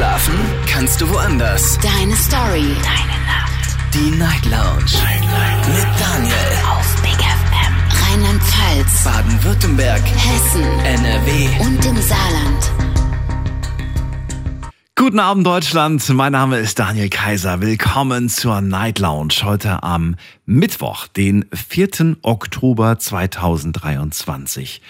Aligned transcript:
Schlafen 0.00 0.34
kannst 0.66 0.98
du 1.02 1.10
woanders. 1.10 1.78
Deine 1.82 2.16
Story. 2.16 2.74
Deine 2.82 3.18
Nacht. 3.26 3.76
Die 3.92 4.10
Night 4.12 4.46
Lounge. 4.46 4.94
Night, 4.94 5.20
Night. 5.20 5.68
Mit 5.68 5.86
Daniel. 6.00 6.34
Auf 6.70 7.02
Big 7.02 7.18
FM. 7.20 7.74
Rheinland-Pfalz. 8.08 9.04
Baden-Württemberg. 9.04 10.00
Hessen. 10.00 10.62
NRW. 10.86 11.48
Und 11.60 11.84
im 11.84 12.00
Saarland. 12.00 12.72
Guten 14.96 15.18
Abend 15.18 15.46
Deutschland, 15.46 16.08
mein 16.08 16.32
Name 16.32 16.56
ist 16.56 16.78
Daniel 16.78 17.10
Kaiser. 17.10 17.60
Willkommen 17.60 18.30
zur 18.30 18.62
Night 18.62 19.00
Lounge 19.00 19.34
heute 19.42 19.82
am 19.82 20.16
Mittwoch, 20.46 21.08
den 21.08 21.44
4. 21.52 22.16
Oktober 22.22 22.98
2023. 22.98 24.80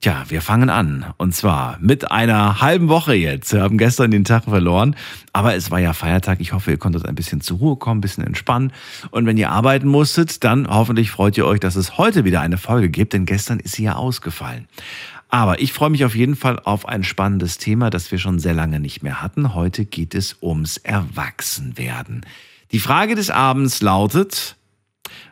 Tja, 0.00 0.26
wir 0.28 0.42
fangen 0.42 0.70
an. 0.70 1.12
Und 1.16 1.34
zwar 1.34 1.76
mit 1.80 2.12
einer 2.12 2.60
halben 2.60 2.88
Woche 2.88 3.14
jetzt. 3.14 3.52
Wir 3.52 3.62
haben 3.62 3.78
gestern 3.78 4.12
den 4.12 4.22
Tag 4.22 4.44
verloren. 4.44 4.94
Aber 5.32 5.56
es 5.56 5.72
war 5.72 5.80
ja 5.80 5.92
Feiertag. 5.92 6.40
Ich 6.40 6.52
hoffe, 6.52 6.70
ihr 6.70 6.78
konntet 6.78 7.04
ein 7.04 7.16
bisschen 7.16 7.40
zur 7.40 7.58
Ruhe 7.58 7.76
kommen, 7.76 7.98
ein 7.98 8.00
bisschen 8.00 8.24
entspannen. 8.24 8.72
Und 9.10 9.26
wenn 9.26 9.36
ihr 9.36 9.50
arbeiten 9.50 9.88
musstet, 9.88 10.44
dann 10.44 10.68
hoffentlich 10.68 11.10
freut 11.10 11.36
ihr 11.36 11.46
euch, 11.46 11.58
dass 11.58 11.74
es 11.74 11.98
heute 11.98 12.24
wieder 12.24 12.40
eine 12.40 12.58
Folge 12.58 12.90
gibt, 12.90 13.12
denn 13.12 13.26
gestern 13.26 13.58
ist 13.58 13.74
sie 13.74 13.84
ja 13.84 13.96
ausgefallen. 13.96 14.68
Aber 15.30 15.60
ich 15.60 15.72
freue 15.72 15.90
mich 15.90 16.04
auf 16.04 16.14
jeden 16.14 16.36
Fall 16.36 16.60
auf 16.60 16.86
ein 16.86 17.02
spannendes 17.02 17.58
Thema, 17.58 17.90
das 17.90 18.12
wir 18.12 18.18
schon 18.18 18.38
sehr 18.38 18.54
lange 18.54 18.78
nicht 18.78 19.02
mehr 19.02 19.20
hatten. 19.20 19.52
Heute 19.52 19.84
geht 19.84 20.14
es 20.14 20.36
ums 20.40 20.76
Erwachsenwerden. 20.76 22.24
Die 22.70 22.78
Frage 22.78 23.16
des 23.16 23.30
Abends 23.30 23.82
lautet, 23.82 24.56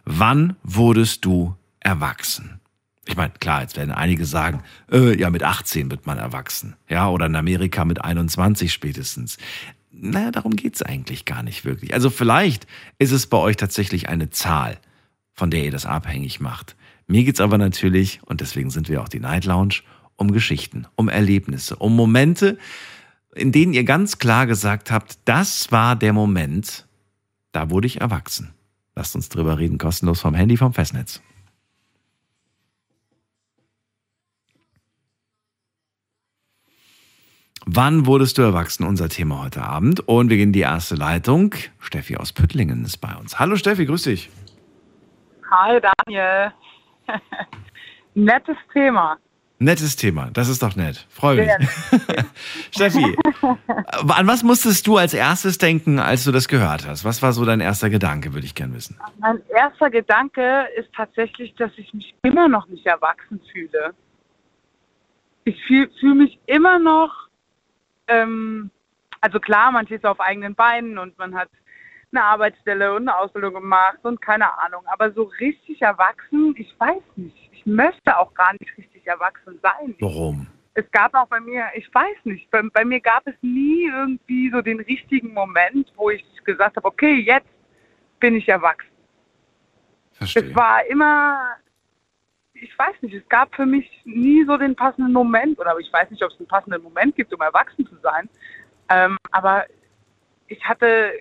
wann 0.05 0.57
wurdest 0.65 1.25
du 1.25 1.55
erwachsen? 1.79 2.56
Ich 3.09 3.17
meine, 3.17 3.33
klar, 3.39 3.63
jetzt 3.63 3.77
werden 3.77 3.93
einige 3.93 4.25
sagen, 4.25 4.63
äh, 4.91 5.19
ja, 5.19 5.31
mit 5.31 5.43
18 5.43 5.91
wird 5.91 6.07
man 6.07 6.19
erwachsen. 6.19 6.75
Ja, 6.89 7.09
oder 7.09 7.27
in 7.27 7.37
Amerika 7.37 7.85
mit 7.85 8.05
21 8.05 8.73
spätestens. 8.73 9.39
Naja, 9.93 10.31
darum 10.31 10.57
geht's 10.57 10.83
eigentlich 10.83 11.25
gar 11.25 11.43
nicht 11.43 11.65
wirklich. 11.65 11.95
Also 11.95 12.11
vielleicht 12.11 12.67
ist 12.99 13.13
es 13.13 13.27
bei 13.29 13.39
euch 13.39 13.57
tatsächlich 13.57 14.09
eine 14.09 14.31
Zahl, 14.31 14.79
von 15.33 15.51
der 15.51 15.65
ihr 15.65 15.71
das 15.71 15.87
abhängig 15.87 16.41
macht. 16.41 16.77
Mir 17.07 17.25
geht's 17.25 17.41
aber 17.41 17.59
natürlich, 17.59 18.21
und 18.25 18.41
deswegen 18.41 18.71
sind 18.71 18.89
wir 18.89 19.01
auch 19.01 19.09
die 19.09 19.21
Night 19.21 19.45
Lounge, 19.45 19.83
um 20.17 20.33
Geschichten, 20.33 20.87
um 20.97 21.09
Erlebnisse, 21.09 21.77
um 21.77 21.95
Momente, 21.95 22.59
in 23.35 23.53
denen 23.53 23.75
ihr 23.75 23.85
ganz 23.85 24.19
klar 24.19 24.47
gesagt 24.47 24.91
habt, 24.91 25.19
das 25.27 25.71
war 25.71 25.95
der 25.95 26.13
Moment, 26.13 26.87
da 27.53 27.71
wurde 27.71 27.87
ich 27.87 28.01
erwachsen. 28.01 28.55
Lasst 28.97 29.15
uns 29.15 29.29
drüber 29.29 29.59
reden, 29.59 29.79
kostenlos 29.79 30.21
vom 30.21 30.35
Handy, 30.35 30.57
vom 30.57 30.73
Festnetz. 30.73 31.21
Wann 37.69 38.07
wurdest 38.07 38.39
du 38.39 38.43
erwachsen? 38.43 38.85
Unser 38.87 39.09
Thema 39.09 39.43
heute 39.43 39.61
Abend. 39.61 39.99
Und 40.07 40.31
wir 40.31 40.37
gehen 40.37 40.51
in 40.51 40.53
die 40.53 40.61
erste 40.61 40.95
Leitung. 40.95 41.53
Steffi 41.81 42.17
aus 42.17 42.33
Püttlingen 42.33 42.85
ist 42.85 42.99
bei 42.99 43.13
uns. 43.17 43.41
Hallo 43.41 43.57
Steffi, 43.57 43.87
grüß 43.87 44.05
dich. 44.05 44.31
Hi 45.51 45.81
Daniel. 45.81 46.53
Nettes 48.15 48.57
Thema. 48.73 49.19
Nettes 49.59 49.97
Thema, 49.97 50.31
das 50.33 50.49
ist 50.49 50.63
doch 50.63 50.77
nett. 50.77 51.07
Freue 51.09 51.45
mich. 51.45 51.69
Steffi, 52.71 53.17
an 54.07 54.27
was 54.27 54.45
musstest 54.45 54.87
du 54.87 54.99
als 54.99 55.13
erstes 55.13 55.59
denken, 55.59 55.99
als 55.99 56.23
du 56.25 56.31
das 56.31 56.47
gehört 56.47 56.87
hast? 56.87 57.05
Was 57.05 57.21
war 57.21 57.33
so 57.33 57.45
dein 57.45 57.61
erster 57.61 57.91
Gedanke, 57.91 58.33
würde 58.33 58.47
ich 58.47 58.55
gern 58.55 58.75
wissen. 58.75 58.97
Mein 59.19 59.43
erster 59.49 59.91
Gedanke 59.91 60.67
ist 60.77 60.91
tatsächlich, 60.95 61.55
dass 61.57 61.73
ich 61.79 61.93
mich 61.95 62.15
immer 62.23 62.49
noch 62.49 62.69
nicht 62.69 62.87
erwachsen 62.87 63.41
fühle. 63.51 63.93
Ich 65.45 65.61
fühle 65.65 65.91
fühl 65.99 66.15
mich 66.15 66.39
immer 66.47 66.79
noch, 66.79 67.26
ähm, 68.09 68.71
also 69.21 69.41
klar, 69.41 69.73
man 69.73 69.87
steht 69.87 70.03
so 70.03 70.09
auf 70.09 70.21
eigenen 70.21 70.55
Beinen 70.55 70.99
und 70.99 71.17
man 71.19 71.35
hat 71.35 71.49
eine 72.13 72.25
Arbeitsstelle 72.25 72.95
und 72.95 73.09
eine 73.09 73.17
Ausbildung 73.17 73.55
gemacht 73.55 73.99
und 74.03 74.21
keine 74.23 74.59
Ahnung. 74.61 74.83
Aber 74.87 75.11
so 75.13 75.25
richtig 75.41 75.83
erwachsen, 75.83 76.55
ich 76.57 76.75
weiß 76.79 77.03
nicht. 77.17 77.51
Ich 77.53 77.67
möchte 77.67 78.17
auch 78.17 78.33
gar 78.35 78.53
nicht 78.53 78.77
richtig 78.79 79.07
erwachsen 79.07 79.59
sein. 79.63 79.95
Warum? 80.01 80.47
Es 80.75 80.91
gab 80.93 81.15
auch 81.15 81.27
bei 81.29 81.41
mir, 81.41 81.65
ich 81.75 81.93
weiß 81.93 82.25
nicht, 82.25 82.51
bei, 82.51 82.63
bei 82.73 82.85
mir 82.85 83.01
gab 83.01 83.27
es 83.27 83.35
nie 83.41 83.87
irgendwie 83.87 84.51
so 84.51 84.61
den 84.61 84.81
richtigen 84.81 85.33
Moment, 85.33 85.91
wo 85.97 86.11
ich 86.11 86.25
gesagt 86.45 86.77
habe, 86.77 86.87
okay, 86.87 87.15
jetzt 87.15 87.49
bin 88.21 88.37
ich 88.37 88.49
erwachsen. 88.49 88.91
Verstehe. 90.13 90.51
Es 90.51 90.55
war 90.55 90.85
immer, 90.87 91.57
ich 92.61 92.79
weiß 92.79 92.95
nicht, 93.03 93.15
es 93.15 93.29
gab 93.29 93.55
für 93.55 93.67
mich 93.67 93.91
nie 94.05 94.45
so 94.45 94.57
den 94.57 94.75
passenden 94.75 95.13
Moment, 95.13 95.59
oder 95.59 95.77
ich 95.79 95.93
weiß 95.93 96.11
nicht, 96.11 96.23
ob 96.23 96.31
es 96.31 96.39
einen 96.39 96.49
passenden 96.49 96.83
Moment 96.83 97.17
gibt, 97.17 97.33
um 97.33 97.41
erwachsen 97.41 97.87
zu 97.87 97.97
sein. 98.03 98.29
Ähm, 98.89 99.17
aber 99.31 99.65
ich 100.49 100.65
hatte 100.65 101.13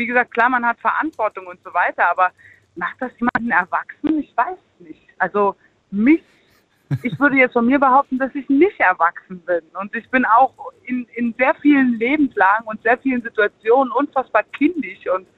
wie 0.00 0.06
gesagt, 0.06 0.32
klar, 0.32 0.48
man 0.48 0.66
hat 0.66 0.80
Verantwortung 0.80 1.46
und 1.46 1.60
so 1.62 1.72
weiter, 1.74 2.10
aber 2.10 2.30
macht 2.74 2.96
das 3.00 3.12
jemanden 3.18 3.50
erwachsen? 3.50 4.18
Ich 4.20 4.34
weiß 4.34 4.58
nicht. 4.78 5.06
Also 5.18 5.54
mich, 5.90 6.22
ich 7.02 7.20
würde 7.20 7.36
jetzt 7.36 7.52
von 7.52 7.66
mir 7.66 7.78
behaupten, 7.78 8.18
dass 8.18 8.34
ich 8.34 8.48
nicht 8.48 8.80
erwachsen 8.80 9.40
bin. 9.40 9.60
Und 9.78 9.94
ich 9.94 10.08
bin 10.08 10.24
auch 10.24 10.54
in, 10.84 11.06
in 11.14 11.34
sehr 11.38 11.54
vielen 11.56 11.98
Lebenslagen 11.98 12.66
und 12.66 12.82
sehr 12.82 12.96
vielen 12.98 13.22
Situationen 13.22 13.92
unfassbar 13.92 14.42
kindisch 14.42 15.06
und 15.14 15.28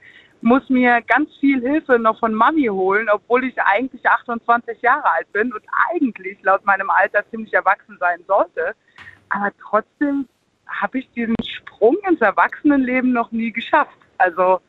muss 0.43 0.69
mir 0.69 1.01
ganz 1.03 1.31
viel 1.41 1.61
Hilfe 1.61 1.99
noch 1.99 2.19
von 2.19 2.35
Mami 2.35 2.67
holen, 2.67 3.09
obwohl 3.13 3.45
ich 3.45 3.55
eigentlich 3.63 4.05
28 4.05 4.83
Jahre 4.83 5.11
alt 5.13 5.33
bin 5.33 5.53
und 5.53 5.63
eigentlich 5.95 6.37
laut 6.43 6.65
meinem 6.67 6.91
Alter 6.91 7.25
ziemlich 7.31 7.53
erwachsen 7.55 7.97
sein 8.01 8.19
sollte. 8.27 8.75
Aber 9.29 9.51
trotzdem 9.61 10.29
habe 10.67 10.99
ich 10.99 11.09
diesen 11.13 11.37
Sprung 11.45 11.97
ins 12.09 12.21
Erwachsenenleben 12.21 13.13
noch 13.13 13.31
nie 13.31 13.53
geschafft. 13.53 13.97
Also 14.19 14.61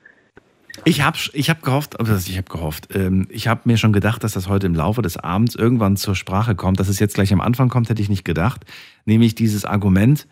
ich 0.85 1.01
habe 1.01 1.17
ich 1.33 1.50
hab 1.50 1.62
gehofft, 1.62 2.00
also 2.00 2.13
ich 2.16 2.38
habe 2.38 2.50
gehofft, 2.50 2.95
ähm, 2.95 3.28
ich 3.29 3.47
habe 3.47 3.62
mir 3.66 3.78
schon 3.78 3.94
gedacht, 3.94 4.23
dass 4.23 4.33
das 4.33 4.47
heute 4.47 4.66
im 4.66 4.73
Laufe 4.73 5.01
des 5.01 5.17
Abends 5.17 5.56
irgendwann 5.56 5.97
zur 5.97 6.16
Sprache 6.16 6.56
kommt. 6.56 6.79
Dass 6.79 6.88
es 6.88 7.00
jetzt 7.00 7.16
gleich 7.16 7.31
am 7.31 7.41
Anfang 7.41 7.69
kommt, 7.69 7.89
hätte 7.89 8.01
ich 8.01 8.09
nicht 8.09 8.25
gedacht. 8.25 8.66
Nämlich 9.06 9.35
dieses 9.35 9.66
Argument, 9.66 10.28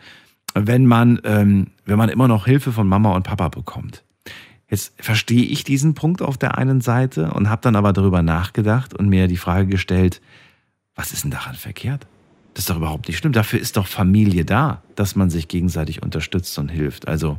wenn 0.56 0.86
man, 0.86 1.22
ähm, 1.24 1.68
wenn 1.86 1.98
man 1.98 2.10
immer 2.10 2.28
noch 2.28 2.46
Hilfe 2.46 2.72
von 2.72 2.88
Mama 2.88 3.16
und 3.16 3.24
Papa 3.24 3.50
bekommt. 3.50 4.04
Jetzt 4.72 5.00
verstehe 5.00 5.44
ich 5.44 5.64
diesen 5.64 5.94
Punkt 5.94 6.24
auf 6.24 6.38
der 6.38 6.58
einen 6.58 6.82
Seite 6.82 7.32
und 7.34 7.50
habe 7.50 7.62
dann 7.62 7.76
aber 7.76 7.94
darüber 7.94 8.24
nachgedacht 8.24 8.96
und 8.96 9.10
mir 9.10 9.28
die 9.28 9.38
Frage 9.38 9.68
gestellt, 9.68 10.22
was 10.96 11.14
ist 11.14 11.24
denn 11.24 11.32
daran 11.32 11.54
verkehrt? 11.54 12.08
Das 12.56 12.64
ist 12.64 12.70
doch 12.70 12.78
überhaupt 12.78 13.08
nicht 13.08 13.18
schlimm. 13.18 13.34
Dafür 13.34 13.60
ist 13.60 13.78
doch 13.78 13.86
Familie 13.86 14.46
da, 14.46 14.82
dass 14.96 15.16
man 15.16 15.30
sich 15.30 15.48
gegenseitig 15.48 16.02
unterstützt 16.02 16.58
und 16.58 16.70
hilft. 16.70 17.08
Also 17.08 17.38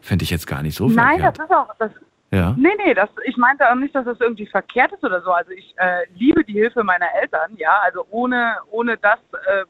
Fände 0.00 0.22
ich 0.22 0.30
jetzt 0.30 0.46
gar 0.46 0.62
nicht 0.62 0.76
so 0.76 0.88
Nein, 0.88 1.20
verkehrt. 1.20 1.38
das 1.38 1.44
ist 1.44 1.54
auch. 1.54 1.74
Das, 1.78 1.92
ja. 2.30 2.54
Nee, 2.56 2.72
nee, 2.84 2.94
das, 2.94 3.08
ich 3.24 3.36
meinte 3.36 3.70
auch 3.70 3.74
nicht, 3.74 3.94
dass 3.94 4.04
das 4.04 4.20
irgendwie 4.20 4.46
verkehrt 4.46 4.92
ist 4.92 5.04
oder 5.04 5.20
so. 5.22 5.30
Also 5.30 5.50
ich 5.50 5.74
äh, 5.76 6.06
liebe 6.14 6.44
die 6.44 6.54
Hilfe 6.54 6.82
meiner 6.82 7.12
Eltern, 7.20 7.52
ja. 7.56 7.80
Also 7.82 8.06
ohne, 8.10 8.56
ohne 8.70 8.96
das 8.96 9.18
äh, 9.46 9.64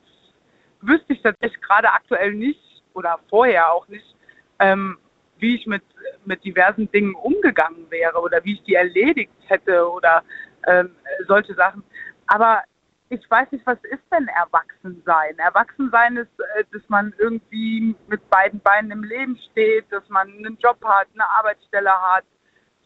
wüsste 0.81 1.15
ich 1.15 1.23
tatsächlich 1.23 1.61
gerade 1.63 1.91
aktuell 1.91 2.35
nicht 2.35 2.61
oder 2.95 3.19
vorher 3.29 3.73
auch 3.73 3.89
nicht, 3.89 4.15
ähm, 4.59 4.99
wie 5.41 5.57
ich 5.57 5.67
mit, 5.67 5.83
mit 6.25 6.45
diversen 6.45 6.91
Dingen 6.93 7.15
umgegangen 7.15 7.91
wäre 7.91 8.21
oder 8.21 8.45
wie 8.45 8.55
ich 8.55 8.63
die 8.65 8.75
erledigt 8.75 9.33
hätte 9.47 9.91
oder 9.91 10.23
ähm, 10.67 10.95
solche 11.27 11.55
Sachen. 11.55 11.83
Aber 12.27 12.63
ich 13.09 13.29
weiß 13.29 13.51
nicht, 13.51 13.67
was 13.67 13.79
ist 13.91 14.05
denn 14.13 14.29
Erwachsensein? 14.29 15.37
Erwachsensein 15.39 16.17
ist, 16.17 16.31
äh, 16.57 16.65
dass 16.73 16.83
man 16.89 17.13
irgendwie 17.19 17.97
mit 18.07 18.29
beiden 18.31 18.61
Beinen 18.61 18.93
im 18.93 19.03
Leben 19.03 19.37
steht, 19.51 19.91
dass 19.91 20.09
man 20.09 20.29
einen 20.29 20.57
Job 20.59 20.79
hat, 20.85 21.09
eine 21.15 21.29
Arbeitsstelle 21.29 21.91
hat, 21.91 22.25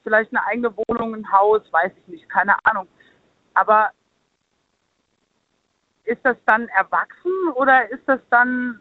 vielleicht 0.02 0.34
eine 0.34 0.46
eigene 0.46 0.74
Wohnung, 0.76 1.14
ein 1.14 1.30
Haus, 1.30 1.60
weiß 1.70 1.92
ich 1.96 2.08
nicht, 2.08 2.28
keine 2.30 2.54
Ahnung. 2.64 2.88
Aber 3.52 3.90
ist 6.04 6.20
das 6.22 6.36
dann 6.46 6.68
erwachsen 6.68 7.32
oder 7.54 7.90
ist 7.90 8.02
das 8.06 8.20
dann, 8.30 8.80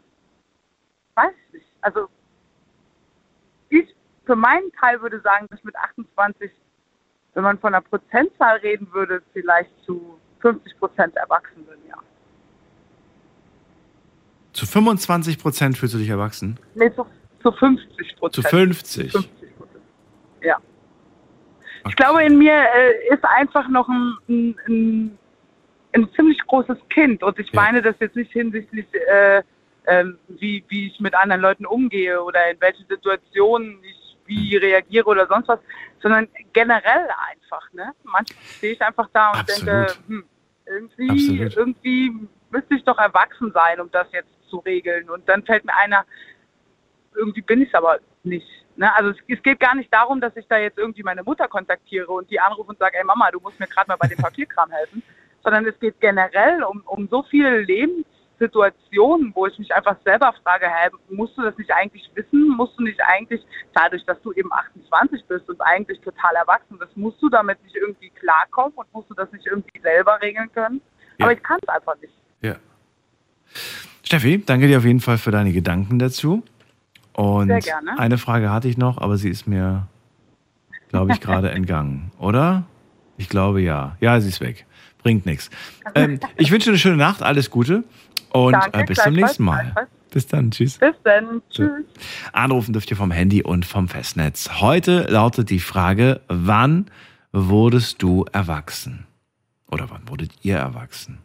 weiß 1.14 1.32
ich 1.48 1.54
nicht. 1.54 1.66
Also 1.80 2.08
für 4.24 4.36
meinen 4.36 4.72
Teil 4.80 5.00
würde 5.02 5.20
sagen, 5.20 5.46
dass 5.50 5.62
mit 5.64 5.76
28, 5.76 6.50
wenn 7.34 7.42
man 7.42 7.58
von 7.58 7.74
einer 7.74 7.82
Prozentzahl 7.82 8.58
reden 8.58 8.88
würde, 8.92 9.22
vielleicht 9.32 9.70
zu 9.84 10.18
50 10.40 10.78
Prozent 10.78 11.16
erwachsen 11.16 11.64
bin, 11.64 11.78
ja. 11.88 11.96
Zu 14.52 14.66
25 14.66 15.38
Prozent 15.38 15.76
fühlst 15.76 15.94
du 15.94 15.98
dich 15.98 16.08
erwachsen? 16.08 16.58
Nee, 16.74 16.92
zu, 16.94 17.06
zu 17.42 17.50
50 17.50 18.16
Prozent. 18.16 18.44
Zu 18.44 18.50
50? 18.56 19.12
50 19.12 19.56
Prozent. 19.56 19.82
Ja. 20.42 20.56
Okay. 20.56 21.88
Ich 21.88 21.96
glaube, 21.96 22.24
in 22.24 22.38
mir 22.38 22.54
äh, 22.54 23.12
ist 23.12 23.24
einfach 23.24 23.68
noch 23.68 23.88
ein, 23.88 24.14
ein, 24.28 24.56
ein, 24.68 25.18
ein, 25.92 26.08
ziemlich 26.14 26.38
großes 26.46 26.78
Kind. 26.90 27.22
Und 27.22 27.38
ich 27.38 27.50
ja. 27.52 27.60
meine 27.60 27.82
das 27.82 27.96
jetzt 27.98 28.16
nicht 28.16 28.32
hinsichtlich, 28.32 28.86
äh, 29.10 29.42
äh, 29.86 30.04
wie, 30.28 30.64
wie 30.68 30.86
ich 30.86 31.00
mit 31.00 31.14
anderen 31.14 31.42
Leuten 31.42 31.66
umgehe 31.66 32.22
oder 32.22 32.50
in 32.50 32.60
welchen 32.60 32.86
Situationen 32.86 33.78
ich 33.82 34.03
wie 34.26 34.56
reagiere 34.56 35.06
oder 35.06 35.26
sonst 35.26 35.48
was, 35.48 35.60
sondern 36.02 36.28
generell 36.52 37.08
einfach. 37.30 37.72
Ne? 37.72 37.92
Manchmal 38.04 38.42
stehe 38.44 38.72
ich 38.74 38.82
einfach 38.82 39.08
da 39.12 39.32
und 39.32 39.40
Absolut. 39.40 39.68
denke, 39.68 39.94
hm, 40.06 40.24
irgendwie, 40.66 41.40
irgendwie 41.40 42.28
müsste 42.50 42.74
ich 42.74 42.84
doch 42.84 42.98
erwachsen 42.98 43.52
sein, 43.52 43.80
um 43.80 43.90
das 43.90 44.06
jetzt 44.12 44.30
zu 44.48 44.58
regeln. 44.58 45.10
Und 45.10 45.28
dann 45.28 45.42
fällt 45.44 45.64
mir 45.64 45.74
einer, 45.76 46.04
irgendwie 47.14 47.42
bin 47.42 47.62
ich 47.62 47.68
es 47.68 47.74
aber 47.74 47.98
nicht. 48.22 48.46
Ne? 48.76 48.94
Also 48.96 49.10
es, 49.10 49.16
es, 49.28 49.42
geht 49.42 49.60
gar 49.60 49.74
nicht 49.74 49.92
darum, 49.92 50.20
dass 50.20 50.36
ich 50.36 50.46
da 50.48 50.58
jetzt 50.58 50.78
irgendwie 50.78 51.02
meine 51.02 51.22
Mutter 51.22 51.48
kontaktiere 51.48 52.10
und 52.10 52.30
die 52.30 52.40
anrufe 52.40 52.70
und 52.70 52.78
sage, 52.78 52.98
ey 52.98 53.04
Mama, 53.04 53.30
du 53.30 53.40
musst 53.40 53.58
mir 53.60 53.66
gerade 53.66 53.88
mal 53.88 53.96
bei 53.96 54.08
dem 54.08 54.18
Papierkram 54.22 54.70
helfen, 54.70 55.02
sondern 55.42 55.66
es 55.66 55.78
geht 55.78 56.00
generell 56.00 56.62
um, 56.64 56.82
um 56.86 57.08
so 57.08 57.22
viele 57.24 57.60
Lebenssituationen, 58.44 59.32
wo 59.34 59.46
ich 59.46 59.58
mich 59.58 59.74
einfach 59.74 59.96
selber 60.04 60.32
frage, 60.42 60.66
hey, 60.66 60.90
musst 61.10 61.36
du 61.36 61.42
das 61.42 61.56
nicht 61.56 61.70
eigentlich 61.72 62.08
wissen? 62.14 62.48
Musst 62.56 62.78
du 62.78 62.84
nicht 62.84 63.00
eigentlich, 63.02 63.40
dadurch, 63.74 64.04
dass 64.04 64.20
du 64.22 64.32
eben 64.32 64.52
28 64.52 65.24
bist 65.26 65.48
und 65.48 65.60
eigentlich 65.60 66.00
total 66.00 66.34
erwachsen 66.36 66.78
bist, 66.78 66.96
musst 66.96 67.20
du 67.22 67.28
damit 67.28 67.62
nicht 67.64 67.76
irgendwie 67.76 68.10
klarkommen 68.10 68.72
und 68.74 68.92
musst 68.92 69.10
du 69.10 69.14
das 69.14 69.30
nicht 69.32 69.46
irgendwie 69.46 69.80
selber 69.80 70.18
regeln 70.22 70.50
können? 70.52 70.80
Ja. 71.18 71.26
Aber 71.26 71.34
ich 71.34 71.42
kann 71.42 71.58
es 71.62 71.68
einfach 71.68 71.94
nicht. 72.00 72.12
Ja. 72.42 72.56
Steffi, 74.02 74.42
danke 74.44 74.66
dir 74.66 74.78
auf 74.78 74.84
jeden 74.84 75.00
Fall 75.00 75.18
für 75.18 75.30
deine 75.30 75.52
Gedanken 75.52 75.98
dazu. 75.98 76.42
Und 77.12 77.46
Sehr 77.46 77.60
gerne. 77.60 77.98
eine 77.98 78.18
Frage 78.18 78.50
hatte 78.50 78.68
ich 78.68 78.76
noch, 78.76 78.98
aber 78.98 79.16
sie 79.16 79.30
ist 79.30 79.46
mir, 79.46 79.86
glaube 80.88 81.12
ich, 81.12 81.20
gerade 81.20 81.50
entgangen, 81.52 82.10
oder? 82.18 82.64
Ich 83.16 83.28
glaube 83.28 83.60
ja. 83.60 83.96
Ja, 84.00 84.20
sie 84.20 84.28
ist 84.28 84.40
weg. 84.40 84.66
Bringt 85.04 85.26
nichts. 85.26 85.50
Ähm, 85.94 86.18
ich 86.36 86.50
wünsche 86.50 86.70
eine 86.70 86.78
schöne 86.78 86.96
Nacht, 86.96 87.22
alles 87.22 87.50
Gute 87.50 87.84
und 88.34 88.52
Danke, 88.52 88.80
äh, 88.80 88.84
bis 88.84 88.98
zum 88.98 89.12
nächsten 89.14 89.44
Mal. 89.44 89.72
Bis 90.10 90.26
dann, 90.26 90.50
tschüss. 90.50 90.78
Bis 90.78 90.94
dann, 91.04 91.40
tschüss. 91.50 91.84
Anrufen 92.32 92.72
dürft 92.72 92.90
ihr 92.90 92.96
vom 92.96 93.10
Handy 93.10 93.42
und 93.42 93.64
vom 93.64 93.88
Festnetz. 93.88 94.60
Heute 94.60 95.02
lautet 95.04 95.50
die 95.50 95.60
Frage, 95.60 96.20
wann 96.28 96.86
wurdest 97.32 98.02
du 98.02 98.24
erwachsen? 98.32 99.06
Oder 99.70 99.88
wann 99.90 100.08
wurdet 100.08 100.32
ihr 100.42 100.56
erwachsen? 100.56 101.18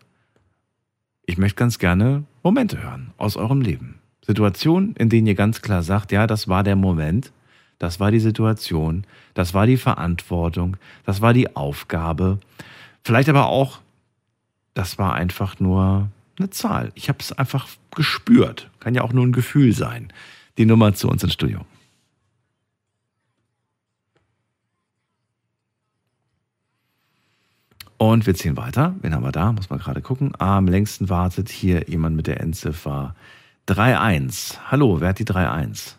Ich 1.25 1.37
möchte 1.37 1.55
ganz 1.55 1.79
gerne 1.79 2.23
Momente 2.43 2.81
hören 2.81 3.11
aus 3.17 3.37
eurem 3.37 3.61
Leben. 3.61 3.99
Situationen, 4.25 4.95
in 4.95 5.09
denen 5.09 5.25
ihr 5.25 5.35
ganz 5.35 5.61
klar 5.63 5.81
sagt, 5.81 6.11
ja, 6.11 6.27
das 6.27 6.47
war 6.47 6.63
der 6.63 6.75
Moment, 6.75 7.31
das 7.79 7.99
war 7.99 8.11
die 8.11 8.19
Situation, 8.19 9.05
das 9.33 9.55
war 9.55 9.65
die 9.65 9.77
Verantwortung, 9.77 10.77
das 11.05 11.21
war 11.21 11.33
die 11.33 11.55
Aufgabe. 11.55 12.39
Vielleicht 13.03 13.29
aber 13.29 13.47
auch, 13.47 13.79
das 14.75 14.99
war 14.99 15.15
einfach 15.15 15.59
nur 15.59 16.09
eine 16.39 16.49
Zahl. 16.49 16.91
Ich 16.95 17.09
habe 17.09 17.19
es 17.19 17.31
einfach 17.31 17.67
gespürt. 17.95 18.69
Kann 18.79 18.95
ja 18.95 19.01
auch 19.03 19.13
nur 19.13 19.25
ein 19.25 19.33
Gefühl 19.33 19.73
sein. 19.73 20.11
Die 20.57 20.65
Nummer 20.65 20.93
zu 20.93 21.09
uns 21.09 21.23
ins 21.23 21.33
Studio. 21.33 21.65
Und 27.97 28.25
wir 28.25 28.33
ziehen 28.33 28.55
weiter. 28.55 28.95
Wen 29.01 29.13
haben 29.13 29.23
wir 29.23 29.33
da? 29.33 29.51
Muss 29.51 29.69
man 29.69 29.79
gerade 29.79 30.01
gucken. 30.01 30.31
Am 30.39 30.67
längsten 30.67 31.09
wartet 31.09 31.49
hier 31.49 31.89
jemand 31.89 32.15
mit 32.15 32.27
der 32.27 32.39
Endziffer 32.39 33.13
3-1. 33.67 34.57
Hallo, 34.71 35.01
wer 35.01 35.09
hat 35.09 35.19
die 35.19 35.25
3-1? 35.25 35.95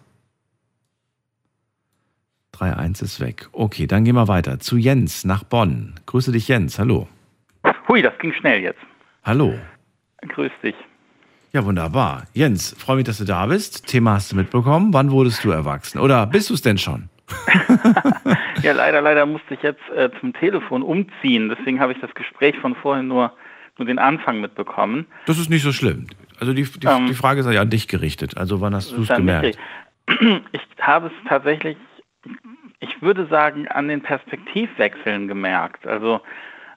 3-1 2.55 3.03
ist 3.03 3.21
weg. 3.21 3.49
Okay, 3.53 3.87
dann 3.87 4.05
gehen 4.05 4.15
wir 4.15 4.29
weiter 4.29 4.61
zu 4.61 4.77
Jens 4.77 5.25
nach 5.25 5.45
Bonn. 5.45 5.95
Grüße 6.07 6.33
dich, 6.33 6.49
Jens. 6.49 6.79
Hallo. 6.79 7.07
Hui, 7.87 8.03
das 8.03 8.17
ging 8.19 8.33
schnell 8.33 8.63
jetzt. 8.63 8.81
Hallo. 9.23 9.55
Grüß 10.29 10.53
dich. 10.63 10.75
Ja, 11.53 11.65
wunderbar. 11.65 12.25
Jens, 12.33 12.77
freue 12.79 12.97
mich, 12.97 13.07
dass 13.07 13.19
du 13.19 13.25
da 13.25 13.47
bist. 13.47 13.87
Thema 13.87 14.15
hast 14.15 14.31
du 14.31 14.37
mitbekommen. 14.37 14.93
Wann 14.93 15.11
wurdest 15.11 15.45
du 15.45 15.51
erwachsen? 15.51 15.99
Oder 15.99 16.27
bist 16.27 16.51
du 16.51 16.55
es 16.55 16.63
denn 16.63 16.79
schon? 16.79 17.09
ja, 18.63 18.73
leider, 18.73 19.01
leider 19.01 19.27
musste 19.27 19.55
ich 19.55 19.63
jetzt 19.63 19.83
äh, 19.95 20.11
zum 20.21 20.33
Telefon 20.33 20.83
umziehen. 20.83 21.49
Deswegen 21.49 21.81
habe 21.81 21.93
ich 21.93 22.01
das 22.01 22.13
Gespräch 22.15 22.57
von 22.59 22.75
vorhin 22.77 23.09
nur, 23.09 23.33
nur 23.79 23.87
den 23.87 23.99
Anfang 23.99 24.41
mitbekommen. 24.41 25.07
Das 25.27 25.39
ist 25.39 25.51
nicht 25.51 25.63
so 25.63 25.73
schlimm. 25.73 26.07
Also 26.39 26.53
die, 26.53 26.65
die, 26.65 26.87
ähm, 26.87 27.07
die 27.07 27.15
Frage 27.15 27.41
ist 27.41 27.51
ja 27.51 27.61
an 27.61 27.71
dich 27.71 27.89
gerichtet. 27.89 28.37
Also 28.37 28.61
wann 28.61 28.75
hast 28.75 28.93
du 28.93 29.03
es 29.03 29.09
gemerkt? 29.09 29.59
Ich 30.53 30.61
habe 30.81 31.09
es 31.09 31.13
tatsächlich, 31.29 31.77
ich 32.81 33.03
würde 33.03 33.27
sagen, 33.27 33.69
an 33.69 33.89
den 33.89 34.03
Perspektivwechseln 34.03 35.29
gemerkt. 35.29 35.87
Also 35.87 36.21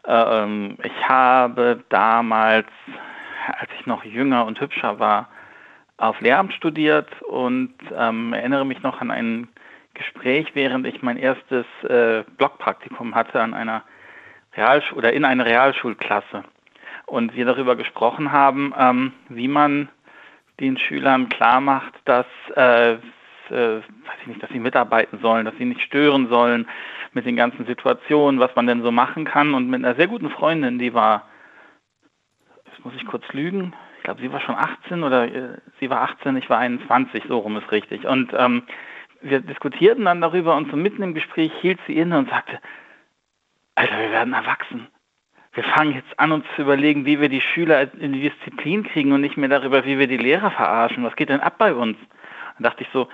äh, 0.06 0.44
ähm, 0.44 0.78
ich 0.84 1.08
habe 1.08 1.84
damals, 1.90 2.68
als 3.48 3.70
ich 3.80 3.86
noch 3.86 4.04
jünger 4.04 4.46
und 4.46 4.60
hübscher 4.60 5.00
war, 5.00 5.30
auf 5.98 6.20
Lehramt 6.22 6.54
studiert 6.54 7.22
und 7.24 7.74
ähm, 7.96 8.34
erinnere 8.34 8.66
mich 8.66 8.82
noch 8.82 9.00
an 9.02 9.12
einen 9.12 9.48
Gespräch, 9.94 10.52
während 10.54 10.88
ich 10.88 11.02
mein 11.02 11.18
erstes 11.18 11.66
äh, 11.84 12.24
Blockpraktikum 12.38 13.16
hatte 13.16 13.40
an 13.42 13.54
einer 13.54 13.84
Realschule 14.56 14.98
oder 14.98 15.14
in 15.14 15.26
einer 15.26 15.46
Realschulklasse. 15.46 16.44
Und 17.06 17.36
wir 17.36 17.46
darüber 17.46 17.76
gesprochen 17.76 18.32
haben, 18.32 18.74
ähm, 18.78 19.14
wie 19.30 19.48
man 19.48 19.90
den 20.60 20.78
Schülern 20.78 21.30
klar 21.30 21.62
macht, 21.62 21.94
dass, 22.06 22.26
äh, 22.56 22.94
äh, 22.94 22.98
weiß 23.50 24.20
ich 24.22 24.28
nicht, 24.28 24.44
dass 24.44 24.50
sie 24.52 24.60
mitarbeiten 24.60 25.20
sollen, 25.20 25.46
dass 25.46 25.56
sie 25.58 25.66
nicht 25.66 25.82
stören 25.82 26.28
sollen 26.30 26.68
mit 27.14 27.26
den 27.26 27.36
ganzen 27.36 27.66
Situationen, 27.66 28.40
was 28.40 28.56
man 28.56 28.68
denn 28.68 28.82
so 28.82 28.92
machen 28.92 29.26
kann. 29.26 29.54
Und 29.54 29.70
mit 29.70 29.84
einer 29.84 29.96
sehr 29.96 30.08
guten 30.08 30.30
Freundin, 30.30 30.80
die 30.80 30.94
war, 30.94 31.28
jetzt 32.74 32.86
muss 32.86 32.96
ich 32.96 33.06
kurz 33.06 33.24
lügen, 33.34 33.74
ich 33.98 34.04
glaube, 34.04 34.22
sie 34.22 34.32
war 34.32 34.42
schon 34.42 34.56
18 34.56 35.04
oder 35.04 35.34
äh, 35.34 35.58
sie 35.80 35.90
war 35.90 36.02
18, 36.02 36.36
ich 36.36 36.50
war 36.50 36.60
21, 36.60 37.24
so 37.28 37.38
rum 37.38 37.56
ist 37.58 37.72
richtig. 37.72 38.06
Und 38.06 38.34
ähm, 38.34 38.64
wir 39.22 39.40
diskutierten 39.40 40.06
dann 40.06 40.22
darüber 40.22 40.56
und 40.58 40.70
so 40.70 40.76
mitten 40.76 41.04
im 41.04 41.14
Gespräch 41.14 41.52
hielt 41.62 41.80
sie 41.88 41.96
inne 41.96 42.18
und 42.18 42.30
sagte, 42.30 42.60
Alter, 43.76 43.98
wir 43.98 44.12
werden 44.12 44.34
erwachsen. 44.34 44.88
Wir 45.54 45.64
fangen 45.64 45.94
jetzt 45.94 46.20
an, 46.20 46.32
uns 46.32 46.46
zu 46.56 46.64
überlegen, 46.64 47.06
wie 47.06 47.22
wir 47.22 47.30
die 47.30 47.42
Schüler 47.42 47.94
in 47.94 48.14
die 48.14 48.30
Disziplin 48.30 48.84
kriegen 48.84 49.12
und 49.12 49.22
nicht 49.22 49.38
mehr 49.38 49.50
darüber, 49.50 49.86
wie 49.86 50.00
wir 50.00 50.08
die 50.08 50.18
Lehrer 50.18 50.52
verarschen. 50.52 51.04
Was 51.04 51.16
geht 51.16 51.30
denn 51.30 51.42
ab 51.42 51.58
bei 51.58 51.74
uns? 51.74 51.98
Dann 52.58 52.64
dachte 52.64 52.84
ich 52.84 52.90
so, 52.92 53.08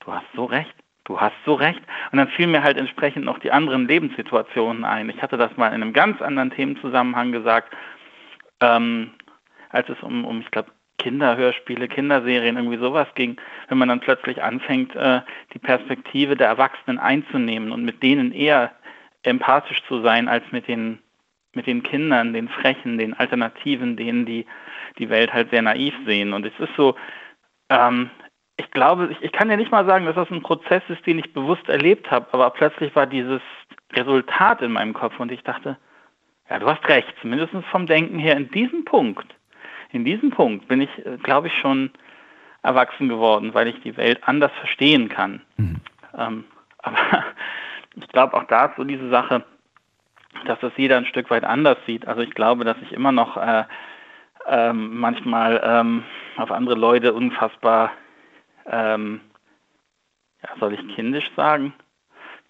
du 0.00 0.12
hast 0.12 0.24
so 0.34 0.46
recht, 0.46 0.74
du 1.04 1.20
hast 1.20 1.36
so 1.44 1.54
recht. 1.54 1.82
Und 2.10 2.18
dann 2.18 2.28
fielen 2.28 2.50
mir 2.50 2.62
halt 2.62 2.78
entsprechend 2.78 3.26
noch 3.26 3.38
die 3.38 3.52
anderen 3.52 3.86
Lebenssituationen 3.86 4.84
ein. 4.84 5.10
Ich 5.10 5.20
hatte 5.22 5.36
das 5.36 5.56
mal 5.56 5.68
in 5.68 5.82
einem 5.82 5.92
ganz 5.92 6.20
anderen 6.22 6.50
Themenzusammenhang 6.50 7.30
gesagt, 7.30 7.76
ähm, 8.62 9.10
als 9.70 9.88
es 9.88 10.02
um, 10.02 10.24
um 10.24 10.40
ich 10.40 10.50
glaube, 10.50 10.70
Kinderhörspiele, 10.98 11.88
Kinderserien, 11.88 12.56
irgendwie 12.56 12.78
sowas 12.78 13.08
ging, 13.14 13.36
wenn 13.68 13.78
man 13.78 13.88
dann 13.88 14.00
plötzlich 14.00 14.42
anfängt, 14.42 14.94
äh, 14.94 15.20
die 15.52 15.58
Perspektive 15.58 16.36
der 16.36 16.46
Erwachsenen 16.48 16.98
einzunehmen 16.98 17.72
und 17.72 17.84
mit 17.84 18.02
denen 18.02 18.32
eher 18.32 18.70
empathisch 19.24 19.82
zu 19.88 20.00
sein 20.02 20.28
als 20.28 20.44
mit 20.52 20.68
den, 20.68 21.00
mit 21.54 21.66
den 21.66 21.82
Kindern, 21.82 22.32
den 22.32 22.48
Frechen, 22.48 22.98
den 22.98 23.14
Alternativen, 23.14 23.96
denen 23.96 24.26
die 24.26 24.46
die 24.98 25.08
Welt 25.08 25.32
halt 25.32 25.50
sehr 25.50 25.62
naiv 25.62 25.94
sehen. 26.06 26.32
Und 26.32 26.46
es 26.46 26.52
ist 26.58 26.74
so, 26.76 26.94
ähm, 27.68 28.10
ich 28.56 28.70
glaube, 28.70 29.08
ich, 29.10 29.22
ich 29.22 29.32
kann 29.32 29.50
ja 29.50 29.56
nicht 29.56 29.72
mal 29.72 29.86
sagen, 29.86 30.06
dass 30.06 30.14
das 30.14 30.30
ein 30.30 30.42
Prozess 30.42 30.82
ist, 30.88 31.04
den 31.06 31.18
ich 31.18 31.32
bewusst 31.32 31.68
erlebt 31.68 32.10
habe, 32.10 32.26
aber 32.32 32.50
plötzlich 32.50 32.94
war 32.94 33.06
dieses 33.06 33.40
Resultat 33.92 34.62
in 34.62 34.72
meinem 34.72 34.94
Kopf 34.94 35.18
und 35.18 35.32
ich 35.32 35.42
dachte, 35.42 35.78
ja, 36.52 36.58
du 36.58 36.66
hast 36.66 36.86
recht, 36.88 37.12
zumindest 37.20 37.52
vom 37.70 37.86
Denken 37.86 38.18
her 38.18 38.36
in 38.36 38.50
diesem 38.50 38.84
Punkt 38.84 39.34
in 39.92 40.04
diesem 40.04 40.30
Punkt 40.30 40.68
bin 40.68 40.80
ich, 40.80 41.06
äh, 41.06 41.18
glaube 41.22 41.48
ich, 41.48 41.58
schon 41.58 41.90
erwachsen 42.62 43.08
geworden, 43.08 43.54
weil 43.54 43.68
ich 43.68 43.80
die 43.82 43.96
Welt 43.96 44.20
anders 44.22 44.52
verstehen 44.52 45.08
kann. 45.08 45.42
Mhm. 45.56 45.80
Ähm, 46.16 46.44
aber 46.78 47.24
ich 47.94 48.08
glaube 48.08 48.34
auch 48.34 48.44
dazu 48.44 48.84
diese 48.84 49.08
Sache, 49.10 49.44
dass 50.46 50.58
das 50.60 50.72
jeder 50.76 50.96
ein 50.96 51.06
Stück 51.06 51.30
weit 51.30 51.44
anders 51.44 51.78
sieht. 51.86 52.08
Also 52.08 52.22
ich 52.22 52.30
glaube, 52.30 52.64
dass 52.64 52.76
ich 52.82 52.92
immer 52.92 53.12
noch 53.12 53.36
äh, 53.36 53.64
ähm, 54.46 54.98
manchmal 54.98 55.60
ähm, 55.62 56.04
auf 56.36 56.50
andere 56.50 56.74
Leute 56.74 57.12
unfassbar, 57.12 57.92
ähm, 58.66 59.20
ja, 60.42 60.48
soll 60.58 60.72
ich 60.72 60.94
kindisch 60.96 61.30
sagen, 61.36 61.74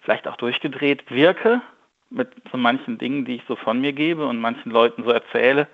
vielleicht 0.01 0.27
auch 0.27 0.37
durchgedreht 0.37 1.11
wirke 1.11 1.61
mit 2.13 2.29
so 2.51 2.57
manchen 2.57 2.97
Dingen, 2.97 3.25
die 3.25 3.35
ich 3.35 3.43
so 3.47 3.55
von 3.55 3.81
mir 3.81 3.93
gebe 3.93 4.25
und 4.25 4.39
manchen 4.39 4.71
Leuten 4.71 5.03
so 5.03 5.09
erzähle 5.09 5.67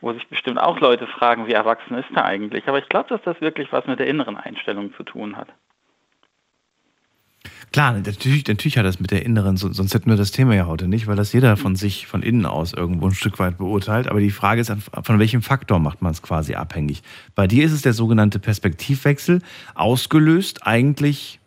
wo 0.00 0.12
sich 0.12 0.26
bestimmt 0.28 0.58
auch 0.58 0.80
Leute 0.80 1.06
fragen, 1.06 1.46
wie 1.46 1.52
erwachsen 1.52 1.94
ist 1.94 2.10
er 2.14 2.24
eigentlich. 2.24 2.66
Aber 2.68 2.78
ich 2.78 2.88
glaube, 2.88 3.08
dass 3.08 3.22
das 3.22 3.40
wirklich 3.40 3.72
was 3.72 3.86
mit 3.86 3.98
der 3.98 4.06
inneren 4.06 4.36
Einstellung 4.36 4.94
zu 4.94 5.02
tun 5.02 5.36
hat. 5.36 5.48
Klar, 7.72 7.92
natürlich, 7.92 8.46
natürlich 8.48 8.78
hat 8.78 8.84
das 8.84 8.98
mit 8.98 9.12
der 9.12 9.24
inneren, 9.24 9.56
sonst 9.56 9.94
hätten 9.94 10.10
wir 10.10 10.16
das 10.16 10.32
Thema 10.32 10.54
ja 10.56 10.66
heute 10.66 10.88
nicht, 10.88 11.06
weil 11.06 11.14
das 11.14 11.32
jeder 11.32 11.56
von 11.56 11.76
sich 11.76 12.06
von 12.06 12.22
innen 12.22 12.44
aus 12.44 12.72
irgendwo 12.72 13.06
ein 13.06 13.14
Stück 13.14 13.38
weit 13.38 13.58
beurteilt. 13.58 14.08
Aber 14.08 14.18
die 14.18 14.32
Frage 14.32 14.60
ist, 14.60 14.72
von 15.02 15.18
welchem 15.20 15.40
Faktor 15.40 15.78
macht 15.78 16.02
man 16.02 16.10
es 16.10 16.20
quasi 16.20 16.54
abhängig? 16.54 17.02
Bei 17.36 17.46
dir 17.46 17.64
ist 17.64 17.72
es 17.72 17.82
der 17.82 17.92
sogenannte 17.92 18.40
Perspektivwechsel, 18.40 19.40
ausgelöst 19.74 20.66
eigentlich 20.66 21.38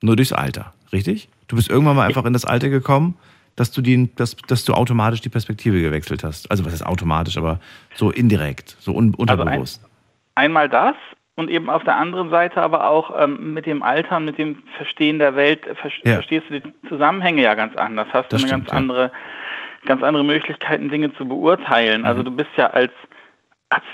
nur 0.00 0.16
durchs 0.16 0.32
Alter, 0.32 0.74
richtig? 0.92 1.28
Du 1.46 1.54
bist 1.54 1.70
irgendwann 1.70 1.96
mal 1.96 2.06
einfach 2.06 2.24
in 2.24 2.32
das 2.32 2.44
Alter 2.44 2.70
gekommen, 2.70 3.14
dass 3.58 3.72
du, 3.72 3.82
die, 3.82 4.14
dass, 4.14 4.36
dass 4.36 4.64
du 4.64 4.72
automatisch 4.74 5.20
die 5.20 5.28
Perspektive 5.28 5.80
gewechselt 5.80 6.22
hast. 6.22 6.50
Also 6.50 6.64
was 6.64 6.72
ist 6.72 6.86
automatisch, 6.86 7.36
aber 7.36 7.58
so 7.94 8.10
indirekt, 8.10 8.76
so 8.78 8.94
un, 8.94 9.14
unterbewusst. 9.14 9.82
Also 9.82 9.92
ein, 10.34 10.44
einmal 10.44 10.68
das 10.68 10.94
und 11.34 11.50
eben 11.50 11.68
auf 11.68 11.82
der 11.82 11.96
anderen 11.96 12.30
Seite 12.30 12.62
aber 12.62 12.88
auch 12.88 13.12
ähm, 13.20 13.54
mit 13.54 13.66
dem 13.66 13.82
Alter, 13.82 14.20
mit 14.20 14.38
dem 14.38 14.62
Verstehen 14.76 15.18
der 15.18 15.34
Welt, 15.34 15.64
ver 15.64 15.90
ja. 16.04 16.14
verstehst 16.14 16.46
du 16.48 16.60
die 16.60 16.72
Zusammenhänge 16.88 17.42
ja 17.42 17.54
ganz 17.54 17.76
anders. 17.76 18.06
Hast 18.12 18.32
das 18.32 18.42
du 18.42 18.46
eine 18.46 18.46
stimmt, 18.46 18.66
ganz 18.68 18.76
andere, 18.76 19.02
ja. 19.02 19.10
ganz 19.86 20.02
andere 20.02 20.24
Möglichkeiten, 20.24 20.88
Dinge 20.88 21.12
zu 21.14 21.26
beurteilen. 21.26 22.04
Also 22.04 22.22
mhm. 22.22 22.28
Also 22.28 22.30
du 22.30 22.36
bist 22.36 22.50
ja 22.56 22.68
als, 22.68 22.92
als 23.70 23.84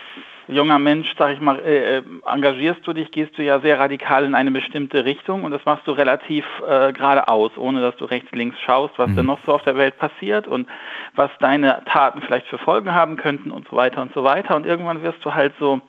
junger 0.48 0.78
Mensch, 0.78 1.12
sag 1.18 1.32
ich 1.32 1.40
mal, 1.40 1.58
äh, 1.60 1.98
äh, 1.98 2.02
engagierst 2.26 2.86
du 2.86 2.92
dich, 2.92 3.10
gehst 3.10 3.36
du 3.38 3.42
ja 3.42 3.60
sehr 3.60 3.78
radikal 3.78 4.24
in 4.24 4.34
eine 4.34 4.50
bestimmte 4.50 5.04
Richtung 5.04 5.44
und 5.44 5.52
das 5.52 5.64
machst 5.64 5.86
du 5.86 5.92
relativ 5.92 6.44
äh, 6.68 6.92
geradeaus, 6.92 7.52
ohne 7.56 7.80
dass 7.80 7.96
du 7.96 8.04
rechts, 8.04 8.30
links 8.32 8.60
schaust, 8.60 8.98
was 8.98 9.10
mhm. 9.10 9.16
denn 9.16 9.26
noch 9.26 9.38
so 9.46 9.54
auf 9.54 9.62
der 9.62 9.76
Welt 9.76 9.98
passiert 9.98 10.46
und 10.46 10.68
was 11.14 11.30
deine 11.40 11.82
Taten 11.86 12.22
vielleicht 12.22 12.46
für 12.48 12.58
Folgen 12.58 12.94
haben 12.94 13.16
könnten 13.16 13.50
und 13.50 13.68
so 13.68 13.76
weiter 13.76 14.02
und 14.02 14.12
so 14.14 14.24
weiter. 14.24 14.56
Und 14.56 14.66
irgendwann 14.66 15.02
wirst 15.02 15.24
du 15.24 15.34
halt 15.34 15.54
so, 15.58 15.80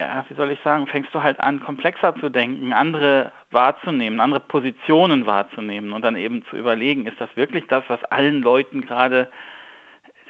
ja, 0.00 0.24
wie 0.28 0.34
soll 0.34 0.50
ich 0.50 0.60
sagen, 0.64 0.86
fängst 0.86 1.14
du 1.14 1.22
halt 1.22 1.38
an, 1.40 1.60
komplexer 1.60 2.14
zu 2.16 2.28
denken, 2.28 2.72
andere 2.72 3.32
wahrzunehmen, 3.50 4.20
andere 4.20 4.40
Positionen 4.40 5.26
wahrzunehmen 5.26 5.92
und 5.92 6.02
dann 6.02 6.16
eben 6.16 6.44
zu 6.46 6.56
überlegen, 6.56 7.06
ist 7.06 7.20
das 7.20 7.30
wirklich 7.36 7.66
das, 7.68 7.84
was 7.88 8.02
allen 8.04 8.42
Leuten 8.42 8.80
gerade 8.80 9.30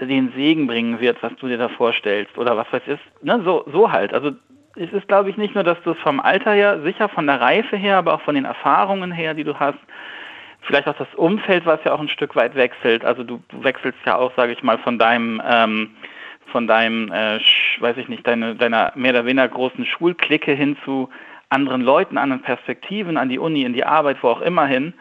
den 0.07 0.33
Segen 0.35 0.67
bringen 0.67 1.01
wird, 1.01 1.23
was 1.23 1.35
du 1.37 1.49
dir 1.49 1.59
da 1.59 1.69
vorstellst 1.69 2.37
oder 2.39 2.57
was 2.57 2.73
weiß 2.73 2.83
ich, 2.87 3.01
ne, 3.23 3.41
so, 3.45 3.65
so 3.73 3.91
halt. 3.91 4.13
Also 4.13 4.33
es 4.77 4.93
ist, 4.93 5.09
glaube 5.09 5.31
ich, 5.31 5.37
nicht 5.37 5.55
nur, 5.55 5.65
dass 5.65 5.81
du 5.83 5.91
es 5.91 5.99
vom 5.99 6.21
Alter 6.21 6.53
her, 6.53 6.81
sicher 6.83 7.09
von 7.09 7.27
der 7.27 7.41
Reife 7.41 7.77
her, 7.77 7.99
aber 7.99 8.15
auch 8.15 8.23
von 8.23 8.35
den 8.35 8.45
Erfahrungen 8.45 9.13
her, 9.13 9.35
die 9.35 9.45
du 9.45 9.59
hast, 9.59 9.79
vielleicht 10.63 10.89
auch 10.89 10.97
das 10.97 11.13
Umfeld, 11.17 11.67
was 11.67 11.81
ja 11.85 11.93
auch 11.93 12.01
ein 12.01 12.09
Stück 12.09 12.37
weit 12.37 12.55
wechselt. 12.55 13.05
Also 13.05 13.25
du, 13.25 13.43
du 13.49 13.65
wechselst 13.65 13.99
ja 14.07 14.17
auch, 14.17 14.33
sage 14.37 14.53
ich 14.53 14.63
mal, 14.63 14.79
von 14.79 14.99
deinem, 14.99 15.43
ähm, 15.45 15.91
von 16.47 16.67
deinem, 16.67 17.11
äh, 17.13 17.41
weiß 17.81 17.97
ich 17.97 18.09
nicht, 18.09 18.27
deine, 18.27 18.55
deiner 18.55 18.93
mehr 18.95 19.13
oder 19.13 19.27
weniger 19.27 19.49
großen 19.49 19.85
Schulklicke 19.85 20.53
hin 20.53 20.77
zu 20.85 21.09
anderen 21.49 21.83
Leuten, 21.83 22.17
anderen 22.17 22.43
Perspektiven, 22.43 23.17
an 23.17 23.29
die 23.29 23.39
Uni, 23.39 23.63
in 23.63 23.75
die 23.75 23.85
Arbeit, 23.85 24.19
wo 24.23 24.29
auch 24.29 24.41
immer 24.41 24.67
hin. 24.67 24.95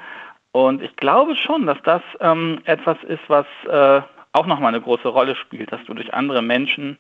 Und 0.51 0.81
ich 0.81 0.95
glaube 0.97 1.35
schon, 1.35 1.65
dass 1.65 1.81
das 1.83 2.01
ähm, 2.19 2.59
etwas 2.65 2.97
ist, 3.07 3.23
was 3.27 3.45
äh, 3.69 4.01
auch 4.33 4.45
nochmal 4.45 4.69
eine 4.69 4.81
große 4.81 5.07
Rolle 5.07 5.35
spielt, 5.35 5.71
dass 5.71 5.83
du 5.85 5.93
durch 5.93 6.13
andere 6.13 6.41
Menschen 6.41 6.97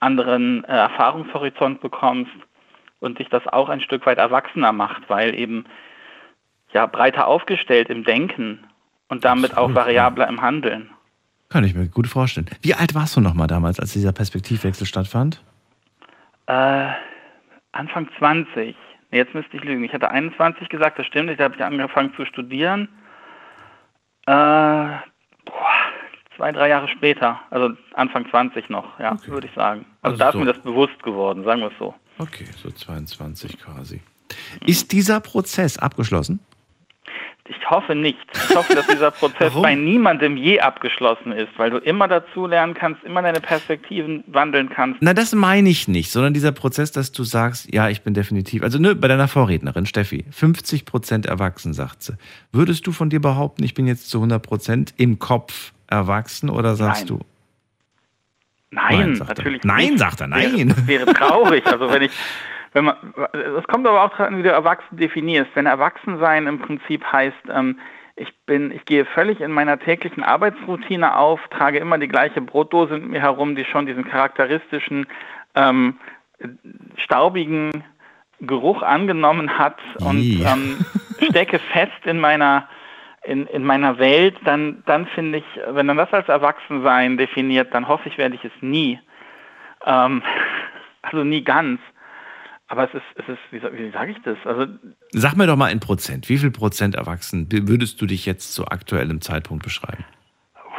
anderen 0.00 0.64
äh, 0.64 0.68
Erfahrungshorizont 0.68 1.80
bekommst 1.80 2.30
und 3.00 3.18
dich 3.18 3.28
das 3.28 3.46
auch 3.46 3.68
ein 3.68 3.80
Stück 3.80 4.06
weit 4.06 4.18
erwachsener 4.18 4.72
macht, 4.72 5.08
weil 5.08 5.34
eben 5.34 5.64
ja 6.72 6.86
breiter 6.86 7.26
aufgestellt 7.26 7.88
im 7.88 8.04
Denken 8.04 8.64
und 9.08 9.24
damit 9.24 9.52
Absolut, 9.52 9.70
auch 9.70 9.74
variabler 9.74 10.28
im 10.28 10.40
Handeln. 10.40 10.90
Kann 11.48 11.64
ich 11.64 11.74
mir 11.74 11.88
gut 11.88 12.06
vorstellen. 12.06 12.46
Wie 12.60 12.74
alt 12.74 12.94
warst 12.94 13.16
du 13.16 13.20
nochmal 13.20 13.46
damals, 13.46 13.80
als 13.80 13.92
dieser 13.92 14.12
Perspektivwechsel 14.12 14.86
stattfand? 14.86 15.42
Äh, 16.46 16.88
Anfang 17.72 18.08
20. 18.18 18.76
jetzt 19.10 19.34
müsste 19.34 19.56
ich 19.56 19.64
lügen. 19.64 19.84
Ich 19.84 19.92
hatte 19.92 20.10
21 20.10 20.68
gesagt, 20.68 20.98
das 20.98 21.06
stimmt. 21.06 21.38
Da 21.38 21.44
habe 21.44 21.54
ich 21.54 21.64
angefangen 21.64 22.12
zu 22.16 22.26
studieren. 22.26 22.88
Äh, 24.26 24.96
zwei, 26.38 26.52
drei 26.52 26.68
Jahre 26.68 26.88
später, 26.88 27.40
also 27.50 27.70
Anfang 27.94 28.24
20 28.30 28.70
noch, 28.70 28.98
ja, 28.98 29.12
okay. 29.12 29.28
würde 29.28 29.48
ich 29.48 29.54
sagen. 29.54 29.84
Also, 30.00 30.14
also 30.14 30.18
da 30.18 30.32
so. 30.32 30.38
ist 30.38 30.44
mir 30.44 30.52
das 30.52 30.62
bewusst 30.62 31.02
geworden, 31.02 31.44
sagen 31.44 31.60
wir 31.60 31.68
es 31.68 31.78
so. 31.78 31.94
Okay, 32.18 32.46
so 32.62 32.70
22 32.70 33.58
quasi. 33.58 34.00
Ist 34.64 34.92
dieser 34.92 35.20
Prozess 35.20 35.78
abgeschlossen? 35.78 36.40
Ich 37.50 37.70
hoffe 37.70 37.94
nicht. 37.94 38.18
Ich 38.34 38.54
hoffe, 38.54 38.74
dass 38.74 38.86
dieser 38.86 39.10
Prozess 39.10 39.54
bei 39.54 39.74
niemandem 39.74 40.36
je 40.36 40.60
abgeschlossen 40.60 41.32
ist, 41.32 41.48
weil 41.56 41.70
du 41.70 41.78
immer 41.78 42.06
dazu 42.06 42.46
lernen 42.46 42.74
kannst, 42.74 43.02
immer 43.04 43.22
deine 43.22 43.40
Perspektiven 43.40 44.22
wandeln 44.26 44.68
kannst. 44.68 45.00
Na, 45.00 45.14
das 45.14 45.34
meine 45.34 45.70
ich 45.70 45.88
nicht, 45.88 46.10
sondern 46.10 46.34
dieser 46.34 46.52
Prozess, 46.52 46.92
dass 46.92 47.10
du 47.10 47.24
sagst, 47.24 47.72
ja, 47.72 47.88
ich 47.88 48.02
bin 48.02 48.12
definitiv, 48.12 48.62
also 48.62 48.78
ne, 48.78 48.94
bei 48.94 49.08
deiner 49.08 49.28
Vorrednerin, 49.28 49.86
Steffi, 49.86 50.26
50 50.30 50.84
Prozent 50.84 51.24
erwachsen, 51.24 51.72
sagt 51.72 52.02
sie. 52.02 52.18
Würdest 52.52 52.86
du 52.86 52.92
von 52.92 53.08
dir 53.08 53.20
behaupten, 53.20 53.64
ich 53.64 53.72
bin 53.72 53.86
jetzt 53.86 54.10
zu 54.10 54.18
100 54.18 54.42
Prozent 54.42 54.94
im 54.98 55.18
Kopf 55.18 55.72
erwachsen 55.88 56.50
oder 56.50 56.74
sagst 56.76 57.08
nein. 57.08 57.18
du? 57.18 57.24
Nein, 58.70 59.12
nein 59.12 59.28
natürlich 59.28 59.64
er. 59.64 59.66
Nein, 59.66 59.98
sagt 59.98 60.20
er, 60.20 60.26
nein. 60.26 60.68
Das 60.68 60.86
wäre, 60.86 61.06
wäre 61.06 61.14
traurig. 61.14 61.66
Also 61.66 61.90
wenn 61.90 62.02
ich, 62.02 62.12
wenn 62.72 62.84
man, 62.84 62.96
es 63.32 63.66
kommt 63.66 63.86
aber 63.86 64.04
auch 64.04 64.14
dran, 64.14 64.38
wie 64.38 64.42
du 64.42 64.50
erwachsen 64.50 64.96
definierst. 64.96 65.50
Wenn 65.54 65.66
Erwachsensein 65.66 66.46
im 66.46 66.60
Prinzip 66.60 67.04
heißt, 67.04 67.36
ähm, 67.50 67.78
ich 68.16 68.34
bin, 68.46 68.72
ich 68.72 68.84
gehe 68.84 69.04
völlig 69.04 69.40
in 69.40 69.52
meiner 69.52 69.78
täglichen 69.78 70.22
Arbeitsroutine 70.22 71.16
auf, 71.16 71.40
trage 71.50 71.78
immer 71.78 71.98
die 71.98 72.08
gleiche 72.08 72.40
Brotdose 72.40 72.94
mit 72.94 73.10
mir 73.10 73.20
herum, 73.20 73.54
die 73.54 73.64
schon 73.64 73.86
diesen 73.86 74.04
charakteristischen 74.04 75.06
ähm, 75.54 75.98
staubigen 76.96 77.84
Geruch 78.40 78.82
angenommen 78.82 79.58
hat 79.58 79.78
und 80.00 80.20
ähm, 80.20 80.84
stecke 81.30 81.58
fest 81.58 82.04
in 82.04 82.18
meiner 82.18 82.68
in, 83.28 83.46
in 83.46 83.62
meiner 83.62 83.98
Welt, 83.98 84.36
dann, 84.44 84.82
dann 84.86 85.06
finde 85.06 85.38
ich, 85.38 85.44
wenn 85.68 85.86
man 85.86 85.98
das 85.98 86.12
als 86.12 86.28
Erwachsensein 86.28 87.18
definiert, 87.18 87.74
dann 87.74 87.86
hoffe 87.86 88.08
ich, 88.08 88.16
werde 88.16 88.34
ich 88.34 88.44
es 88.44 88.52
nie. 88.62 88.98
Ähm, 89.84 90.22
also 91.02 91.24
nie 91.24 91.44
ganz. 91.44 91.80
Aber 92.68 92.84
es 92.84 92.94
ist, 92.94 93.02
es 93.16 93.28
ist 93.28 93.38
wie, 93.50 93.62
wie 93.62 93.90
sage 93.90 94.12
ich 94.12 94.18
das? 94.24 94.36
Also, 94.44 94.66
Sag 95.12 95.36
mir 95.36 95.46
doch 95.46 95.56
mal 95.56 95.70
in 95.70 95.80
Prozent. 95.80 96.28
Wie 96.28 96.38
viel 96.38 96.50
Prozent 96.50 96.94
erwachsen 96.94 97.48
würdest 97.50 98.00
du 98.00 98.06
dich 98.06 98.24
jetzt 98.26 98.54
zu 98.54 98.66
aktuellem 98.66 99.20
Zeitpunkt 99.20 99.62
beschreiben? 99.62 100.04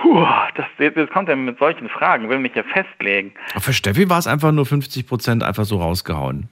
Puh, 0.02 0.26
das, 0.56 0.66
jetzt 0.80 1.12
kommt 1.12 1.30
er 1.30 1.36
mit 1.36 1.60
solchen 1.60 1.90
Fragen, 1.90 2.30
will 2.30 2.40
mich 2.40 2.56
ja 2.56 2.64
festlegen. 2.64 3.34
für 3.58 3.74
Steffi 3.74 4.10
war 4.10 4.18
es 4.18 4.28
einfach 4.28 4.52
nur 4.52 4.66
50 4.66 5.08
Prozent 5.08 5.44
einfach 5.44 5.66
so 5.66 5.78
rausgehauen. 5.78 6.50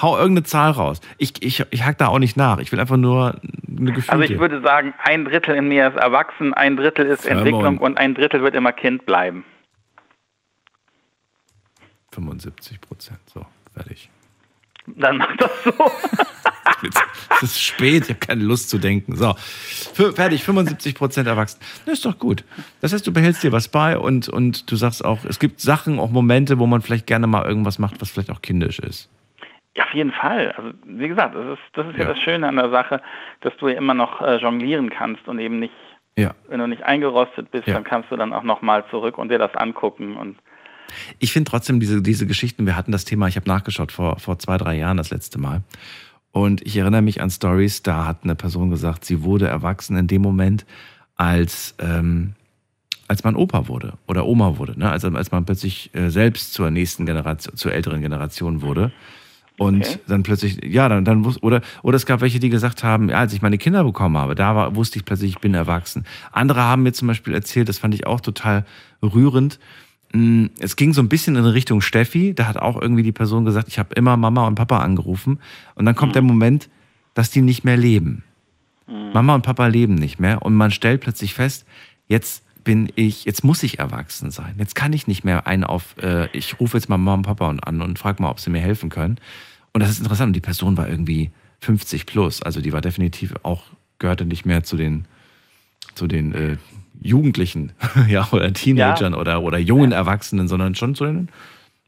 Hau 0.00 0.16
irgendeine 0.16 0.44
Zahl 0.44 0.70
raus. 0.70 1.00
Ich, 1.18 1.42
ich, 1.42 1.64
ich 1.70 1.84
hack 1.84 1.98
da 1.98 2.08
auch 2.08 2.18
nicht 2.18 2.36
nach. 2.36 2.58
Ich 2.58 2.72
will 2.72 2.80
einfach 2.80 2.96
nur 2.96 3.40
eine 3.68 3.92
Gefühl. 3.92 4.10
Also 4.10 4.32
ich 4.32 4.38
würde 4.38 4.62
sagen, 4.62 4.94
ein 5.04 5.24
Drittel 5.24 5.54
in 5.54 5.68
mir 5.68 5.88
ist 5.88 5.96
erwachsen, 5.96 6.54
ein 6.54 6.76
Drittel 6.76 7.06
ist 7.06 7.22
Sermon. 7.22 7.46
Entwicklung 7.46 7.78
und 7.78 7.98
ein 7.98 8.14
Drittel 8.14 8.42
wird 8.42 8.54
immer 8.54 8.72
Kind 8.72 9.04
bleiben. 9.06 9.44
75 12.12 12.80
Prozent. 12.80 13.20
So, 13.32 13.44
fertig. 13.74 14.10
Dann 14.86 15.18
mach 15.18 15.36
das 15.36 15.50
so. 15.64 15.72
es 17.36 17.42
ist 17.42 17.62
spät, 17.62 18.04
ich 18.04 18.08
habe 18.10 18.18
keine 18.18 18.42
Lust 18.42 18.70
zu 18.70 18.78
denken. 18.78 19.16
So, 19.16 19.34
fertig, 19.94 20.42
75 20.42 20.94
Prozent 20.94 21.28
erwachsen. 21.28 21.60
Das 21.86 21.94
ist 21.94 22.04
doch 22.04 22.18
gut. 22.18 22.44
Das 22.80 22.92
heißt, 22.92 23.06
du 23.06 23.12
behältst 23.12 23.42
dir 23.42 23.52
was 23.52 23.68
bei 23.68 23.96
und, 23.96 24.28
und 24.28 24.70
du 24.70 24.76
sagst 24.76 25.04
auch, 25.04 25.24
es 25.24 25.38
gibt 25.38 25.60
Sachen, 25.60 25.98
auch 25.98 26.10
Momente, 26.10 26.58
wo 26.58 26.66
man 26.66 26.82
vielleicht 26.82 27.06
gerne 27.06 27.26
mal 27.26 27.44
irgendwas 27.44 27.78
macht, 27.78 28.00
was 28.00 28.10
vielleicht 28.10 28.30
auch 28.30 28.42
kindisch 28.42 28.78
ist. 28.78 29.08
Ja, 29.76 29.84
auf 29.84 29.94
jeden 29.94 30.12
Fall. 30.12 30.52
Also 30.52 30.70
wie 30.84 31.08
gesagt, 31.08 31.34
das 31.34 31.58
ist, 31.58 31.62
das 31.72 31.86
ist 31.86 31.94
ja. 31.94 32.00
ja 32.00 32.08
das 32.10 32.18
Schöne 32.18 32.46
an 32.46 32.56
der 32.56 32.70
Sache, 32.70 33.00
dass 33.40 33.56
du 33.56 33.68
ja 33.68 33.76
immer 33.76 33.94
noch 33.94 34.20
äh, 34.20 34.36
jonglieren 34.36 34.90
kannst 34.90 35.26
und 35.28 35.38
eben 35.38 35.58
nicht, 35.58 35.74
ja. 36.16 36.34
wenn 36.48 36.58
du 36.60 36.66
nicht 36.66 36.82
eingerostet 36.82 37.50
bist, 37.50 37.66
ja. 37.66 37.74
dann 37.74 37.84
kannst 37.84 38.10
du 38.10 38.16
dann 38.16 38.32
auch 38.32 38.42
nochmal 38.42 38.84
zurück 38.90 39.18
und 39.18 39.30
dir 39.30 39.38
das 39.38 39.54
angucken 39.54 40.16
und 40.16 40.38
ich 41.18 41.32
finde 41.32 41.50
trotzdem 41.50 41.80
diese, 41.80 42.02
diese 42.02 42.26
Geschichten, 42.26 42.66
wir 42.66 42.76
hatten 42.76 42.92
das 42.92 43.04
Thema, 43.04 43.28
ich 43.28 43.36
habe 43.36 43.48
nachgeschaut 43.48 43.92
vor, 43.92 44.18
vor 44.18 44.38
zwei, 44.38 44.58
drei 44.58 44.76
Jahren 44.76 44.96
das 44.96 45.10
letzte 45.10 45.38
Mal. 45.38 45.62
Und 46.32 46.66
ich 46.66 46.76
erinnere 46.76 47.02
mich 47.02 47.20
an 47.20 47.30
Stories, 47.30 47.82
da 47.82 48.06
hat 48.06 48.24
eine 48.24 48.34
Person 48.34 48.70
gesagt, 48.70 49.04
sie 49.04 49.22
wurde 49.22 49.46
erwachsen 49.48 49.96
in 49.96 50.06
dem 50.06 50.22
Moment, 50.22 50.64
als, 51.16 51.74
ähm, 51.78 52.34
als 53.06 53.22
man 53.22 53.36
Opa 53.36 53.68
wurde 53.68 53.94
oder 54.08 54.26
Oma 54.26 54.56
wurde, 54.56 54.78
ne? 54.78 54.90
also 54.90 55.08
als 55.08 55.30
man 55.30 55.44
plötzlich 55.44 55.94
äh, 55.94 56.08
selbst 56.08 56.54
zur 56.54 56.70
nächsten 56.70 57.04
Generation, 57.04 57.56
zur 57.56 57.72
älteren 57.72 58.00
Generation 58.00 58.62
wurde. 58.62 58.92
Und 59.62 59.86
okay. 59.86 59.98
dann 60.08 60.24
plötzlich, 60.24 60.58
ja, 60.64 60.88
dann, 60.88 61.04
dann 61.04 61.24
oder, 61.40 61.60
oder 61.82 61.94
es 61.94 62.04
gab 62.04 62.20
welche, 62.20 62.40
die 62.40 62.48
gesagt 62.48 62.82
haben, 62.82 63.08
ja, 63.10 63.18
als 63.18 63.32
ich 63.32 63.42
meine 63.42 63.58
Kinder 63.58 63.84
bekommen 63.84 64.16
habe, 64.16 64.34
da 64.34 64.56
war, 64.56 64.74
wusste 64.74 64.98
ich 64.98 65.04
plötzlich, 65.04 65.30
ich 65.30 65.38
bin 65.38 65.54
erwachsen. 65.54 66.04
Andere 66.32 66.62
haben 66.62 66.82
mir 66.82 66.92
zum 66.92 67.06
Beispiel 67.06 67.32
erzählt, 67.32 67.68
das 67.68 67.78
fand 67.78 67.94
ich 67.94 68.04
auch 68.04 68.20
total 68.20 68.66
rührend. 69.04 69.60
Mm, 70.12 70.46
es 70.58 70.74
ging 70.74 70.92
so 70.92 71.00
ein 71.00 71.08
bisschen 71.08 71.36
in 71.36 71.44
Richtung 71.44 71.80
Steffi. 71.80 72.34
Da 72.34 72.48
hat 72.48 72.56
auch 72.56 72.80
irgendwie 72.80 73.04
die 73.04 73.12
Person 73.12 73.44
gesagt, 73.44 73.68
ich 73.68 73.78
habe 73.78 73.94
immer 73.94 74.16
Mama 74.16 74.48
und 74.48 74.56
Papa 74.56 74.78
angerufen. 74.78 75.38
Und 75.76 75.86
dann 75.86 75.94
kommt 75.94 76.10
mhm. 76.10 76.14
der 76.14 76.22
Moment, 76.22 76.68
dass 77.14 77.30
die 77.30 77.40
nicht 77.40 77.62
mehr 77.62 77.76
leben. 77.76 78.24
Mhm. 78.88 79.12
Mama 79.14 79.36
und 79.36 79.42
Papa 79.42 79.68
leben 79.68 79.94
nicht 79.94 80.18
mehr. 80.18 80.42
Und 80.42 80.54
man 80.54 80.72
stellt 80.72 81.02
plötzlich 81.02 81.34
fest, 81.34 81.66
jetzt 82.08 82.42
bin 82.64 82.90
ich, 82.96 83.26
jetzt 83.26 83.44
muss 83.44 83.62
ich 83.62 83.78
erwachsen 83.78 84.32
sein. 84.32 84.56
Jetzt 84.58 84.74
kann 84.74 84.92
ich 84.92 85.06
nicht 85.06 85.22
mehr 85.22 85.46
einen 85.46 85.62
auf, 85.62 85.94
äh, 86.02 86.26
ich 86.36 86.58
rufe 86.58 86.76
jetzt 86.76 86.88
mal 86.88 86.98
Mama 86.98 87.14
und 87.14 87.22
Papa 87.22 87.48
an 87.48 87.80
und 87.80 88.00
frage 88.00 88.20
mal, 88.20 88.30
ob 88.30 88.40
sie 88.40 88.50
mir 88.50 88.60
helfen 88.60 88.90
können. 88.90 89.18
Und 89.72 89.80
das 89.80 89.90
ist 89.90 90.00
interessant. 90.00 90.36
Die 90.36 90.40
Person 90.40 90.76
war 90.76 90.88
irgendwie 90.88 91.30
50 91.60 92.06
plus. 92.06 92.42
Also 92.42 92.60
die 92.60 92.72
war 92.72 92.80
definitiv 92.80 93.34
auch, 93.42 93.64
gehörte 93.98 94.24
nicht 94.24 94.44
mehr 94.44 94.62
zu 94.62 94.76
den, 94.76 95.06
zu 95.94 96.06
den 96.06 96.34
äh, 96.34 96.56
Jugendlichen, 97.00 97.72
ja, 98.08 98.28
oder 98.32 98.52
Teenagern 98.52 99.12
ja. 99.12 99.18
oder, 99.18 99.42
oder 99.42 99.58
jungen. 99.58 99.92
Erwachsenen, 99.92 100.48
sondern 100.48 100.74
schon 100.74 100.94
zu 100.94 101.04
den 101.04 101.28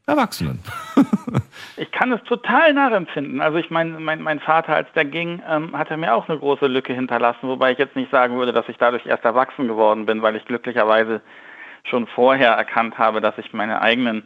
Erwachsenen. 0.06 0.60
ich 1.76 1.90
kann 1.90 2.12
es 2.12 2.22
total 2.24 2.74
nachempfinden. 2.74 3.40
Also 3.40 3.58
ich 3.58 3.70
meine, 3.70 3.98
mein, 4.00 4.22
mein 4.22 4.40
Vater, 4.40 4.74
als 4.74 4.88
der 4.94 5.06
ging, 5.06 5.42
ähm, 5.48 5.76
hat 5.76 5.90
er 5.90 5.96
mir 5.96 6.14
auch 6.14 6.28
eine 6.28 6.38
große 6.38 6.66
Lücke 6.66 6.92
hinterlassen, 6.92 7.48
wobei 7.48 7.72
ich 7.72 7.78
jetzt 7.78 7.96
nicht 7.96 8.10
sagen 8.10 8.36
würde, 8.36 8.52
dass 8.52 8.68
ich 8.68 8.76
dadurch 8.76 9.06
erst 9.06 9.24
erwachsen 9.24 9.66
geworden 9.66 10.04
bin, 10.04 10.20
weil 10.20 10.36
ich 10.36 10.44
glücklicherweise 10.44 11.22
schon 11.84 12.06
vorher 12.06 12.52
erkannt 12.52 12.98
habe, 12.98 13.20
dass 13.20 13.38
ich 13.38 13.52
meine 13.52 13.80
eigenen 13.80 14.24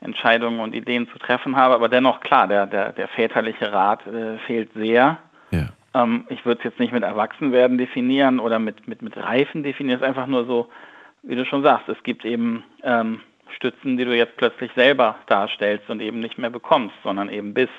Entscheidungen 0.00 0.60
und 0.60 0.74
Ideen 0.74 1.08
zu 1.08 1.18
treffen 1.18 1.56
habe. 1.56 1.74
Aber 1.74 1.88
dennoch, 1.88 2.20
klar, 2.20 2.48
der, 2.48 2.66
der, 2.66 2.92
der 2.92 3.08
väterliche 3.08 3.72
Rat 3.72 4.06
äh, 4.06 4.38
fehlt 4.46 4.72
sehr. 4.74 5.18
Ja. 5.50 5.68
Ähm, 5.94 6.26
ich 6.28 6.44
würde 6.44 6.58
es 6.58 6.64
jetzt 6.64 6.80
nicht 6.80 6.92
mit 6.92 7.02
Erwachsenwerden 7.02 7.78
definieren 7.78 8.40
oder 8.40 8.58
mit, 8.58 8.86
mit, 8.88 9.02
mit 9.02 9.16
Reifen 9.16 9.62
definieren. 9.62 9.98
Es 9.98 10.02
ist 10.02 10.08
einfach 10.08 10.26
nur 10.26 10.46
so, 10.46 10.68
wie 11.22 11.36
du 11.36 11.44
schon 11.44 11.62
sagst, 11.62 11.88
es 11.88 12.02
gibt 12.02 12.24
eben 12.24 12.64
ähm, 12.82 13.20
Stützen, 13.56 13.96
die 13.96 14.04
du 14.04 14.16
jetzt 14.16 14.36
plötzlich 14.36 14.70
selber 14.74 15.16
darstellst 15.26 15.90
und 15.90 16.00
eben 16.00 16.20
nicht 16.20 16.38
mehr 16.38 16.50
bekommst, 16.50 16.94
sondern 17.02 17.28
eben 17.28 17.52
bist. 17.52 17.72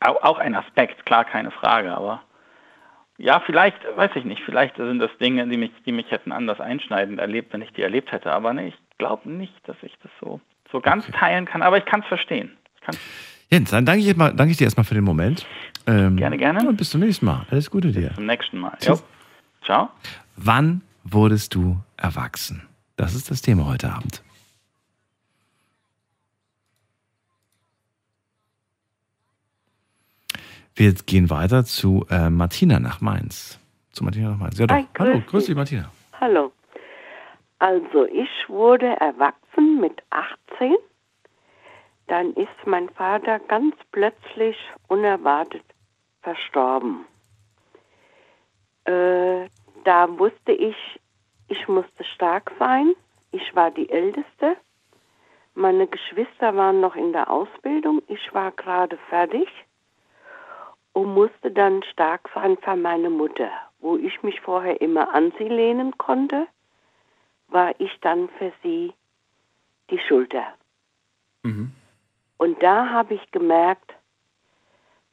Auch 0.00 0.38
ein 0.38 0.56
Aspekt, 0.56 1.06
klar, 1.06 1.24
keine 1.24 1.52
Frage, 1.52 1.94
aber 1.94 2.22
ja, 3.18 3.38
vielleicht, 3.46 3.76
weiß 3.96 4.10
ich 4.16 4.24
nicht, 4.24 4.42
vielleicht 4.42 4.76
sind 4.76 4.98
das 4.98 5.16
Dinge, 5.18 5.46
die 5.46 5.56
mich, 5.56 5.70
die 5.86 5.92
mich 5.92 6.10
hätten 6.10 6.32
anders 6.32 6.60
einschneidend 6.60 7.20
erlebt, 7.20 7.52
wenn 7.52 7.62
ich 7.62 7.72
die 7.72 7.82
erlebt 7.82 8.10
hätte. 8.10 8.32
Aber 8.32 8.52
nee, 8.52 8.68
ich 8.68 8.98
glaube 8.98 9.30
nicht, 9.30 9.68
dass 9.68 9.76
ich 9.82 9.96
das 10.02 10.10
so, 10.20 10.40
so 10.72 10.80
ganz 10.80 11.04
okay. 11.04 11.16
teilen 11.18 11.44
kann, 11.44 11.62
aber 11.62 11.78
ich 11.78 11.84
kann 11.84 12.00
es 12.00 12.06
verstehen. 12.06 12.50
Kann's. 12.80 12.98
Jens, 13.50 13.70
dann 13.70 13.84
danke 13.84 14.04
ich, 14.04 14.16
mal, 14.16 14.34
danke 14.34 14.52
ich 14.52 14.56
dir 14.56 14.64
erstmal 14.64 14.84
für 14.84 14.94
den 14.94 15.04
Moment. 15.04 15.46
Ähm, 15.86 16.16
gerne, 16.16 16.38
gerne. 16.38 16.66
Und 16.66 16.76
bis 16.76 16.90
zum 16.90 17.02
nächsten 17.02 17.26
Mal. 17.26 17.46
Alles 17.50 17.70
Gute 17.70 17.92
dir. 17.92 18.08
Bis 18.08 18.16
zum 18.16 18.26
nächsten 18.26 18.58
Mal. 18.58 18.76
Jo. 18.82 18.98
Ciao. 19.64 19.90
Wann 20.36 20.80
wurdest 21.04 21.54
du 21.54 21.76
erwachsen? 21.96 22.62
Das 22.96 23.14
ist 23.14 23.30
das 23.30 23.42
Thema 23.42 23.66
heute 23.66 23.92
Abend. 23.92 24.22
Wir 30.74 30.94
gehen 30.94 31.28
weiter 31.28 31.64
zu 31.64 32.06
äh, 32.08 32.30
Martina 32.30 32.80
nach 32.80 33.02
Mainz. 33.02 33.58
Zu 33.92 34.04
Martina 34.04 34.30
nach 34.30 34.38
Mainz. 34.38 34.58
Ja, 34.58 34.66
Hi, 34.70 34.86
grüß 34.94 35.06
Hallo, 35.06 35.22
grüß 35.26 35.44
dich, 35.44 35.54
Martina. 35.54 35.90
Hallo. 36.18 36.52
Also, 37.62 38.06
ich 38.06 38.48
wurde 38.48 38.88
erwachsen 38.98 39.78
mit 39.78 40.02
18. 40.10 40.74
Dann 42.08 42.32
ist 42.32 42.66
mein 42.66 42.88
Vater 42.88 43.38
ganz 43.38 43.76
plötzlich 43.92 44.56
unerwartet 44.88 45.62
verstorben. 46.22 47.06
Äh, 48.84 49.46
da 49.84 50.18
wusste 50.18 50.50
ich, 50.50 50.74
ich 51.46 51.68
musste 51.68 52.02
stark 52.02 52.50
sein. 52.58 52.94
Ich 53.30 53.54
war 53.54 53.70
die 53.70 53.88
Älteste. 53.90 54.56
Meine 55.54 55.86
Geschwister 55.86 56.56
waren 56.56 56.80
noch 56.80 56.96
in 56.96 57.12
der 57.12 57.30
Ausbildung. 57.30 58.02
Ich 58.08 58.34
war 58.34 58.50
gerade 58.50 58.98
fertig 59.08 59.46
und 60.94 61.14
musste 61.14 61.52
dann 61.52 61.84
stark 61.84 62.28
sein 62.34 62.58
für 62.58 62.74
meine 62.74 63.08
Mutter. 63.08 63.52
Wo 63.78 63.96
ich 63.96 64.20
mich 64.24 64.40
vorher 64.40 64.80
immer 64.80 65.14
an 65.14 65.32
sie 65.38 65.48
lehnen 65.48 65.96
konnte, 65.96 66.48
war 67.52 67.78
ich 67.78 67.90
dann 68.00 68.28
für 68.38 68.52
sie 68.62 68.92
die 69.90 69.98
Schulter. 69.98 70.46
Mhm. 71.42 71.72
Und 72.38 72.62
da 72.62 72.88
habe 72.90 73.14
ich 73.14 73.30
gemerkt, 73.30 73.92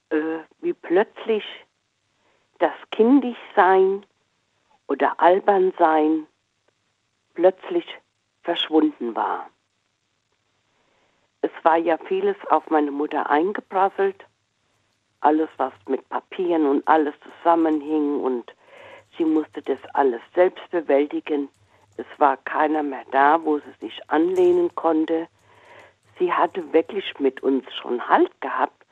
äh, 0.10 0.40
wie 0.62 0.74
plötzlich 0.74 1.44
das 2.60 2.74
Kindischsein 2.92 4.06
oder 4.88 5.20
Albernsein 5.20 6.28
plötzlich 7.36 7.86
verschwunden 8.44 9.16
war. 9.16 9.50
Es 11.42 11.52
war 11.64 11.78
ja 11.78 11.98
vieles 11.98 12.36
auf 12.50 12.70
meine 12.70 12.92
Mutter 12.92 13.30
eingeprasselt 13.30 14.26
alles, 15.22 15.50
was 15.58 15.74
mit 15.88 16.08
Papieren 16.10 16.66
und 16.66 16.88
alles 16.88 17.14
zusammenhing 17.22 18.20
und 18.22 18.54
sie 19.18 19.26
musste 19.26 19.62
das 19.62 19.80
alles 19.94 20.22
selbst 20.34 20.70
bewältigen. 20.72 21.50
Es 22.00 22.06
war 22.18 22.38
keiner 22.38 22.82
mehr 22.82 23.04
da, 23.12 23.44
wo 23.44 23.60
sie 23.60 23.74
sich 23.82 24.00
anlehnen 24.10 24.74
konnte. 24.74 25.28
Sie 26.18 26.32
hatte 26.32 26.72
wirklich 26.72 27.04
mit 27.20 27.44
uns 27.44 27.66
schon 27.82 28.08
Halt 28.08 28.32
gehabt, 28.40 28.86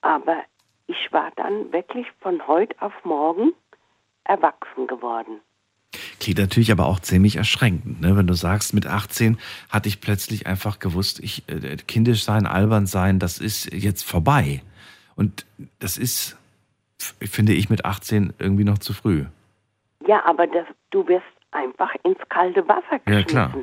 aber 0.00 0.42
ich 0.88 1.12
war 1.12 1.30
dann 1.36 1.72
wirklich 1.72 2.08
von 2.20 2.44
heute 2.48 2.74
auf 2.80 2.92
morgen 3.04 3.52
erwachsen 4.24 4.88
geworden. 4.88 5.40
Klingt 6.18 6.40
natürlich 6.40 6.72
aber 6.72 6.86
auch 6.86 6.98
ziemlich 6.98 7.36
erschränkend, 7.36 8.00
ne? 8.00 8.16
wenn 8.16 8.26
du 8.26 8.34
sagst, 8.34 8.74
mit 8.74 8.88
18 8.88 9.38
hatte 9.68 9.88
ich 9.88 10.00
plötzlich 10.00 10.48
einfach 10.48 10.80
gewusst, 10.80 11.20
ich, 11.20 11.48
äh, 11.48 11.76
kindisch 11.76 12.24
sein, 12.24 12.44
albern 12.44 12.86
sein, 12.86 13.20
das 13.20 13.38
ist 13.38 13.72
jetzt 13.72 14.02
vorbei. 14.02 14.62
Und 15.14 15.46
das 15.78 15.96
ist, 15.96 16.36
finde 16.98 17.52
ich, 17.52 17.70
mit 17.70 17.84
18 17.84 18.34
irgendwie 18.40 18.64
noch 18.64 18.78
zu 18.78 18.92
früh. 18.92 19.26
Ja, 20.08 20.24
aber 20.26 20.48
das, 20.48 20.66
du 20.90 21.06
wirst 21.06 21.24
einfach 21.56 21.94
ins 22.04 22.18
kalte 22.28 22.66
Wasser 22.68 22.98
geschmissen. 23.04 23.12
Ja, 23.12 23.22
klar. 23.22 23.54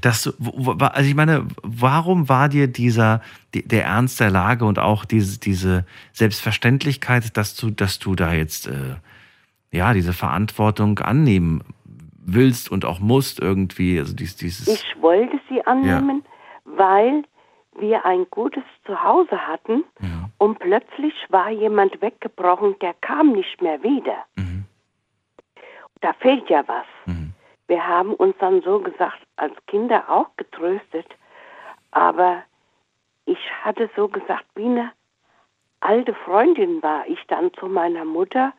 Das, 0.00 0.32
also 0.36 1.08
ich 1.08 1.16
meine, 1.16 1.48
warum 1.62 2.28
war 2.28 2.48
dir 2.48 2.68
dieser, 2.68 3.22
der 3.54 3.84
Ernst 3.84 4.20
der 4.20 4.30
Lage 4.30 4.64
und 4.64 4.78
auch 4.78 5.04
diese, 5.04 5.40
diese 5.40 5.84
Selbstverständlichkeit, 6.12 7.36
dass 7.36 7.56
du, 7.56 7.70
dass 7.70 7.98
du 7.98 8.14
da 8.14 8.32
jetzt, 8.32 8.68
äh, 8.68 8.96
ja, 9.72 9.92
diese 9.92 10.12
Verantwortung 10.12 11.00
annehmen 11.00 11.62
willst 12.24 12.70
und 12.70 12.84
auch 12.84 13.00
musst 13.00 13.40
irgendwie, 13.40 13.98
also 13.98 14.14
dieses. 14.14 14.68
Ich 14.68 15.02
wollte 15.02 15.40
sie 15.48 15.64
annehmen, 15.66 16.22
ja. 16.64 16.78
weil 16.78 17.24
wir 17.80 18.04
ein 18.06 18.26
gutes 18.30 18.62
Zuhause 18.86 19.36
hatten 19.36 19.82
ja. 20.00 20.30
und 20.38 20.60
plötzlich 20.60 21.14
war 21.30 21.50
jemand 21.50 22.00
weggebrochen, 22.00 22.76
der 22.80 22.94
kam 23.00 23.32
nicht 23.32 23.60
mehr 23.60 23.82
wieder. 23.82 24.24
Mhm. 24.36 24.53
Da 26.04 26.12
fehlt 26.12 26.50
ja 26.50 26.62
was. 26.68 26.84
Mhm. 27.06 27.32
Wir 27.66 27.88
haben 27.88 28.12
uns 28.12 28.36
dann 28.38 28.60
so 28.60 28.78
gesagt, 28.78 29.20
als 29.36 29.54
Kinder 29.66 30.04
auch 30.10 30.28
getröstet, 30.36 31.06
aber 31.92 32.42
ich 33.24 33.38
hatte 33.62 33.88
so 33.96 34.08
gesagt, 34.08 34.44
wie 34.54 34.66
eine 34.66 34.92
alte 35.80 36.12
Freundin 36.12 36.82
war 36.82 37.06
ich 37.08 37.24
dann 37.28 37.54
zu 37.54 37.68
meiner 37.68 38.04
Mutter, 38.04 38.52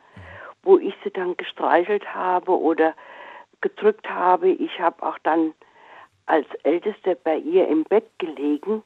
wo 0.64 0.76
ich 0.78 0.94
sie 1.04 1.10
dann 1.12 1.36
gestreichelt 1.36 2.12
habe 2.12 2.50
oder 2.50 2.94
gedrückt 3.60 4.10
habe. 4.10 4.48
Ich 4.48 4.80
habe 4.80 5.00
auch 5.06 5.18
dann 5.22 5.54
als 6.26 6.48
Älteste 6.64 7.16
bei 7.22 7.36
ihr 7.36 7.68
im 7.68 7.84
Bett 7.84 8.10
gelegen 8.18 8.82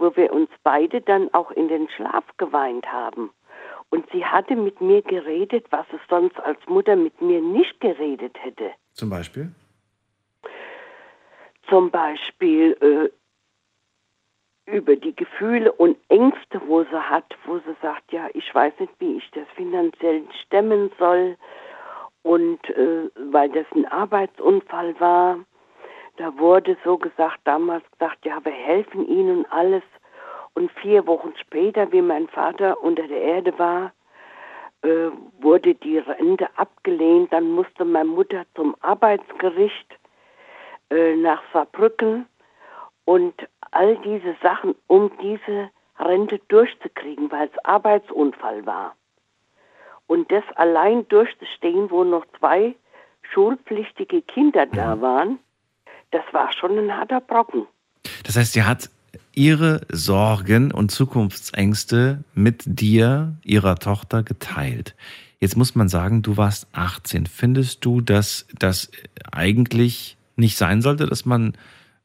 wo 0.00 0.16
wir 0.16 0.32
uns 0.32 0.48
beide 0.64 1.00
dann 1.02 1.32
auch 1.34 1.50
in 1.52 1.68
den 1.68 1.88
Schlaf 1.90 2.24
geweint 2.38 2.90
haben. 2.90 3.30
Und 3.90 4.08
sie 4.12 4.24
hatte 4.24 4.54
mit 4.54 4.80
mir 4.80 5.02
geredet, 5.02 5.66
was 5.70 5.86
es 5.92 6.00
sonst 6.08 6.38
als 6.40 6.58
Mutter 6.66 6.96
mit 6.96 7.20
mir 7.20 7.40
nicht 7.40 7.80
geredet 7.80 8.36
hätte. 8.40 8.70
Zum 8.94 9.10
Beispiel? 9.10 9.50
Zum 11.68 11.90
Beispiel 11.90 12.76
äh, 12.80 13.10
über 14.70 14.96
die 14.96 15.14
Gefühle 15.14 15.72
und 15.72 15.96
Ängste, 16.08 16.60
wo 16.66 16.84
sie 16.84 17.10
hat, 17.10 17.36
wo 17.46 17.58
sie 17.58 17.76
sagt, 17.82 18.12
ja, 18.12 18.28
ich 18.34 18.54
weiß 18.54 18.72
nicht, 18.78 18.92
wie 18.98 19.16
ich 19.16 19.30
das 19.32 19.46
finanziell 19.56 20.22
stemmen 20.44 20.90
soll. 20.98 21.36
Und 22.22 22.68
äh, 22.70 23.10
weil 23.32 23.48
das 23.50 23.66
ein 23.74 23.86
Arbeitsunfall 23.86 24.98
war, 25.00 25.38
da 26.16 26.36
wurde 26.38 26.76
so 26.84 26.98
gesagt, 26.98 27.40
damals 27.44 27.82
gesagt, 27.92 28.24
ja, 28.24 28.44
wir 28.44 28.52
helfen 28.52 29.08
ihnen 29.08 29.46
alles. 29.50 29.82
Und 30.54 30.70
vier 30.82 31.06
Wochen 31.06 31.32
später, 31.40 31.90
wie 31.92 32.02
mein 32.02 32.28
Vater 32.28 32.82
unter 32.82 33.06
der 33.06 33.20
Erde 33.20 33.58
war, 33.58 33.92
äh, 34.82 35.10
wurde 35.40 35.74
die 35.74 35.98
Rente 35.98 36.48
abgelehnt. 36.56 37.32
Dann 37.32 37.50
musste 37.50 37.84
meine 37.84 38.08
Mutter 38.08 38.44
zum 38.54 38.74
Arbeitsgericht 38.80 39.86
äh, 40.90 41.14
nach 41.16 41.42
Saarbrücken 41.52 42.26
und 43.04 43.34
all 43.70 43.96
diese 43.98 44.36
Sachen, 44.42 44.74
um 44.86 45.10
diese 45.22 45.70
Rente 45.98 46.40
durchzukriegen, 46.48 47.30
weil 47.30 47.48
es 47.48 47.64
Arbeitsunfall 47.64 48.64
war. 48.66 48.96
Und 50.06 50.32
das 50.32 50.44
allein 50.56 51.06
durchzustehen, 51.08 51.90
wo 51.90 52.02
noch 52.02 52.26
zwei 52.38 52.74
schulpflichtige 53.22 54.22
Kinder 54.22 54.66
da 54.66 55.00
waren, 55.00 55.38
das 56.10 56.24
war 56.32 56.52
schon 56.52 56.76
ein 56.78 56.96
harter 56.96 57.20
Brocken. 57.20 57.66
Das 58.24 58.36
heißt, 58.36 58.52
sie 58.54 58.62
hat 58.64 58.90
ihre 59.34 59.82
Sorgen 59.90 60.72
und 60.72 60.90
Zukunftsängste 60.90 62.24
mit 62.34 62.62
dir, 62.66 63.36
ihrer 63.44 63.76
Tochter, 63.76 64.22
geteilt. 64.22 64.94
Jetzt 65.38 65.56
muss 65.56 65.74
man 65.74 65.88
sagen, 65.88 66.22
du 66.22 66.36
warst 66.36 66.66
18. 66.72 67.26
Findest 67.26 67.84
du, 67.84 68.00
dass 68.00 68.46
das 68.58 68.90
eigentlich 69.30 70.16
nicht 70.36 70.56
sein 70.56 70.82
sollte, 70.82 71.06
dass 71.06 71.24
man 71.24 71.54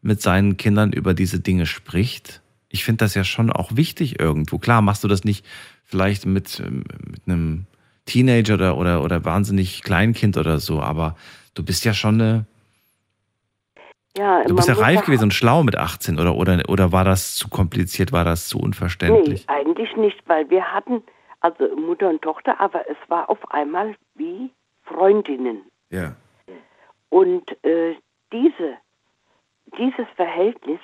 mit 0.02 0.22
seinen 0.22 0.58
Kindern 0.58 0.94
über 0.94 1.14
diese 1.14 1.40
Dinge 1.40 1.66
spricht? 1.66 2.42
Ich 2.70 2.86
finde 2.86 3.06
das 3.06 3.14
ja 3.14 3.24
schon 3.24 3.52
auch 3.52 3.76
wichtig 3.76 4.20
irgendwo. 4.20 4.58
Klar, 4.58 4.82
machst 4.82 5.04
du 5.04 5.08
das 5.08 5.24
nicht 5.24 5.46
vielleicht 5.84 6.26
mit, 6.26 6.62
mit 6.70 7.22
einem 7.26 7.66
Teenager 8.06 8.54
oder, 8.54 8.78
oder, 8.78 9.04
oder 9.04 9.26
wahnsinnig 9.26 9.82
Kleinkind 9.82 10.38
oder 10.38 10.60
so, 10.60 10.82
aber 10.82 11.16
du 11.56 11.64
bist 11.64 11.86
ja 11.86 11.94
schon 11.94 12.22
eine 12.22 12.46
ja, 14.18 14.44
du 14.44 14.56
bist 14.56 14.68
ja 14.68 14.76
reif 14.76 15.06
gewesen 15.06 15.26
und 15.26 15.34
schlau 15.34 15.64
mit 15.64 15.76
18 15.76 16.20
oder, 16.20 16.36
oder, 16.36 16.64
oder 16.70 16.92
war 16.92 17.04
das 17.04 17.36
zu 17.36 17.50
kompliziert, 17.50 18.12
war 18.12 18.24
das 18.24 18.48
zu 18.48 18.60
unverständlich? 18.60 19.46
Nee, 19.48 19.54
eigentlich 19.54 19.96
nicht, 19.98 20.22
weil 20.28 20.50
wir 20.50 20.72
hatten, 20.72 21.04
also 21.42 21.76
Mutter 21.76 22.10
und 22.10 22.22
Tochter, 22.22 22.60
aber 22.60 22.90
es 22.90 22.98
war 23.08 23.30
auf 23.30 23.52
einmal 23.52 23.96
wie 24.16 24.52
Freundinnen. 24.84 25.64
Ja. 25.90 26.16
Und 27.10 27.52
äh, 27.66 27.96
diese, 28.32 28.76
dieses 29.78 30.08
Verhältnis 30.16 30.80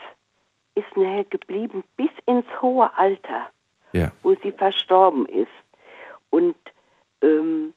ist 0.75 0.95
nachher 0.95 1.25
geblieben 1.25 1.83
bis 1.97 2.09
ins 2.25 2.45
hohe 2.61 2.89
Alter, 2.97 3.49
ja. 3.93 4.11
wo 4.23 4.35
sie 4.35 4.51
verstorben 4.51 5.25
ist. 5.25 5.47
Und 6.29 6.55
ähm, 7.21 7.73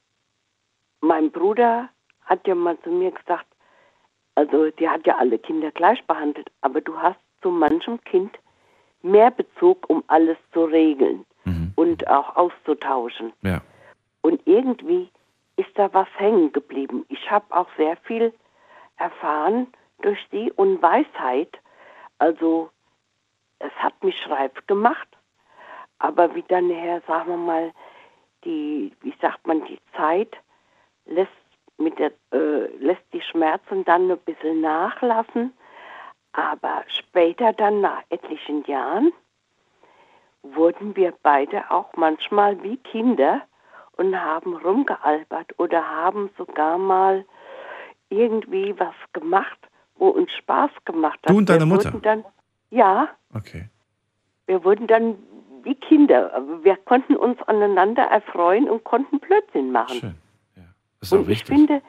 mein 1.01 1.31
Bruder 1.31 1.89
hat 2.25 2.47
ja 2.47 2.55
mal 2.55 2.79
zu 2.83 2.91
mir 2.91 3.11
gesagt, 3.11 3.47
Also 4.35 4.71
die 4.71 4.89
hat 4.89 5.07
ja 5.07 5.17
alle 5.17 5.39
Kinder 5.39 5.71
gleich 5.71 6.05
behandelt, 6.07 6.51
aber 6.61 6.81
du 6.81 6.97
hast 6.97 7.19
zu 7.43 7.51
manchem 7.51 8.03
Kind 8.05 8.37
mehr 9.03 9.31
Bezug, 9.31 9.89
um 9.89 10.03
alles 10.09 10.39
zu 10.53 10.65
regeln 10.65 11.25
und 11.77 12.09
auch 12.09 12.37
auszutauschen. 12.37 13.33
Ja. 13.43 13.61
Und 14.23 14.41
irgendwie 14.47 15.11
ist 15.57 15.71
da 15.75 15.93
was 15.93 16.09
hängen 16.17 16.53
geblieben. 16.53 17.05
Ich 17.09 17.31
habe 17.31 17.45
auch 17.51 17.69
sehr 17.77 17.97
viel 17.99 18.33
erfahren 18.97 19.67
durch 20.03 20.19
sie 20.31 20.51
und 20.53 20.81
Weisheit. 20.83 21.59
Also 22.19 22.71
es 23.59 23.73
hat 23.77 24.03
mich 24.03 24.17
reif 24.29 24.53
gemacht. 24.67 25.09
Aber 25.99 26.35
wie 26.35 26.45
dann 26.49 26.69
nachher, 26.69 27.03
sagen 27.07 27.31
wir 27.31 27.37
mal, 27.37 27.73
die, 28.45 28.93
wie 29.01 29.15
sagt 29.21 29.47
man, 29.47 29.65
die 29.67 29.79
Zeit 29.97 30.37
lässt 31.07 31.31
mit 31.79 31.99
der, 31.99 32.13
äh, 32.33 32.67
lässt 32.79 33.05
die 33.13 33.21
Schmerzen 33.23 33.85
dann 33.85 34.11
ein 34.11 34.19
bisschen 34.19 34.61
nachlassen. 34.61 35.53
Aber 36.33 36.85
später 36.89 37.53
dann, 37.53 37.81
nach 37.81 38.03
etlichen 38.11 38.65
Jahren, 38.65 39.13
wurden 40.43 40.95
wir 40.97 41.15
beide 41.23 41.71
auch 41.71 41.93
manchmal 41.97 42.63
wie 42.63 42.77
Kinder 42.79 43.43
und 43.97 44.21
haben 44.21 44.57
rumgealbert 44.57 45.59
oder 45.59 45.89
haben 45.89 46.31
sogar 46.37 46.79
mal 46.79 47.25
irgendwie 48.09 48.75
was 48.79 48.95
gemacht, 49.13 49.59
wo 49.97 50.09
uns 50.09 50.31
Spaß 50.33 50.71
gemacht 50.85 51.19
hat. 51.23 51.31
Du 51.31 51.39
und 51.39 51.49
deine 51.49 51.61
wir 51.61 51.67
Mutter? 51.67 51.93
Dann, 52.03 52.25
ja, 52.71 53.09
Okay. 53.33 53.69
wir 54.47 54.65
wurden 54.65 54.87
dann 54.87 55.17
wie 55.63 55.75
Kinder. 55.75 56.43
Wir 56.63 56.77
konnten 56.77 57.17
uns 57.17 57.41
aneinander 57.43 58.03
erfreuen 58.03 58.69
und 58.69 58.85
konnten 58.85 59.19
Blödsinn 59.19 59.73
machen. 59.73 60.01
Schön. 60.01 60.15
Das 61.05 61.13
ist 61.13 61.27
Und 61.27 61.31
ich 61.31 61.45
finde, 61.45 61.83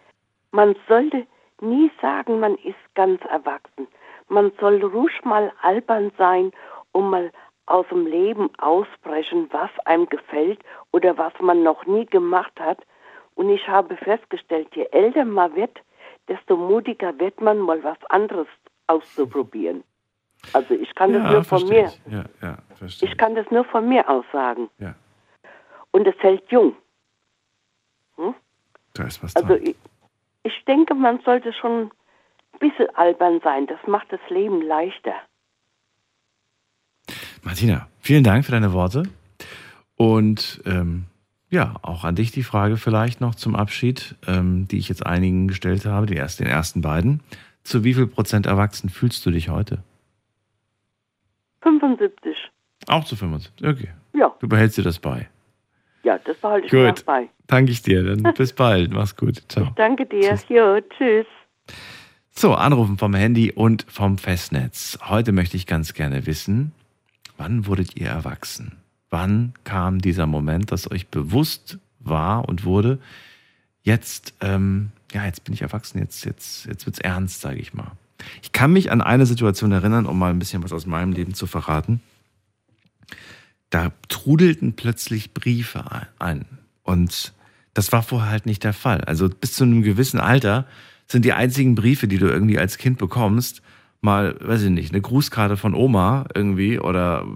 man 0.51 0.75
sollte 0.87 1.25
nie 1.61 1.89
sagen, 2.01 2.39
man 2.39 2.55
ist 2.55 2.75
ganz 2.95 3.21
erwachsen. 3.25 3.87
Man 4.27 4.51
soll 4.59 4.83
ruhig 4.83 5.23
mal 5.23 5.51
albern 5.61 6.11
sein 6.17 6.51
und 6.91 7.09
mal 7.09 7.31
aus 7.67 7.85
dem 7.89 8.05
Leben 8.05 8.49
ausbrechen, 8.57 9.47
was 9.51 9.69
einem 9.85 10.07
gefällt 10.07 10.59
oder 10.91 11.17
was 11.17 11.33
man 11.39 11.63
noch 11.63 11.85
nie 11.85 12.05
gemacht 12.05 12.59
hat. 12.59 12.79
Und 13.35 13.49
ich 13.49 13.67
habe 13.67 13.95
festgestellt, 13.97 14.67
je 14.75 14.87
älter 14.91 15.25
man 15.25 15.55
wird, 15.55 15.79
desto 16.27 16.57
mutiger 16.57 17.17
wird 17.19 17.39
man, 17.39 17.59
mal 17.59 17.83
was 17.83 17.97
anderes 18.09 18.47
auszuprobieren. 18.87 19.83
Also 20.53 20.73
ich 20.73 20.93
kann 20.95 21.13
das 21.13 21.23
ja, 21.23 21.31
nur 21.31 21.43
von 21.43 21.67
mir, 21.67 21.85
ich. 21.85 22.13
Ja, 22.13 22.25
ja, 22.41 22.57
ich 23.01 23.17
kann 23.17 23.35
das 23.35 23.49
nur 23.49 23.63
von 23.65 23.87
mir 23.87 24.07
aus 24.09 24.25
sagen. 24.31 24.69
Und 25.91 26.07
es 26.07 26.15
hält 26.19 26.43
jung. 26.51 26.75
Da 28.95 29.03
ist 29.03 29.21
was 29.23 29.35
Also 29.35 29.49
dran. 29.49 29.61
ich, 29.63 29.75
ich 30.43 30.65
denke, 30.65 30.95
man 30.95 31.19
sollte 31.23 31.53
schon 31.53 31.91
ein 32.53 32.59
bisschen 32.59 32.87
albern 32.95 33.39
sein. 33.43 33.67
Das 33.67 33.79
macht 33.87 34.11
das 34.11 34.19
Leben 34.29 34.61
leichter. 34.61 35.13
Martina, 37.43 37.87
vielen 37.99 38.23
Dank 38.23 38.45
für 38.45 38.51
deine 38.51 38.73
Worte. 38.73 39.03
Und 39.95 40.61
ähm, 40.65 41.05
ja, 41.49 41.75
auch 41.83 42.03
an 42.03 42.15
dich 42.15 42.31
die 42.31 42.43
Frage 42.43 42.77
vielleicht 42.77 43.21
noch 43.21 43.35
zum 43.35 43.55
Abschied, 43.55 44.15
ähm, 44.27 44.67
die 44.67 44.77
ich 44.79 44.89
jetzt 44.89 45.05
einigen 45.05 45.47
gestellt 45.47 45.85
habe, 45.85 46.05
die 46.07 46.15
erst, 46.15 46.39
den 46.39 46.47
ersten 46.47 46.81
beiden. 46.81 47.21
Zu 47.63 47.83
wie 47.83 47.93
viel 47.93 48.07
Prozent 48.07 48.45
erwachsen 48.45 48.89
fühlst 48.89 49.25
du 49.25 49.31
dich 49.31 49.49
heute? 49.49 49.83
75. 51.61 52.35
Auch 52.87 53.05
zu 53.05 53.15
75. 53.15 53.65
Okay. 53.67 53.89
Ja, 54.13 54.33
Du 54.39 54.47
behältst 54.47 54.77
dir 54.77 54.83
das 54.83 54.99
bei. 54.99 55.29
Ja, 56.05 56.19
das 56.19 56.37
behalte 56.37 56.67
ich 56.67 56.71
mir 56.71 56.87
Gut. 56.87 56.99
auch 56.99 57.03
bei. 57.03 57.29
Danke 57.47 57.71
ich 57.71 57.81
dir. 57.81 58.03
Dann 58.03 58.33
bis 58.35 58.53
bald. 58.53 58.91
Mach's 58.93 59.15
gut. 59.15 59.41
Ciao. 59.49 59.71
Danke 59.75 60.05
dir. 60.05 60.39
Jo, 60.47 60.79
tschüss. 60.79 61.25
So, 62.31 62.53
Anrufen 62.53 62.97
vom 62.97 63.13
Handy 63.13 63.51
und 63.51 63.85
vom 63.89 64.17
Festnetz. 64.17 64.99
Heute 65.03 65.31
möchte 65.31 65.57
ich 65.57 65.65
ganz 65.65 65.93
gerne 65.93 66.27
wissen, 66.27 66.73
wann 67.37 67.65
wurdet 67.65 67.97
ihr 67.97 68.07
erwachsen? 68.07 68.77
Wann 69.09 69.53
kam 69.63 69.99
dieser 69.99 70.27
Moment, 70.27 70.71
dass 70.71 70.89
euch 70.91 71.07
bewusst 71.07 71.79
war 71.99 72.47
und 72.47 72.65
wurde, 72.65 72.99
jetzt, 73.81 74.35
ähm, 74.41 74.91
ja, 75.11 75.25
jetzt 75.25 75.43
bin 75.43 75.53
ich 75.53 75.61
erwachsen, 75.61 75.99
jetzt, 75.99 76.23
jetzt, 76.25 76.65
jetzt 76.65 76.85
wird's 76.85 76.99
ernst, 76.99 77.41
sage 77.41 77.59
ich 77.59 77.73
mal. 77.73 77.91
Ich 78.43 78.51
kann 78.51 78.71
mich 78.71 78.91
an 78.91 79.01
eine 79.01 79.25
Situation 79.25 79.71
erinnern, 79.71 80.05
um 80.05 80.19
mal 80.19 80.29
ein 80.29 80.39
bisschen 80.39 80.63
was 80.63 80.73
aus 80.73 80.85
meinem 80.85 81.13
Leben 81.13 81.33
zu 81.33 81.47
verraten. 81.47 82.01
Da 83.75 83.91
trudelten 84.07 84.77
plötzlich 84.77 85.33
Briefe 85.33 85.83
ein. 86.17 86.45
Und 86.83 87.33
das 87.73 87.91
war 87.91 88.03
vorher 88.03 88.31
halt 88.31 88.45
nicht 88.45 88.63
der 88.63 88.71
Fall. 88.71 89.01
Also 89.01 89.27
bis 89.27 89.51
zu 89.51 89.65
einem 89.65 89.81
gewissen 89.81 90.17
Alter 90.17 90.65
sind 91.07 91.25
die 91.25 91.33
einzigen 91.33 91.75
Briefe, 91.75 92.07
die 92.07 92.17
du 92.17 92.27
irgendwie 92.27 92.57
als 92.57 92.77
Kind 92.77 92.97
bekommst, 92.99 93.61
mal, 93.99 94.37
weiß 94.39 94.61
ich 94.61 94.69
nicht, 94.69 94.93
eine 94.93 95.01
Grußkarte 95.01 95.57
von 95.57 95.73
Oma 95.73 96.25
irgendwie 96.33 96.79
oder 96.79 97.27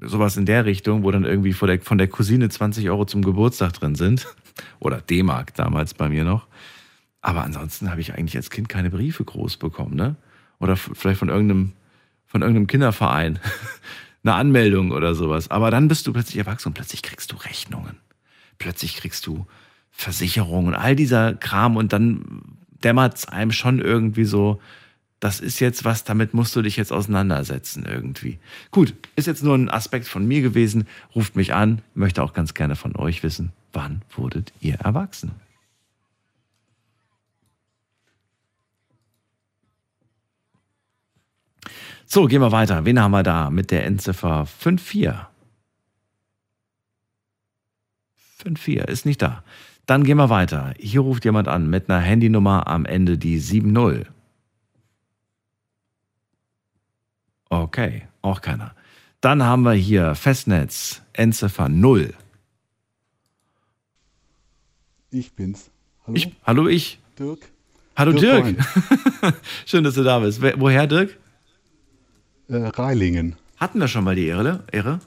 sowas 0.00 0.38
in 0.38 0.46
der 0.46 0.64
Richtung, 0.64 1.02
wo 1.02 1.10
dann 1.10 1.26
irgendwie 1.26 1.52
von 1.52 1.68
der, 1.68 1.78
von 1.82 1.98
der 1.98 2.08
Cousine 2.08 2.48
20 2.48 2.88
Euro 2.88 3.04
zum 3.04 3.20
Geburtstag 3.20 3.74
drin 3.74 3.94
sind. 3.94 4.26
Oder 4.80 5.02
D-Mark 5.02 5.52
damals 5.56 5.92
bei 5.92 6.08
mir 6.08 6.24
noch. 6.24 6.46
Aber 7.20 7.44
ansonsten 7.44 7.90
habe 7.90 8.00
ich 8.00 8.14
eigentlich 8.14 8.36
als 8.36 8.48
Kind 8.48 8.70
keine 8.70 8.88
Briefe 8.88 9.24
groß 9.24 9.58
bekommen, 9.58 9.94
ne? 9.94 10.16
Oder 10.58 10.76
vielleicht 10.76 11.18
von 11.18 11.28
irgendeinem, 11.28 11.72
von 12.24 12.40
irgendeinem 12.40 12.66
Kinderverein. 12.66 13.40
Eine 14.24 14.34
Anmeldung 14.34 14.92
oder 14.92 15.14
sowas. 15.14 15.50
Aber 15.50 15.70
dann 15.70 15.88
bist 15.88 16.06
du 16.06 16.12
plötzlich 16.12 16.38
erwachsen 16.38 16.68
und 16.68 16.74
plötzlich 16.74 17.02
kriegst 17.02 17.32
du 17.32 17.36
Rechnungen. 17.36 17.96
Plötzlich 18.58 18.96
kriegst 18.96 19.26
du 19.26 19.46
Versicherungen, 19.90 20.74
all 20.74 20.96
dieser 20.96 21.34
Kram 21.34 21.76
und 21.76 21.92
dann 21.92 22.42
dämmert 22.82 23.16
es 23.18 23.28
einem 23.28 23.52
schon 23.52 23.78
irgendwie 23.78 24.24
so, 24.24 24.60
das 25.20 25.38
ist 25.38 25.60
jetzt 25.60 25.84
was, 25.84 26.02
damit 26.02 26.34
musst 26.34 26.56
du 26.56 26.62
dich 26.62 26.76
jetzt 26.76 26.92
auseinandersetzen 26.92 27.84
irgendwie. 27.86 28.38
Gut, 28.72 28.94
ist 29.14 29.28
jetzt 29.28 29.44
nur 29.44 29.54
ein 29.54 29.70
Aspekt 29.70 30.08
von 30.08 30.26
mir 30.26 30.42
gewesen. 30.42 30.88
Ruft 31.14 31.36
mich 31.36 31.54
an, 31.54 31.82
möchte 31.94 32.22
auch 32.22 32.32
ganz 32.32 32.54
gerne 32.54 32.74
von 32.74 32.96
euch 32.96 33.22
wissen, 33.22 33.52
wann 33.72 34.02
wurdet 34.16 34.52
ihr 34.60 34.74
erwachsen? 34.76 35.32
So, 42.12 42.26
gehen 42.26 42.42
wir 42.42 42.52
weiter. 42.52 42.84
Wen 42.84 43.00
haben 43.00 43.12
wir 43.12 43.22
da 43.22 43.48
mit 43.48 43.70
der 43.70 43.86
Endziffer 43.86 44.44
54? 44.44 45.14
54 48.36 48.86
ist 48.86 49.06
nicht 49.06 49.22
da. 49.22 49.42
Dann 49.86 50.04
gehen 50.04 50.18
wir 50.18 50.28
weiter. 50.28 50.74
Hier 50.78 51.00
ruft 51.00 51.24
jemand 51.24 51.48
an 51.48 51.70
mit 51.70 51.88
einer 51.88 52.00
Handynummer 52.00 52.66
am 52.66 52.84
Ende 52.84 53.16
die 53.16 53.38
70. 53.38 54.04
Okay, 57.48 58.02
auch 58.20 58.42
keiner. 58.42 58.74
Dann 59.22 59.42
haben 59.42 59.62
wir 59.62 59.72
hier 59.72 60.14
Festnetz, 60.14 61.00
Endziffer 61.14 61.70
0. 61.70 62.12
Ich 65.12 65.32
bin's. 65.32 65.70
Hallo, 66.06 66.14
Ich, 66.14 66.30
hallo 66.44 66.68
ich. 66.68 66.98
Dirk. 67.18 67.38
Hallo 67.96 68.12
Dirk. 68.12 68.44
Dirk 68.44 69.34
Schön, 69.64 69.82
dass 69.82 69.94
du 69.94 70.02
da 70.02 70.18
bist. 70.18 70.42
Woher 70.42 70.86
Dirk? 70.86 71.21
Äh, 72.52 72.66
Reilingen. 72.66 73.36
Hatten 73.56 73.80
wir 73.80 73.88
schon 73.88 74.04
mal 74.04 74.14
die 74.14 74.26
Ehre? 74.26 74.64
Ehre? 74.70 75.00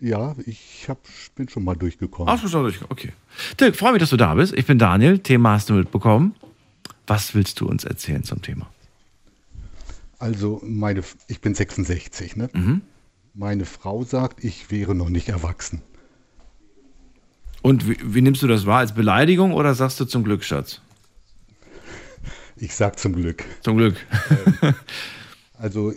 Ja, 0.00 0.34
ich 0.46 0.86
hab, 0.88 1.00
bin 1.34 1.48
schon 1.50 1.64
mal 1.64 1.74
durchgekommen. 1.74 2.32
Ach, 2.32 2.36
du 2.36 2.42
bist 2.42 2.52
schon 2.52 2.62
durch. 2.62 2.80
Okay. 2.88 3.12
Dirk, 3.60 3.76
freue 3.76 3.92
mich, 3.92 4.00
dass 4.00 4.08
du 4.08 4.16
da 4.16 4.34
bist. 4.34 4.54
Ich 4.54 4.64
bin 4.64 4.78
Daniel. 4.78 5.18
Thema 5.18 5.52
hast 5.52 5.68
du 5.68 5.74
mitbekommen. 5.74 6.34
Was 7.06 7.34
willst 7.34 7.60
du 7.60 7.66
uns 7.66 7.84
erzählen 7.84 8.22
zum 8.24 8.40
Thema? 8.40 8.70
Also, 10.18 10.62
meine, 10.64 11.02
ich 11.26 11.42
bin 11.42 11.54
66, 11.54 12.36
ne? 12.36 12.48
Mhm. 12.54 12.80
Meine 13.34 13.66
Frau 13.66 14.04
sagt, 14.04 14.42
ich 14.42 14.70
wäre 14.70 14.94
noch 14.94 15.10
nicht 15.10 15.28
erwachsen. 15.28 15.82
Und 17.60 17.86
wie, 17.86 17.98
wie 18.02 18.22
nimmst 18.22 18.42
du 18.42 18.46
das 18.46 18.64
wahr? 18.64 18.78
Als 18.78 18.94
Beleidigung 18.94 19.52
oder 19.52 19.74
sagst 19.74 20.00
du 20.00 20.06
zum 20.06 20.24
Glück, 20.24 20.42
Schatz? 20.42 20.80
Ich 22.56 22.74
sag 22.74 22.98
zum 22.98 23.14
Glück. 23.14 23.44
Zum 23.60 23.76
Glück. 23.76 23.96
Also, 25.58 25.92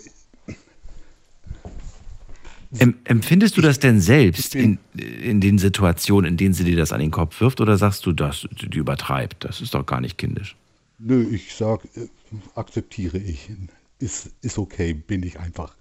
Em, 2.79 2.95
empfindest 3.03 3.57
du 3.57 3.61
das 3.61 3.79
denn 3.79 3.99
selbst 3.99 4.55
in, 4.55 4.79
in 4.95 5.41
den 5.41 5.57
Situationen, 5.57 6.31
in 6.31 6.37
denen 6.37 6.53
sie 6.53 6.63
dir 6.63 6.77
das 6.77 6.93
an 6.93 7.01
den 7.01 7.11
Kopf 7.11 7.41
wirft? 7.41 7.59
Oder 7.61 7.77
sagst 7.77 8.05
du, 8.05 8.13
das, 8.13 8.47
die 8.51 8.77
übertreibt? 8.77 9.43
Das 9.43 9.61
ist 9.61 9.73
doch 9.73 9.85
gar 9.85 10.01
nicht 10.01 10.17
kindisch. 10.17 10.55
nö, 10.97 11.27
ich 11.29 11.55
sag, 11.55 11.85
äh, 11.97 12.07
akzeptiere 12.55 13.17
ich. 13.17 13.51
Ist, 13.99 14.31
ist 14.41 14.57
okay, 14.57 14.93
bin 14.93 15.23
ich 15.23 15.39
einfach. 15.39 15.75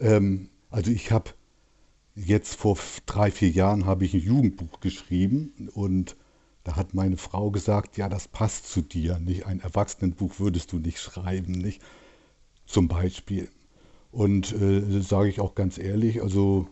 Ähm, 0.00 0.50
also, 0.70 0.90
ich 0.90 1.12
habe 1.12 1.30
jetzt 2.16 2.56
vor 2.56 2.78
drei, 3.06 3.30
vier 3.30 3.50
Jahren 3.50 3.86
habe 3.86 4.04
ich 4.04 4.14
ein 4.14 4.20
Jugendbuch 4.20 4.80
geschrieben 4.80 5.70
und 5.74 6.16
da 6.64 6.76
hat 6.76 6.94
meine 6.94 7.16
Frau 7.16 7.50
gesagt, 7.50 7.96
ja, 7.96 8.08
das 8.08 8.28
passt 8.28 8.70
zu 8.70 8.82
dir, 8.82 9.18
nicht? 9.20 9.46
Ein 9.46 9.60
Erwachsenenbuch 9.60 10.40
würdest 10.40 10.72
du 10.72 10.78
nicht 10.78 11.00
schreiben, 11.00 11.52
nicht? 11.52 11.80
Zum 12.68 12.86
Beispiel. 12.86 13.48
Und 14.12 14.52
äh, 14.52 15.00
sage 15.00 15.30
ich 15.30 15.40
auch 15.40 15.54
ganz 15.54 15.78
ehrlich, 15.78 16.22
also 16.22 16.68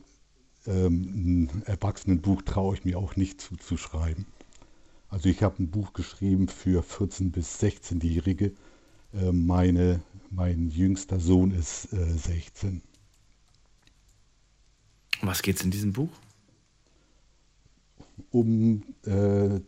ähm, 0.66 1.48
ein 1.50 1.62
Erwachsenenbuch 1.64 2.42
traue 2.42 2.76
ich 2.76 2.84
mir 2.84 2.98
auch 2.98 3.16
nicht 3.16 3.40
zuzuschreiben. 3.40 4.26
Also 5.08 5.30
ich 5.30 5.42
habe 5.42 5.62
ein 5.62 5.70
Buch 5.70 5.94
geschrieben 5.94 6.48
für 6.48 6.82
14- 6.82 7.30
bis 7.30 7.60
16-Jährige. 7.62 8.52
Äh, 9.14 9.32
meine, 9.32 10.02
mein 10.30 10.68
jüngster 10.68 11.18
Sohn 11.18 11.50
ist 11.50 11.92
äh, 11.94 12.12
16. 12.12 12.82
Um 15.22 15.28
was 15.28 15.40
geht's 15.40 15.64
in 15.64 15.70
diesem 15.70 15.94
Buch? 15.94 16.10
Um, 18.30 18.82
äh, 19.06 19.60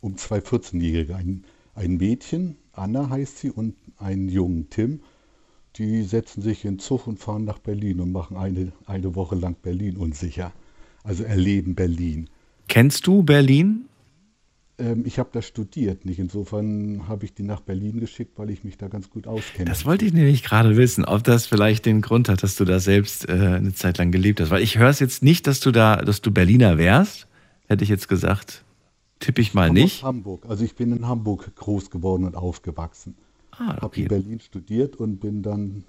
um 0.00 0.16
zwei 0.16 0.38
14-Jährige. 0.38 1.14
Ein, 1.14 1.44
ein 1.76 1.96
Mädchen, 1.96 2.56
Anna 2.72 3.08
heißt 3.08 3.38
sie, 3.38 3.50
und 3.52 3.76
einen 3.98 4.28
jungen 4.28 4.68
Tim. 4.68 5.00
Die 5.78 6.02
setzen 6.02 6.42
sich 6.42 6.64
in 6.64 6.78
Zug 6.78 7.06
und 7.06 7.18
fahren 7.18 7.44
nach 7.44 7.58
Berlin 7.58 8.00
und 8.00 8.12
machen 8.12 8.36
eine, 8.36 8.72
eine 8.86 9.14
Woche 9.14 9.34
lang 9.34 9.56
Berlin 9.60 9.96
unsicher. 9.96 10.52
Also 11.02 11.24
erleben 11.24 11.74
Berlin. 11.74 12.28
Kennst 12.68 13.06
du 13.06 13.22
Berlin? 13.22 13.86
Ähm, 14.78 15.04
ich 15.06 15.18
habe 15.18 15.30
da 15.32 15.42
studiert, 15.42 16.04
nicht? 16.04 16.18
Insofern 16.18 17.08
habe 17.08 17.24
ich 17.24 17.34
die 17.34 17.42
nach 17.42 17.60
Berlin 17.60 18.00
geschickt, 18.00 18.38
weil 18.38 18.50
ich 18.50 18.64
mich 18.64 18.76
da 18.76 18.88
ganz 18.88 19.10
gut 19.10 19.26
auskenne. 19.26 19.66
Das 19.66 19.84
wollte 19.84 20.04
ich 20.04 20.12
nämlich 20.12 20.42
gerade 20.42 20.76
wissen, 20.76 21.04
ob 21.04 21.24
das 21.24 21.46
vielleicht 21.46 21.86
den 21.86 22.00
Grund 22.00 22.28
hat, 22.28 22.42
dass 22.42 22.56
du 22.56 22.64
da 22.64 22.80
selbst 22.80 23.28
äh, 23.28 23.32
eine 23.32 23.72
Zeit 23.74 23.98
lang 23.98 24.10
gelebt 24.10 24.40
hast. 24.40 24.50
Weil 24.50 24.62
ich 24.62 24.78
höre 24.78 24.90
es 24.90 24.98
jetzt 24.98 25.22
nicht, 25.22 25.46
dass 25.46 25.60
du 25.60 25.70
da, 25.70 25.96
dass 25.96 26.22
du 26.22 26.30
Berliner 26.30 26.78
wärst. 26.78 27.26
Hätte 27.68 27.84
ich 27.84 27.90
jetzt 27.90 28.08
gesagt, 28.08 28.64
tippe 29.20 29.40
ich 29.40 29.54
mal 29.54 29.68
komme 29.68 29.80
nicht. 29.80 30.02
Hamburg. 30.02 30.46
Also 30.48 30.64
ich 30.64 30.74
bin 30.74 30.92
in 30.92 31.06
Hamburg 31.06 31.54
groß 31.54 31.90
geworden 31.90 32.24
und 32.24 32.34
aufgewachsen. 32.34 33.14
Ah, 33.58 33.68
Habe 33.68 33.86
okay. 33.86 34.02
in 34.02 34.08
Berlin 34.08 34.40
studiert 34.40 34.96
und 34.96 35.18
bin 35.20 35.42
dann 35.42 35.84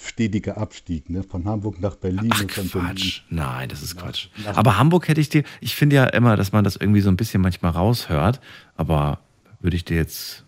stetiger 0.00 0.56
Abstieg, 0.56 1.10
ne? 1.10 1.22
Von 1.22 1.44
Hamburg 1.44 1.80
nach 1.80 1.96
Berlin 1.96 2.30
Ach 2.32 2.40
und 2.42 2.50
von 2.52 2.68
Berlin. 2.70 2.88
Quatsch. 2.96 3.22
Nein, 3.28 3.68
das 3.68 3.82
ist 3.82 3.96
Quatsch. 3.96 4.28
nach- 4.44 4.56
Aber 4.56 4.78
Hamburg 4.78 5.08
hätte 5.08 5.20
ich 5.20 5.28
dir, 5.28 5.44
ich 5.60 5.74
finde 5.76 5.96
ja 5.96 6.04
immer, 6.06 6.36
dass 6.36 6.52
man 6.52 6.64
das 6.64 6.76
irgendwie 6.76 7.00
so 7.02 7.10
ein 7.10 7.16
bisschen 7.16 7.42
manchmal 7.42 7.72
raushört, 7.72 8.40
aber 8.76 9.20
würde 9.60 9.76
ich 9.76 9.84
dir 9.84 9.96
jetzt, 9.96 10.44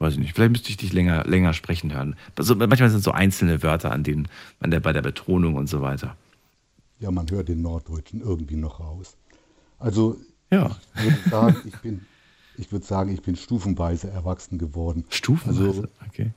weiß 0.00 0.14
ich 0.14 0.18
nicht, 0.18 0.34
vielleicht 0.34 0.52
müsste 0.52 0.68
ich 0.70 0.76
dich 0.76 0.92
länger, 0.92 1.24
länger 1.24 1.54
sprechen 1.54 1.92
hören. 1.94 2.16
Also 2.36 2.54
manchmal 2.54 2.90
sind 2.90 3.02
so 3.02 3.10
einzelne 3.12 3.62
Wörter 3.62 3.90
an 3.90 4.04
denen, 4.04 4.28
an 4.60 4.70
der, 4.70 4.80
bei 4.80 4.92
der 4.92 5.02
Betonung 5.02 5.54
und 5.54 5.66
so 5.68 5.80
weiter. 5.80 6.16
Ja, 7.00 7.10
man 7.10 7.28
hört 7.30 7.48
den 7.48 7.62
Norddeutschen 7.62 8.20
irgendwie 8.20 8.56
noch 8.56 8.80
raus. 8.80 9.16
Also 9.78 10.18
Ja. 10.50 10.76
ich 10.96 11.02
würde 11.04 11.30
sagen, 11.30 11.56
ich 11.64 11.76
bin, 11.78 12.02
ich 12.56 12.72
würde 12.72 12.86
sagen, 12.86 13.10
ich 13.10 13.22
bin 13.22 13.36
stufenweise 13.36 14.10
erwachsen 14.10 14.58
geworden. 14.58 15.04
Stufenweise, 15.08 15.66
Also, 15.66 15.84
okay. 16.06 16.32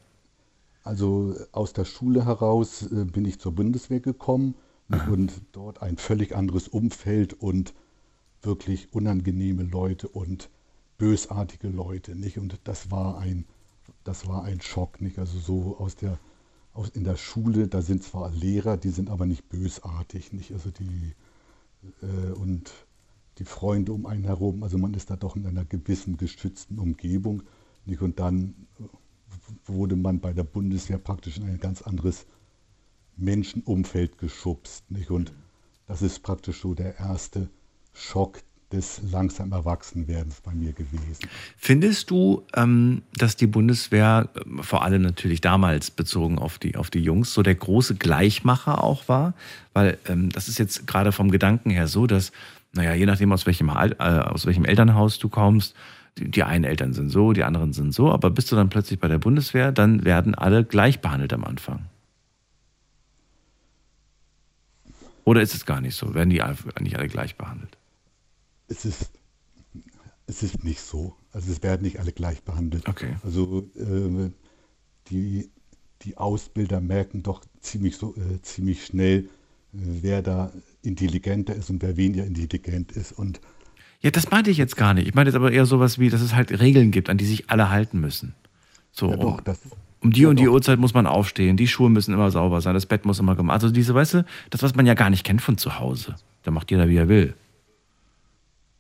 also 0.84 1.36
aus 1.52 1.74
der 1.74 1.86
Schule 1.86 2.26
heraus 2.26 2.84
äh, 2.92 3.06
bin 3.06 3.26
ich 3.26 3.40
zur 3.40 3.54
Bundeswehr 3.54 4.00
gekommen 4.00 4.56
und 5.10 5.42
dort 5.52 5.82
ein 5.82 5.98
völlig 5.98 6.36
anderes 6.36 6.68
Umfeld 6.68 7.34
und 7.34 7.74
wirklich 8.42 8.94
unangenehme 8.94 9.64
Leute 9.64 10.08
und 10.08 10.50
bösartige 10.98 11.68
Leute, 11.68 12.16
nicht? 12.16 12.38
Und 12.38 12.60
das 12.64 12.90
war 12.90 13.18
ein, 13.20 13.46
das 14.04 14.28
war 14.28 14.44
ein 14.44 14.62
Schock, 14.62 15.02
nicht? 15.02 15.20
Also 15.20 15.40
so 15.40 15.78
aus 15.78 15.96
der, 15.96 16.20
aus, 16.74 16.90
in 16.90 17.04
der 17.04 17.18
Schule, 17.18 17.68
da 17.68 17.82
sind 17.82 18.04
zwar 18.04 18.32
Lehrer, 18.32 18.78
die 18.78 18.90
sind 18.90 19.10
aber 19.10 19.26
nicht 19.26 19.50
bösartig, 19.50 20.34
nicht? 20.34 20.54
Also 20.54 20.72
die, 20.72 21.14
äh, 22.02 22.32
und 22.32 22.72
die 23.40 23.46
Freunde 23.46 23.94
um 23.94 24.06
einen 24.06 24.24
herum, 24.24 24.64
also 24.64 24.78
man 24.78 24.94
ist 24.94 25.10
da 25.10 25.16
doch 25.16 25.36
in 25.36 25.46
einer 25.46 25.66
gewissen 25.66 26.18
geschützten 26.18 26.80
Umgebung, 26.80 27.44
nicht? 27.88 28.02
Und 28.02 28.20
dann 28.20 28.54
wurde 29.66 29.96
man 29.96 30.20
bei 30.20 30.34
der 30.34 30.44
Bundeswehr 30.44 30.98
praktisch 30.98 31.38
in 31.38 31.44
ein 31.44 31.60
ganz 31.60 31.82
anderes 31.82 32.26
Menschenumfeld 33.16 34.18
geschubst. 34.18 34.90
Nicht? 34.92 35.10
Und 35.10 35.32
das 35.88 36.02
ist 36.02 36.22
praktisch 36.22 36.62
so 36.62 36.74
der 36.74 36.98
erste 37.00 37.50
Schock 37.94 38.40
des 38.72 39.02
langsam 39.10 39.54
Erwachsenwerdens 39.54 40.42
bei 40.42 40.54
mir 40.54 40.74
gewesen. 40.74 41.26
Findest 41.56 42.10
du, 42.12 42.44
ähm, 42.54 43.02
dass 43.16 43.38
die 43.38 43.48
Bundeswehr, 43.48 44.30
ähm, 44.46 44.62
vor 44.62 44.84
allem 44.84 45.02
natürlich 45.02 45.40
damals 45.40 45.90
bezogen 45.90 46.38
auf 46.38 46.60
die, 46.60 46.76
auf 46.76 46.90
die 46.90 47.00
Jungs, 47.00 47.34
so 47.34 47.44
der 47.44 47.56
große 47.56 47.96
Gleichmacher 47.96 48.84
auch 48.84 49.08
war? 49.08 49.34
Weil 49.72 49.98
ähm, 50.10 50.30
das 50.32 50.50
ist 50.50 50.60
jetzt 50.60 50.86
gerade 50.86 51.14
vom 51.14 51.32
Gedanken 51.32 51.70
her 51.70 51.88
so, 51.88 52.08
dass, 52.08 52.34
naja, 52.74 52.94
je 52.94 53.06
nachdem, 53.06 53.32
aus 53.32 53.46
welchem, 53.46 53.70
äh, 53.70 54.04
aus 54.04 54.46
welchem 54.46 54.66
Elternhaus 54.66 55.20
du 55.20 55.30
kommst, 55.30 55.76
die, 56.18 56.30
die 56.30 56.44
einen 56.44 56.64
Eltern 56.64 56.94
sind 56.94 57.10
so, 57.10 57.34
die 57.34 57.44
anderen 57.44 57.74
sind 57.74 57.94
so, 57.94 58.12
aber 58.12 58.30
bist 58.30 58.52
du 58.52 58.56
dann 58.56 58.70
plötzlich 58.70 59.00
bei 59.00 59.08
der 59.08 59.20
Bundeswehr, 59.20 59.72
dann 59.72 60.04
werden 60.06 60.36
alle 60.36 60.64
gleich 60.64 61.02
behandelt 61.02 61.34
am 61.34 61.44
Anfang. 61.44 61.86
Oder 65.24 65.42
ist 65.42 65.54
es 65.54 65.66
gar 65.66 65.82
nicht 65.82 65.96
so? 65.96 66.14
Werden 66.14 66.30
die 66.30 66.42
nicht 66.80 66.98
alle 66.98 67.10
gleich 67.10 67.36
behandelt? 67.36 67.78
Es 68.70 68.86
ist, 68.86 69.12
es 70.26 70.42
ist 70.42 70.64
nicht 70.64 70.80
so. 70.80 71.18
Also 71.34 71.52
es 71.52 71.62
werden 71.64 71.82
nicht 71.82 72.00
alle 72.00 72.14
gleich 72.14 72.42
behandelt. 72.44 72.88
Okay. 72.88 73.18
Also 73.24 73.70
äh, 73.76 74.32
die, 75.10 75.52
die 76.04 76.18
Ausbilder 76.18 76.80
merken 76.80 77.24
doch 77.24 77.44
ziemlich, 77.60 77.98
so, 77.98 78.16
äh, 78.16 78.42
ziemlich 78.42 78.86
schnell, 78.86 79.30
wer 79.80 80.22
da 80.22 80.52
intelligenter 80.82 81.56
ist 81.56 81.70
und 81.70 81.82
wer 81.82 81.98
weniger 81.98 82.26
intelligent 82.26 82.92
ist. 82.94 83.12
Und 83.12 83.42
Ja, 84.02 84.12
das 84.12 84.30
meinte 84.32 84.52
ich 84.52 84.58
jetzt 84.58 84.76
gar 84.78 84.94
nicht. 84.94 85.08
Ich 85.08 85.16
meine 85.16 85.30
jetzt 85.30 85.36
aber 85.36 85.52
eher 85.52 85.66
sowas 85.66 86.00
wie, 86.00 86.10
dass 86.10 86.22
es 86.22 86.34
halt 86.36 86.52
Regeln 86.60 86.92
gibt, 86.92 87.10
an 87.10 87.18
die 87.18 87.26
sich 87.26 87.50
alle 87.50 87.70
halten 87.70 88.00
müssen. 88.00 88.36
So, 88.92 89.12
ja, 89.12 89.18
doch, 89.18 89.40
um, 89.40 89.44
das, 89.44 89.60
um 90.02 90.12
die 90.12 90.22
ja, 90.22 90.30
und 90.30 90.40
die 90.40 90.46
doch. 90.46 90.54
Uhrzeit 90.54 90.80
muss 90.80 90.94
man 90.94 91.08
aufstehen, 91.08 91.58
die 91.58 91.68
Schuhe 91.68 91.90
müssen 91.90 92.14
immer 92.14 92.32
sauber 92.32 92.62
sein, 92.62 92.74
das 92.74 92.86
Bett 92.86 93.06
muss 93.06 93.20
immer 93.20 93.36
gemacht 93.36 93.56
Also 93.56 93.72
diese, 93.72 93.94
weißt 93.94 94.16
du, 94.16 94.26
das, 94.52 94.64
was 94.64 94.76
man 94.76 94.86
ja 94.86 94.94
gar 94.94 95.10
nicht 95.10 95.24
kennt 95.26 95.42
von 95.42 95.58
zu 95.58 95.80
Hause. 95.80 96.16
Da 96.44 96.52
macht 96.52 96.72
jeder, 96.72 96.90
wie 96.90 96.98
er 96.98 97.10
will. 97.10 97.36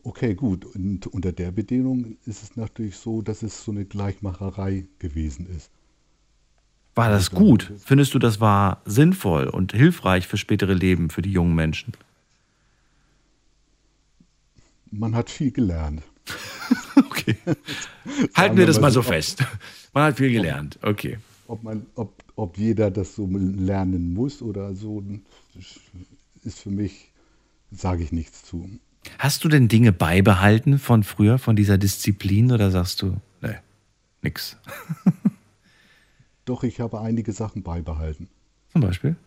Okay, 0.04 0.36
gut. 0.36 0.66
Und 0.66 1.08
unter 1.08 1.32
der 1.34 1.52
Bedingung 1.52 2.18
ist 2.26 2.42
es 2.44 2.56
natürlich 2.56 2.98
so, 2.98 3.22
dass 3.22 3.44
es 3.44 3.64
so 3.64 3.72
eine 3.72 3.86
Gleichmacherei 3.86 4.88
gewesen 5.00 5.48
ist. 5.48 5.70
War 6.98 7.12
das 7.12 7.30
gut? 7.30 7.72
Findest 7.86 8.16
du, 8.16 8.20
das 8.20 8.42
war 8.42 8.82
sinnvoll 8.86 9.50
und 9.50 9.72
hilfreich 9.72 10.28
für 10.28 10.38
spätere 10.38 10.74
Leben, 10.74 11.12
für 11.12 11.22
die 11.22 11.32
jungen 11.32 11.54
Menschen? 11.54 11.94
Man 14.90 15.16
hat 15.16 15.30
viel 15.30 15.52
gelernt. 15.52 16.02
Okay. 16.96 17.38
Halten 18.34 18.58
wir 18.58 18.66
das 18.66 18.82
mal 18.82 18.90
so. 18.92 19.04
fest. 19.04 19.44
Man 19.94 20.06
hat 20.06 20.18
viel 20.18 20.32
gelernt. 20.32 20.80
Okay. 20.82 21.20
Ob, 21.48 21.62
man, 21.62 21.86
ob, 21.94 22.24
ob 22.36 22.58
jeder 22.58 22.90
das 22.90 23.14
so 23.14 23.30
lernen 23.32 24.16
muss 24.16 24.42
oder 24.42 24.74
so, 24.74 25.04
ist 26.44 26.60
für 26.60 26.72
mich, 26.72 27.12
sage 27.70 28.02
ich 28.02 28.12
nichts 28.12 28.44
zu. 28.44 28.68
Hast 29.20 29.44
du 29.44 29.50
denn 29.50 29.68
Dinge 29.68 29.92
beibehalten 29.92 30.80
von 30.80 31.04
früher, 31.04 31.38
von 31.38 31.56
dieser 31.56 31.78
Disziplin, 31.78 32.52
oder 32.52 32.72
sagst 32.72 33.04
du, 33.04 33.18
nee, 33.42 33.58
nix? 34.24 34.58
Doch, 36.48 36.64
ich 36.64 36.80
habe 36.80 37.02
einige 37.02 37.34
Sachen 37.34 37.62
beibehalten. 37.62 38.30
Zum 38.72 38.80
Beispiel? 38.80 39.18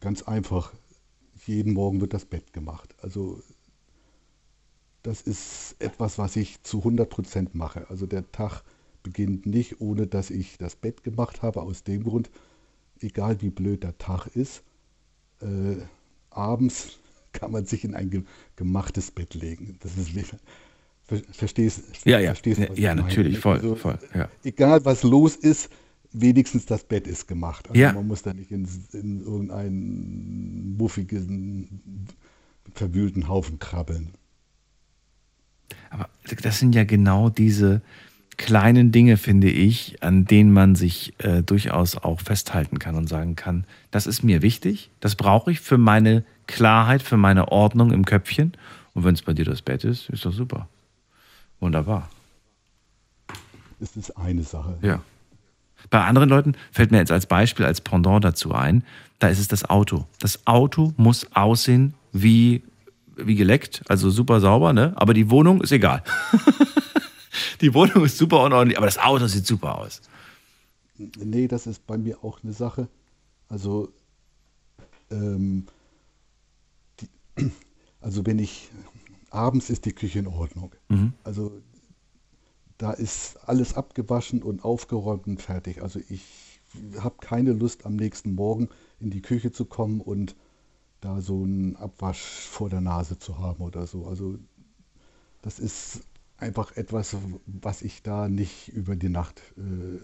Ganz 0.00 0.20
einfach, 0.20 0.70
jeden 1.46 1.72
Morgen 1.72 2.02
wird 2.02 2.12
das 2.12 2.26
Bett 2.26 2.52
gemacht. 2.52 2.94
Also 3.00 3.42
das 5.02 5.22
ist 5.22 5.76
etwas, 5.78 6.18
was 6.18 6.36
ich 6.36 6.62
zu 6.62 6.78
100 6.78 7.08
Prozent 7.08 7.54
mache. 7.54 7.88
Also 7.88 8.04
der 8.04 8.30
Tag 8.32 8.62
beginnt 9.02 9.46
nicht, 9.46 9.80
ohne 9.80 10.06
dass 10.06 10.28
ich 10.28 10.58
das 10.58 10.76
Bett 10.76 11.04
gemacht 11.04 11.40
habe. 11.40 11.62
Aus 11.62 11.84
dem 11.84 12.04
Grund, 12.04 12.30
egal 13.00 13.40
wie 13.40 13.48
blöd 13.48 13.82
der 13.82 13.96
Tag 13.96 14.26
ist, 14.26 14.62
äh, 15.40 15.78
abends 16.28 16.98
kann 17.32 17.50
man 17.50 17.64
sich 17.64 17.84
in 17.84 17.94
ein 17.94 18.10
ge 18.10 18.24
gemachtes 18.56 19.10
Bett 19.10 19.32
legen. 19.32 19.78
Das 19.80 19.96
ist 19.96 20.12
verstehst, 21.32 21.82
Ja, 22.04 22.18
ja. 22.18 22.28
verstehst 22.30 22.60
Ja, 22.60 22.74
ja, 22.74 22.94
natürlich, 22.94 23.38
voll, 23.38 23.56
Also, 23.56 23.74
voll, 23.74 23.98
ja. 24.14 24.28
Egal 24.44 24.84
was 24.84 25.02
los 25.02 25.36
ist, 25.36 25.70
wenigstens 26.12 26.66
das 26.66 26.84
Bett 26.84 27.06
ist 27.06 27.26
gemacht. 27.26 27.68
Also 27.68 27.80
Ja. 27.80 27.92
man 27.92 28.06
muss 28.06 28.22
da 28.22 28.34
nicht 28.34 28.50
in, 28.50 28.68
in 28.92 29.20
irgendeinen 29.20 30.76
muffigen, 30.76 31.80
verwühlten 32.74 33.28
Haufen 33.28 33.58
krabbeln. 33.58 34.10
Aber 35.90 36.08
das 36.42 36.58
sind 36.58 36.74
ja 36.74 36.84
genau 36.84 37.28
diese 37.28 37.82
kleinen 38.36 38.92
Dinge, 38.92 39.16
finde 39.18 39.50
ich, 39.50 40.02
an 40.02 40.24
denen 40.24 40.52
man 40.52 40.74
sich 40.74 41.12
äh, 41.18 41.42
durchaus 41.42 41.96
auch 41.96 42.20
festhalten 42.20 42.78
kann 42.78 42.96
und 42.96 43.08
sagen 43.08 43.36
kann, 43.36 43.66
das 43.90 44.06
ist 44.06 44.22
mir 44.22 44.42
wichtig, 44.42 44.90
das 45.00 45.16
brauche 45.16 45.50
ich 45.50 45.60
für 45.60 45.78
meine 45.78 46.24
Klarheit, 46.46 47.02
für 47.02 47.16
meine 47.16 47.48
Ordnung 47.48 47.92
im 47.92 48.04
Köpfchen. 48.04 48.52
Und 48.94 49.04
wenn 49.04 49.14
es 49.14 49.22
bei 49.22 49.32
dir 49.32 49.44
das 49.44 49.62
Bett 49.62 49.84
ist, 49.84 50.08
ist 50.10 50.24
doch 50.24 50.32
super. 50.32 50.68
Wunderbar. 51.62 52.10
Das 53.78 53.96
ist 53.96 54.16
eine 54.16 54.42
Sache. 54.42 54.78
Ja. 54.82 55.00
Bei 55.90 56.04
anderen 56.04 56.28
Leuten 56.28 56.56
fällt 56.72 56.90
mir 56.90 56.98
jetzt 56.98 57.12
als 57.12 57.26
Beispiel, 57.26 57.64
als 57.64 57.80
Pendant 57.80 58.24
dazu 58.24 58.52
ein, 58.52 58.84
da 59.20 59.28
ist 59.28 59.38
es 59.38 59.46
das 59.46 59.70
Auto. 59.70 60.08
Das 60.18 60.44
Auto 60.44 60.92
muss 60.96 61.28
aussehen 61.36 61.94
wie, 62.10 62.64
wie 63.14 63.36
geleckt, 63.36 63.82
also 63.88 64.10
super 64.10 64.40
sauber, 64.40 64.72
ne? 64.72 64.92
Aber 64.96 65.14
die 65.14 65.30
Wohnung 65.30 65.60
ist 65.60 65.70
egal. 65.70 66.02
die 67.60 67.72
Wohnung 67.74 68.06
ist 68.06 68.18
super 68.18 68.42
unordentlich, 68.42 68.76
aber 68.76 68.86
das 68.86 68.98
Auto 68.98 69.28
sieht 69.28 69.46
super 69.46 69.78
aus. 69.78 70.02
Nee, 70.98 71.46
das 71.46 71.68
ist 71.68 71.86
bei 71.86 71.96
mir 71.96 72.24
auch 72.24 72.42
eine 72.42 72.54
Sache. 72.54 72.88
Also, 73.48 73.92
ähm, 75.12 75.66
die, 76.98 77.08
also 78.00 78.26
wenn 78.26 78.40
ich 78.40 78.68
abends 79.32 79.70
ist 79.70 79.84
die 79.84 79.92
Küche 79.92 80.18
in 80.18 80.26
Ordnung. 80.26 80.72
Mhm. 80.88 81.14
Also 81.24 81.60
da 82.78 82.92
ist 82.92 83.38
alles 83.48 83.74
abgewaschen 83.74 84.42
und 84.42 84.64
aufgeräumt 84.64 85.26
und 85.26 85.40
fertig. 85.40 85.82
Also 85.82 86.00
ich 86.08 86.60
habe 86.98 87.16
keine 87.20 87.52
Lust 87.52 87.86
am 87.86 87.96
nächsten 87.96 88.34
Morgen 88.34 88.68
in 88.98 89.10
die 89.10 89.22
Küche 89.22 89.52
zu 89.52 89.64
kommen 89.64 90.00
und 90.00 90.34
da 91.00 91.20
so 91.20 91.42
einen 91.42 91.76
Abwasch 91.76 92.20
vor 92.20 92.70
der 92.70 92.80
Nase 92.80 93.18
zu 93.18 93.38
haben 93.38 93.62
oder 93.62 93.86
so. 93.86 94.06
Also 94.06 94.38
das 95.42 95.58
ist 95.58 96.02
einfach 96.38 96.76
etwas, 96.76 97.16
was 97.46 97.82
ich 97.82 98.02
da 98.02 98.28
nicht 98.28 98.68
über 98.68 98.96
die 98.96 99.08
Nacht 99.08 99.42
äh, 99.56 100.00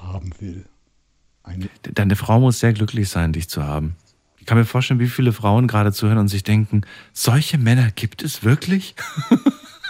haben 0.00 0.32
will. 0.40 0.66
Eine, 1.42 1.68
Deine 1.82 2.16
Frau 2.16 2.40
muss 2.40 2.60
sehr 2.60 2.72
glücklich 2.72 3.08
sein, 3.08 3.32
dich 3.32 3.48
zu 3.48 3.64
haben. 3.64 3.96
Ich 4.46 4.48
kann 4.48 4.58
mir 4.58 4.64
vorstellen, 4.64 5.00
wie 5.00 5.08
viele 5.08 5.32
Frauen 5.32 5.66
gerade 5.66 5.92
zuhören 5.92 6.18
und 6.18 6.28
sich 6.28 6.44
denken, 6.44 6.82
solche 7.12 7.58
Männer 7.58 7.90
gibt 7.90 8.22
es 8.22 8.44
wirklich? 8.44 8.94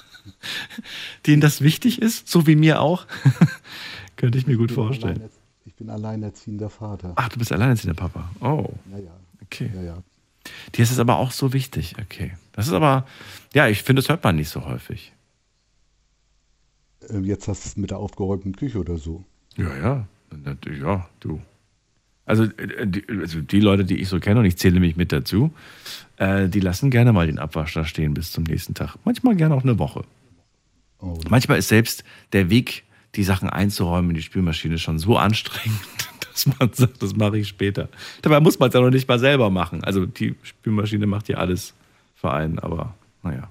Denen 1.27 1.43
das 1.43 1.61
wichtig 1.61 2.01
ist, 2.01 2.27
so 2.27 2.47
wie 2.47 2.57
mir 2.57 2.81
auch? 2.81 3.07
Könnte 4.17 4.39
ich 4.39 4.47
mir 4.47 4.57
gut 4.57 4.71
ich 4.71 4.75
vorstellen. 4.75 5.29
ich 5.67 5.75
bin 5.75 5.91
alleinerziehender 5.91 6.71
Vater. 6.71 7.13
Ach, 7.17 7.29
du 7.29 7.39
bist 7.39 7.53
alleinerziehender 7.53 8.01
Papa. 8.01 8.31
Oh, 8.41 8.73
Ja, 8.91 8.99
ja. 8.99 9.11
okay. 9.43 9.71
Ja, 9.75 9.83
ja. 9.83 10.03
Dir 10.75 10.85
ist 10.85 10.91
es 10.91 11.01
aber 11.01 11.19
auch 11.19 11.33
so 11.33 11.53
wichtig. 11.53 11.95
Okay. 12.01 12.33
Das 12.53 12.67
ist 12.67 12.73
aber, 12.73 13.07
ja, 13.53 13.69
ich 13.69 13.83
finde, 13.83 14.01
das 14.01 14.09
hört 14.09 14.25
man 14.25 14.37
nicht 14.37 14.49
so 14.49 14.65
häufig. 14.65 15.13
Ähm, 17.11 17.25
Jetzt 17.27 17.47
hast 17.47 17.67
du 17.67 17.69
es 17.69 17.77
mit 17.77 17.91
der 17.91 17.99
aufgeräumten 17.99 18.57
Küche 18.57 18.79
oder 18.79 18.97
so. 18.97 19.23
Ja, 19.59 19.77
ja. 19.77 20.09
Ja, 20.81 21.07
du. 21.21 21.43
Also 22.27 22.45
äh, 22.45 22.87
die, 22.87 23.05
also 23.09 23.41
die 23.41 23.61
Leute, 23.61 23.85
die 23.85 23.97
ich 23.97 24.09
so 24.09 24.21
kenne, 24.21 24.41
und 24.41 24.47
ich 24.47 24.59
zähle 24.59 24.81
mich 24.81 24.97
mit 24.97 25.13
dazu, 25.13 25.53
äh, 26.17 26.49
die 26.49 26.61
lassen 26.61 26.91
gerne 26.91 27.13
mal 27.13 27.27
den 27.27 27.39
Abwasch 27.39 27.73
da 27.75 27.85
stehen 27.85 28.13
bis 28.13 28.33
zum 28.33 28.45
nächsten 28.45 28.75
Tag. 28.75 28.97
Manchmal 29.05 29.37
gerne 29.37 29.55
auch 29.55 29.63
eine 29.63 29.79
Woche. 29.79 30.05
Oh, 30.99 31.19
Manchmal 31.29 31.59
ist 31.59 31.69
selbst 31.69 32.05
der 32.33 32.51
Weg, 32.51 32.85
die 33.15 33.23
Sachen 33.23 33.49
einzuräumen 33.49 34.11
in 34.11 34.17
die 34.17 34.23
Spülmaschine 34.23 34.79
schon 34.79 34.99
so 34.99 35.17
anstrengend, 35.17 35.81
dass 36.33 36.47
man 36.47 36.71
sagt, 36.73 37.03
das 37.03 37.15
mache 37.17 37.39
ich 37.39 37.49
später. 37.49 37.89
Dabei 38.23 38.41
muss 38.41 38.59
man 38.59 38.69
es 38.69 38.75
ja 38.75 38.81
noch 38.81 38.91
nicht 38.91 39.09
mal 39.09 39.19
selber 39.19 39.49
machen. 39.51 39.85
Also 39.85 40.05
die 40.05 40.35
Spülmaschine 40.43 41.07
macht 41.07 41.29
ja 41.29 41.39
alles 41.39 41.75
für 42.15 42.33
einen, 42.33 42.59
aber 42.59 42.95
naja. 43.23 43.49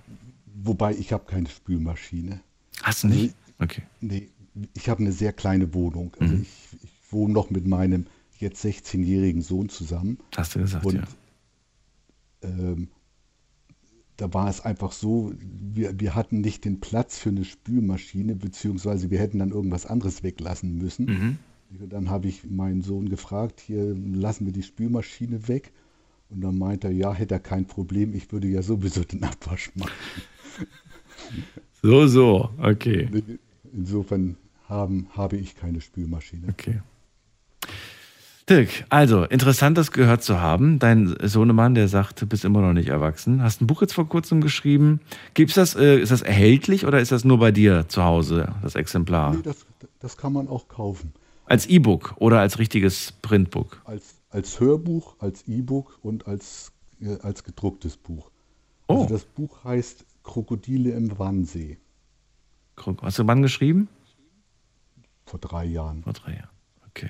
Wobei 0.63 0.93
ich 0.93 1.13
habe 1.13 1.25
keine 1.25 1.47
Spülmaschine. 1.47 2.41
Hast 2.83 3.03
du 3.03 3.07
nicht? 3.07 3.35
Okay. 3.59 3.83
Nee, 4.01 4.29
ich 4.73 4.89
habe 4.89 5.01
eine 5.01 5.11
sehr 5.11 5.31
kleine 5.31 5.73
Wohnung. 5.73 6.13
Also 6.19 6.33
ich, 6.35 6.49
ich 6.83 6.89
wohne 7.11 7.33
noch 7.33 7.49
mit 7.49 7.67
meinem 7.67 8.07
jetzt 8.39 8.63
16-jährigen 8.63 9.41
Sohn 9.41 9.69
zusammen. 9.69 10.17
Hast 10.36 10.56
du 10.56 10.60
gesagt, 10.60 10.86
Und 10.86 10.95
ja. 10.95 11.04
ähm, 12.43 12.89
da 14.17 14.34
war 14.34 14.50
es 14.50 14.62
einfach 14.62 14.91
so, 14.91 15.34
wir, 15.39 16.00
wir 16.00 16.15
hatten 16.15 16.41
nicht 16.41 16.65
den 16.65 16.80
Platz 16.80 17.17
für 17.17 17.30
eine 17.30 17.43
Spülmaschine, 17.43 18.36
beziehungsweise 18.36 19.10
wir 19.10 19.19
hätten 19.19 19.39
dann 19.39 19.52
irgendwas 19.52 19.86
anderes 19.86 20.24
weglassen 20.24 20.78
müssen. 20.78 21.06
Mhm. 21.06 21.38
Und 21.82 21.91
dann 21.91 22.10
habe 22.10 22.28
ich 22.28 22.50
meinen 22.50 22.82
Sohn 22.82 23.10
gefragt, 23.10 23.60
hier 23.60 23.93
lassen 23.95 24.45
wir 24.45 24.54
die 24.54 24.63
Spülmaschine 24.63 25.48
weg. 25.48 25.71
Und 26.30 26.41
dann 26.41 26.58
meinte 26.58 26.88
er, 26.88 26.93
ja, 26.93 27.13
hätte 27.13 27.36
er 27.36 27.39
kein 27.39 27.65
Problem, 27.65 28.13
ich 28.13 28.32
würde 28.32 28.48
ja 28.48 28.62
sowieso 28.62 29.04
den 29.04 29.24
Abwasch 29.24 29.71
machen. 29.76 29.91
So, 31.82 32.08
so, 32.08 32.50
okay. 32.58 33.10
Insofern 33.74 34.38
haben, 34.67 35.08
habe 35.12 35.38
ich 35.38 35.56
keine 35.56 35.82
Spülmaschine. 35.82 36.48
Okay. 36.50 36.82
Dirk, 38.47 38.86
also 38.89 39.23
interessant, 39.23 39.77
das 39.77 39.91
gehört 39.91 40.21
zu 40.23 40.39
haben. 40.39 40.77
Dein 40.77 41.15
Sohnemann, 41.23 41.73
der 41.73 41.88
sagt, 41.88 42.21
du 42.21 42.27
bist 42.27 42.45
immer 42.45 42.62
noch 42.62 42.73
nicht 42.73 42.89
erwachsen. 42.89 43.41
Hast 43.41 43.62
ein 43.62 43.67
Buch 43.67 43.81
jetzt 43.81 43.93
vor 43.93 44.08
kurzem 44.08 44.39
geschrieben. 44.41 44.99
Gibt's 45.34 45.55
das, 45.55 45.75
äh, 45.75 45.97
ist 45.99 46.12
das 46.12 46.21
erhältlich 46.21 46.86
oder 46.86 46.99
ist 46.99 47.12
das 47.12 47.25
nur 47.25 47.39
bei 47.39 47.51
dir 47.51 47.88
zu 47.88 48.03
Hause, 48.03 48.53
das 48.62 48.75
Exemplar? 48.75 49.34
Nee, 49.34 49.41
das, 49.41 49.65
das 49.99 50.15
kann 50.15 50.34
man 50.34 50.47
auch 50.47 50.67
kaufen. 50.67 51.13
Als 51.45 51.65
E-Book 51.65 52.15
oder 52.17 52.39
als 52.39 52.60
richtiges 52.60 53.13
Printbook? 53.23 53.81
Als, 53.86 54.15
als 54.29 54.60
Hörbuch, 54.60 55.15
als 55.19 55.47
E-Book 55.47 55.99
und 56.03 56.27
als, 56.27 56.71
äh, 57.01 57.17
als 57.21 57.43
gedrucktes 57.43 57.97
Buch. 57.97 58.29
Oh, 58.88 59.01
Also 59.01 59.13
das 59.15 59.25
Buch 59.25 59.63
heißt 59.63 60.05
Krokodile 60.23 60.91
im 60.91 61.17
Wannsee 61.17 61.77
hast 63.01 63.19
du 63.19 63.27
wann 63.27 63.41
geschrieben? 63.41 63.88
vor 65.25 65.39
drei 65.39 65.65
Jahren. 65.65 66.03
Vor 66.03 66.13
drei 66.13 66.34
Jahren. 66.34 66.49
Okay. 66.88 67.10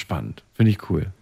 Spannend. 0.00 0.42
Finde 0.54 0.70
ich 0.70 0.88
cool. 0.88 1.12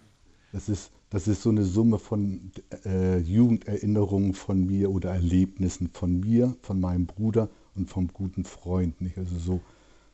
Das 0.53 0.69
ist, 0.69 0.91
das 1.09 1.27
ist 1.27 1.43
so 1.43 1.49
eine 1.49 1.65
Summe 1.65 1.99
von 1.99 2.51
äh, 2.85 3.17
Jugenderinnerungen 3.19 4.33
von 4.33 4.65
mir 4.65 4.89
oder 4.89 5.11
Erlebnissen 5.11 5.89
von 5.91 6.21
mir, 6.21 6.55
von 6.61 6.79
meinem 6.79 7.05
Bruder 7.05 7.49
und 7.75 7.89
vom 7.89 8.07
guten 8.07 8.45
Freund. 8.45 9.01
Nicht? 9.01 9.17
Also 9.17 9.37
so, 9.37 9.61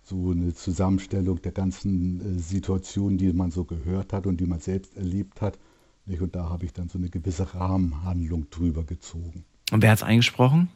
so 0.04 0.32
eine 0.32 0.56
Zusammenstellung 0.56 1.42
der 1.44 1.52
ganzen 1.52 2.38
äh, 2.38 2.40
Situationen, 2.40 3.20
die 3.20 3.32
man 3.34 3.52
so 3.52 3.66
gehört 3.66 4.14
hat 4.14 4.26
und 4.26 4.38
die 4.38 4.48
man 4.48 4.60
selbst 4.60 4.98
erlebt 4.98 5.42
hat. 5.42 5.60
Nicht? 6.08 6.22
Und 6.22 6.36
da 6.36 6.50
habe 6.50 6.66
ich 6.66 6.74
dann 6.74 6.90
so 6.90 6.98
eine 6.98 7.10
gewisse 7.10 7.54
Rahmenhandlung 7.54 8.50
drüber 8.50 8.84
gezogen. 8.84 9.46
Und 9.72 9.84
wer 9.84 9.92
hat's 9.92 10.04
eingesprochen? 10.04 10.70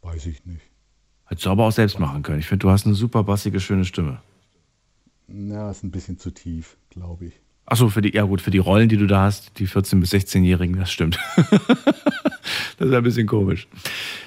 Weiß 0.00 0.24
ich 0.24 0.46
nicht. 0.46 0.62
Hättest 1.26 1.44
du 1.44 1.50
aber 1.50 1.66
auch 1.66 1.72
selbst 1.72 1.98
machen 1.98 2.22
können. 2.22 2.38
Ich 2.38 2.46
finde, 2.46 2.62
du 2.62 2.70
hast 2.70 2.86
eine 2.86 2.94
super 2.94 3.22
bassige, 3.22 3.60
schöne 3.60 3.84
Stimme. 3.84 4.22
Na, 5.28 5.70
ist 5.70 5.84
ein 5.84 5.90
bisschen 5.90 6.18
zu 6.18 6.30
tief, 6.30 6.76
glaube 6.90 7.26
ich. 7.26 7.34
Achso, 7.66 7.90
für 7.90 8.00
die, 8.00 8.14
ja 8.14 8.22
gut, 8.22 8.40
für 8.40 8.50
die 8.50 8.58
Rollen, 8.58 8.88
die 8.88 8.96
du 8.96 9.06
da 9.06 9.24
hast, 9.24 9.58
die 9.58 9.68
14- 9.68 10.00
bis 10.00 10.12
16-Jährigen, 10.12 10.78
das 10.78 10.90
stimmt. 10.90 11.18
das 12.78 12.88
ist 12.88 12.94
ein 12.94 13.02
bisschen 13.02 13.26
komisch. 13.26 13.68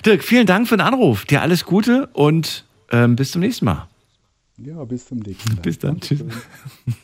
Dirk, 0.05 0.23
vielen 0.23 0.45
Dank 0.45 0.67
für 0.67 0.77
den 0.77 0.85
Anruf. 0.85 1.25
Dir 1.25 1.41
alles 1.41 1.65
Gute 1.65 2.07
und 2.13 2.65
ähm, 2.91 3.15
bis 3.15 3.31
zum 3.31 3.41
nächsten 3.41 3.65
Mal. 3.65 3.87
Ja, 4.57 4.83
bis 4.83 5.07
zum 5.07 5.17
nächsten 5.17 5.55
Mal. 5.55 5.61
Bis 5.61 5.79
dann. 5.79 5.99
Tschüss. 5.99 6.23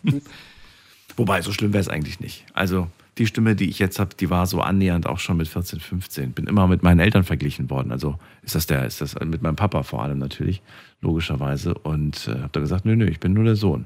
Tschüss. 0.07 0.23
Wobei, 1.17 1.41
so 1.41 1.51
schlimm 1.51 1.73
wäre 1.73 1.81
es 1.81 1.89
eigentlich 1.89 2.19
nicht. 2.19 2.45
Also, 2.53 2.87
die 3.17 3.27
Stimme, 3.27 3.55
die 3.55 3.69
ich 3.69 3.79
jetzt 3.79 3.99
habe, 3.99 4.15
die 4.15 4.29
war 4.29 4.45
so 4.45 4.61
annähernd 4.61 5.07
auch 5.07 5.19
schon 5.19 5.37
mit 5.37 5.47
14, 5.47 5.79
15. 5.79 6.31
Bin 6.31 6.47
immer 6.47 6.67
mit 6.67 6.83
meinen 6.83 6.99
Eltern 6.99 7.23
verglichen 7.23 7.69
worden. 7.69 7.91
Also 7.91 8.17
ist 8.43 8.55
das 8.55 8.67
der, 8.67 8.85
ist 8.85 9.01
das 9.01 9.15
mit 9.19 9.41
meinem 9.41 9.55
Papa 9.55 9.83
vor 9.83 10.03
allem 10.03 10.19
natürlich, 10.19 10.61
logischerweise. 11.01 11.73
Und 11.73 12.27
äh, 12.27 12.39
habe 12.39 12.49
da 12.51 12.59
gesagt, 12.59 12.85
nö, 12.85 12.95
nö, 12.95 13.05
ich 13.05 13.19
bin 13.19 13.33
nur 13.33 13.43
der 13.43 13.55
Sohn. 13.55 13.85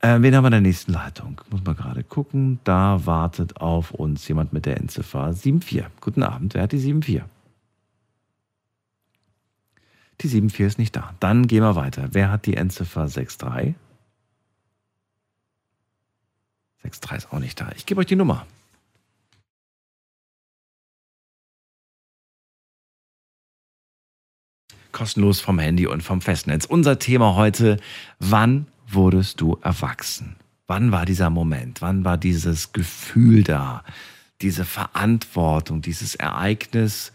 Äh, 0.00 0.20
wen 0.20 0.34
haben 0.34 0.44
wir 0.44 0.48
in 0.48 0.52
der 0.52 0.60
nächsten 0.60 0.92
Leitung? 0.92 1.40
Muss 1.50 1.64
man 1.64 1.76
gerade 1.76 2.04
gucken. 2.04 2.60
Da 2.64 3.06
wartet 3.06 3.56
auf 3.60 3.92
uns 3.92 4.28
jemand 4.28 4.52
mit 4.52 4.66
der 4.66 4.76
Endziffer 4.76 5.32
74. 5.32 5.86
Guten 6.00 6.22
Abend, 6.22 6.54
wer 6.54 6.62
hat 6.62 6.72
die 6.72 6.78
74? 6.78 7.22
Die 10.20 10.28
74 10.28 10.66
ist 10.66 10.78
nicht 10.78 10.96
da. 10.96 11.14
Dann 11.20 11.46
gehen 11.46 11.62
wir 11.62 11.76
weiter. 11.76 12.08
Wer 12.12 12.30
hat 12.30 12.46
die 12.46 12.56
Endziffer 12.56 13.06
63? 13.06 13.74
63 16.90 17.16
ist 17.16 17.32
auch 17.32 17.38
nicht 17.38 17.60
da. 17.60 17.70
Ich 17.76 17.86
gebe 17.86 18.00
euch 18.00 18.06
die 18.06 18.16
Nummer. 18.16 18.46
Kostenlos 24.92 25.40
vom 25.40 25.58
Handy 25.58 25.86
und 25.86 26.02
vom 26.02 26.22
Festnetz. 26.22 26.64
Unser 26.64 26.98
Thema 26.98 27.34
heute, 27.34 27.78
wann 28.18 28.66
wurdest 28.88 29.40
du 29.40 29.58
erwachsen? 29.62 30.36
Wann 30.66 30.90
war 30.90 31.04
dieser 31.04 31.28
Moment? 31.28 31.82
Wann 31.82 32.04
war 32.04 32.16
dieses 32.16 32.72
Gefühl 32.72 33.42
da? 33.42 33.84
Diese 34.40 34.64
Verantwortung, 34.64 35.82
dieses 35.82 36.14
Ereignis? 36.14 37.12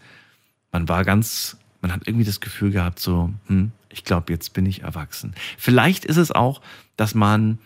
Man 0.70 0.88
war 0.88 1.04
ganz, 1.04 1.56
man 1.80 1.92
hat 1.92 2.06
irgendwie 2.06 2.24
das 2.24 2.40
Gefühl 2.40 2.70
gehabt, 2.70 3.00
so, 3.00 3.30
hm, 3.48 3.72
ich 3.90 4.04
glaube, 4.04 4.32
jetzt 4.32 4.52
bin 4.52 4.64
ich 4.64 4.82
erwachsen. 4.82 5.34
Vielleicht 5.58 6.04
ist 6.04 6.16
es 6.16 6.30
auch, 6.30 6.62
dass 6.96 7.14
man 7.14 7.58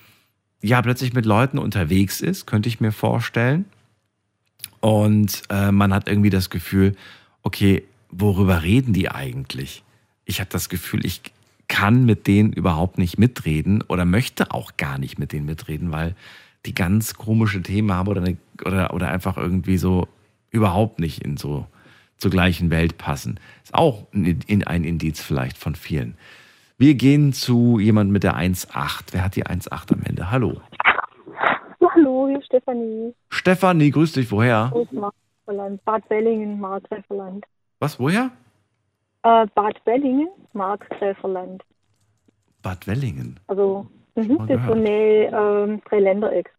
ja 0.63 0.81
plötzlich 0.83 1.13
mit 1.13 1.27
Leuten 1.27 1.59
unterwegs 1.59 2.21
ist, 2.21 2.47
könnte 2.47 2.69
ich 2.69 2.81
mir 2.81 2.93
vorstellen. 2.93 3.67
Und 4.81 5.43
äh, 5.51 5.73
man 5.73 5.93
hat 5.93 6.09
irgendwie 6.09 6.31
das 6.31 6.51
Gefühl, 6.51 6.95
okay, 7.43 7.85
worüber 8.11 8.63
reden 8.63 8.93
die 8.93 9.11
eigentlich? 9.11 9.83
Ich 10.25 10.41
habe 10.41 10.51
das 10.51 10.69
Gefühl, 10.69 11.05
ich 11.05 11.23
kann 11.69 12.05
mit 12.05 12.27
denen 12.27 12.53
überhaupt 12.53 12.99
nicht 12.99 13.19
mitreden 13.19 13.83
oder 13.83 14.05
möchte 14.05 14.53
auch 14.53 14.77
gar 14.77 14.99
nicht 14.99 15.19
mit 15.19 15.33
denen 15.33 15.47
mitreden, 15.47 15.93
weil 15.93 16.15
die 16.65 16.75
ganz 16.75 17.15
komische 17.15 17.63
Themen 17.63 17.93
haben 17.93 18.09
oder, 18.09 18.23
eine, 18.23 18.37
oder, 18.65 18.95
oder 18.95 19.11
einfach 19.11 19.37
irgendwie 19.37 19.77
so 19.77 20.09
überhaupt 20.51 21.01
nicht 21.01 21.23
in 21.23 21.37
so 21.37 21.67
zur 22.19 22.31
gleichen 22.31 22.71
Welt 22.71 22.99
passen. 22.99 23.39
Ist 23.63 23.75
auch 23.75 24.07
in, 24.13 24.41
in 24.47 24.65
ein 24.65 24.85
Indiz 24.85 25.21
vielleicht 25.21 25.59
von 25.59 25.75
vielen. 25.75 26.17
Wir 26.79 26.95
gehen 26.95 27.33
zu 27.33 27.79
jemand 27.79 28.11
mit 28.11 28.23
der 28.23 28.37
1,8. 28.37 29.13
Wer 29.13 29.25
hat 29.25 29.35
die 29.35 29.47
1,8 29.47 29.95
am 29.95 30.03
Ende? 30.05 30.31
Hallo. 30.31 30.61
Hallo, 31.95 32.27
hier 32.29 32.39
ist 32.39 32.47
Stefanie 32.47 33.15
Stefanie, 33.31 33.91
grüß 33.91 34.13
dich. 34.13 34.31
Woher? 34.31 34.71
aus 34.75 34.87
Markgräferland. 34.93 35.83
Bad 35.87 36.07
Bellingen, 36.11 36.61
Markgräferland. 36.61 37.47
Was, 37.79 37.99
woher? 37.99 38.31
Äh, 39.23 39.47
Bad 39.55 39.83
Bellingen, 39.87 40.29
Markgräferland. 40.53 41.63
Bad 42.61 42.87
Wellingen. 42.87 43.41
Also, 43.47 43.87
das 44.15 44.27
ist 44.27 44.37
so 44.37 44.73
eine 44.73 44.91
ähm, 44.91 45.81
Dreiländereck. 45.89 46.51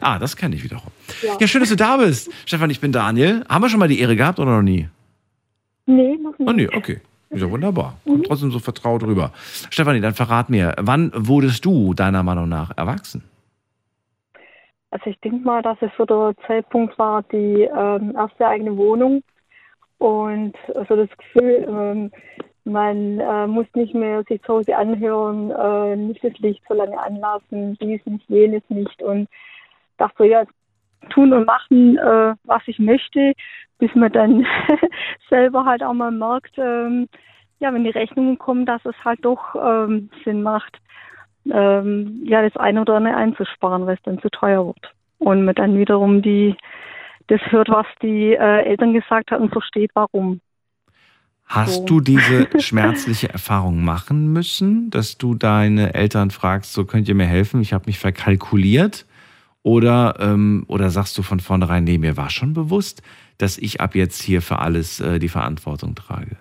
Ah, 0.00 0.20
das 0.20 0.36
kenne 0.36 0.54
ich 0.54 0.62
wiederum. 0.62 0.92
Ja. 1.20 1.36
Ja. 1.40 1.46
schön, 1.48 1.62
dass 1.62 1.70
du 1.70 1.76
da 1.76 1.96
bist. 1.96 2.30
Stefan, 2.46 2.70
ich 2.70 2.80
bin 2.80 2.92
Daniel. 2.92 3.44
Haben 3.48 3.62
wir 3.62 3.68
schon 3.68 3.80
mal 3.80 3.88
die 3.88 3.98
Ehre 3.98 4.14
gehabt 4.14 4.38
oder 4.38 4.52
noch 4.52 4.62
nie? 4.62 4.88
Nee, 5.86 6.16
noch 6.16 6.38
nicht. 6.38 6.48
Oh 6.48 6.52
nee, 6.52 6.68
okay. 6.68 7.00
Ist 7.30 7.42
ja 7.42 7.50
wunderbar. 7.50 7.94
Kommt 8.04 8.26
trotzdem 8.26 8.50
so 8.50 8.58
vertraut 8.58 9.02
rüber. 9.02 9.32
Stefanie, 9.70 10.00
dann 10.00 10.14
verrat 10.14 10.50
mir, 10.50 10.74
wann 10.78 11.10
wurdest 11.14 11.64
du 11.64 11.94
deiner 11.94 12.22
Meinung 12.22 12.48
nach 12.48 12.76
erwachsen? 12.76 13.24
Also 14.90 15.10
ich 15.10 15.18
denke 15.20 15.44
mal, 15.44 15.60
dass 15.62 15.76
es 15.80 15.90
so 15.98 16.04
der 16.04 16.34
Zeitpunkt 16.46 16.96
war, 16.98 17.24
die 17.24 17.62
ähm, 17.62 18.14
erste 18.14 18.46
eigene 18.46 18.76
Wohnung 18.76 19.24
und 19.98 20.54
also 20.74 20.94
das 20.94 21.08
Gefühl, 21.18 21.66
ähm, 21.68 22.10
man 22.64 23.18
äh, 23.18 23.46
muss 23.46 23.66
nicht 23.74 23.94
mehr 23.94 24.22
sich 24.28 24.40
zu 24.42 24.54
Hause 24.54 24.76
anhören, 24.76 25.50
äh, 25.50 25.96
nicht 25.96 26.22
das 26.22 26.38
Licht 26.38 26.62
so 26.68 26.74
lange 26.74 26.98
anlassen, 26.98 27.76
dies 27.80 28.00
nicht, 28.06 28.28
jenes 28.28 28.62
nicht 28.68 29.02
und 29.02 29.28
dachte 29.98 30.14
so, 30.18 30.24
ja, 30.24 30.44
tun 31.08 31.32
und 31.32 31.46
machen, 31.46 31.98
äh, 31.98 32.34
was 32.44 32.62
ich 32.66 32.78
möchte, 32.78 33.34
bis 33.78 33.94
man 33.94 34.12
dann 34.12 34.46
selber 35.28 35.64
halt 35.64 35.82
auch 35.82 35.94
mal 35.94 36.10
merkt, 36.10 36.56
ähm, 36.58 37.08
ja, 37.60 37.72
wenn 37.72 37.84
die 37.84 37.90
Rechnungen 37.90 38.38
kommen, 38.38 38.66
dass 38.66 38.84
es 38.84 38.94
halt 39.04 39.24
doch 39.24 39.54
ähm, 39.54 40.10
Sinn 40.24 40.42
macht, 40.42 40.78
ähm, 41.50 42.22
ja, 42.24 42.42
das 42.42 42.56
eine 42.56 42.80
oder 42.80 42.94
andere 42.94 43.16
einzusparen, 43.16 43.86
weil 43.86 43.96
es 43.96 44.02
dann 44.02 44.20
zu 44.20 44.30
teuer 44.30 44.66
wird. 44.66 44.92
Und 45.18 45.44
man 45.44 45.54
dann 45.54 45.78
wiederum 45.78 46.22
die, 46.22 46.56
das 47.28 47.40
hört, 47.50 47.68
was 47.68 47.86
die 48.02 48.32
äh, 48.32 48.64
Eltern 48.64 48.92
gesagt 48.92 49.30
haben 49.30 49.44
und 49.44 49.52
versteht, 49.52 49.90
warum. 49.94 50.40
Hast 51.46 51.80
So. 51.80 51.84
du 51.86 52.00
diese 52.00 52.48
schmerzliche 52.58 53.28
Erfahrung 53.28 53.84
machen 53.84 54.32
müssen, 54.32 54.90
dass 54.90 55.18
du 55.18 55.34
deine 55.34 55.94
Eltern 55.94 56.30
fragst, 56.30 56.72
so 56.72 56.84
könnt 56.84 57.08
ihr 57.08 57.14
mir 57.14 57.26
helfen, 57.26 57.60
ich 57.60 57.72
habe 57.72 57.84
mich 57.86 57.98
verkalkuliert? 57.98 59.06
Oder, 59.64 60.16
ähm, 60.20 60.64
oder 60.68 60.90
sagst 60.90 61.16
du 61.16 61.22
von 61.22 61.40
vornherein, 61.40 61.84
nee, 61.84 61.96
mir 61.96 62.18
war 62.18 62.28
schon 62.28 62.52
bewusst, 62.52 63.02
dass 63.38 63.56
ich 63.56 63.80
ab 63.80 63.94
jetzt 63.94 64.22
hier 64.22 64.42
für 64.42 64.58
alles 64.58 65.00
äh, 65.00 65.18
die 65.18 65.30
Verantwortung 65.30 65.94
trage? 65.94 66.36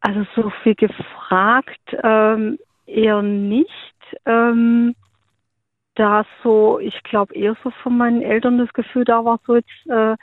Also 0.00 0.26
so 0.34 0.50
viel 0.62 0.74
gefragt 0.74 1.96
ähm, 2.02 2.58
eher 2.86 3.20
nicht. 3.20 3.68
Ähm, 4.24 4.94
da 5.96 6.24
so, 6.42 6.78
ich 6.78 7.02
glaube 7.02 7.34
eher 7.34 7.56
so 7.62 7.70
von 7.82 7.98
meinen 7.98 8.22
Eltern 8.22 8.56
das 8.56 8.72
Gefühl, 8.72 9.04
da 9.04 9.22
war 9.22 9.38
so 9.46 9.56
jetzt, 9.56 9.86
äh, 9.88 10.16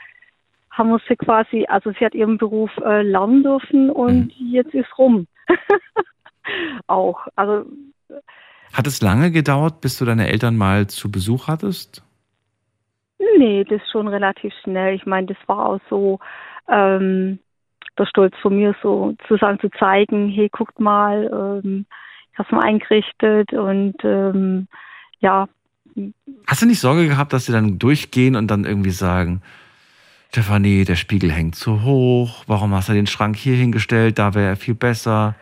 haben 0.72 0.90
wir 0.90 1.00
sie 1.08 1.14
quasi, 1.14 1.66
also 1.68 1.92
sie 1.92 2.04
hat 2.04 2.14
ihren 2.14 2.36
Beruf 2.36 2.70
äh, 2.84 3.02
lernen 3.02 3.44
dürfen 3.44 3.90
und 3.90 4.32
jetzt 4.38 4.74
ist 4.74 4.98
rum. 4.98 5.28
Auch. 6.88 7.28
Also 7.36 7.66
Hat 8.72 8.86
es 8.86 9.02
lange 9.02 9.30
gedauert, 9.30 9.80
bis 9.80 9.98
du 9.98 10.04
deine 10.04 10.28
Eltern 10.28 10.56
mal 10.56 10.86
zu 10.86 11.10
Besuch 11.10 11.48
hattest? 11.48 12.02
Nee, 13.38 13.64
das 13.64 13.80
schon 13.90 14.08
relativ 14.08 14.52
schnell. 14.62 14.94
Ich 14.94 15.06
meine, 15.06 15.26
das 15.26 15.36
war 15.46 15.66
auch 15.66 15.80
so 15.88 16.18
ähm, 16.68 17.38
der 17.98 18.06
Stolz 18.06 18.34
von 18.40 18.56
mir, 18.56 18.74
so 18.82 19.14
zusammen 19.28 19.58
zu 19.60 19.70
zeigen, 19.70 20.28
hey, 20.28 20.48
guckt 20.50 20.78
mal, 20.78 21.60
ähm, 21.64 21.86
ich 22.32 22.38
habe 22.38 22.48
es 22.48 22.52
mal 22.52 22.64
eingerichtet 22.64 23.52
und 23.52 23.96
ähm, 24.04 24.68
ja, 25.18 25.48
Hast 26.46 26.62
du 26.62 26.66
nicht 26.66 26.80
Sorge 26.80 27.06
gehabt, 27.08 27.32
dass 27.32 27.46
sie 27.46 27.52
dann 27.52 27.78
durchgehen 27.78 28.36
und 28.36 28.48
dann 28.48 28.64
irgendwie 28.64 28.90
sagen, 28.90 29.42
Stefanie, 30.28 30.84
der 30.84 30.96
Spiegel 30.96 31.32
hängt 31.32 31.56
zu 31.56 31.82
hoch, 31.82 32.44
warum 32.46 32.74
hast 32.74 32.88
du 32.88 32.92
den 32.92 33.06
Schrank 33.06 33.36
hier 33.36 33.56
hingestellt, 33.56 34.18
da 34.18 34.34
wäre 34.34 34.50
er 34.50 34.56
viel 34.56 34.74
besser. 34.74 35.34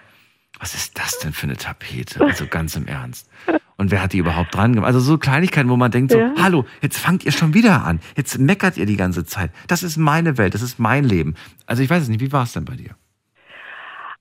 Was 0.60 0.74
ist 0.74 0.98
das 0.98 1.18
denn 1.20 1.32
für 1.32 1.46
eine 1.46 1.56
Tapete? 1.56 2.20
Also 2.24 2.46
ganz 2.46 2.76
im 2.76 2.86
Ernst. 2.86 3.30
Und 3.76 3.90
wer 3.92 4.02
hat 4.02 4.12
die 4.12 4.18
überhaupt 4.18 4.54
dran 4.54 4.72
gemacht? 4.74 4.88
Also 4.88 4.98
so 4.98 5.18
Kleinigkeiten, 5.18 5.68
wo 5.68 5.76
man 5.76 5.90
denkt 5.90 6.10
so, 6.12 6.18
Ja. 6.18 6.32
hallo, 6.42 6.64
jetzt 6.82 6.98
fangt 6.98 7.24
ihr 7.24 7.32
schon 7.32 7.54
wieder 7.54 7.84
an. 7.84 8.00
Jetzt 8.16 8.38
meckert 8.38 8.76
ihr 8.76 8.86
die 8.86 8.96
ganze 8.96 9.24
Zeit. 9.24 9.50
Das 9.68 9.82
ist 9.82 9.96
meine 9.96 10.36
Welt, 10.36 10.54
das 10.54 10.62
ist 10.62 10.78
mein 10.78 11.04
Leben. 11.04 11.34
Also 11.66 11.82
ich 11.82 11.90
weiß 11.90 12.02
es 12.02 12.08
nicht, 12.08 12.20
wie 12.20 12.32
war 12.32 12.42
es 12.42 12.52
denn 12.52 12.64
bei 12.64 12.74
dir? 12.74 12.90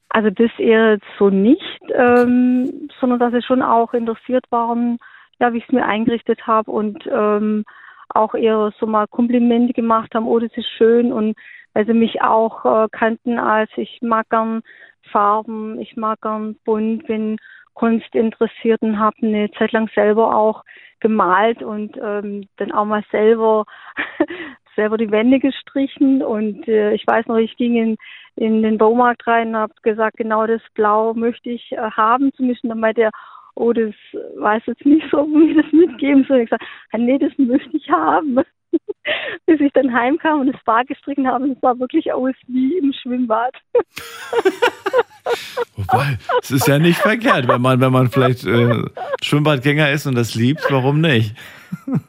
also 0.10 0.30
das 0.30 0.50
eher 0.58 0.94
jetzt 0.94 1.06
so 1.20 1.30
nicht, 1.30 1.82
ähm, 1.94 2.90
sondern 3.00 3.20
dass 3.20 3.34
sie 3.34 3.42
schon 3.42 3.62
auch 3.62 3.94
interessiert 3.94 4.46
waren, 4.50 4.98
ja, 5.40 5.54
wie 5.54 5.58
ich 5.58 5.66
es 5.66 5.72
mir 5.72 5.86
eingerichtet 5.86 6.48
habe 6.48 6.72
und 6.72 7.08
ähm, 7.12 7.66
auch 8.10 8.34
eher 8.34 8.72
so 8.80 8.88
mal 8.88 9.06
Komplimente 9.08 9.74
gemacht 9.74 10.16
haben, 10.16 10.26
oh, 10.28 10.40
das 10.40 10.52
ist 10.56 10.70
schön 10.78 11.12
und 11.12 11.36
weil 11.74 11.86
sie 11.86 11.94
mich 11.94 12.22
auch 12.22 12.66
äh, 12.66 12.88
kannten 12.92 13.38
als 13.38 13.70
ich 13.76 14.00
mag 14.02 14.28
gern 14.30 14.62
Farben, 15.08 15.80
ich 15.80 15.96
mag 15.96 16.22
gern 16.22 16.56
bunt, 16.66 17.08
bin 17.08 17.38
Kunst 17.74 18.14
interessiert 18.16 18.82
und 18.82 19.00
habe 19.00 19.18
eine 19.22 19.52
Zeit 19.52 19.72
lang 19.72 19.90
selber 19.94 20.36
auch 20.36 20.64
gemalt 21.00 21.62
und 21.62 21.96
ähm, 22.02 22.48
dann 22.58 22.72
auch 22.72 22.86
mal 22.86 23.04
selber 23.12 23.66
selber 24.76 24.98
die 24.98 25.12
Wände 25.12 25.40
gestrichen 25.40 26.24
und 26.24 26.68
äh, 26.68 26.94
ich 26.94 27.06
weiß 27.06 27.28
noch, 27.28 27.38
ich 27.38 27.56
ging 27.58 27.76
in, 27.76 27.98
in 28.36 28.64
den 28.64 28.78
Baumarkt 28.78 29.28
rein 29.28 29.50
und 29.50 29.58
habe 29.58 29.74
gesagt, 29.82 30.18
genau 30.18 30.48
das 30.48 30.62
Blau 30.76 31.14
möchte 31.14 31.50
ich 31.50 31.72
äh, 31.72 31.92
haben, 31.92 32.32
zumindest 32.34 32.64
dann 32.64 32.80
meinte 32.80 33.02
er, 33.02 33.12
oh, 33.56 33.74
das 33.74 33.94
weiß 34.38 34.64
jetzt 34.68 34.86
nicht 34.86 35.06
so, 35.12 35.22
ob 35.22 35.30
wir 35.30 35.62
das 35.62 35.72
mitgeben 35.72 36.24
soll. 36.28 36.42
Ich 36.42 36.50
gesagt, 36.50 36.64
ah, 36.92 36.98
nee, 36.98 37.18
das 37.18 37.32
möchte 37.38 37.76
ich 37.76 37.90
haben. 37.90 38.40
Bis 39.46 39.60
ich 39.60 39.72
dann 39.74 39.94
heimkam 39.94 40.42
und 40.42 40.54
das 40.54 40.64
Bad 40.66 40.88
gestrichen 40.88 41.28
habe, 41.28 41.46
und 41.46 41.52
es 41.52 41.62
sah 41.62 41.78
wirklich 41.80 42.12
aus 42.12 42.34
wie 42.48 42.78
im 42.78 42.94
Schwimmbad. 42.94 43.54
Wobei, 45.76 46.18
es 46.42 46.52
ist 46.52 46.68
ja 46.68 46.80
nicht 46.80 47.00
verkehrt, 47.00 47.48
wenn 47.48 47.62
man, 47.62 47.80
wenn 47.82 47.92
man 47.92 48.10
vielleicht 48.10 48.46
äh, 48.46 48.84
Schwimmbadgänger 49.22 49.92
ist 49.92 50.06
und 50.06 50.16
das 50.16 50.36
liebt, 50.36 50.66
warum 50.70 51.02
nicht? 51.02 51.36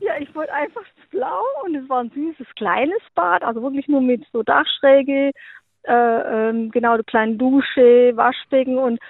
Ja, 0.01 0.13
ich 0.21 0.33
wollte 0.35 0.53
einfach 0.53 0.83
das 0.83 1.09
Blau 1.11 1.43
und 1.65 1.75
es 1.75 1.89
war 1.89 2.01
ein 2.01 2.11
süßes 2.11 2.47
kleines 2.57 3.01
Bad, 3.15 3.43
also 3.43 3.63
wirklich 3.63 3.89
nur 3.89 4.01
mit 4.01 4.25
so 4.33 4.43
Dachschräge, 4.43 5.33
äh, 5.83 5.93
ähm, 5.93 6.71
genau, 6.71 6.95
eine 6.95 7.05
kleine 7.05 7.37
Dusche, 7.37 8.13
Waschbecken 8.15 8.79
und 8.79 9.01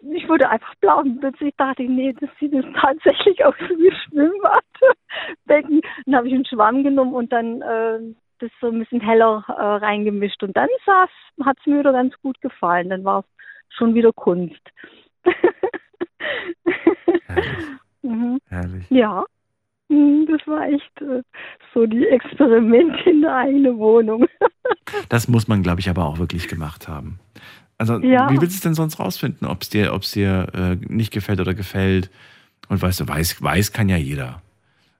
ich 0.00 0.28
wollte 0.28 0.48
einfach 0.48 0.74
blau 0.76 1.00
und 1.00 1.20
plötzlich 1.20 1.54
dachte 1.56 1.82
ich, 1.82 1.88
nee, 1.88 2.14
das 2.20 2.30
sieht 2.38 2.52
jetzt 2.52 2.74
tatsächlich 2.74 3.44
aus 3.44 3.54
wie 3.58 3.92
Schwimmbadbecken. 3.92 5.80
Dann 6.06 6.14
habe 6.14 6.28
ich 6.28 6.34
einen 6.34 6.46
Schwamm 6.46 6.84
genommen 6.84 7.14
und 7.14 7.32
dann 7.32 7.62
äh, 7.62 7.98
das 8.38 8.50
so 8.60 8.68
ein 8.68 8.78
bisschen 8.78 9.00
heller 9.00 9.44
äh, 9.48 9.52
reingemischt 9.84 10.42
und 10.42 10.56
dann 10.56 10.68
hat 10.86 11.58
es 11.58 11.66
mir 11.66 11.80
wieder 11.80 11.92
ganz 11.92 12.14
gut 12.22 12.40
gefallen. 12.40 12.88
Dann 12.90 13.04
war 13.04 13.20
es 13.20 13.26
schon 13.76 13.94
wieder 13.94 14.12
Kunst. 14.12 14.60
Herrlich, 17.26 17.58
mhm. 18.02 18.38
herrlich. 18.48 18.90
Ja, 18.90 19.24
Mhm, 19.88 20.26
das 20.26 20.46
war 20.46 20.68
echt 20.68 21.00
äh, 21.00 21.22
so 21.72 21.86
die 21.86 22.06
Experimente 22.06 23.10
in 23.10 23.22
der 23.22 23.34
eigenen 23.34 23.78
Wohnung. 23.78 24.26
Das 25.10 25.28
muss 25.28 25.48
man, 25.48 25.62
glaube 25.62 25.80
ich, 25.80 25.90
aber 25.90 26.06
auch 26.06 26.18
wirklich 26.18 26.48
gemacht 26.48 26.88
haben. 26.88 27.18
Also, 27.78 27.98
Ja. 28.00 28.28
wie 28.30 28.40
willst 28.40 28.54
du 28.54 28.58
es 28.58 28.60
denn 28.60 28.74
sonst 28.74 28.98
rausfinden, 28.98 29.46
ob 29.46 29.62
es 29.62 29.68
dir, 29.70 29.94
ob's 29.94 30.10
dir 30.10 30.48
äh, 30.54 30.76
nicht 30.92 31.12
gefällt 31.12 31.40
oder 31.40 31.54
gefällt? 31.54 32.10
Und 32.68 32.82
weißt 32.82 33.00
du, 33.00 33.08
weiß, 33.08 33.40
weiß 33.42 33.72
kann 33.72 33.88
ja 33.88 33.96
jeder. 33.96 34.42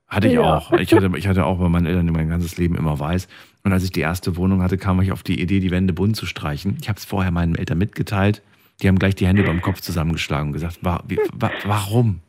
Hatte 0.06 0.28
ich 0.28 0.34
Ja. 0.34 0.40
auch. 0.42 0.72
Ich 0.72 0.92
hatte, 0.94 1.10
ich 1.16 1.26
hatte 1.28 1.44
auch 1.44 1.58
bei 1.58 1.68
meinen 1.68 1.86
Eltern 1.86 2.06
mein 2.06 2.28
ganzes 2.30 2.56
Leben 2.56 2.76
immer 2.76 2.98
weiß. 2.98 3.28
Und 3.64 3.72
als 3.72 3.84
ich 3.84 3.90
die 3.90 4.00
erste 4.00 4.36
Wohnung 4.36 4.62
hatte, 4.62 4.78
kam 4.78 5.02
ich 5.02 5.12
auf 5.12 5.22
die 5.22 5.40
Idee, 5.40 5.60
die 5.60 5.70
Wände 5.70 5.92
bunt 5.92 6.16
zu 6.16 6.24
streichen. 6.24 6.78
Ich 6.80 6.88
habe 6.88 6.98
es 6.98 7.04
vorher 7.04 7.30
meinen 7.30 7.56
Eltern 7.56 7.76
mitgeteilt. 7.78 8.40
Die 8.80 8.88
haben 8.88 8.98
gleich 8.98 9.16
die 9.16 9.26
Hände 9.26 9.42
beim 9.42 9.60
Kopf 9.60 9.80
zusammengeschlagen 9.80 10.48
und 10.48 10.52
gesagt, 10.54 10.78
wa 10.82 11.02
wie, 11.06 11.18
wa 11.32 11.50
warum? 11.64 12.20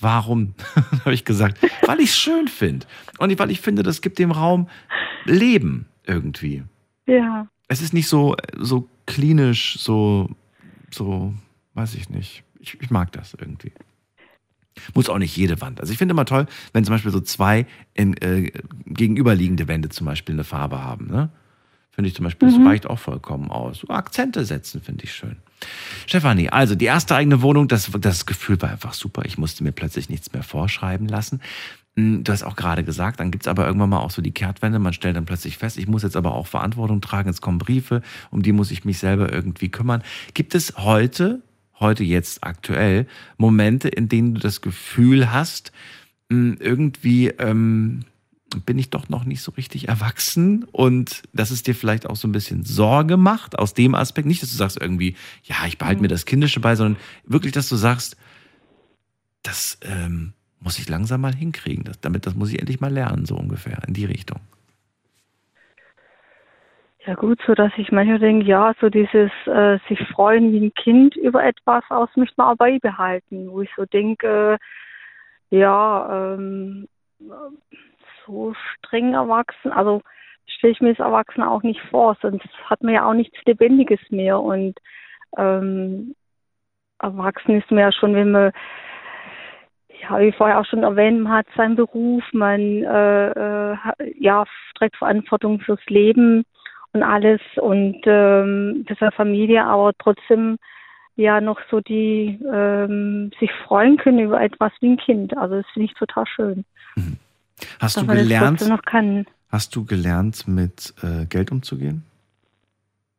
Warum? 0.00 0.54
habe 1.04 1.14
ich 1.14 1.24
gesagt, 1.24 1.58
weil 1.86 2.00
ich 2.00 2.10
es 2.10 2.16
schön 2.18 2.48
finde. 2.48 2.84
Und 3.18 3.38
weil 3.38 3.50
ich 3.52 3.60
finde, 3.60 3.84
das 3.84 4.02
gibt 4.02 4.18
dem 4.18 4.32
Raum 4.32 4.68
Leben 5.24 5.86
irgendwie 6.04 6.64
ja, 7.06 7.46
es 7.68 7.80
ist 7.82 7.92
nicht 7.92 8.08
so, 8.08 8.34
so 8.58 8.88
klinisch, 9.06 9.78
so, 9.78 10.30
so, 10.90 11.34
weiß 11.74 11.94
ich 11.94 12.10
nicht. 12.10 12.44
Ich, 12.60 12.80
ich 12.80 12.90
mag 12.90 13.12
das 13.12 13.34
irgendwie. 13.34 13.72
Muss 14.94 15.08
auch 15.08 15.18
nicht 15.18 15.36
jede 15.36 15.60
Wand. 15.60 15.80
Also 15.80 15.92
ich 15.92 15.98
finde 15.98 16.12
immer 16.12 16.24
toll, 16.24 16.46
wenn 16.72 16.84
zum 16.84 16.94
Beispiel 16.94 17.12
so 17.12 17.20
zwei 17.20 17.66
in, 17.92 18.16
äh, 18.18 18.50
gegenüberliegende 18.86 19.68
Wände 19.68 19.88
zum 19.88 20.06
Beispiel 20.06 20.34
eine 20.34 20.44
Farbe 20.44 20.82
haben. 20.82 21.06
Ne? 21.06 21.30
Finde 21.92 22.08
ich 22.08 22.16
zum 22.16 22.24
Beispiel, 22.24 22.48
das 22.48 22.58
reicht 22.66 22.86
auch 22.86 22.98
vollkommen 22.98 23.50
aus. 23.50 23.78
So 23.78 23.88
Akzente 23.88 24.44
setzen 24.44 24.82
finde 24.82 25.04
ich 25.04 25.12
schön. 25.12 25.36
Stefanie, 26.06 26.50
also 26.50 26.74
die 26.74 26.86
erste 26.86 27.14
eigene 27.14 27.40
Wohnung, 27.40 27.68
das, 27.68 27.90
das 28.00 28.26
Gefühl 28.26 28.60
war 28.60 28.70
einfach 28.70 28.94
super. 28.94 29.24
Ich 29.24 29.38
musste 29.38 29.62
mir 29.62 29.70
plötzlich 29.70 30.08
nichts 30.08 30.32
mehr 30.32 30.42
vorschreiben 30.42 31.06
lassen. 31.06 31.40
Hm, 31.96 32.24
Du 32.24 32.32
hast 32.32 32.42
auch 32.42 32.56
gerade 32.56 32.84
gesagt, 32.84 33.20
dann 33.20 33.30
gibt's 33.30 33.48
aber 33.48 33.66
irgendwann 33.66 33.90
mal 33.90 34.00
auch 34.00 34.10
so 34.10 34.22
die 34.22 34.32
Kehrtwende. 34.32 34.78
Man 34.78 34.92
stellt 34.92 35.16
dann 35.16 35.26
plötzlich 35.26 35.58
fest, 35.58 35.78
ich 35.78 35.86
muss 35.86 36.02
jetzt 36.02 36.16
aber 36.16 36.34
auch 36.34 36.46
Verantwortung 36.46 37.00
tragen. 37.00 37.28
Es 37.28 37.40
kommen 37.40 37.58
Briefe, 37.58 38.02
um 38.30 38.42
die 38.42 38.52
muss 38.52 38.70
ich 38.70 38.84
mich 38.84 38.98
selber 38.98 39.32
irgendwie 39.32 39.68
kümmern. 39.68 40.02
Gibt 40.34 40.54
es 40.54 40.76
heute, 40.76 41.42
heute 41.78 42.04
jetzt 42.04 42.44
aktuell, 42.44 43.06
Momente, 43.36 43.88
in 43.88 44.08
denen 44.08 44.34
du 44.34 44.40
das 44.40 44.60
Gefühl 44.60 45.32
hast, 45.32 45.72
hm, 46.30 46.56
irgendwie 46.60 47.28
ähm, 47.28 48.04
bin 48.66 48.78
ich 48.78 48.90
doch 48.90 49.08
noch 49.08 49.24
nicht 49.24 49.42
so 49.42 49.52
richtig 49.52 49.88
erwachsen 49.88 50.64
und 50.72 51.22
dass 51.32 51.50
es 51.50 51.62
dir 51.62 51.74
vielleicht 51.74 52.06
auch 52.06 52.16
so 52.16 52.28
ein 52.28 52.32
bisschen 52.32 52.64
Sorge 52.64 53.16
macht 53.16 53.58
aus 53.58 53.74
dem 53.74 53.94
Aspekt. 53.94 54.26
Nicht, 54.26 54.42
dass 54.42 54.50
du 54.50 54.56
sagst 54.56 54.80
irgendwie, 54.80 55.16
ja, 55.44 55.56
ich 55.66 55.78
behalte 55.78 56.02
mir 56.02 56.08
das 56.08 56.24
Kindische 56.24 56.60
bei, 56.60 56.76
sondern 56.76 57.00
wirklich, 57.24 57.52
dass 57.52 57.68
du 57.68 57.76
sagst, 57.76 58.16
das 59.42 59.78
ähm, 59.82 60.32
muss 60.64 60.78
ich 60.78 60.88
langsam 60.88 61.20
mal 61.20 61.34
hinkriegen. 61.34 61.84
Das, 61.84 62.00
damit, 62.00 62.26
das 62.26 62.34
muss 62.34 62.52
ich 62.52 62.58
endlich 62.58 62.80
mal 62.80 62.92
lernen, 62.92 63.26
so 63.26 63.36
ungefähr, 63.36 63.78
in 63.86 63.94
die 63.94 64.06
Richtung. 64.06 64.40
Ja 67.06 67.14
gut, 67.14 67.38
so 67.46 67.54
dass 67.54 67.70
ich 67.76 67.92
manchmal 67.92 68.18
denke, 68.18 68.46
ja, 68.46 68.72
so 68.80 68.88
dieses 68.88 69.30
äh, 69.44 69.78
sich 69.88 70.00
freuen 70.08 70.52
wie 70.52 70.66
ein 70.66 70.74
Kind 70.74 71.16
über 71.16 71.44
etwas 71.44 71.84
aus 71.90 72.08
möchte 72.16 72.34
man 72.38 72.48
auch 72.48 72.56
beibehalten, 72.56 73.50
wo 73.50 73.60
ich 73.60 73.68
so 73.76 73.84
denke, 73.84 74.58
äh, 75.50 75.58
ja, 75.58 76.34
ähm, 76.34 76.88
so 78.26 78.54
streng 78.54 79.12
erwachsen, 79.12 79.70
also 79.70 80.02
stelle 80.46 80.72
ich 80.72 80.80
mir 80.80 80.94
das 80.94 81.04
Erwachsene 81.04 81.50
auch 81.50 81.62
nicht 81.62 81.80
vor, 81.90 82.16
sonst 82.22 82.48
hat 82.64 82.82
man 82.82 82.94
ja 82.94 83.08
auch 83.08 83.14
nichts 83.14 83.36
Lebendiges 83.44 84.00
mehr 84.10 84.40
und 84.40 84.78
ähm, 85.36 86.14
erwachsen 87.00 87.60
ist 87.60 87.70
man 87.70 87.80
ja 87.80 87.92
schon, 87.92 88.14
wenn 88.14 88.30
man 88.30 88.52
ja, 90.08 90.20
wie 90.20 90.32
vorher 90.32 90.60
auch 90.60 90.66
schon 90.66 90.82
erwähnt, 90.82 91.22
man 91.22 91.32
hat 91.32 91.46
seinen 91.56 91.76
Beruf, 91.76 92.22
man 92.32 92.60
äh, 92.60 93.30
äh, 93.30 93.76
ja, 94.18 94.44
trägt 94.76 94.96
Verantwortung 94.96 95.60
fürs 95.60 95.84
Leben 95.86 96.44
und 96.92 97.02
alles 97.02 97.40
und 97.56 98.00
ähm, 98.04 98.84
für 98.86 98.94
seine 98.98 99.12
Familie, 99.12 99.64
aber 99.64 99.92
trotzdem 99.98 100.58
ja 101.16 101.40
noch 101.40 101.60
so 101.70 101.80
die 101.80 102.38
ähm, 102.52 103.30
sich 103.38 103.50
freuen 103.66 103.96
können 103.96 104.18
über 104.18 104.40
etwas 104.40 104.72
wie 104.80 104.90
ein 104.90 104.96
Kind. 104.96 105.36
Also 105.36 105.56
das 105.56 105.66
finde 105.72 105.86
ich 105.86 105.94
total 105.94 106.26
schön. 106.26 106.64
Mhm. 106.96 107.18
Hast 107.80 107.96
du 107.96 108.06
gelernt? 108.06 108.60
Hast 109.50 109.76
du 109.76 109.84
gelernt, 109.84 110.48
mit 110.48 110.94
äh, 111.02 111.26
Geld 111.26 111.52
umzugehen? 111.52 112.04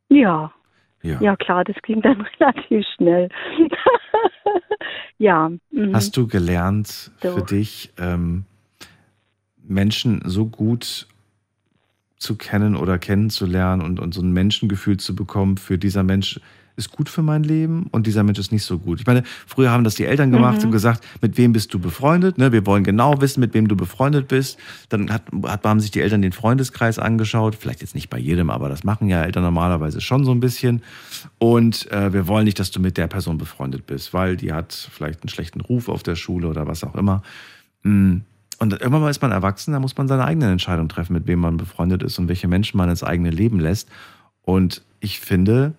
Ja. 0.09 0.51
Ja. 1.05 1.21
ja, 1.21 1.35
klar, 1.35 1.63
das 1.63 1.75
ging 1.83 2.01
dann 2.01 2.21
relativ 2.39 2.85
schnell. 2.95 3.29
ja. 5.19 5.51
Mhm. 5.71 5.93
Hast 5.93 6.17
du 6.17 6.27
gelernt, 6.27 7.11
Doch. 7.21 7.35
für 7.35 7.43
dich 7.43 7.93
ähm, 7.97 8.45
Menschen 9.63 10.21
so 10.25 10.47
gut 10.47 11.07
zu 12.17 12.35
kennen 12.37 12.75
oder 12.75 12.97
kennenzulernen 12.97 13.81
und, 13.83 13.99
und 13.99 14.13
so 14.13 14.21
ein 14.21 14.31
Menschengefühl 14.31 14.97
zu 14.97 15.15
bekommen, 15.15 15.57
für 15.57 15.77
dieser 15.77 16.03
Mensch 16.03 16.39
ist 16.77 16.91
gut 16.91 17.09
für 17.09 17.21
mein 17.21 17.43
Leben 17.43 17.87
und 17.91 18.05
dieser 18.05 18.23
Mensch 18.23 18.37
ist 18.39 18.51
nicht 18.51 18.63
so 18.63 18.77
gut. 18.77 18.99
Ich 18.99 19.07
meine, 19.07 19.23
früher 19.47 19.71
haben 19.71 19.83
das 19.83 19.95
die 19.95 20.05
Eltern 20.05 20.31
gemacht 20.31 20.59
Mhm. 20.59 20.65
und 20.65 20.71
gesagt, 20.71 21.05
mit 21.21 21.37
wem 21.37 21.53
bist 21.53 21.73
du 21.73 21.79
befreundet? 21.79 22.37
Ne? 22.37 22.51
Wir 22.51 22.65
wollen 22.65 22.83
genau 22.83 23.21
wissen, 23.21 23.39
mit 23.39 23.53
wem 23.53 23.67
du 23.67 23.75
befreundet 23.75 24.27
bist. 24.27 24.57
Dann 24.89 25.11
hat, 25.11 25.23
hat, 25.43 25.63
haben 25.63 25.79
sich 25.79 25.91
die 25.91 26.01
Eltern 26.01 26.21
den 26.21 26.33
Freundeskreis 26.33 26.99
angeschaut. 26.99 27.55
Vielleicht 27.55 27.81
jetzt 27.81 27.95
nicht 27.95 28.09
bei 28.09 28.17
jedem, 28.19 28.49
aber 28.49 28.67
das 28.69 28.83
machen 28.83 29.07
ja 29.07 29.23
Eltern 29.23 29.43
normalerweise 29.43 30.01
schon 30.01 30.25
so 30.25 30.31
ein 30.31 30.39
bisschen. 30.39 30.81
Und 31.37 31.89
äh, 31.91 32.11
wir 32.11 32.27
wollen 32.27 32.45
nicht, 32.45 32.59
dass 32.59 32.71
du 32.71 32.79
mit 32.79 32.97
der 32.97 33.07
Person 33.07 33.37
befreundet 33.37 33.85
bist, 33.87 34.13
weil 34.13 34.35
die 34.35 34.51
hat 34.51 34.89
vielleicht 34.91 35.23
einen 35.23 35.29
schlechten 35.29 35.61
Ruf 35.61 35.87
auf 35.87 36.03
der 36.03 36.15
Schule 36.15 36.47
oder 36.47 36.67
was 36.67 36.83
auch 36.83 36.95
immer. 36.95 37.21
Mm. 37.83 38.17
Und 38.57 38.71
irgendwann 38.71 39.01
mal 39.01 39.09
ist 39.09 39.21
man 39.21 39.31
erwachsen, 39.31 39.73
da 39.73 39.81
muss 39.81 39.97
man 39.97 40.07
seine 40.07 40.23
eigenen 40.23 40.49
Entscheidungen 40.49 40.87
treffen, 40.87 41.11
mit 41.11 41.27
wem 41.27 41.39
man 41.39 41.57
befreundet 41.57 42.03
ist 42.03 42.17
und 42.19 42.29
welche 42.29 42.47
Menschen 42.47 42.77
man 42.77 42.89
ins 42.89 43.03
eigene 43.03 43.29
Leben 43.29 43.59
lässt. 43.59 43.89
Und 44.43 44.81
ich 45.01 45.19
finde, 45.19 45.73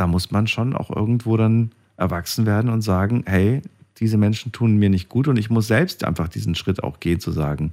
da 0.00 0.06
muss 0.06 0.30
man 0.30 0.46
schon 0.46 0.74
auch 0.74 0.90
irgendwo 0.90 1.36
dann 1.36 1.72
erwachsen 1.98 2.46
werden 2.46 2.70
und 2.70 2.80
sagen, 2.80 3.24
hey, 3.26 3.60
diese 3.98 4.16
Menschen 4.16 4.50
tun 4.50 4.78
mir 4.78 4.88
nicht 4.88 5.10
gut 5.10 5.28
und 5.28 5.38
ich 5.38 5.50
muss 5.50 5.68
selbst 5.68 6.04
einfach 6.04 6.28
diesen 6.28 6.54
Schritt 6.54 6.82
auch 6.82 7.00
gehen, 7.00 7.20
zu 7.20 7.30
sagen, 7.30 7.72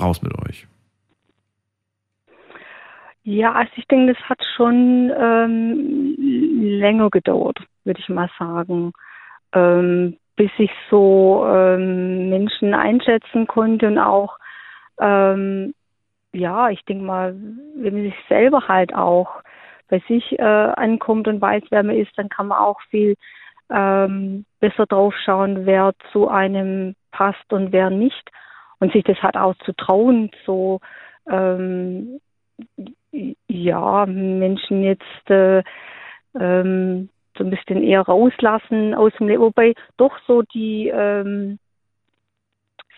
raus 0.00 0.22
mit 0.22 0.32
euch. 0.48 0.68
Ja, 3.24 3.52
also 3.52 3.72
ich 3.76 3.86
denke, 3.88 4.14
das 4.14 4.22
hat 4.28 4.40
schon 4.56 5.12
ähm, 5.16 6.14
länger 6.16 7.10
gedauert, 7.10 7.58
würde 7.84 8.00
ich 8.00 8.08
mal 8.08 8.30
sagen, 8.38 8.92
ähm, 9.52 10.16
bis 10.36 10.50
ich 10.58 10.70
so 10.90 11.44
ähm, 11.46 12.30
Menschen 12.30 12.72
einschätzen 12.72 13.48
konnte 13.48 13.88
und 13.88 13.98
auch, 13.98 14.38
ähm, 15.00 15.74
ja, 16.32 16.70
ich 16.70 16.84
denke 16.84 17.04
mal, 17.04 17.34
wenn 17.76 17.94
man 17.94 18.02
sich 18.04 18.14
selber 18.28 18.66
halt 18.68 18.94
auch 18.94 19.42
bei 19.92 20.02
sich 20.08 20.38
äh, 20.38 20.42
ankommt 20.42 21.28
und 21.28 21.42
weiß, 21.42 21.64
wer 21.68 21.82
man 21.82 21.96
ist, 21.96 22.16
dann 22.16 22.30
kann 22.30 22.48
man 22.48 22.58
auch 22.58 22.80
viel 22.88 23.14
ähm, 23.70 24.46
besser 24.58 24.86
drauf 24.86 25.14
schauen, 25.22 25.66
wer 25.66 25.92
zu 26.12 26.28
einem 26.28 26.94
passt 27.10 27.52
und 27.52 27.72
wer 27.72 27.90
nicht. 27.90 28.30
Und 28.80 28.90
sich 28.94 29.04
das 29.04 29.22
halt 29.22 29.36
auch 29.36 29.54
zu 29.66 29.74
trauen, 29.74 30.30
so 30.46 30.80
ähm, 31.30 32.20
ja, 33.48 34.06
Menschen 34.06 34.82
jetzt 34.82 35.30
äh, 35.30 35.62
ähm, 36.40 37.10
so 37.36 37.44
ein 37.44 37.50
bisschen 37.50 37.82
eher 37.82 38.00
rauslassen 38.00 38.94
aus 38.94 39.12
dem 39.18 39.28
Leben. 39.28 39.42
Wobei 39.42 39.74
doch 39.98 40.18
so 40.26 40.40
die, 40.40 40.88
ähm, 40.88 41.58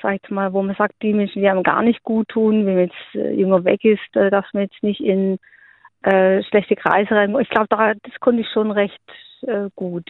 sag 0.00 0.20
ich 0.22 0.30
mal, 0.30 0.52
wo 0.52 0.62
man 0.62 0.76
sagt, 0.76 0.94
die 1.02 1.12
Menschen, 1.12 1.42
die 1.42 1.48
einem 1.48 1.64
gar 1.64 1.82
nicht 1.82 2.04
gut 2.04 2.28
tun, 2.28 2.66
wenn 2.66 2.76
man 2.76 2.84
jetzt 2.84 3.14
äh, 3.16 3.32
jünger 3.32 3.64
weg 3.64 3.84
ist, 3.84 4.14
äh, 4.14 4.30
dass 4.30 4.46
man 4.52 4.62
jetzt 4.62 4.82
nicht 4.82 5.00
in 5.00 5.38
äh, 6.04 6.42
schlechte 6.44 6.76
Kreise 6.76 7.14
rein. 7.14 7.34
Ich 7.40 7.48
glaube, 7.48 7.66
da, 7.70 7.94
das 7.94 8.20
konnte 8.20 8.42
ich 8.42 8.48
schon 8.52 8.70
recht 8.70 9.00
äh, 9.42 9.68
gut. 9.74 10.08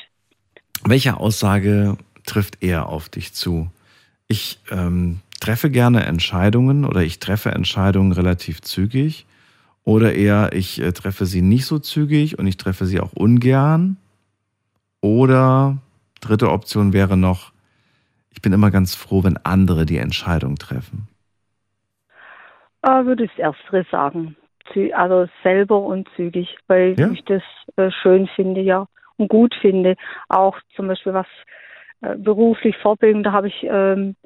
Welche 0.84 1.16
Aussage 1.16 1.96
trifft 2.26 2.62
eher 2.62 2.88
auf 2.88 3.08
dich 3.08 3.32
zu? 3.32 3.70
Ich 4.26 4.58
ähm, 4.70 5.20
treffe 5.40 5.70
gerne 5.70 6.04
Entscheidungen 6.04 6.84
oder 6.84 7.02
ich 7.02 7.20
treffe 7.20 7.52
Entscheidungen 7.52 8.12
relativ 8.12 8.60
zügig 8.60 9.26
oder 9.84 10.14
eher 10.14 10.50
ich 10.52 10.80
äh, 10.80 10.92
treffe 10.92 11.26
sie 11.26 11.42
nicht 11.42 11.66
so 11.66 11.78
zügig 11.78 12.38
und 12.38 12.46
ich 12.46 12.56
treffe 12.56 12.86
sie 12.86 13.00
auch 13.00 13.12
ungern 13.12 13.96
oder 15.00 15.78
dritte 16.20 16.50
Option 16.50 16.92
wäre 16.92 17.16
noch, 17.16 17.52
ich 18.30 18.42
bin 18.42 18.52
immer 18.52 18.70
ganz 18.70 18.94
froh, 18.94 19.22
wenn 19.22 19.36
andere 19.44 19.86
die 19.86 19.98
Entscheidung 19.98 20.56
treffen. 20.56 21.06
Äh, 22.82 23.04
würde 23.04 23.24
ich 23.24 23.30
das 23.36 23.54
Erstere 23.54 23.86
sagen. 23.90 24.36
Also 24.94 25.28
selber 25.42 25.80
und 25.80 26.08
zügig, 26.16 26.56
weil 26.66 26.94
Ja? 26.98 27.10
ich 27.10 27.24
das 27.24 27.42
äh, 27.76 27.90
schön 27.90 28.26
finde, 28.28 28.60
ja, 28.60 28.86
und 29.16 29.28
gut 29.28 29.54
finde. 29.60 29.96
Auch 30.28 30.58
zum 30.74 30.88
Beispiel 30.88 31.14
was 31.14 31.26
äh, 32.00 32.16
beruflich 32.16 32.76
Vorbildung, 32.78 33.22
da 33.22 33.32
habe 33.32 33.48
ich, 33.48 33.62
ähm, 33.62 34.16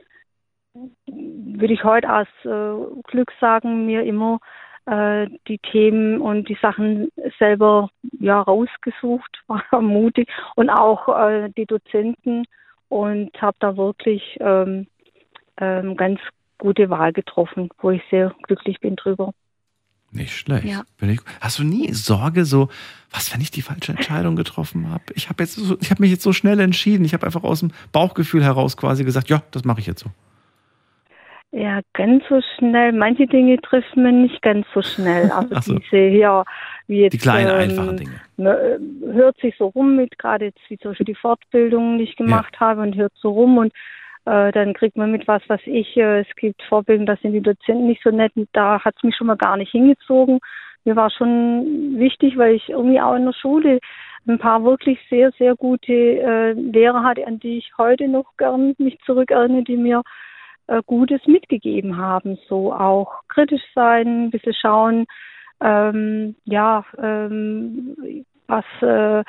würde 1.06 1.74
ich 1.74 1.84
heute 1.84 2.08
als 2.08 2.28
äh, 2.44 3.02
Glück 3.04 3.32
sagen, 3.40 3.86
mir 3.86 4.04
immer 4.04 4.40
äh, 4.86 5.28
die 5.46 5.58
Themen 5.58 6.20
und 6.20 6.48
die 6.48 6.58
Sachen 6.62 7.10
selber 7.38 7.90
ja 8.18 8.40
rausgesucht, 8.40 9.42
war 9.46 9.80
mutig 9.80 10.28
und 10.56 10.70
auch 10.70 11.08
äh, 11.08 11.50
die 11.56 11.66
Dozenten 11.66 12.44
und 12.88 13.30
habe 13.40 13.56
da 13.60 13.76
wirklich 13.76 14.38
ähm, 14.40 14.86
ähm, 15.60 15.96
ganz 15.96 16.20
gute 16.58 16.90
Wahl 16.90 17.12
getroffen, 17.12 17.68
wo 17.80 17.90
ich 17.90 18.02
sehr 18.10 18.34
glücklich 18.42 18.80
bin 18.80 18.96
drüber. 18.96 19.32
Nicht 20.10 20.34
schlecht. 20.34 20.64
Ja. 20.64 20.82
Hast 21.40 21.58
du 21.58 21.64
nie 21.64 21.92
Sorge, 21.92 22.44
so, 22.44 22.68
was, 23.10 23.32
wenn 23.32 23.40
ich 23.40 23.50
die 23.50 23.62
falsche 23.62 23.92
Entscheidung 23.92 24.36
getroffen 24.36 24.90
habe? 24.90 25.04
Ich 25.14 25.28
habe 25.28 25.44
so, 25.46 25.76
ich 25.80 25.90
habe 25.90 26.02
mich 26.02 26.10
jetzt 26.10 26.22
so 26.22 26.32
schnell 26.32 26.60
entschieden. 26.60 27.04
Ich 27.04 27.12
habe 27.12 27.26
einfach 27.26 27.42
aus 27.42 27.60
dem 27.60 27.72
Bauchgefühl 27.92 28.42
heraus 28.42 28.76
quasi 28.76 29.04
gesagt, 29.04 29.28
ja, 29.28 29.42
das 29.50 29.64
mache 29.64 29.80
ich 29.80 29.86
jetzt 29.86 30.00
so. 30.00 30.10
Ja, 31.50 31.80
ganz 31.94 32.22
so 32.28 32.40
schnell. 32.58 32.92
Manche 32.92 33.26
Dinge 33.26 33.58
trifft 33.60 33.96
man 33.96 34.22
nicht 34.22 34.42
ganz 34.42 34.66
so 34.74 34.82
schnell. 34.82 35.30
Also 35.50 35.74
so. 35.74 35.78
diese 35.78 36.08
hier, 36.08 36.44
wie 36.86 37.00
jetzt 37.00 37.14
Die 37.14 37.18
kleinen, 37.18 37.48
ähm, 37.48 37.56
einfachen 37.56 37.96
Dinge. 37.96 38.20
man, 38.36 38.46
äh, 38.46 39.12
hört 39.12 39.38
sich 39.40 39.54
so 39.58 39.66
rum 39.68 39.96
mit, 39.96 40.18
gerade 40.18 40.46
jetzt 40.46 40.60
wie 40.68 40.78
zum 40.78 40.90
Beispiel 40.90 41.06
die 41.06 41.14
Fortbildung, 41.14 41.98
die 41.98 42.04
ich 42.04 42.16
gemacht 42.16 42.60
habe 42.60 42.82
und 42.82 42.96
hört 42.96 43.12
so 43.16 43.30
rum 43.30 43.58
und 43.58 43.72
äh, 44.28 44.52
dann 44.52 44.74
kriegt 44.74 44.96
man 44.96 45.10
mit 45.10 45.26
was, 45.26 45.42
was 45.48 45.60
ich, 45.64 45.96
äh, 45.96 46.20
es 46.20 46.36
gibt 46.36 46.62
Vorbildungen, 46.64 47.06
da 47.06 47.16
sind 47.16 47.32
die 47.32 47.40
Dozenten 47.40 47.86
nicht 47.86 48.02
so 48.02 48.10
nett 48.10 48.32
da 48.52 48.84
hat 48.84 48.94
es 48.96 49.02
mich 49.02 49.16
schon 49.16 49.26
mal 49.26 49.36
gar 49.36 49.56
nicht 49.56 49.70
hingezogen. 49.70 50.40
Mir 50.84 50.96
war 50.96 51.10
schon 51.10 51.98
wichtig, 51.98 52.36
weil 52.36 52.54
ich 52.54 52.68
irgendwie 52.68 53.00
auch 53.00 53.14
in 53.14 53.24
der 53.24 53.32
Schule 53.32 53.78
ein 54.26 54.38
paar 54.38 54.62
wirklich 54.64 54.98
sehr, 55.08 55.32
sehr 55.38 55.56
gute 55.56 55.92
äh, 55.92 56.52
Lehrer 56.52 57.02
hatte, 57.02 57.26
an 57.26 57.38
die 57.38 57.58
ich 57.58 57.72
heute 57.78 58.08
noch 58.08 58.36
gern 58.36 58.74
mich 58.78 58.98
zurückerinnere, 59.06 59.62
die 59.62 59.76
mir 59.76 60.02
äh, 60.66 60.82
Gutes 60.84 61.26
mitgegeben 61.26 61.96
haben. 61.96 62.38
So 62.48 62.72
auch 62.72 63.22
kritisch 63.28 63.64
sein, 63.74 64.24
ein 64.24 64.30
bisschen 64.30 64.54
schauen, 64.54 65.06
ähm, 65.60 66.36
ja, 66.44 66.84
ähm, 67.02 68.24
was 68.46 68.64
äh, 68.82 69.24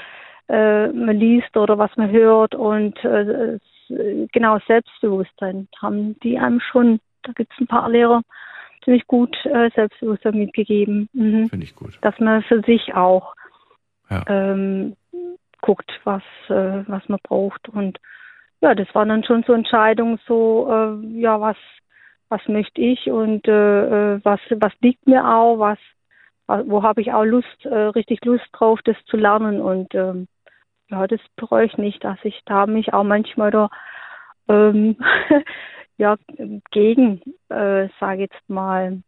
äh, 0.49 0.87
man 0.91 1.17
liest 1.17 1.55
oder 1.55 1.77
was 1.77 1.95
man 1.95 2.11
hört 2.11 2.53
und 2.55 2.97
genau 4.31 4.59
Selbstbewusstsein 4.67 5.67
haben 5.81 6.19
die 6.21 6.37
einem 6.39 6.59
schon. 6.59 6.99
Da 7.23 7.33
gibt 7.33 7.51
es 7.53 7.59
ein 7.59 7.67
paar 7.67 7.89
Lehrer 7.89 8.21
ziemlich 8.83 9.05
gut 9.07 9.35
äh, 9.45 9.69
Selbstbewusstsein 9.75 10.37
mitgegeben. 10.37 11.09
Mhm. 11.13 11.49
Finde 11.49 11.65
ich 11.65 11.75
gut. 11.75 11.97
Dass 12.01 12.17
man 12.19 12.41
für 12.43 12.61
sich 12.61 12.93
auch 12.95 13.35
Ja. 14.09 14.23
ähm, 14.27 14.95
guckt, 15.61 15.91
was, 16.05 16.23
äh, 16.47 16.83
was 16.87 17.07
man 17.09 17.19
braucht. 17.21 17.67
Und 17.69 17.99
ja, 18.61 18.73
das 18.75 18.87
waren 18.95 19.09
dann 19.09 19.23
schon 19.23 19.43
so 19.43 19.53
Entscheidungen, 19.53 20.19
so, 20.25 20.67
äh, 20.71 21.19
ja, 21.19 21.39
was, 21.41 21.57
was 22.29 22.41
möchte 22.47 22.79
ich 22.81 23.09
und 23.11 23.47
äh, 23.47 24.15
äh, 24.15 24.19
was, 24.23 24.39
was 24.51 24.73
liegt 24.81 25.05
mir 25.07 25.27
auch, 25.27 25.59
was, 25.59 25.77
wa- 26.47 26.63
wo 26.65 26.81
habe 26.83 27.01
ich 27.01 27.11
auch 27.13 27.25
Lust, 27.25 27.65
äh, 27.65 27.75
richtig 27.75 28.23
Lust 28.25 28.47
drauf, 28.53 28.79
das 28.83 28.95
zu 29.05 29.17
lernen. 29.17 29.61
Und 29.61 29.93
ähm, 29.95 30.27
ja, 30.89 31.07
das 31.07 31.19
bereue 31.35 31.65
ich 31.65 31.77
nicht, 31.77 32.03
dass 32.03 32.17
ich 32.23 32.41
da 32.45 32.65
mich 32.65 32.93
auch 32.93 33.03
manchmal 33.03 33.51
da 33.51 33.69
ähm, 34.47 34.97
ja, 35.97 36.17
gegen, 36.71 37.21
äh, 37.49 37.87
sage 37.99 38.21
jetzt 38.21 38.49
mal, 38.49 39.01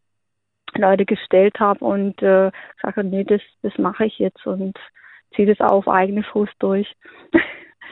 Leute 0.76 1.06
gestellt 1.06 1.60
habe 1.60 1.84
und 1.84 2.22
äh, 2.22 2.52
habe, 2.84 3.04
nee, 3.04 3.24
das, 3.24 3.42
das 3.62 3.78
mache 3.78 4.06
ich 4.06 4.20
jetzt 4.20 4.46
und 4.46 4.78
ziehe 5.36 5.48
das 5.54 5.60
auf 5.60 5.88
eigene 5.88 6.24
Fuß 6.24 6.50
durch. 6.60 6.88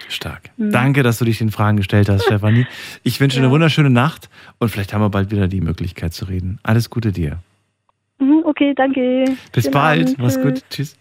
Stark. 0.08 0.44
Mhm. 0.58 0.72
Danke, 0.72 1.04
dass 1.04 1.20
du 1.20 1.26
dich 1.26 1.40
den 1.40 1.52
Fragen 1.52 1.78
gestellt 1.78 2.08
hast, 2.10 2.24
Stefanie. 2.26 2.68
Ich 3.04 3.20
wünsche 3.20 3.38
Ja. 3.38 3.44
eine 3.44 3.52
wunderschöne 3.52 3.90
Nacht 3.90 4.30
und 4.60 4.70
vielleicht 4.70 4.94
haben 4.94 5.02
wir 5.02 5.10
bald 5.10 5.32
wieder 5.32 5.48
die 5.48 5.62
Möglichkeit 5.62 6.14
zu 6.14 6.26
reden. 6.26 6.60
Alles 6.64 6.90
Gute 6.90 7.12
dir. 7.12 7.40
Mhm, 8.20 8.44
Okay, 8.46 8.74
danke. 8.76 9.26
Bis 9.54 9.64
Schönen 9.66 9.74
bald. 9.74 10.08
Abend. 10.08 10.20
Mach's 10.20 10.42
gut. 10.42 10.64
Tschüss. 10.70 10.99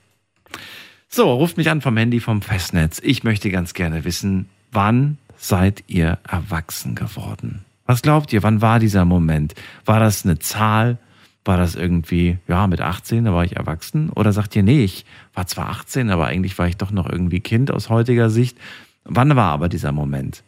So, 1.11 1.32
ruft 1.32 1.56
mich 1.56 1.70
an 1.70 1.80
vom 1.80 1.96
Handy 1.96 2.20
vom 2.20 2.42
Festnetz. 2.42 3.00
Ich 3.02 3.24
möchte 3.24 3.50
ganz 3.50 3.72
gerne 3.72 4.04
wissen, 4.04 4.46
wann 4.70 5.16
seid 5.38 5.82
ihr 5.86 6.18
erwachsen 6.28 6.94
geworden? 6.94 7.64
Was 7.86 8.02
glaubt 8.02 8.30
ihr, 8.34 8.42
wann 8.42 8.61
war 8.61 8.78
dieser 8.78 9.06
Moment? 9.06 9.54
War 9.86 10.00
das 10.00 10.26
eine 10.26 10.38
Zahl? 10.38 10.98
War 11.46 11.56
das 11.56 11.76
irgendwie, 11.76 12.36
ja, 12.46 12.66
mit 12.66 12.82
18, 12.82 13.24
da 13.24 13.32
war 13.32 13.42
ich 13.42 13.56
erwachsen? 13.56 14.11
Oder 14.11 14.34
sagt 14.34 14.54
ihr, 14.54 14.62
nee, 14.62 14.84
ich 14.84 15.06
war 15.32 15.46
zwar 15.46 15.70
18, 15.70 16.11
aber 16.11 16.26
eigentlich 16.26 16.59
war 16.59 16.68
ich 16.68 16.76
doch 16.76 16.90
noch 16.90 17.09
irgendwie 17.09 17.40
Kind 17.40 17.70
aus 17.70 17.88
heutiger 17.88 18.28
Sicht? 18.28 18.59
Wann 19.04 19.34
war 19.34 19.50
aber 19.50 19.70
dieser 19.70 19.92
Moment? 19.92 20.42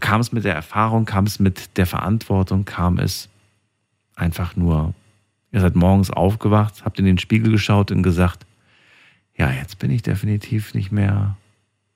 Kam 0.00 0.20
es 0.20 0.32
mit 0.32 0.44
der 0.44 0.56
Erfahrung, 0.56 1.04
kam 1.04 1.26
es 1.26 1.38
mit 1.38 1.76
der 1.76 1.86
Verantwortung, 1.86 2.64
kam 2.64 2.98
es 2.98 3.28
einfach 4.16 4.56
nur, 4.56 4.92
ihr 5.52 5.60
seid 5.60 5.76
morgens 5.76 6.10
aufgewacht, 6.10 6.84
habt 6.84 6.98
in 6.98 7.04
den 7.04 7.18
Spiegel 7.18 7.52
geschaut 7.52 7.92
und 7.92 8.02
gesagt, 8.02 8.44
ja, 9.40 9.50
jetzt 9.50 9.78
bin 9.78 9.90
ich 9.90 10.02
definitiv 10.02 10.74
nicht 10.74 10.92
mehr 10.92 11.34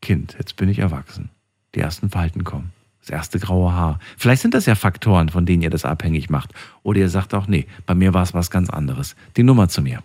Kind, 0.00 0.34
jetzt 0.38 0.56
bin 0.56 0.70
ich 0.70 0.78
erwachsen. 0.78 1.28
Die 1.74 1.80
ersten 1.80 2.08
Falten 2.08 2.42
kommen, 2.42 2.72
das 3.00 3.10
erste 3.10 3.38
graue 3.38 3.70
Haar. 3.70 4.00
Vielleicht 4.16 4.40
sind 4.40 4.54
das 4.54 4.64
ja 4.64 4.74
Faktoren, 4.74 5.28
von 5.28 5.44
denen 5.44 5.60
ihr 5.60 5.68
das 5.68 5.84
abhängig 5.84 6.30
macht. 6.30 6.54
Oder 6.82 7.00
ihr 7.00 7.10
sagt 7.10 7.34
auch, 7.34 7.46
nee, 7.46 7.66
bei 7.84 7.94
mir 7.94 8.14
war 8.14 8.22
es 8.22 8.32
was 8.32 8.50
ganz 8.50 8.70
anderes. 8.70 9.14
Die 9.36 9.42
Nummer 9.42 9.68
zu 9.68 9.82
mir. 9.82 10.02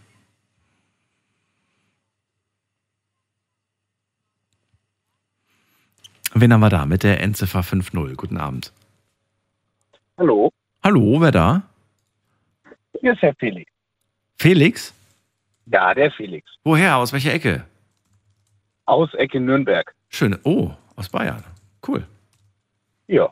Wen 6.33 6.51
haben 6.51 6.59
wir 6.59 6.69
da 6.69 6.85
mit 6.85 7.03
der 7.03 7.21
Endziffer 7.21 7.61
5.0? 7.61 8.15
Guten 8.15 8.35
Abend. 8.35 8.73
Hallo, 10.17 10.51
Hallo, 10.83 11.21
wer 11.21 11.31
da? 11.31 11.63
hier 12.99 13.13
ist 13.13 13.21
Herr 13.21 13.33
Felix. 13.35 13.71
Felix? 14.37 14.93
Ja, 15.71 15.93
der 15.93 16.11
Felix. 16.11 16.49
Woher? 16.63 16.97
Aus 16.97 17.13
welcher 17.13 17.33
Ecke? 17.33 17.63
Aus 18.85 19.13
Ecke 19.13 19.39
Nürnberg. 19.39 19.93
Schön. 20.09 20.37
Oh, 20.43 20.71
aus 20.95 21.09
Bayern. 21.09 21.43
Cool. 21.87 22.05
Ja. 23.07 23.29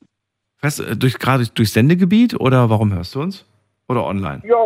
Weißt 0.61 0.79
du, 0.79 0.95
durch, 0.97 1.17
gerade 1.19 1.39
durch, 1.43 1.53
durchs 1.53 1.73
Sendegebiet 1.73 2.39
oder 2.39 2.69
warum 2.69 2.93
hörst 2.93 3.15
du 3.15 3.21
uns? 3.21 3.45
Oder 3.87 4.05
online? 4.05 4.41
Ja, 4.45 4.65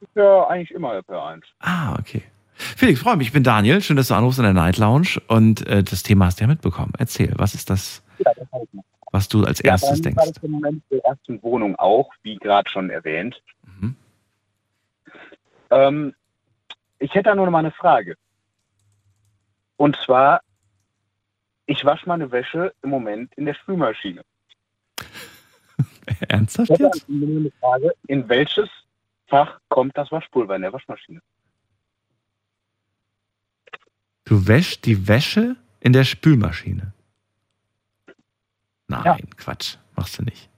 ich 0.00 0.08
höre 0.14 0.48
eigentlich 0.48 0.70
immer 0.70 0.92
RP1. 0.98 1.42
Ah, 1.60 1.96
okay. 1.98 2.22
Felix, 2.54 3.00
freue 3.00 3.16
mich. 3.16 3.28
Ich 3.28 3.32
bin 3.32 3.42
Daniel. 3.42 3.80
Schön, 3.82 3.96
dass 3.96 4.08
du 4.08 4.14
anrufst 4.14 4.38
in 4.38 4.44
der 4.44 4.52
Night 4.54 4.78
Lounge. 4.78 5.20
Und 5.28 5.66
äh, 5.66 5.82
das 5.82 6.02
Thema 6.02 6.26
hast 6.26 6.38
du 6.40 6.44
ja 6.44 6.48
mitbekommen. 6.48 6.92
Erzähl, 6.98 7.32
was 7.36 7.54
ist 7.54 7.68
das, 7.70 8.02
Ja, 8.18 8.30
das 8.34 8.46
was 9.10 9.28
du 9.28 9.44
als 9.44 9.60
Ja, 9.62 9.72
erstes 9.72 10.00
denkst? 10.00 10.24
das 10.24 10.42
im 10.42 10.52
Moment 10.52 10.82
der 10.90 11.04
ersten 11.04 11.42
Wohnung 11.42 11.76
auch, 11.76 12.10
wie 12.22 12.36
gerade 12.36 12.70
schon 12.70 12.88
erwähnt. 12.90 13.42
Mhm. 13.80 13.96
Ähm, 15.70 16.14
ich 17.02 17.12
hätte 17.14 17.30
da 17.30 17.34
nur 17.34 17.46
noch 17.46 17.52
mal 17.52 17.58
eine 17.60 17.72
Frage. 17.72 18.16
Und 19.76 19.96
zwar, 20.04 20.40
ich 21.66 21.84
wasche 21.84 22.06
meine 22.08 22.30
Wäsche 22.30 22.74
im 22.82 22.90
Moment 22.90 23.34
in 23.34 23.44
der 23.46 23.54
Spülmaschine. 23.54 24.22
Ernsthaft 26.28 26.70
Ich 26.70 26.78
hätte 26.78 26.84
jetzt? 26.94 27.08
eine 27.08 27.50
Frage, 27.60 27.92
in 28.06 28.28
welches 28.28 28.68
Fach 29.26 29.58
kommt 29.68 29.96
das 29.96 30.10
Waschpulver 30.12 30.54
in 30.56 30.62
der 30.62 30.72
Waschmaschine? 30.72 31.20
Du 34.24 34.46
wäschst 34.46 34.84
die 34.86 35.08
Wäsche 35.08 35.56
in 35.80 35.92
der 35.92 36.04
Spülmaschine. 36.04 36.92
Nein, 38.88 39.02
Ja. 39.04 39.16
Quatsch. 39.36 39.76
Machst 39.96 40.18
du 40.18 40.22
nicht. 40.24 40.48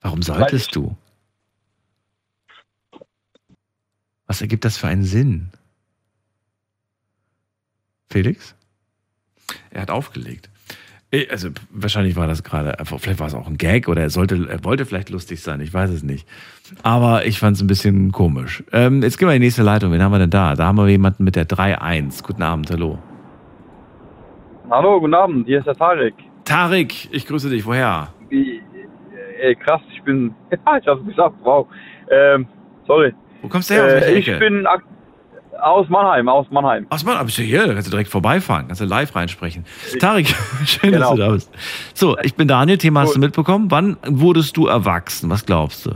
Warum 0.00 0.22
solltest 0.22 0.74
du? 0.76 0.96
Was 4.28 4.42
ergibt 4.42 4.64
das 4.64 4.76
für 4.76 4.86
einen 4.86 5.02
Sinn? 5.04 5.48
Felix? 8.10 8.54
Er 9.70 9.82
hat 9.82 9.90
aufgelegt. 9.90 10.50
Eh, 11.10 11.26
Also 11.30 11.48
wahrscheinlich 11.70 12.14
war 12.14 12.26
das 12.28 12.44
gerade, 12.44 12.76
vielleicht 12.84 13.18
war 13.20 13.26
es 13.26 13.34
auch 13.34 13.46
ein 13.46 13.56
Gag 13.56 13.88
oder 13.88 14.02
er 14.02 14.10
sollte, 14.10 14.46
er 14.48 14.62
wollte 14.64 14.84
vielleicht 14.84 15.08
lustig 15.08 15.40
sein, 15.42 15.60
ich 15.62 15.72
weiß 15.72 15.88
es 15.90 16.02
nicht. 16.02 16.28
Aber 16.82 17.24
ich 17.24 17.38
fand 17.38 17.56
es 17.56 17.62
ein 17.62 17.66
bisschen 17.66 18.12
komisch. 18.12 18.62
Ähm, 18.72 19.02
jetzt 19.02 19.18
gehen 19.18 19.28
wir 19.28 19.34
in 19.34 19.40
die 19.40 19.46
nächste 19.46 19.62
Leitung. 19.62 19.90
Wen 19.92 20.02
haben 20.02 20.12
wir 20.12 20.18
denn 20.18 20.30
da? 20.30 20.54
Da 20.54 20.66
haben 20.66 20.76
wir 20.76 20.86
jemanden 20.88 21.24
mit 21.24 21.34
der 21.34 21.46
3-1. 21.48 22.22
Guten 22.22 22.42
Abend, 22.42 22.70
hallo. 22.70 22.98
Hallo, 24.70 25.00
guten 25.00 25.14
Abend, 25.14 25.46
hier 25.46 25.60
ist 25.60 25.66
der 25.66 25.74
Tarek. 25.74 26.14
Tarik, 26.44 27.08
ich 27.10 27.24
grüße 27.26 27.48
dich. 27.48 27.64
Woher? 27.64 28.08
Wie, 28.28 28.60
äh, 29.40 29.54
krass, 29.54 29.80
ich 29.94 30.02
bin, 30.02 30.34
ja, 30.50 30.76
ich 30.76 30.86
hab's 30.86 31.06
geschafft, 31.06 31.36
wow. 31.42 31.66
Ähm, 32.10 32.46
sorry. 32.86 33.14
Wo 33.42 33.48
kommst 33.48 33.70
du 33.70 33.74
her? 33.74 34.02
Äh, 34.06 34.18
ich 34.18 34.28
Ecke? 34.28 34.38
bin 34.38 34.66
aus 35.60 35.88
Mannheim, 35.88 36.28
aus 36.28 36.46
Mannheim. 36.50 36.86
Aus 36.90 37.04
Mann, 37.04 37.24
bist 37.26 37.38
du 37.38 37.42
hier? 37.42 37.66
Da 37.66 37.72
kannst 37.72 37.88
du 37.88 37.90
direkt 37.90 38.10
vorbeifahren, 38.10 38.66
kannst 38.68 38.80
du 38.80 38.84
live 38.84 39.14
reinsprechen. 39.16 39.64
Tarik, 40.00 40.28
schön, 40.66 40.92
Genau. 40.92 41.00
dass 41.10 41.16
du 41.16 41.16
da 41.22 41.30
bist. 41.30 41.52
So, 41.94 42.16
ich 42.22 42.34
bin 42.36 42.46
Daniel, 42.48 42.78
Thema 42.78 43.00
hast 43.00 43.08
Gut. 43.08 43.16
du 43.16 43.20
mitbekommen. 43.20 43.70
Wann 43.70 43.96
wurdest 44.06 44.56
du 44.56 44.66
erwachsen? 44.66 45.30
Was 45.30 45.44
glaubst 45.46 45.86
du? 45.86 45.90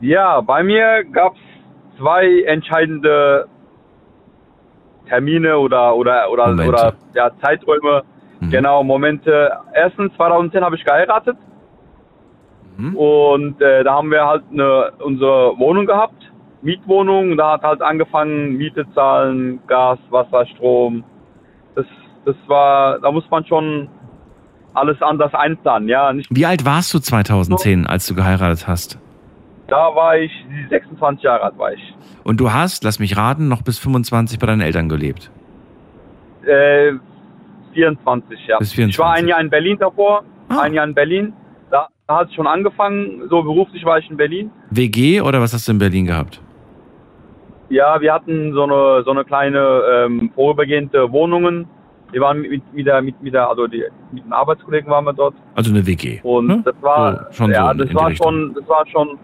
Ja, 0.00 0.40
bei 0.42 0.62
mir 0.62 1.04
gab's 1.10 1.38
zwei 1.98 2.42
entscheidende 2.46 3.48
Termine 5.08 5.56
oder 5.58 5.96
oder 5.96 6.30
oder 6.30 6.48
Momente. 6.48 6.68
oder 6.68 6.94
ja, 7.14 7.30
Zeiträume, 7.42 8.02
Mhm. 8.40 8.50
genau 8.50 8.84
Momente. 8.84 9.50
Erstens 9.74 10.12
2010 10.16 10.62
habe 10.62 10.76
ich 10.76 10.84
geheiratet 10.84 11.36
Mhm. 12.78 12.96
und 12.96 13.60
äh, 13.60 13.82
da 13.84 13.94
haben 13.94 14.10
wir 14.10 14.24
halt 14.26 14.44
eine, 14.52 14.92
unsere 15.04 15.58
Wohnung 15.58 15.84
gehabt, 15.84 16.14
Mietwohnung. 16.62 17.36
Da 17.36 17.52
hat 17.52 17.62
halt 17.62 17.82
angefangen 17.82 18.56
Miete 18.56 18.86
zahlen, 18.94 19.58
Gas, 19.66 19.98
Wasser, 20.10 20.46
Strom. 20.46 21.04
Das 21.74 21.84
das 22.24 22.36
war, 22.46 22.98
da 23.00 23.10
muss 23.12 23.28
man 23.30 23.44
schon 23.46 23.88
alles 24.74 25.00
anders 25.02 25.34
einplanen, 25.34 25.88
ja. 25.88 26.12
Nicht, 26.12 26.28
Wie 26.30 26.46
alt 26.46 26.64
warst 26.64 26.92
du 26.94 26.98
2010, 27.00 27.86
als 27.86 28.06
du 28.06 28.14
geheiratet 28.14 28.66
hast? 28.68 28.98
da 29.66 29.94
war 29.94 30.16
ich 30.16 30.30
26 30.70 31.22
Jahre 31.24 31.42
alt 31.42 31.58
war 31.58 31.72
ich. 31.74 31.94
Und 32.24 32.38
du 32.40 32.52
hast, 32.52 32.84
lass 32.84 32.98
mich 33.00 33.16
raten, 33.18 33.48
noch 33.48 33.60
bis 33.62 33.78
25 33.78 34.38
bei 34.38 34.46
deinen 34.46 34.62
Eltern 34.62 34.88
gelebt. 34.88 35.30
Äh, 36.46 36.92
24, 37.74 38.46
ja. 38.46 38.58
Bis 38.58 38.72
Ich 38.72 38.78
war 38.98 39.14
24. 39.14 39.24
ein 39.24 39.28
Jahr 39.28 39.40
in 39.40 39.50
Berlin 39.50 39.76
davor, 39.78 40.22
Ah. 40.48 40.60
ein 40.62 40.72
Jahr 40.72 40.86
in 40.86 40.94
Berlin. 40.94 41.32
Da, 42.08 42.20
hat 42.20 42.28
es 42.30 42.34
schon 42.36 42.46
angefangen, 42.46 43.28
so 43.28 43.42
beruflich 43.42 43.84
war 43.84 43.98
ich 43.98 44.08
in 44.10 44.16
Berlin. 44.16 44.50
WG 44.70 45.20
oder 45.20 45.42
was 45.42 45.52
hast 45.52 45.68
du 45.68 45.72
in 45.72 45.78
Berlin 45.78 46.06
gehabt? 46.06 46.40
Ja, 47.68 48.00
wir 48.00 48.14
hatten 48.14 48.54
so 48.54 48.62
eine 48.62 49.02
so 49.04 49.10
eine 49.10 49.26
kleine 49.26 49.82
ähm, 49.92 50.30
vorübergehende 50.34 51.12
Wohnungen. 51.12 51.68
Wir 52.10 52.22
waren 52.22 52.40
mit, 52.40 52.62
mit, 52.72 52.86
der, 52.86 53.02
mit, 53.02 53.22
mit 53.22 53.34
der, 53.34 53.50
also 53.50 53.66
die, 53.66 53.84
mit 54.10 54.24
den 54.24 54.32
Arbeitskollegen 54.32 54.90
waren 54.90 55.04
wir 55.04 55.12
dort. 55.12 55.34
Also 55.54 55.70
eine 55.70 55.86
WG. 55.86 56.20
Und 56.22 56.46
ne? 56.46 56.62
das 56.64 56.74
war, 56.80 57.26
so, 57.26 57.32
schon 57.34 57.50
ja, 57.50 57.74
so 57.76 57.84
das 57.84 57.94
war 57.94 58.14
schon, 58.14 58.54
das 58.54 58.66
war 58.66 58.86
schon, 58.86 59.18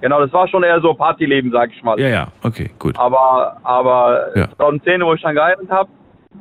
genau, 0.00 0.20
das 0.20 0.32
war 0.32 0.48
schon 0.48 0.62
eher 0.62 0.80
so 0.80 0.94
Partyleben, 0.94 1.50
sag 1.52 1.70
ich 1.70 1.82
mal. 1.82 2.00
Ja, 2.00 2.08
ja, 2.08 2.28
okay, 2.42 2.70
gut. 2.78 2.98
Aber, 2.98 3.58
aber 3.62 4.28
Ja. 4.34 4.48
2010, 4.56 5.02
wo 5.04 5.12
ich 5.12 5.20
dann 5.20 5.34
geheiratet 5.34 5.68
habe, 5.68 5.90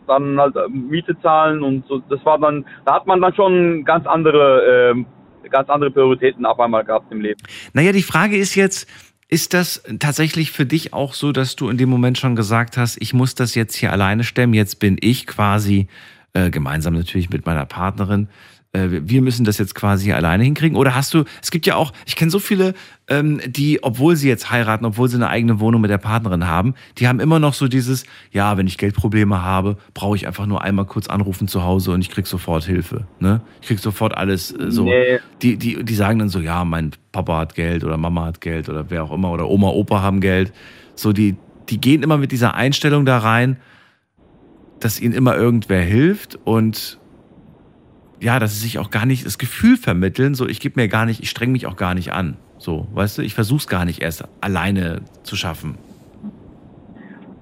dann 0.08 0.40
halt 0.40 0.56
äh, 0.56 0.70
Miete 0.70 1.20
zahlen 1.20 1.62
und 1.62 1.86
so, 1.88 2.02
das 2.08 2.26
war 2.26 2.40
dann, 2.40 2.64
da 2.86 2.94
hat 2.94 3.08
man 3.08 3.20
dann 3.20 3.36
schon 3.36 3.84
ganz 3.84 4.08
andere, 4.08 4.92
ähm, 4.94 5.06
ganz 5.52 5.70
andere 5.70 5.92
Prioritäten 5.92 6.46
auf 6.46 6.60
einmal 6.60 6.84
gehabt 6.84 7.12
im 7.12 7.22
Leben. 7.22 7.42
Naja, 7.74 7.92
die 7.92 8.04
Frage 8.04 8.38
ist 8.38 8.56
jetzt, 8.56 8.88
ist 9.28 9.54
das 9.54 9.84
tatsächlich 10.00 10.52
für 10.52 10.66
dich 10.66 10.94
auch 10.94 11.14
so, 11.14 11.32
dass 11.32 11.56
du 11.56 11.70
in 11.70 11.78
dem 11.78 11.90
Moment 11.90 12.18
schon 12.18 12.36
gesagt 12.36 12.78
hast, 12.78 12.98
ich 13.02 13.14
muss 13.14 13.36
das 13.36 13.56
jetzt 13.56 13.76
hier 13.76 13.92
alleine 13.92 14.24
stemmen, 14.24 14.54
jetzt 14.54 14.80
bin 14.80 14.98
ich 15.00 15.28
quasi, 15.28 15.88
äh, 16.34 16.50
gemeinsam 16.50 16.94
natürlich 16.94 17.30
mit 17.30 17.46
meiner 17.46 17.66
Partnerin, 17.66 18.28
wir 18.74 19.22
müssen 19.22 19.44
das 19.44 19.58
jetzt 19.58 19.76
quasi 19.76 20.14
alleine 20.14 20.46
hinkriegen? 20.46 20.78
Oder 20.78 20.96
hast 20.96 21.14
du, 21.14 21.26
es 21.42 21.52
gibt 21.52 21.66
ja 21.66 21.76
auch, 21.76 21.92
ich 22.06 22.16
kenne 22.16 22.32
so 22.32 22.40
viele, 22.40 22.74
ähm, 23.10 23.42
die, 23.46 23.84
obwohl 23.84 24.16
sie 24.16 24.30
jetzt 24.30 24.50
heiraten, 24.50 24.86
obwohl 24.86 25.10
sie 25.10 25.18
eine 25.18 25.28
eigene 25.28 25.60
Wohnung 25.60 25.82
mit 25.82 25.92
der 25.92 25.98
Partnerin 25.98 26.48
haben, 26.48 26.76
die 26.98 27.10
haben 27.10 27.20
immer 27.20 27.40
noch 27.40 27.54
so 27.54 27.68
dieses, 27.68 28.06
ja, 28.32 28.56
wenn 28.56 28.68
ich 28.68 28.78
Geldprobleme 28.78 29.42
habe, 29.42 29.76
brauche 29.94 30.16
ich 30.16 30.26
einfach 30.26 30.46
nur 30.46 30.62
einmal 30.62 30.86
kurz 30.86 31.08
anrufen 31.08 31.50
zu 31.50 31.64
Hause 31.64 31.92
und 31.92 32.00
ich 32.00 32.10
krieg 32.10 32.28
sofort 32.28 32.64
Hilfe. 32.64 33.08
Ne? 33.20 33.42
Ich 33.62 33.68
krieg 33.68 33.80
sofort 33.80 34.16
alles 34.16 34.52
äh, 34.52 34.72
so. 34.72 34.86
Nee. 34.86 35.20
Die, 35.42 35.58
die, 35.58 35.84
die 35.84 35.96
sagen 35.96 36.20
dann 36.20 36.30
so, 36.30 36.40
ja, 36.40 36.64
mein 36.64 36.92
Papa 37.12 37.40
hat 37.40 37.56
Geld 37.56 37.84
oder 37.84 37.98
Mama 37.98 38.26
hat 38.26 38.40
Geld 38.40 38.70
oder 38.70 38.90
wer 38.90 39.04
auch 39.04 39.12
immer 39.12 39.32
oder 39.32 39.50
Oma, 39.50 39.68
Opa 39.68 40.02
haben 40.02 40.22
Geld. 40.22 40.54
So, 40.96 41.12
die, 41.12 41.36
die 41.68 41.82
gehen 41.82 42.04
immer 42.04 42.18
mit 42.18 42.32
dieser 42.32 42.54
Einstellung 42.56 43.06
da 43.06 43.18
rein, 43.18 43.58
dass 44.80 45.02
ihnen 45.02 45.14
immer 45.14 45.36
irgendwer 45.36 45.82
hilft 45.82 46.40
und 46.46 47.01
ja, 48.22 48.40
dass 48.40 48.54
sie 48.54 48.60
sich 48.60 48.80
auch 48.80 48.92
gar 48.92 49.06
nicht 49.06 49.26
das 49.26 49.38
Gefühl 49.38 49.78
vermitteln, 49.78 50.36
so 50.36 50.48
ich 50.48 50.60
gebe 50.60 50.80
mir 50.80 50.88
gar 50.88 51.06
nicht, 51.06 51.22
ich 51.22 51.30
streng 51.30 51.52
mich 51.52 51.66
auch 51.66 51.76
gar 51.76 51.96
nicht 51.96 52.14
an. 52.14 52.38
So, 52.58 52.88
weißt 52.94 53.18
du, 53.18 53.22
ich 53.24 53.34
versuche 53.34 53.58
es 53.58 53.68
gar 53.68 53.86
nicht 53.86 54.02
erst 54.02 54.24
alleine 54.40 55.02
zu 55.24 55.36
schaffen. 55.36 55.78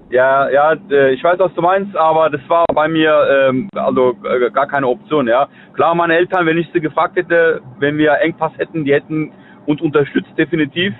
Ja, 0.08 0.48
ja, 0.50 0.72
äh, 0.90 1.12
ich 1.12 1.22
weiß, 1.22 1.38
was 1.38 1.54
du 1.54 1.62
meinst, 1.62 1.94
aber 1.94 2.30
das 2.30 2.40
war 2.48 2.64
bei 2.74 2.88
mir 2.88 3.14
ähm, 3.30 3.68
also 3.76 4.16
äh, 4.24 4.50
gar 4.50 4.66
keine 4.66 4.88
Option, 4.88 5.28
ja. 5.28 5.46
Klar, 5.74 5.94
meine 5.94 6.16
Eltern, 6.16 6.46
wenn 6.46 6.58
ich 6.58 6.66
sie 6.72 6.80
gefragt 6.80 7.14
hätte, 7.14 7.60
wenn 7.78 7.96
wir 7.96 8.14
Engpass 8.20 8.52
hätten, 8.56 8.84
die 8.84 8.92
hätten 8.92 9.30
uns 9.66 9.80
unterstützt, 9.80 10.30
definitiv. 10.36 10.94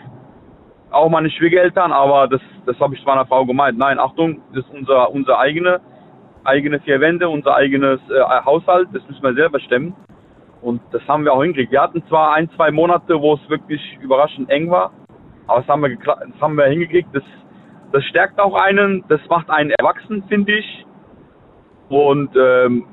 Auch 0.91 1.09
meine 1.09 1.31
Schwiegereltern, 1.31 1.91
aber 1.91 2.29
das, 2.29 2.41
das 2.67 2.79
habe 2.79 2.95
ich 2.95 3.01
zu 3.01 3.07
meiner 3.07 3.27
Frau 3.27 3.45
gemeint. 3.47 3.79
Nein, 3.79 3.99
Achtung, 3.99 4.43
das 4.55 4.65
ist 4.65 4.75
unser, 4.75 5.11
unser 5.11 5.39
eigene, 5.39 5.81
eigene 6.51 6.81
vier 6.81 7.01
Wände, 7.01 7.29
unser 7.29 7.55
eigenes 7.55 8.01
äh, 8.11 8.21
Haushalt, 8.45 8.89
das 8.93 9.03
müssen 9.09 9.23
wir 9.23 9.35
selber 9.35 9.61
stemmen. 9.61 9.95
Und 10.63 10.81
das 10.91 11.03
haben 11.09 11.25
wir 11.25 11.33
auch 11.33 11.43
hingekriegt. 11.43 11.73
Wir 11.73 11.81
hatten 11.81 12.03
zwar 12.09 12.35
ein, 12.35 12.51
zwei 12.57 12.71
Monate, 12.71 13.21
wo 13.21 13.35
es 13.35 13.49
wirklich 13.49 13.81
überraschend 14.03 14.51
eng 14.51 14.71
war, 14.71 14.93
aber 15.47 15.61
das 15.61 15.69
haben 15.69 15.83
wir, 15.83 15.97
das 15.97 16.41
haben 16.41 16.57
wir 16.57 16.67
hingekriegt. 16.67 17.09
Das, 17.13 17.23
das 17.93 18.05
stärkt 18.05 18.39
auch 18.39 18.55
einen, 18.55 19.05
das 19.09 19.21
macht 19.29 19.49
einen 19.49 19.71
erwachsen, 19.71 20.23
finde 20.29 20.53
ich. 20.53 20.87
Und 21.89 22.31
ähm, 22.37 22.85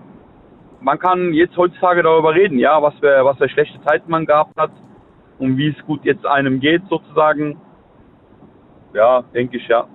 man 0.79 0.99
kann 0.99 1.33
jetzt 1.33 1.57
heutzutage 1.57 2.03
darüber 2.03 2.33
reden, 2.33 2.57
ja, 2.57 2.81
was 2.81 2.93
für, 2.99 3.25
was 3.25 3.37
für 3.37 3.49
schlechte 3.49 3.81
Zeiten 3.81 4.09
man 4.09 4.25
gehabt 4.25 4.57
hat 4.57 4.71
und 5.39 5.57
wie 5.57 5.69
es 5.69 5.85
gut 5.85 6.03
jetzt 6.05 6.25
einem 6.25 6.59
geht, 6.59 6.83
sozusagen. 6.89 7.59
Ja, 8.93 9.23
denke 9.33 9.57
ich, 9.57 9.67
ja. 9.67 9.87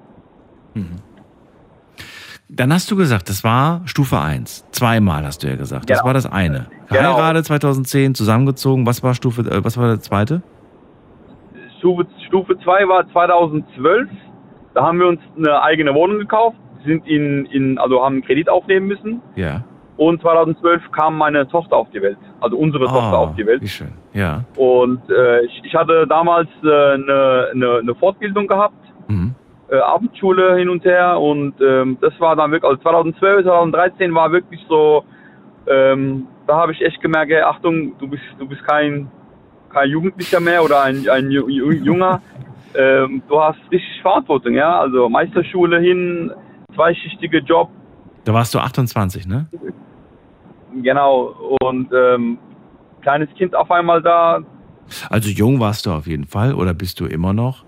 Dann 2.54 2.72
hast 2.72 2.90
du 2.90 2.96
gesagt, 2.96 3.28
das 3.28 3.44
war 3.44 3.80
Stufe 3.86 4.18
1. 4.20 4.66
Zweimal 4.72 5.24
hast 5.24 5.42
du 5.42 5.48
ja 5.48 5.56
gesagt. 5.56 5.88
Das 5.88 5.98
Genau. 5.98 6.06
war 6.06 6.14
das 6.14 6.26
eine. 6.30 6.66
Genau. 6.88 7.16
Geheiratet 7.16 7.46
2010, 7.46 8.14
zusammengezogen. 8.14 8.86
Was 8.86 9.02
war 9.02 9.14
Stufe, 9.14 9.42
äh, 9.42 9.64
was 9.64 9.78
war 9.78 9.88
der 9.88 10.00
zweite? 10.00 10.42
Stufe, 11.78 12.06
Stufe 12.26 12.58
2 12.58 12.88
war 12.88 13.08
2012. 13.10 14.08
Da 14.74 14.82
haben 14.84 14.98
wir 14.98 15.06
uns 15.08 15.20
eine 15.36 15.62
eigene 15.62 15.94
Wohnung 15.94 16.18
gekauft, 16.18 16.56
sind 16.84 17.06
in, 17.06 17.46
in 17.46 17.78
also 17.78 18.02
haben 18.04 18.14
einen 18.16 18.22
Kredit 18.24 18.48
aufnehmen 18.48 18.86
müssen. 18.86 19.20
Ja. 19.36 19.64
Und 19.96 20.20
2012 20.22 20.82
kam 20.92 21.16
meine 21.18 21.46
Tochter 21.48 21.76
auf 21.76 21.88
die 21.94 22.00
Welt, 22.02 22.16
also 22.40 22.56
unsere 22.56 22.84
Tochter 22.86 23.18
auf 23.18 23.34
die 23.36 23.46
Welt. 23.46 23.60
Ah, 23.60 23.64
Wie 23.64 23.68
schön. 23.68 23.92
Ja. 24.14 24.44
Und 24.56 25.00
äh, 25.10 25.42
ich, 25.44 25.62
ich 25.64 25.74
hatte 25.74 26.06
damals 26.06 26.48
äh, 26.64 26.66
eine, 26.66 27.48
eine, 27.54 27.78
eine 27.82 27.94
Fortbildung 27.94 28.46
gehabt, 28.46 28.74
Mhm. 29.08 29.34
Äh, 29.72 29.78
Abendschule 29.78 30.56
hin 30.56 30.68
und 30.68 30.84
her 30.84 31.18
und 31.18 31.54
ähm, 31.60 31.96
das 32.00 32.12
war 32.20 32.36
dann 32.36 32.50
wirklich, 32.52 32.70
also 32.70 32.82
2012, 32.82 33.44
2013 33.44 34.14
war 34.14 34.30
wirklich 34.30 34.60
so, 34.68 35.02
ähm, 35.66 36.26
da 36.46 36.56
habe 36.56 36.72
ich 36.72 36.80
echt 36.82 37.00
gemerkt, 37.00 37.32
ey, 37.32 37.40
Achtung, 37.42 37.92
du 37.98 38.06
bist, 38.06 38.22
du 38.38 38.46
bist 38.46 38.62
kein, 38.64 39.08
kein 39.72 39.88
Jugendlicher 39.88 40.40
mehr 40.40 40.62
oder 40.62 40.82
ein, 40.82 41.08
ein 41.08 41.28
Ju- 41.30 41.46
Ju- 41.48 41.72
Junger, 41.72 42.20
ähm, 42.74 43.22
du 43.28 43.40
hast 43.40 43.58
richtig 43.70 44.00
Verantwortung, 44.02 44.54
ja, 44.54 44.80
also 44.80 45.08
Meisterschule 45.08 45.80
hin, 45.80 46.30
zweischichtige 46.74 47.38
Job, 47.38 47.68
Da 48.24 48.32
warst 48.34 48.54
du 48.54 48.58
28, 48.58 49.26
ne? 49.26 49.46
genau, 50.82 51.34
und 51.62 51.90
ähm, 51.92 52.38
kleines 53.02 53.28
Kind 53.36 53.54
auf 53.54 53.70
einmal 53.70 54.02
da, 54.02 54.40
Also 55.10 55.30
jung 55.30 55.60
warst 55.60 55.86
du 55.86 55.90
auf 55.92 56.06
jeden 56.06 56.26
Fall 56.26 56.54
oder 56.54 56.74
bist 56.74 57.00
du 57.00 57.06
immer 57.06 57.32
noch. 57.32 57.64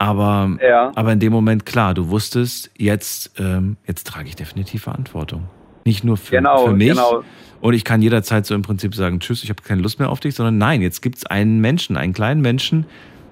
Aber, 0.00 0.56
Ja. 0.66 0.92
aber 0.94 1.12
in 1.12 1.20
dem 1.20 1.30
Moment, 1.30 1.66
klar, 1.66 1.92
du 1.92 2.08
wusstest, 2.08 2.70
jetzt, 2.78 3.38
ähm, 3.38 3.76
jetzt 3.86 4.06
trage 4.06 4.28
ich 4.28 4.34
definitiv 4.34 4.84
Verantwortung. 4.84 5.42
Nicht 5.84 6.04
nur 6.04 6.16
für, 6.16 6.36
Genau, 6.36 6.64
für 6.68 6.72
mich. 6.72 6.88
genau. 6.88 7.22
Und 7.60 7.74
ich 7.74 7.84
kann 7.84 8.00
jederzeit 8.00 8.46
so 8.46 8.54
im 8.54 8.62
Prinzip 8.62 8.94
sagen, 8.94 9.20
tschüss, 9.20 9.44
ich 9.44 9.50
habe 9.50 9.62
keine 9.62 9.82
Lust 9.82 9.98
mehr 9.98 10.08
auf 10.08 10.18
dich, 10.18 10.34
sondern 10.34 10.56
nein, 10.56 10.80
jetzt 10.80 11.02
gibt 11.02 11.18
es 11.18 11.26
einen 11.26 11.60
Menschen, 11.60 11.98
einen 11.98 12.14
kleinen 12.14 12.40
Menschen, 12.40 12.86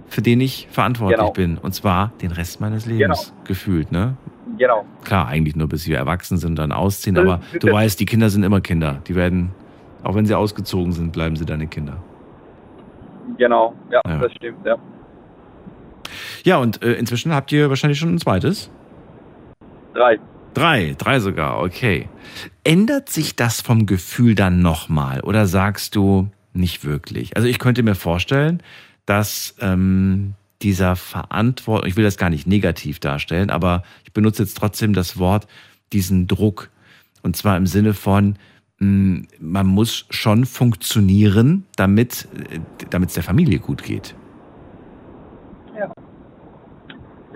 für 0.08 0.20
den 0.20 0.42
ich 0.42 0.68
verantwortlich 0.70 1.18
Genau. 1.18 1.32
bin. 1.32 1.56
Und 1.56 1.74
zwar 1.74 2.12
den 2.20 2.32
Rest 2.32 2.60
meines 2.60 2.84
Lebens 2.84 3.32
gefühlt, 3.44 3.90
ne? 3.90 4.16
genau. 4.58 4.84
Klar, 5.04 5.26
eigentlich 5.28 5.56
nur 5.56 5.68
bis 5.68 5.86
wir 5.86 5.96
erwachsen 5.96 6.36
sind 6.36 6.50
und 6.50 6.56
dann 6.56 6.72
ausziehen, 6.72 7.14
Das- 7.14 7.24
aber 7.24 7.40
du 7.60 7.72
weißt, 7.72 7.98
die 7.98 8.04
Kinder 8.06 8.28
sind 8.28 8.42
immer 8.42 8.60
Kinder. 8.60 9.00
Die 9.06 9.14
werden, 9.14 9.52
auch 10.04 10.14
wenn 10.14 10.26
sie 10.26 10.34
ausgezogen 10.34 10.92
sind, 10.92 11.12
bleiben 11.12 11.36
sie 11.36 11.46
deine 11.46 11.66
Kinder. 11.66 11.96
Genau, 13.38 13.74
ja, 13.90 14.00
Ja. 14.06 14.18
das 14.18 14.32
stimmt, 14.32 14.66
ja. 14.66 14.76
Ja, 16.44 16.59
und 16.59 16.82
äh, 16.82 16.94
inzwischen 16.94 17.32
habt 17.32 17.52
ihr 17.52 17.68
wahrscheinlich 17.68 17.98
schon 17.98 18.14
ein 18.14 18.18
zweites? 18.18 18.70
Drei. 19.94 20.18
Drei, 20.54 20.94
drei 20.98 21.20
sogar, 21.20 21.61
okay. 21.61 22.09
Ändert 22.64 23.11
sich 23.11 23.36
das 23.36 23.61
vom 23.61 23.86
Gefühl 23.86 24.34
dann 24.34 24.61
nochmal 24.61 25.20
oder 25.20 25.46
sagst 25.46 25.94
du 25.94 26.30
nicht 26.52 26.84
wirklich? 26.84 27.36
Also 27.36 27.48
ich 27.48 27.59
könnte 27.59 27.82
mir 27.82 27.94
vorstellen, 27.94 28.62
dass 29.06 29.54
ähm, 29.61 30.34
dieser 30.62 30.96
Verantwortung, 30.96 31.88
ich 31.88 31.96
will 31.96 32.04
das 32.04 32.16
gar 32.16 32.30
nicht 32.30 32.46
negativ 32.46 32.98
darstellen, 32.98 33.50
aber 33.50 33.82
ich 34.04 34.12
benutze 34.12 34.42
jetzt 34.42 34.56
trotzdem 34.56 34.92
das 34.92 35.18
Wort, 35.18 35.46
diesen 35.92 36.26
Druck. 36.26 36.70
Und 37.22 37.36
zwar 37.36 37.56
im 37.56 37.66
Sinne 37.66 37.94
von, 37.94 38.36
mh, 38.78 39.22
man 39.40 39.66
muss 39.66 40.06
schon 40.11 40.44
funktionieren, 40.44 41.64
damit 41.76 42.28
äh, 42.50 42.61
damit 42.90 43.11
es 43.11 43.14
der 43.14 43.22
Familie 43.22 43.59
gut 43.59 43.82
geht. 43.82 44.14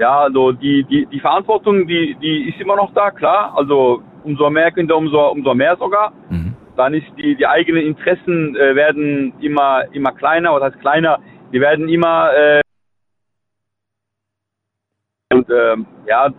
Ja, 0.02 0.22
also 0.22 0.50
die, 0.50 0.82
die, 0.82 1.06
die 1.06 1.20
Verantwortung, 1.20 1.86
die, 1.86 2.16
die 2.20 2.48
ist 2.48 2.60
immer 2.60 2.74
noch 2.74 2.92
da, 2.92 3.12
klar. 3.12 3.52
Also 3.56 4.02
umso 4.24 4.50
mehr 4.50 4.72
Kinder, 4.72 4.96
umso, 4.96 5.28
umso 5.28 5.54
mehr 5.54 5.76
sogar. 5.76 6.12
Dann 6.76 6.92
ist 6.94 7.06
die, 7.16 7.36
die 7.36 7.46
eigenen 7.46 7.86
Interessen 7.86 8.56
äh, 8.56 8.74
werden 8.74 9.32
immer, 9.40 9.84
immer 9.92 10.10
kleiner, 10.10 10.54
was 10.54 10.62
heißt 10.64 10.80
kleiner? 10.80 11.20
Die 11.52 11.60
werden 11.60 11.88
immer 11.88 12.32
äh, 12.34 12.60
und 15.32 15.48
ähm, 15.48 15.86
ja, 16.08 16.30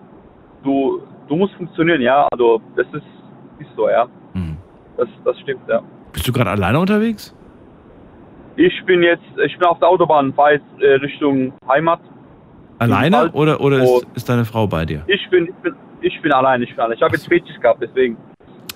du, 0.64 1.02
du 1.30 1.36
musst 1.38 1.54
funktionieren, 1.54 2.02
ja. 2.02 2.28
Also 2.34 2.62
das 2.76 2.88
ist, 2.88 3.12
ist 3.60 3.74
so, 3.78 3.88
ja. 3.88 4.10
Das, 4.98 5.08
das 5.24 5.40
stimmt, 5.40 5.62
ja. 5.70 5.82
Bist 6.12 6.28
du 6.28 6.34
gerade 6.34 6.50
alleine 6.50 6.80
unterwegs? 6.82 7.34
Ich 8.58 8.84
bin 8.86 9.04
jetzt, 9.04 9.32
ich 9.46 9.58
bin 9.58 9.68
auf 9.68 9.80
der 9.80 9.88
Autobahn, 9.88 10.34
fahre 10.34 10.56
jetzt 10.56 10.82
äh, 10.82 10.96
Richtung 10.96 11.54
Heimat. 11.66 12.02
Alleine 12.84 13.32
oder, 13.32 13.60
oder 13.62 13.84
ist, 13.84 13.90
Und- 13.90 14.18
ist 14.18 14.30
deine 14.30 14.46
Frau 14.46 14.68
bei 14.68 14.86
dir? 14.86 15.04
Ich 15.08 15.28
bin, 15.30 15.46
ich 15.48 15.56
bin, 15.64 15.74
ich 16.02 16.22
bin 16.22 16.32
allein, 16.32 16.62
ich 16.62 16.70
bin 16.70 16.80
allein. 16.80 16.96
Ich 16.98 17.02
habe 17.02 17.16
jetzt 17.16 17.26
Spätschicht 17.26 17.62
gehabt, 17.62 17.82
deswegen. 17.82 18.18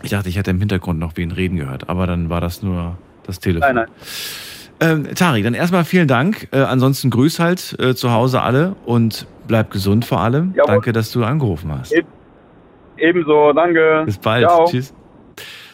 Ich 0.03 0.11
dachte, 0.11 0.29
ich 0.29 0.37
hätte 0.37 0.51
im 0.51 0.59
Hintergrund 0.59 0.99
noch 0.99 1.13
wen 1.15 1.31
reden 1.31 1.57
gehört, 1.57 1.89
aber 1.89 2.05
dann 2.07 2.29
war 2.29 2.39
das 2.41 2.61
nur 2.63 2.97
das 3.23 3.39
Telefon. 3.39 3.75
Nein, 3.75 3.85
nein. 3.87 3.87
Ähm, 5.07 5.15
Tari, 5.15 5.41
dann 5.41 5.55
erstmal 5.55 5.85
vielen 5.85 6.07
Dank. 6.07 6.49
Äh, 6.51 6.59
ansonsten 6.59 7.09
grüß 7.09 7.39
halt 7.39 7.75
äh, 7.79 7.95
zu 7.95 8.11
Hause 8.11 8.41
alle 8.43 8.75
und 8.85 9.25
bleib 9.47 9.71
gesund 9.71 10.05
vor 10.05 10.19
allem. 10.21 10.53
Jawohl. 10.55 10.67
Danke, 10.67 10.93
dass 10.93 11.11
du 11.11 11.23
angerufen 11.23 11.71
hast. 11.71 11.91
Eb- 11.93 12.05
Ebenso, 12.97 13.53
danke. 13.53 14.03
Bis 14.05 14.17
bald. 14.19 14.45
Ciao. 14.47 14.65
Tschüss. 14.65 14.93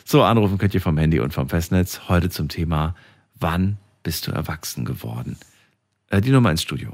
So, 0.05 0.23
anrufen 0.23 0.57
könnt 0.57 0.73
ihr 0.73 0.81
vom 0.81 0.97
Handy 0.97 1.19
und 1.19 1.33
vom 1.33 1.47
Festnetz. 1.49 2.01
Heute 2.09 2.29
zum 2.29 2.47
Thema, 2.49 2.95
wann 3.39 3.77
bist 4.03 4.27
du 4.27 4.31
erwachsen 4.31 4.83
geworden? 4.85 5.37
Äh, 6.09 6.21
die 6.21 6.31
Nummer 6.31 6.51
ins 6.51 6.61
Studio. 6.61 6.91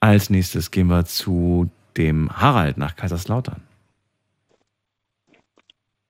Als 0.00 0.30
nächstes 0.30 0.70
gehen 0.70 0.88
wir 0.88 1.04
zu 1.04 1.70
dem 1.96 2.30
Harald 2.30 2.76
nach 2.76 2.96
Kaiserslautern. 2.96 3.62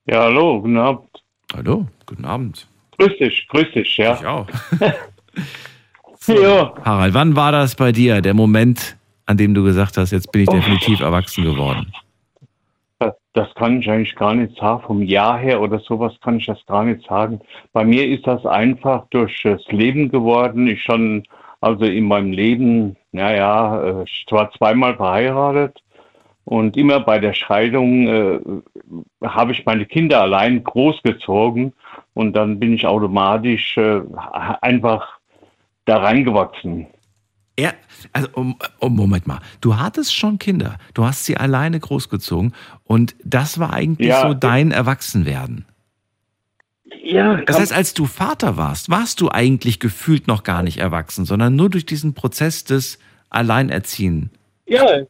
Ja, 0.05 0.23
hallo, 0.23 0.61
guten 0.61 0.77
Abend. 0.77 1.09
Hallo, 1.53 1.87
guten 2.05 2.25
Abend. 2.25 2.67
Grüß 2.97 3.17
dich, 3.17 3.47
grüß 3.49 3.71
dich, 3.73 3.97
ja. 3.97 4.15
Ich 4.15 4.25
auch. 4.25 4.47
Ja, 6.27 6.73
Harald, 6.83 7.13
wann 7.13 7.37
war 7.37 7.53
das 7.53 7.75
bei 7.75 7.93
dir, 7.93 8.21
der 8.21 8.33
Moment, 8.33 8.97
an 9.27 9.37
dem 9.37 9.53
du 9.53 9.63
gesagt 9.63 9.95
hast, 9.95 10.11
jetzt 10.11 10.29
bin 10.33 10.41
ich 10.41 10.49
definitiv 10.49 10.99
erwachsen 10.99 11.45
geworden? 11.45 11.89
das, 12.99 13.13
das 13.33 13.53
kann 13.55 13.79
ich 13.79 13.89
eigentlich 13.89 14.15
gar 14.15 14.33
nicht 14.33 14.57
sagen. 14.57 14.83
Vom 14.85 15.01
Jahr 15.03 15.37
her 15.37 15.61
oder 15.61 15.79
sowas 15.79 16.13
kann 16.21 16.37
ich 16.37 16.45
das 16.45 16.63
gar 16.65 16.83
nicht 16.83 17.07
sagen. 17.07 17.39
Bei 17.73 17.83
mir 17.83 18.07
ist 18.07 18.25
das 18.25 18.45
einfach 18.45 19.05
durch 19.09 19.41
das 19.43 19.63
Leben 19.67 20.09
geworden. 20.09 20.67
Ich 20.67 20.81
schon, 20.83 21.23
also 21.61 21.85
in 21.85 22.05
meinem 22.05 22.31
Leben, 22.31 22.95
naja, 23.17 23.81
äh, 23.83 24.03
ich 24.03 24.25
war 24.29 24.51
zweimal 24.51 24.95
verheiratet 24.95 25.83
und 26.45 26.77
immer 26.77 27.01
bei 27.01 27.19
der 27.19 27.33
Scheidung 27.33 28.07
äh, 28.07 28.39
habe 29.27 29.51
ich 29.51 29.65
meine 29.65 29.85
Kinder 29.85 30.21
allein 30.21 30.63
großgezogen 30.63 31.73
und 32.13 32.33
dann 32.33 32.59
bin 32.59 32.73
ich 32.73 32.87
automatisch 32.87 33.75
äh, 33.77 34.01
einfach 34.61 35.19
da 35.85 35.97
reingewachsen. 35.97 36.87
Er, 37.57 37.73
also, 38.13 38.29
um, 38.33 38.55
um, 38.79 38.95
Moment 38.95 39.25
mal. 39.25 39.39
Du 39.61 39.77
hattest 39.77 40.15
schon 40.15 40.37
Kinder. 40.37 40.77
Du 40.93 41.05
hast 41.05 41.25
sie 41.25 41.37
alleine 41.37 41.79
großgezogen. 41.79 42.53
Und 42.83 43.15
das 43.23 43.59
war 43.59 43.73
eigentlich 43.73 44.09
Ja. 44.09 44.21
so 44.27 44.35
dein 44.35 44.71
Erwachsenwerden. 44.71 45.65
Ja, 47.03 47.37
Das 47.45 47.59
heißt, 47.59 47.73
als 47.73 47.93
du 47.93 48.05
Vater 48.05 48.57
warst, 48.57 48.89
warst 48.89 49.21
du 49.21 49.31
eigentlich 49.31 49.79
gefühlt 49.79 50.27
noch 50.27 50.43
gar 50.43 50.61
nicht 50.61 50.77
erwachsen, 50.77 51.25
sondern 51.25 51.55
nur 51.55 51.69
durch 51.69 51.85
diesen 51.85 52.13
Prozess 52.13 52.63
des 52.63 52.99
Alleinerziehen. 53.29 54.31
Ja, 54.67 55.01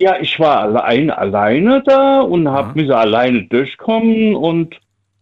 Ja, 0.00 0.16
ich 0.20 0.38
war 0.38 0.60
allein, 0.60 1.10
alleine 1.10 1.82
da 1.84 2.20
und 2.20 2.48
habe 2.48 2.80
mich 2.80 2.92
alleine 2.94 3.44
durchkommen 3.44 4.36
und 4.36 4.78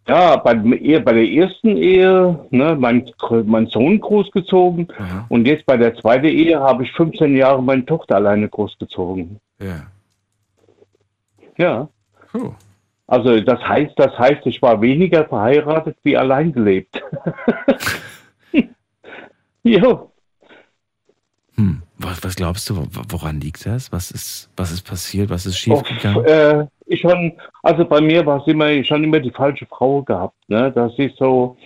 ja, 0.07 0.37
bei, 0.37 0.55
eher 0.55 1.01
bei 1.01 1.15
der 1.15 1.29
ersten 1.29 1.77
Ehe, 1.77 2.39
ne, 2.51 2.77
mein, 2.79 3.11
mein 3.47 3.67
Sohn 3.67 3.99
großgezogen 3.99 4.89
und 5.29 5.47
jetzt 5.47 5.67
bei 5.67 5.77
der 5.77 5.97
zweiten 5.97 6.27
Ehe 6.27 6.61
habe 6.61 6.85
ich 6.85 6.93
15 6.93 7.37
Jahre 7.37 7.63
meine 7.63 7.85
Tochter 7.87 8.17
alleine 8.17 8.49
großgezogen. 8.49 9.41
Ja. 9.59 9.87
Ja. 11.57 11.89
Oh. 12.35 12.53
Also 13.07 13.41
das 13.41 13.61
heißt, 13.61 13.95
das 13.97 14.17
heißt, 14.19 14.47
ich 14.47 14.61
war 14.63 14.81
weniger 14.81 15.25
verheiratet 15.25 15.97
wie 16.03 16.17
allein 16.17 16.53
gelebt. 16.53 17.03
jo. 19.63 20.13
Was, 22.07 22.23
was 22.25 22.37
glaubst 22.37 22.71
du, 22.71 22.77
wo- 22.77 23.03
woran 23.09 23.41
liegt 23.41 23.67
das? 23.67 23.91
Was 23.93 24.11
ist, 24.11 24.49
was 24.57 24.73
ist 24.73 24.83
passiert? 24.83 25.29
Was 25.31 25.45
ist 25.47 25.57
Auf, 25.71 25.87
schiefgegangen? 25.87 26.25
äh, 26.25 26.67
ich 26.87 27.01
schon, 27.01 27.33
also 27.63 27.85
bei 27.85 28.01
mir 28.01 28.25
war 28.25 28.41
es 28.41 28.47
immer, 28.47 28.83
schon 28.85 29.05
immer 29.05 29.21
die 29.21 29.31
falsche 29.31 29.67
Frau 29.67 30.03
gehabt. 30.03 30.37
Ne? 30.49 30.71
Das 30.73 30.93
ist 30.99 31.17
so, 31.19 31.57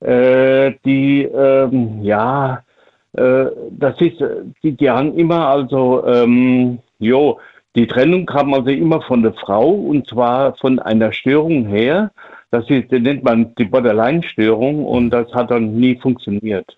äh, 0.00 0.72
die, 0.84 1.22
ähm, 1.24 2.02
ja, 2.02 2.62
äh, 3.14 3.46
das 3.70 4.00
ist, 4.00 4.20
äh, 4.20 4.42
die, 4.62 4.72
die 4.72 4.88
haben 4.90 5.16
immer, 5.18 5.46
also, 5.48 6.04
ähm, 6.06 6.78
jo, 6.98 7.38
die 7.74 7.86
Trennung 7.86 8.26
kam 8.26 8.52
also 8.54 8.70
immer 8.70 9.00
von 9.02 9.22
der 9.22 9.32
Frau 9.34 9.70
und 9.70 10.06
zwar 10.06 10.54
von 10.56 10.78
einer 10.78 11.12
Störung 11.12 11.66
her. 11.66 12.10
Das 12.50 12.68
ist, 12.68 12.92
das 12.92 13.00
nennt 13.00 13.24
man 13.24 13.54
die 13.56 13.64
Borderline-Störung 13.64 14.84
und 14.84 15.10
das 15.10 15.32
hat 15.32 15.50
dann 15.50 15.74
nie 15.74 15.96
funktioniert. 15.96 16.76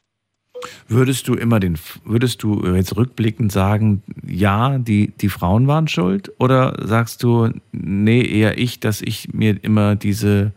Würdest 0.89 1.29
du 1.29 1.35
immer 1.35 1.61
den, 1.61 1.77
würdest 2.05 2.43
du 2.43 2.65
jetzt 2.75 2.97
rückblickend 2.97 3.53
sagen, 3.53 4.03
ja, 4.27 4.79
die, 4.79 5.13
die 5.21 5.29
Frauen 5.29 5.67
waren 5.67 5.89
schuld? 5.89 6.33
Oder 6.39 6.75
sagst 6.83 7.23
du, 7.23 7.51
nee, 7.73 8.23
eher 8.23 8.59
ich, 8.59 8.81
dass 8.81 9.03
ich 9.03 9.33
mir 9.33 9.57
immer 9.63 9.97
diese, 9.97 10.53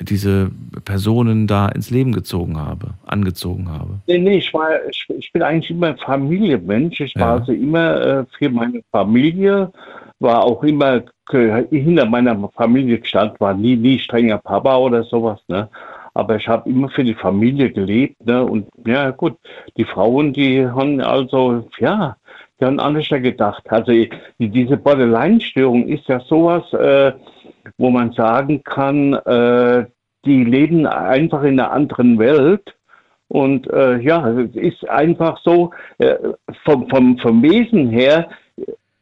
diese 0.00 0.50
Personen 0.84 1.46
da 1.46 1.68
ins 1.68 1.90
Leben 1.90 2.12
gezogen 2.12 2.56
habe, 2.58 2.94
angezogen 3.06 3.68
habe? 3.68 4.00
Nee, 4.06 4.18
nee, 4.18 4.38
ich 4.38 4.52
war, 4.54 4.70
ich, 4.90 5.06
ich 5.18 5.32
bin 5.32 5.42
eigentlich 5.42 5.70
immer 5.70 5.88
ein 5.88 5.98
Familienmensch. 5.98 7.00
Ich 7.00 7.14
war 7.16 7.34
Ja. 7.36 7.40
also 7.40 7.52
immer 7.52 8.00
äh, 8.00 8.24
für 8.38 8.50
meine 8.50 8.82
Familie, 8.90 9.72
war 10.20 10.42
auch 10.44 10.62
immer 10.62 11.02
hinter 11.70 12.04
meiner 12.06 12.48
Familie 12.54 12.98
gestanden, 12.98 13.36
war 13.40 13.54
nie, 13.54 13.76
nie 13.76 13.98
strenger 13.98 14.38
Papa 14.38 14.76
oder 14.76 15.02
sowas, 15.04 15.40
ne? 15.48 15.68
Aber 16.14 16.36
ich 16.36 16.46
habe 16.46 16.70
immer 16.70 16.88
für 16.88 17.04
die 17.04 17.14
Familie 17.14 17.70
gelebt, 17.70 18.24
ne? 18.24 18.44
Und 18.44 18.68
ja, 18.86 19.10
gut, 19.10 19.36
die 19.76 19.84
Frauen, 19.84 20.32
die 20.32 20.64
haben 20.64 21.00
also, 21.00 21.68
ja, 21.78 22.16
die 22.60 22.64
haben 22.64 22.78
anders 22.78 23.08
gedacht. 23.08 23.64
Also 23.68 23.90
die, 23.92 24.10
diese 24.38 24.76
Borderline-Störung 24.76 25.88
ist 25.88 26.06
ja 26.08 26.20
sowas, 26.20 26.72
äh, 26.72 27.12
wo 27.78 27.90
man 27.90 28.12
sagen 28.12 28.62
kann, 28.62 29.14
äh, 29.14 29.86
die 30.24 30.44
leben 30.44 30.86
einfach 30.86 31.42
in 31.42 31.58
einer 31.58 31.72
anderen 31.72 32.18
Welt. 32.18 32.74
Und 33.28 33.68
äh, 33.72 33.98
ja, 33.98 34.28
es 34.28 34.54
ist 34.54 34.88
einfach 34.88 35.38
so, 35.42 35.70
äh, 35.98 36.14
vom, 36.64 36.88
vom, 36.88 37.18
vom 37.18 37.42
Wesen 37.42 37.90
her 37.90 38.28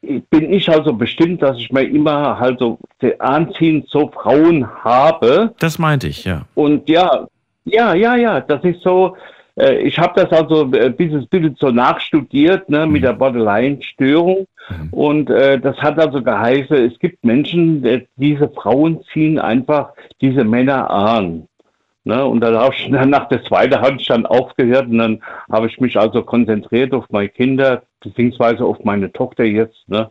bin 0.03 0.53
ich 0.53 0.69
also 0.69 0.93
bestimmt, 0.93 1.43
dass 1.43 1.57
ich 1.59 1.71
mir 1.71 1.83
immer 1.83 2.39
halt 2.39 2.59
so 2.59 2.79
anziehend 3.19 3.89
so 3.89 4.09
Frauen 4.09 4.67
habe. 4.85 5.55
Das 5.61 5.79
meinte 5.79 6.09
ich, 6.09 6.25
ja. 6.25 6.43
Und 6.55 6.89
ja, 6.89 7.27
ja, 7.65 7.95
ja, 7.95 8.17
ja, 8.17 8.41
das 8.41 8.65
ist 8.65 8.83
so, 8.83 9.17
äh, 9.57 9.79
ich 9.79 9.99
habe 9.99 10.21
das 10.21 10.33
also 10.33 10.73
äh, 10.73 10.93
dieses 10.93 11.27
bisschen 11.27 11.57
so 11.59 11.71
nachstudiert 11.71 12.69
ne, 12.69 12.87
mit 12.87 13.05
der 13.05 13.13
Borderline-Störung. 13.13 14.47
Und 14.91 15.29
äh, 15.31 15.59
das 15.59 15.77
hat 15.79 15.99
also 15.99 16.23
geheißen, 16.23 16.77
es 16.77 16.99
gibt 16.99 17.25
Menschen, 17.25 17.85
äh, 17.85 18.07
diese 18.17 18.49
Frauen 18.49 19.01
ziehen 19.13 19.39
einfach 19.39 19.91
diese 20.21 20.45
Männer 20.45 20.91
an. 20.91 21.47
Ne, 22.05 22.25
und 22.27 22.41
dann 22.41 22.57
habe 22.57 22.75
ich 22.75 22.89
nach 22.89 23.29
der 23.29 23.45
zweiten 23.45 23.79
dann 24.09 24.27
aufgehört 24.27 24.89
und 24.89 24.99
dann 24.99 25.23
habe 25.51 25.69
ich 25.69 25.79
mich 25.81 25.97
also 25.97 26.23
konzentriert 26.23 26.93
auf 26.93 27.09
meine 27.11 27.29
Kinder, 27.29 27.85
beziehungsweise 28.01 28.65
auf 28.65 28.83
meine 28.85 29.13
Tochter 29.13 29.45
jetzt. 29.45 29.89
Ne. 29.89 30.11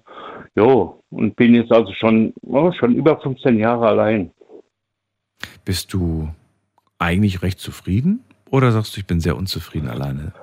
Jo, 0.55 1.03
und 1.09 1.35
bin 1.35 1.53
jetzt 1.53 1.71
also 1.71 1.91
schon, 1.93 2.33
oh, 2.43 2.71
schon 2.71 2.95
über 2.95 3.19
15 3.19 3.57
Jahre 3.57 3.87
allein. 3.87 4.31
Bist 5.65 5.93
du 5.93 6.29
eigentlich 6.97 7.41
recht 7.41 7.59
zufrieden? 7.59 8.23
Oder 8.49 8.71
sagst 8.71 8.95
du, 8.95 8.99
ich 8.99 9.07
bin 9.07 9.19
sehr 9.19 9.35
unzufrieden 9.35 9.89
alleine? 9.89 10.33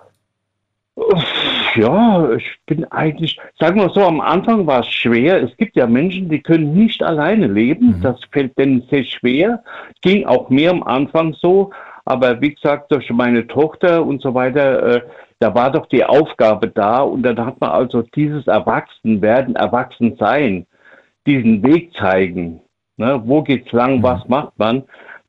Ja, 1.78 2.32
ich 2.32 2.58
bin 2.66 2.84
eigentlich, 2.90 3.38
sagen 3.60 3.78
wir 3.78 3.88
so, 3.90 4.00
am 4.00 4.20
Anfang 4.20 4.66
war 4.66 4.80
es 4.80 4.88
schwer. 4.88 5.40
Es 5.40 5.56
gibt 5.56 5.76
ja 5.76 5.86
Menschen, 5.86 6.28
die 6.28 6.42
können 6.42 6.74
nicht 6.74 7.04
alleine 7.04 7.46
leben. 7.46 8.00
Das 8.02 8.18
fällt 8.32 8.58
denen 8.58 8.82
sehr 8.90 9.04
schwer. 9.04 9.62
Ging 10.02 10.26
auch 10.26 10.50
mir 10.50 10.72
am 10.72 10.82
Anfang 10.82 11.34
so. 11.34 11.70
Aber 12.04 12.40
wie 12.40 12.52
gesagt, 12.52 12.90
durch 12.90 13.08
meine 13.10 13.46
Tochter 13.46 14.04
und 14.04 14.20
so 14.20 14.34
weiter, 14.34 14.96
äh, 14.96 15.00
da 15.38 15.54
war 15.54 15.70
doch 15.70 15.86
die 15.86 16.04
Aufgabe 16.04 16.66
da. 16.66 17.02
Und 17.02 17.22
dann 17.22 17.38
hat 17.46 17.60
man 17.60 17.70
also 17.70 18.02
dieses 18.02 18.48
Erwachsenwerden, 18.48 19.54
Erwachsensein, 19.54 20.66
diesen 21.28 21.62
Weg 21.62 21.92
zeigen. 21.94 22.60
Ne? 22.96 23.22
Wo 23.24 23.42
geht's 23.42 23.70
lang? 23.70 24.02
Was 24.02 24.26
macht 24.26 24.58
man? 24.58 24.82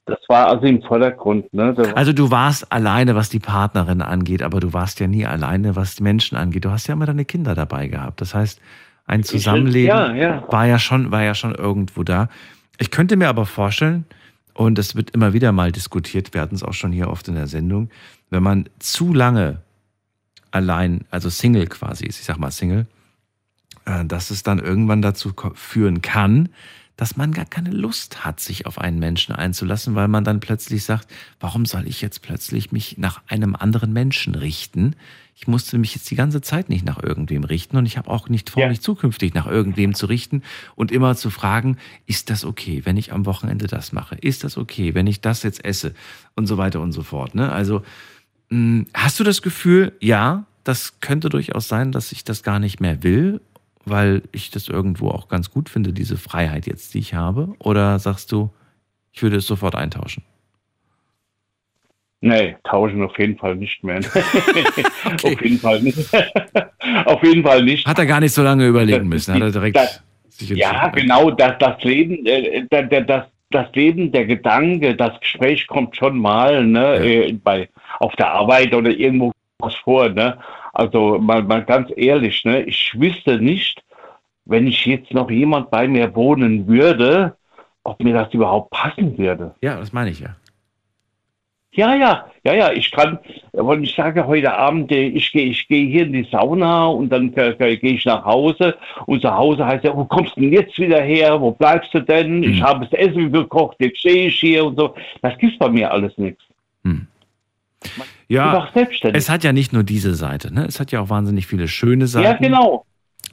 Das 0.09 0.19
war 0.27 0.47
also 0.47 0.65
im 0.65 0.81
Vordergrund. 0.81 1.53
Ne? 1.53 1.75
Also 1.95 2.13
du 2.13 2.31
warst 2.31 2.71
alleine, 2.71 3.15
was 3.15 3.29
die 3.29 3.39
Partnerin 3.39 4.01
angeht, 4.01 4.41
aber 4.41 4.59
du 4.59 4.73
warst 4.73 4.99
ja 4.99 5.07
nie 5.07 5.25
alleine, 5.25 5.75
was 5.75 5.95
die 5.95 6.03
Menschen 6.03 6.37
angeht. 6.37 6.65
Du 6.65 6.71
hast 6.71 6.87
ja 6.87 6.93
immer 6.93 7.05
deine 7.05 7.25
Kinder 7.25 7.55
dabei 7.55 7.87
gehabt. 7.87 8.21
Das 8.21 8.33
heißt, 8.33 8.59
ein 9.05 9.23
Zusammenleben 9.23 9.87
ja, 9.87 10.13
ja. 10.13 10.43
war 10.49 10.67
ja 10.67 10.77
schon, 10.77 11.11
war 11.11 11.23
ja 11.23 11.33
schon 11.33 11.55
irgendwo 11.55 12.03
da. 12.03 12.29
Ich 12.77 12.91
könnte 12.91 13.17
mir 13.17 13.29
aber 13.29 13.45
vorstellen, 13.45 14.05
und 14.53 14.77
es 14.77 14.95
wird 14.95 15.11
immer 15.11 15.33
wieder 15.33 15.51
mal 15.51 15.71
diskutiert, 15.71 16.33
wir 16.33 16.41
hatten 16.41 16.55
es 16.55 16.63
auch 16.63 16.73
schon 16.73 16.91
hier 16.91 17.09
oft 17.09 17.27
in 17.27 17.35
der 17.35 17.47
Sendung, 17.47 17.89
wenn 18.29 18.43
man 18.43 18.65
zu 18.79 19.13
lange 19.13 19.61
allein, 20.51 21.05
also 21.11 21.29
Single 21.29 21.67
quasi 21.67 22.05
ist, 22.05 22.19
ich 22.19 22.25
sag 22.25 22.37
mal 22.39 22.51
Single, 22.51 22.85
äh, 23.85 24.03
dass 24.05 24.31
es 24.31 24.43
dann 24.43 24.59
irgendwann 24.59 25.01
dazu 25.01 25.31
führen 25.53 26.01
kann, 26.01 26.49
dass 26.99 27.15
man 27.15 27.31
gar 27.31 27.45
keine 27.45 27.69
Lust 27.69 28.25
hat, 28.25 28.41
sich 28.41 28.65
auf 28.65 28.77
einen 28.77 28.99
Menschen 28.99 29.33
einzulassen, 29.33 29.95
weil 29.95 30.09
man 30.09 30.25
dann 30.25 30.41
plötzlich 30.41 30.83
sagt, 30.83 31.07
warum 31.39 31.65
soll 31.65 31.87
ich 31.87 32.01
jetzt 32.01 32.21
plötzlich 32.21 32.73
mich 32.73 32.97
nach 32.97 33.21
einem 33.25 33.55
anderen 33.55 33.93
Menschen 33.93 34.35
richten? 34.35 34.97
Ich 35.33 35.47
musste 35.47 35.77
mich 35.77 35.95
jetzt 35.95 36.11
die 36.11 36.17
ganze 36.17 36.41
Zeit 36.41 36.67
nicht 36.67 36.83
nach 36.83 37.01
irgendwem 37.01 37.45
richten 37.45 37.77
und 37.77 37.85
ich 37.85 37.97
habe 37.97 38.09
auch 38.09 38.27
nicht 38.27 38.49
vor, 38.49 38.67
mich 38.67 38.81
zukünftig 38.81 39.33
nach 39.33 39.47
irgendwem 39.47 39.93
zu 39.93 40.07
richten 40.07 40.43
und 40.75 40.91
immer 40.91 41.15
zu 41.15 41.29
fragen, 41.29 41.77
ist 42.05 42.29
das 42.29 42.43
okay, 42.43 42.81
wenn 42.83 42.97
ich 42.97 43.13
am 43.13 43.25
Wochenende 43.25 43.67
das 43.67 43.93
mache? 43.93 44.15
Ist 44.15 44.43
das 44.43 44.57
okay, 44.57 44.93
wenn 44.93 45.07
ich 45.07 45.21
das 45.21 45.43
jetzt 45.43 45.63
esse? 45.63 45.93
Und 46.35 46.47
so 46.47 46.57
weiter 46.57 46.81
und 46.81 46.91
so 46.91 47.03
fort. 47.03 47.33
Ne? 47.33 47.49
Also 47.49 47.81
mh, 48.49 48.87
hast 48.93 49.17
du 49.21 49.23
das 49.23 49.41
Gefühl, 49.41 49.93
ja, 50.01 50.43
das 50.65 50.99
könnte 50.99 51.29
durchaus 51.29 51.69
sein, 51.69 51.93
dass 51.93 52.11
ich 52.11 52.25
das 52.25 52.43
gar 52.43 52.59
nicht 52.59 52.81
mehr 52.81 53.03
will, 53.03 53.39
weil 53.89 54.23
ich 54.31 54.51
das 54.51 54.67
irgendwo 54.69 55.09
auch 55.09 55.27
ganz 55.27 55.51
gut 55.51 55.69
finde, 55.69 55.93
diese 55.93 56.17
Freiheit 56.17 56.67
jetzt, 56.67 56.93
die 56.93 56.99
ich 56.99 57.13
habe? 57.13 57.53
Oder 57.59 57.99
sagst 57.99 58.31
du, 58.31 58.49
ich 59.11 59.21
würde 59.23 59.37
es 59.37 59.47
sofort 59.47 59.75
eintauschen? 59.75 60.23
Nee, 62.21 62.57
tauschen 62.65 63.01
auf 63.03 63.17
jeden 63.17 63.37
Fall 63.37 63.55
nicht 63.55 63.81
mehr. 63.83 63.99
Auf 65.23 65.41
jeden 65.41 65.57
Fall 65.59 65.81
nicht. 65.81 65.97
auf 67.05 67.23
jeden 67.23 67.43
Fall 67.43 67.63
nicht. 67.63 67.87
Hat 67.87 67.97
er 67.99 68.05
gar 68.05 68.19
nicht 68.19 68.33
so 68.33 68.41
lange 68.43 68.67
überlegen 68.67 69.07
müssen, 69.07 69.33
hat 69.33 69.41
er 69.41 69.51
direkt 69.51 69.75
Das, 69.77 70.03
ja, 70.39 70.87
genau, 70.89 71.31
das, 71.31 71.53
das 71.59 71.81
Leben, 71.83 72.25
äh, 72.25 72.65
da- 72.69 72.81
da- 72.83 73.01
das, 73.01 73.25
das 73.51 73.67
Leben, 73.73 74.11
der 74.11 74.25
Gedanke, 74.25 74.95
das 74.95 75.19
Gespräch 75.19 75.65
kommt 75.67 75.95
schon 75.95 76.17
mal, 76.17 76.65
ne, 76.65 76.95
äh, 76.95 77.33
bei, 77.33 77.69
auf 77.99 78.15
der 78.15 78.31
Arbeit 78.31 78.73
oder 78.73 78.89
irgendwo 78.91 79.31
was 79.59 79.75
vor, 79.75 80.09
ne. 80.09 80.37
Also 80.73 81.17
mal, 81.19 81.43
mal 81.43 81.63
ganz 81.63 81.89
ehrlich, 81.95 82.43
ne, 82.45 82.63
ich 82.63 82.99
wüsste 82.99 83.39
nicht, 83.39 83.83
wenn 84.45 84.67
ich 84.67 84.85
jetzt 84.85 85.13
noch 85.13 85.29
jemand 85.29 85.69
bei 85.71 85.87
mir 85.87 86.15
wohnen 86.15 86.67
würde, 86.67 87.35
ob 87.83 88.01
mir 88.03 88.13
das 88.13 88.33
überhaupt 88.33 88.71
passen 88.71 89.17
würde. 89.17 89.55
Ja, 89.61 89.77
das 89.77 89.93
meine 89.93 90.09
ich 90.09 90.19
ja. 90.19 90.35
Ja, 91.71 91.93
ja, 91.93 92.25
ja, 92.43 92.53
ja, 92.55 92.71
ich 92.71 92.89
kann, 92.89 93.19
wenn 93.53 93.83
ich 93.83 93.93
sage 93.93 94.25
heute 94.25 94.51
Abend, 94.51 94.91
ich 94.91 95.31
gehe 95.31 95.45
ich 95.45 95.67
gehe 95.67 95.87
hier 95.87 96.03
in 96.03 96.13
die 96.13 96.27
Sauna 96.29 96.87
und 96.87 97.09
dann 97.09 97.31
gehe 97.31 97.77
ich 97.79 98.05
nach 98.05 98.25
Hause 98.25 98.75
und 99.05 99.21
zu 99.21 99.33
Hause 99.33 99.65
heißt 99.65 99.83
ja, 99.83 99.95
wo 99.95 100.03
kommst 100.05 100.35
du 100.35 100.41
denn 100.41 100.51
jetzt 100.51 100.79
wieder 100.79 101.01
her, 101.01 101.39
wo 101.39 101.51
bleibst 101.51 101.93
du 101.93 101.99
denn, 101.99 102.41
ich 102.41 102.61
habe 102.61 102.85
das 102.85 102.93
Essen 102.99 103.31
gekocht, 103.31 103.77
jetzt 103.79 103.99
stehe 103.99 104.27
ich 104.27 104.39
hier 104.39 104.65
und 104.65 104.77
so, 104.77 104.95
das 105.21 105.37
gibt 105.37 105.59
bei 105.59 105.69
mir 105.69 105.91
alles 105.91 106.17
nichts. 106.17 106.43
Ja, 108.29 108.51
Einfach 108.53 108.73
selbstständig. 108.73 109.17
es 109.21 109.29
hat 109.29 109.43
ja 109.43 109.51
nicht 109.53 109.73
nur 109.73 109.83
diese 109.83 110.13
Seite, 110.13 110.53
ne? 110.53 110.65
Es 110.65 110.79
hat 110.79 110.91
ja 110.91 111.01
auch 111.01 111.09
wahnsinnig 111.09 111.47
viele 111.47 111.67
schöne 111.67 112.05
Seiten. 112.07 112.25
Ja, 112.43 112.49
genau. 112.49 112.85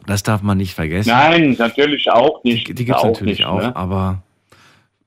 Das 0.06 0.22
darf 0.22 0.40
man 0.42 0.56
nicht 0.58 0.74
vergessen. 0.74 1.10
Nein, 1.10 1.54
natürlich 1.58 2.10
auch 2.10 2.42
nicht. 2.44 2.68
Die, 2.68 2.74
die 2.74 2.84
gibt 2.86 2.96
es 2.98 3.04
natürlich 3.04 3.38
nicht, 3.40 3.46
auch, 3.46 3.60
ne? 3.60 3.76
aber 3.76 4.22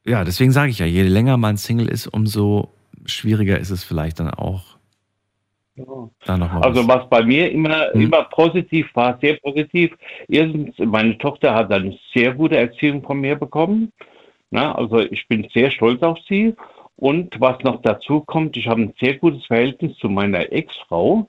ja, 0.06 0.24
deswegen 0.24 0.52
sage 0.52 0.70
ich 0.72 0.80
ja, 0.80 0.86
je 0.86 1.04
länger 1.04 1.38
man 1.38 1.58
Single 1.58 1.88
ist, 1.90 2.08
umso 2.08 2.70
schwieriger 3.06 3.58
ist 3.60 3.70
es 3.72 3.84
vielleicht 3.84 4.20
dann 4.20 4.30
auch. 4.30 4.64
Da 6.26 6.38
noch 6.38 6.52
mal 6.52 6.62
Also 6.64 6.86
was. 6.88 7.00
was 7.02 7.10
bei 7.10 7.24
mir 7.24 7.50
immer, 7.52 7.88
Hm. 7.94 8.02
immer 8.02 8.24
positiv 8.26 8.88
war, 8.94 9.18
sehr 9.22 9.38
positiv. 9.38 9.92
Erstens, 10.28 10.76
meine 10.78 11.18
Tochter 11.18 11.56
hat 11.56 11.72
eine 11.72 11.98
sehr 12.14 12.34
gute 12.34 12.58
Erziehung 12.58 13.02
von 13.02 13.20
mir 13.22 13.36
bekommen. 13.36 13.92
Na, 14.52 14.76
also 14.76 15.00
ich 15.00 15.28
bin 15.28 15.48
sehr 15.54 15.72
stolz 15.72 16.02
auf 16.04 16.18
sie. 16.28 16.54
Und 17.00 17.40
was 17.40 17.58
noch 17.64 17.82
dazu 17.82 18.22
kommt, 18.22 18.58
ich 18.58 18.68
habe 18.68 18.82
ein 18.82 18.94
sehr 19.00 19.16
gutes 19.18 19.46
Verhältnis 19.46 19.96
zu 19.98 20.10
meiner 20.10 20.52
Ex-Frau. 20.52 21.28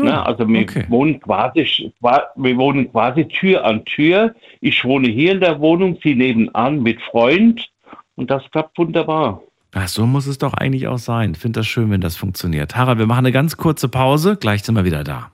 Na, 0.00 0.22
also 0.22 0.48
wir, 0.48 0.64
wohnen 0.88 1.18
quasi, 1.18 1.92
qua- 2.00 2.28
wir 2.36 2.56
wohnen 2.56 2.88
quasi 2.92 3.26
Tür 3.26 3.64
an 3.64 3.84
Tür. 3.84 4.32
Ich 4.60 4.84
wohne 4.84 5.08
hier 5.08 5.32
in 5.32 5.40
der 5.40 5.58
Wohnung, 5.58 5.98
sie 6.04 6.14
nebenan 6.14 6.82
mit 6.84 7.02
Freund. 7.02 7.68
Und 8.14 8.30
das 8.30 8.44
klappt 8.52 8.78
wunderbar. 8.78 9.42
Ach, 9.74 9.88
so 9.88 10.06
muss 10.06 10.28
es 10.28 10.38
doch 10.38 10.54
eigentlich 10.54 10.86
auch 10.86 10.98
sein. 10.98 11.34
Finde 11.34 11.60
das 11.60 11.66
schön, 11.66 11.90
wenn 11.90 12.00
das 12.00 12.16
funktioniert. 12.16 12.76
Harald, 12.76 12.98
wir 12.98 13.06
machen 13.06 13.26
eine 13.26 13.32
ganz 13.32 13.56
kurze 13.56 13.88
Pause. 13.88 14.36
Gleich 14.36 14.62
sind 14.62 14.76
wir 14.76 14.84
wieder 14.84 15.02
da. 15.02 15.32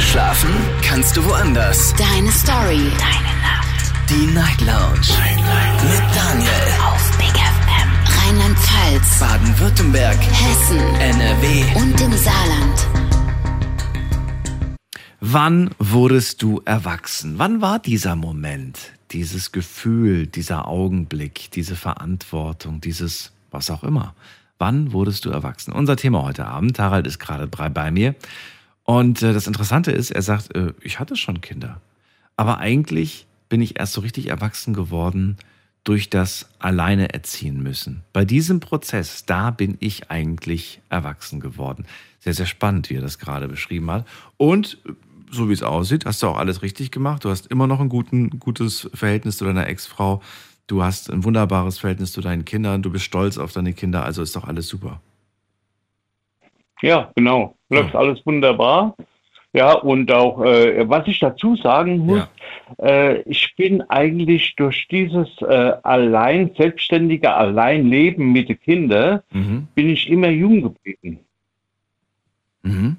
Schlafen 0.00 0.50
kannst 0.82 1.16
du 1.16 1.24
woanders. 1.24 1.94
Deine 1.94 2.30
Story. 2.32 2.80
Deine 2.98 3.34
Nacht. 3.42 4.10
Die 4.10 4.26
Night 4.34 4.60
Lounge. 4.60 5.08
Mit 5.82 6.02
Daniel. 6.16 6.97
Rheinland-Pfalz. 8.88 9.20
Baden-Württemberg. 9.20 10.18
Hessen. 10.18 10.78
NRW. 10.78 11.80
Und 11.80 12.00
im 12.00 12.12
Saarland. 12.12 12.86
Wann 15.20 15.70
wurdest 15.78 16.42
du 16.42 16.62
erwachsen? 16.64 17.34
Wann 17.38 17.60
war 17.60 17.80
dieser 17.80 18.16
Moment, 18.16 18.92
dieses 19.10 19.52
Gefühl, 19.52 20.26
dieser 20.26 20.68
Augenblick, 20.68 21.50
diese 21.50 21.76
Verantwortung, 21.76 22.80
dieses 22.80 23.32
was 23.50 23.70
auch 23.70 23.84
immer? 23.84 24.14
Wann 24.58 24.92
wurdest 24.92 25.24
du 25.24 25.30
erwachsen? 25.30 25.72
Unser 25.72 25.96
Thema 25.96 26.22
heute 26.22 26.46
Abend. 26.46 26.78
Harald 26.78 27.06
ist 27.06 27.18
gerade 27.18 27.46
bei 27.46 27.68
bei 27.68 27.90
mir. 27.90 28.14
Und 28.84 29.22
äh, 29.22 29.34
das 29.34 29.46
Interessante 29.46 29.90
ist, 29.92 30.10
er 30.10 30.22
sagt, 30.22 30.54
äh, 30.54 30.72
ich 30.80 30.98
hatte 30.98 31.16
schon 31.16 31.40
Kinder. 31.40 31.80
Aber 32.36 32.58
eigentlich 32.58 33.26
bin 33.48 33.60
ich 33.60 33.78
erst 33.78 33.92
so 33.92 34.00
richtig 34.00 34.28
erwachsen 34.28 34.72
geworden 34.72 35.36
durch 35.88 36.10
das 36.10 36.50
Alleine 36.58 37.14
erziehen 37.14 37.62
müssen. 37.62 38.02
Bei 38.12 38.26
diesem 38.26 38.60
Prozess, 38.60 39.24
da 39.24 39.50
bin 39.50 39.78
ich 39.80 40.10
eigentlich 40.10 40.82
erwachsen 40.90 41.40
geworden. 41.40 41.86
Sehr, 42.18 42.34
sehr 42.34 42.44
spannend, 42.44 42.90
wie 42.90 42.96
er 42.96 43.00
das 43.00 43.18
gerade 43.18 43.48
beschrieben 43.48 43.90
hat. 43.90 44.06
Und 44.36 44.76
äh, 44.86 44.92
so 45.30 45.48
wie 45.48 45.54
es 45.54 45.62
aussieht, 45.62 46.04
hast 46.04 46.22
du 46.22 46.26
auch 46.26 46.36
alles 46.36 46.60
richtig 46.60 46.90
gemacht. 46.90 47.24
Du 47.24 47.30
hast 47.30 47.46
immer 47.46 47.66
noch 47.66 47.80
ein 47.80 47.88
guten, 47.88 48.38
gutes 48.38 48.90
Verhältnis 48.92 49.38
zu 49.38 49.46
deiner 49.46 49.66
Ex-Frau. 49.66 50.20
Du 50.66 50.82
hast 50.82 51.10
ein 51.10 51.24
wunderbares 51.24 51.78
Verhältnis 51.78 52.12
zu 52.12 52.20
deinen 52.20 52.44
Kindern. 52.44 52.82
Du 52.82 52.90
bist 52.90 53.06
stolz 53.06 53.38
auf 53.38 53.54
deine 53.54 53.72
Kinder. 53.72 54.04
Also 54.04 54.20
ist 54.20 54.36
doch 54.36 54.44
alles 54.44 54.68
super. 54.68 55.00
Ja, 56.82 57.10
genau. 57.16 57.56
Läuft 57.70 57.94
alles 57.94 58.20
wunderbar. 58.26 58.94
Ja, 59.54 59.72
und 59.72 60.12
auch, 60.12 60.44
äh, 60.44 60.88
was 60.88 61.06
ich 61.08 61.20
dazu 61.20 61.56
sagen 61.56 61.98
muss, 61.98 62.28
äh, 62.82 63.22
ich 63.22 63.54
bin 63.56 63.80
eigentlich 63.88 64.54
durch 64.56 64.86
dieses 64.88 65.28
äh, 65.40 65.72
allein, 65.82 66.50
selbstständige 66.56 67.32
Alleinleben 67.32 68.30
mit 68.30 68.50
den 68.50 68.60
Kindern, 68.60 69.20
Mhm. 69.32 69.68
bin 69.74 69.88
ich 69.88 70.08
immer 70.10 70.28
jung 70.28 70.62
geblieben. 70.62 71.20
Mhm. 72.62 72.96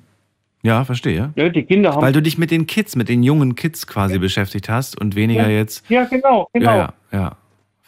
Ja, 0.64 0.84
verstehe. 0.84 1.32
Ja, 1.36 1.50
die 1.50 1.64
Kinder 1.64 1.94
haben. 1.94 2.02
Weil 2.02 2.14
du 2.14 2.22
dich 2.22 2.38
mit 2.38 2.52
den 2.52 2.66
Kids, 2.68 2.96
mit 2.96 3.08
den 3.10 3.24
jungen 3.24 3.56
Kids 3.56 3.88
quasi 3.88 4.18
beschäftigt 4.20 4.70
hast 4.70 5.00
und 5.00 5.16
weniger 5.16 5.44
Ja. 5.50 5.58
jetzt. 5.60 5.90
Ja, 5.90 6.04
genau, 6.06 6.50
genau. 6.52 6.72
Ja, 6.72 6.94
ja, 7.12 7.20
ja. 7.20 7.38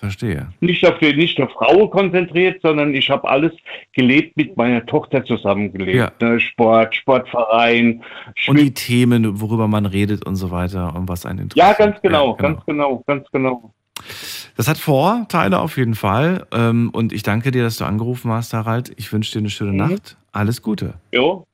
Verstehe. 0.01 0.47
Nicht 0.61 0.83
auf 0.87 0.97
die, 0.97 1.13
nicht 1.15 1.39
auf 1.39 1.51
Frau 1.51 1.87
konzentriert, 1.87 2.59
sondern 2.63 2.95
ich 2.95 3.07
habe 3.11 3.29
alles 3.29 3.51
gelebt 3.93 4.35
mit 4.35 4.57
meiner 4.57 4.83
Tochter 4.83 5.23
zusammengelebt. 5.23 6.19
Ne? 6.19 6.39
Sport, 6.39 6.95
Sportverein, 6.95 8.01
Und 8.47 8.57
die 8.59 8.73
Themen, 8.73 9.39
worüber 9.39 9.67
man 9.67 9.85
redet 9.85 10.25
und 10.25 10.37
so 10.37 10.49
weiter 10.49 10.95
und 10.95 11.07
was 11.07 11.27
einen 11.27 11.39
interessiert. 11.39 11.67
Ja, 11.67 11.85
ganz 11.85 12.01
genau, 12.01 12.31
Ja, 12.31 12.35
ganz 12.41 12.65
genau, 12.65 13.03
ganz 13.05 13.27
genau. 13.31 13.73
Das 14.57 14.67
hat 14.67 14.79
Vorteile 14.79 15.59
auf 15.59 15.77
jeden 15.77 15.93
Fall. 15.93 16.47
Ähm, 16.51 16.89
Und 16.93 17.13
ich 17.13 17.21
danke 17.21 17.51
dir, 17.51 17.61
dass 17.61 17.77
du 17.77 17.85
angerufen 17.85 18.31
hast, 18.31 18.53
Harald. 18.53 18.91
Ich 18.97 19.13
wünsche 19.13 19.31
dir 19.33 19.39
eine 19.39 19.51
schöne 19.51 19.71
Mhm. 19.73 19.77
Nacht. 19.77 20.17
Alles 20.31 20.63
Gute. 20.63 20.95
Jo, 21.13 21.45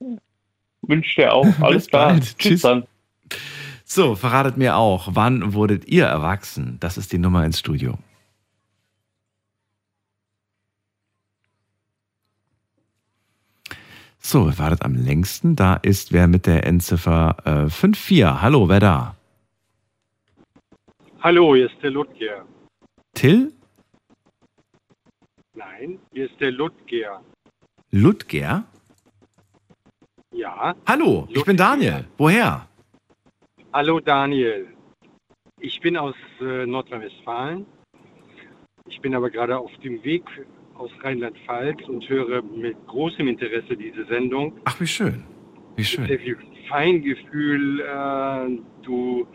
wünsche 0.84 1.22
dir 1.22 1.34
auch. 1.34 1.46
Alles 1.62 1.88
klar. 1.88 2.12
bald. 2.12 2.38
Tschüss. 2.40 2.66
So, 3.84 4.16
verratet 4.16 4.56
mir 4.58 4.78
auch, 4.78 5.10
wann 5.12 5.54
wurdet 5.54 5.88
ihr 5.90 6.06
erwachsen? 6.06 6.78
Das 6.80 6.98
ist 6.98 7.12
die 7.12 7.18
Nummer 7.18 7.44
ins 7.46 7.60
Studio. 7.60 7.98
So, 14.30 14.46
wer 14.46 14.58
wartet 14.60 14.84
am 14.84 14.94
längsten? 14.94 15.56
Da 15.56 15.76
ist 15.76 16.12
wer 16.12 16.28
mit 16.28 16.48
der 16.48 16.66
Endziffer 16.66 17.38
äh, 17.46 17.70
54. 17.70 18.42
Hallo, 18.42 18.68
wer 18.68 18.82
da? 18.82 19.16
Hallo, 21.22 21.56
hier 21.56 21.68
ist 21.68 21.82
der 21.82 21.92
Ludger. 21.92 22.46
Till? 23.14 23.54
Nein, 25.54 26.00
hier 26.12 26.26
ist 26.26 26.38
der 26.42 26.52
Ludger. 26.52 27.24
Ludger? 27.92 28.66
Ja. 30.34 30.76
Hallo, 30.86 31.30
ich 31.32 31.46
bin 31.46 31.56
Daniel. 31.56 32.04
Woher? 32.18 32.68
Hallo 33.72 34.02
Daniel. 34.02 34.68
Ich 35.62 35.80
bin 35.80 35.96
aus 35.96 36.16
äh, 36.42 36.66
Nordrhein-Westfalen. 36.66 37.66
Ich 38.90 39.00
bin 39.00 39.16
aber 39.16 39.30
gerade 39.30 39.58
auf 39.58 39.72
dem 39.86 40.04
Weg 40.04 40.26
aus 40.78 40.92
Rheinland-Pfalz 41.02 41.80
und 41.88 42.08
höre 42.08 42.42
mit 42.42 42.76
großem 42.88 43.28
Interesse 43.28 43.76
diese 43.76 44.06
Sendung. 44.06 44.54
Ach, 44.66 44.80
wie 44.80 44.88
schön. 44.88 45.24
Wie 45.76 45.84
schön. 45.84 46.08
Sehr 46.08 46.20
viel 46.20 46.38
Feingefühl, 46.70 47.82
äh, 47.82 48.84
du 48.84 49.28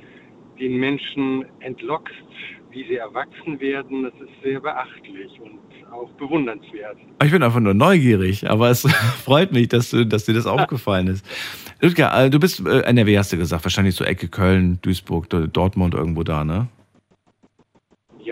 den 0.59 0.79
Menschen 0.79 1.45
entlockst, 1.61 2.15
wie 2.71 2.85
sie 2.85 2.97
erwachsen 2.97 3.61
werden. 3.61 4.05
Das 4.05 4.15
ist 4.15 4.43
sehr 4.43 4.61
beachtlich 4.61 5.41
und 5.41 5.59
auch 5.93 6.11
bewundernswert. 6.13 6.97
Ich 7.23 7.31
bin 7.31 7.43
einfach 7.43 7.61
nur 7.61 7.75
neugierig, 7.75 8.49
aber 8.49 8.71
es 8.71 8.83
freut 9.25 9.53
mich, 9.53 9.69
dass, 9.69 9.91
du, 9.91 10.07
dass 10.07 10.25
dir 10.25 10.35
das 10.35 10.47
aufgefallen 10.47 11.09
ist. 11.09 11.25
Ludger, 11.81 12.25
äh, 12.25 12.31
du 12.31 12.41
bist 12.41 12.67
äh, 12.67 12.81
NRW, 12.81 13.19
hast 13.19 13.33
du 13.33 13.37
gesagt, 13.37 13.65
wahrscheinlich 13.65 13.95
so 13.95 14.05
Ecke 14.05 14.29
Köln, 14.29 14.79
Duisburg, 14.83 15.29
Dortmund, 15.53 15.95
irgendwo 15.95 16.23
da, 16.23 16.45
ne? 16.45 16.69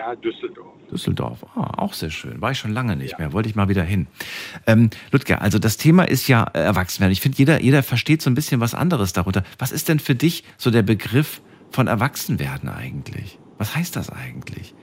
Ja, 0.01 0.17
Düsseldorf. 0.17 0.73
Düsseldorf, 0.91 1.45
ah, 1.57 1.75
auch 1.77 1.93
sehr 1.93 2.09
schön. 2.09 2.41
War 2.41 2.53
ich 2.53 2.59
schon 2.59 2.73
lange 2.73 2.97
nicht 2.97 3.19
mehr, 3.19 3.35
wollte 3.35 3.51
ich 3.51 3.55
mal 3.55 3.69
wieder 3.69 3.83
hin. 3.83 4.07
Ähm, 4.67 4.89
Ludger, 5.13 5.43
also 5.43 5.59
das 5.59 5.77
Thema 5.77 6.05
ist 6.05 6.27
ja 6.27 6.45
äh, 6.55 6.61
Erwachsenwerden. 6.61 7.13
Ich 7.13 7.21
finde, 7.21 7.37
jeder, 7.37 7.61
jeder 7.61 7.83
versteht 7.83 8.23
so 8.23 8.31
ein 8.31 8.35
bisschen 8.35 8.63
was 8.63 8.75
anderes 8.75 9.13
darunter. 9.13 9.45
Was 9.59 9.73
ist 9.73 9.91
denn 9.91 9.99
für 9.99 10.15
dich 10.15 10.43
so 10.57 10.71
der 10.71 10.81
Begriff 10.83 11.43
von 11.71 11.87
Erwachsenwerden 11.87 12.71
eigentlich? 12.71 13.39
Was 13.59 13.77
heißt 13.77 13.95
das 13.95 14.09
eigentlich? 14.09 14.75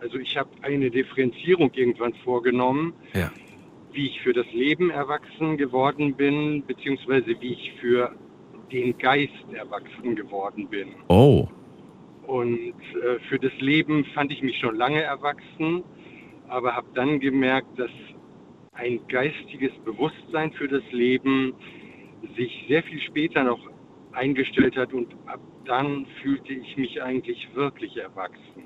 Also 0.00 0.18
ich 0.18 0.36
habe 0.36 0.50
eine 0.62 0.90
Differenzierung 0.90 1.70
irgendwann 1.74 2.14
vorgenommen, 2.24 2.92
Ja. 3.14 3.30
wie 3.92 4.08
ich 4.08 4.20
für 4.22 4.32
das 4.32 4.46
Leben 4.52 4.90
erwachsen 4.90 5.56
geworden 5.56 6.16
bin, 6.16 6.64
beziehungsweise 6.66 7.40
wie 7.40 7.52
ich 7.52 7.72
für 7.80 8.12
den 8.72 8.98
Geist 8.98 9.30
erwachsen 9.52 10.16
geworden 10.16 10.66
bin. 10.68 10.88
Oh, 11.06 11.46
Und 12.32 12.56
äh, 12.56 13.18
für 13.28 13.38
das 13.38 13.52
Leben 13.58 14.06
fand 14.14 14.32
ich 14.32 14.40
mich 14.40 14.58
schon 14.58 14.74
lange 14.74 15.02
erwachsen, 15.02 15.84
aber 16.48 16.74
habe 16.74 16.88
dann 16.94 17.20
gemerkt, 17.20 17.78
dass 17.78 17.90
ein 18.72 19.06
geistiges 19.06 19.70
Bewusstsein 19.84 20.50
für 20.52 20.66
das 20.66 20.82
Leben 20.92 21.52
sich 22.34 22.50
sehr 22.68 22.82
viel 22.84 23.02
später 23.02 23.44
noch 23.44 23.60
eingestellt 24.12 24.78
hat 24.78 24.94
und 24.94 25.14
ab 25.26 25.40
dann 25.66 26.06
fühlte 26.22 26.54
ich 26.54 26.74
mich 26.78 27.02
eigentlich 27.02 27.48
wirklich 27.54 27.98
erwachsen. 27.98 28.64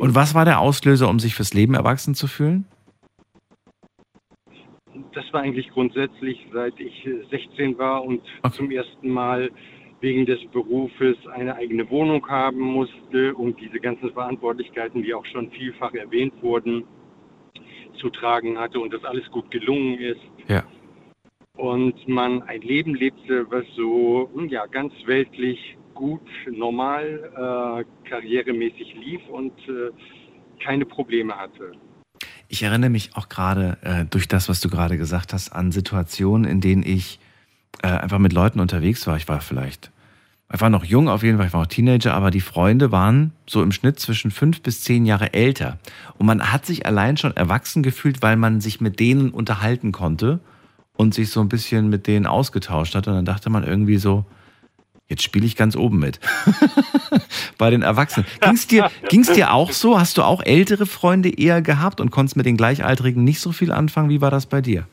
und 0.00 0.14
was 0.16 0.34
war 0.34 0.44
der 0.44 0.58
Auslöser, 0.58 1.08
um 1.08 1.20
sich 1.20 1.36
fürs 1.36 1.54
Leben 1.54 1.74
erwachsen 1.74 2.16
zu 2.16 2.26
fühlen? 2.26 2.66
Das 5.12 5.24
war 5.32 5.42
eigentlich 5.42 5.70
grundsätzlich, 5.70 6.48
seit 6.52 6.80
ich 6.80 7.06
äh, 7.06 7.24
16 7.30 7.78
war 7.78 8.02
und 8.02 8.22
zum 8.50 8.72
ersten 8.72 9.08
Mal 9.08 9.52
wegen 10.04 10.26
des 10.26 10.38
Berufes 10.52 11.16
eine 11.32 11.56
eigene 11.56 11.88
Wohnung 11.88 12.28
haben 12.28 12.60
musste, 12.60 13.34
um 13.34 13.56
diese 13.56 13.80
ganzen 13.80 14.12
Verantwortlichkeiten, 14.12 15.02
die 15.02 15.14
auch 15.14 15.24
schon 15.24 15.50
vielfach 15.50 15.94
erwähnt 15.94 16.34
wurden, 16.42 16.84
zu 17.98 18.10
tragen 18.10 18.58
hatte 18.58 18.78
und 18.80 18.92
das 18.92 19.02
alles 19.02 19.24
gut 19.30 19.50
gelungen 19.50 19.98
ist. 19.98 20.20
Ja. 20.46 20.62
Und 21.56 22.06
man 22.06 22.42
ein 22.42 22.60
Leben 22.60 22.94
lebte, 22.94 23.50
was 23.50 23.64
so 23.76 24.28
hm, 24.34 24.48
ja, 24.48 24.66
ganz 24.66 24.92
weltlich 25.06 25.78
gut, 25.94 26.28
normal, 26.50 27.04
äh, 27.32 28.08
karrieremäßig 28.08 28.94
lief 28.96 29.22
und 29.28 29.58
äh, 29.68 29.90
keine 30.62 30.84
Probleme 30.84 31.34
hatte. 31.34 31.72
Ich 32.48 32.62
erinnere 32.62 32.90
mich 32.90 33.16
auch 33.16 33.30
gerade 33.30 33.78
äh, 33.82 34.04
durch 34.04 34.28
das, 34.28 34.50
was 34.50 34.60
du 34.60 34.68
gerade 34.68 34.98
gesagt 34.98 35.32
hast, 35.32 35.50
an 35.50 35.72
Situationen, 35.72 36.44
in 36.44 36.60
denen 36.60 36.82
ich 36.82 37.20
äh, 37.82 37.88
einfach 37.88 38.18
mit 38.18 38.32
Leuten 38.32 38.60
unterwegs 38.60 39.06
war. 39.06 39.16
Ich 39.16 39.28
war 39.28 39.40
vielleicht 39.40 39.90
Ich 40.52 40.60
war 40.60 40.70
noch 40.70 40.84
jung 40.84 41.08
auf 41.08 41.22
jeden 41.22 41.38
Fall, 41.38 41.48
ich 41.48 41.52
war 41.52 41.60
noch 41.60 41.68
Teenager, 41.68 42.14
aber 42.14 42.30
die 42.30 42.40
Freunde 42.40 42.92
waren 42.92 43.32
so 43.46 43.62
im 43.62 43.72
Schnitt 43.72 43.98
zwischen 43.98 44.30
fünf 44.30 44.62
bis 44.62 44.82
zehn 44.82 45.06
Jahre 45.06 45.34
älter. 45.34 45.78
Und 46.18 46.26
man 46.26 46.52
hat 46.52 46.66
sich 46.66 46.86
allein 46.86 47.16
schon 47.16 47.36
erwachsen 47.36 47.82
gefühlt, 47.82 48.22
weil 48.22 48.36
man 48.36 48.60
sich 48.60 48.80
mit 48.80 49.00
denen 49.00 49.30
unterhalten 49.30 49.92
konnte 49.92 50.40
und 50.96 51.14
sich 51.14 51.30
so 51.30 51.40
ein 51.40 51.48
bisschen 51.48 51.88
mit 51.88 52.06
denen 52.06 52.26
ausgetauscht 52.26 52.94
hat. 52.94 53.08
Und 53.08 53.14
dann 53.14 53.24
dachte 53.24 53.50
man 53.50 53.64
irgendwie 53.64 53.98
so, 53.98 54.24
jetzt 55.08 55.22
spiele 55.22 55.46
ich 55.46 55.56
ganz 55.56 55.76
oben 55.76 55.98
mit. 55.98 56.20
Bei 57.58 57.70
den 57.70 57.82
Erwachsenen. 57.82 58.26
Ging 58.40 58.54
es 58.54 58.66
dir, 58.66 58.90
ging's 59.08 59.32
dir 59.32 59.52
auch 59.52 59.72
so? 59.72 59.98
Hast 59.98 60.18
du 60.18 60.22
auch 60.22 60.42
ältere 60.42 60.86
Freunde 60.86 61.30
eher 61.30 61.62
gehabt 61.62 62.00
und 62.00 62.10
konntest 62.10 62.36
mit 62.36 62.46
den 62.46 62.56
Gleichaltrigen 62.56 63.24
nicht 63.24 63.40
so 63.40 63.52
viel 63.52 63.72
anfangen? 63.72 64.08
Wie 64.08 64.20
war 64.20 64.30
das 64.30 64.46
bei 64.46 64.60
dir? 64.60 64.86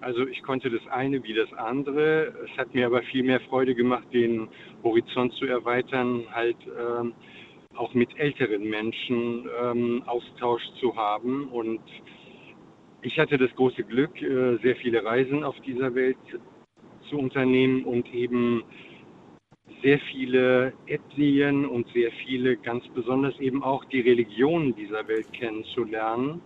Also 0.00 0.26
ich 0.26 0.42
konnte 0.42 0.70
das 0.70 0.86
eine 0.88 1.22
wie 1.24 1.34
das 1.34 1.52
andere. 1.52 2.32
Es 2.44 2.58
hat 2.58 2.74
mir 2.74 2.86
aber 2.86 3.02
viel 3.02 3.22
mehr 3.22 3.40
Freude 3.40 3.74
gemacht, 3.74 4.06
den 4.12 4.48
Horizont 4.82 5.32
zu 5.34 5.44
erweitern, 5.44 6.24
halt 6.32 6.56
ähm, 6.66 7.12
auch 7.76 7.92
mit 7.92 8.18
älteren 8.18 8.62
Menschen 8.68 9.48
ähm, 9.62 10.02
Austausch 10.06 10.62
zu 10.80 10.96
haben. 10.96 11.48
Und 11.48 11.80
ich 13.02 13.18
hatte 13.18 13.36
das 13.36 13.54
große 13.56 13.84
Glück, 13.84 14.20
äh, 14.22 14.56
sehr 14.62 14.76
viele 14.76 15.04
Reisen 15.04 15.44
auf 15.44 15.58
dieser 15.60 15.94
Welt 15.94 16.18
zu 17.10 17.18
unternehmen 17.18 17.84
und 17.84 18.12
eben 18.14 18.62
sehr 19.82 19.98
viele 20.12 20.72
Ethnien 20.86 21.66
und 21.66 21.86
sehr 21.92 22.10
viele, 22.26 22.56
ganz 22.56 22.86
besonders 22.88 23.38
eben 23.38 23.62
auch 23.62 23.84
die 23.86 24.00
Religionen 24.00 24.74
dieser 24.74 25.06
Welt 25.08 25.30
kennenzulernen. 25.32 26.40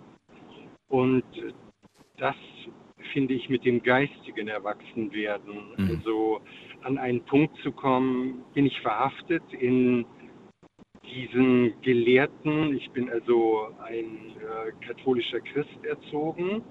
Und 0.89 1.25
das 2.17 2.37
finde 3.13 3.35
ich 3.35 3.49
mit 3.49 3.65
dem 3.65 3.83
geistigen 3.83 4.49
Erwachsenwerden. 4.49 5.55
Mhm. 5.77 5.91
Also 5.91 6.41
an 6.83 6.99
einen 6.99 7.23
Punkt 7.25 7.57
zu 7.63 7.73
kommen, 7.73 8.45
bin 8.55 8.67
ich 8.67 8.81
verhaftet 8.81 9.43
in 9.59 10.05
diesen 11.15 11.81
Gelehrten, 11.83 12.75
ich 12.75 12.91
bin 12.91 13.11
also 13.11 13.69
ein 13.85 14.37
äh, 14.39 14.87
katholischer 14.87 15.41
Christ 15.41 15.85
erzogen, 15.85 16.63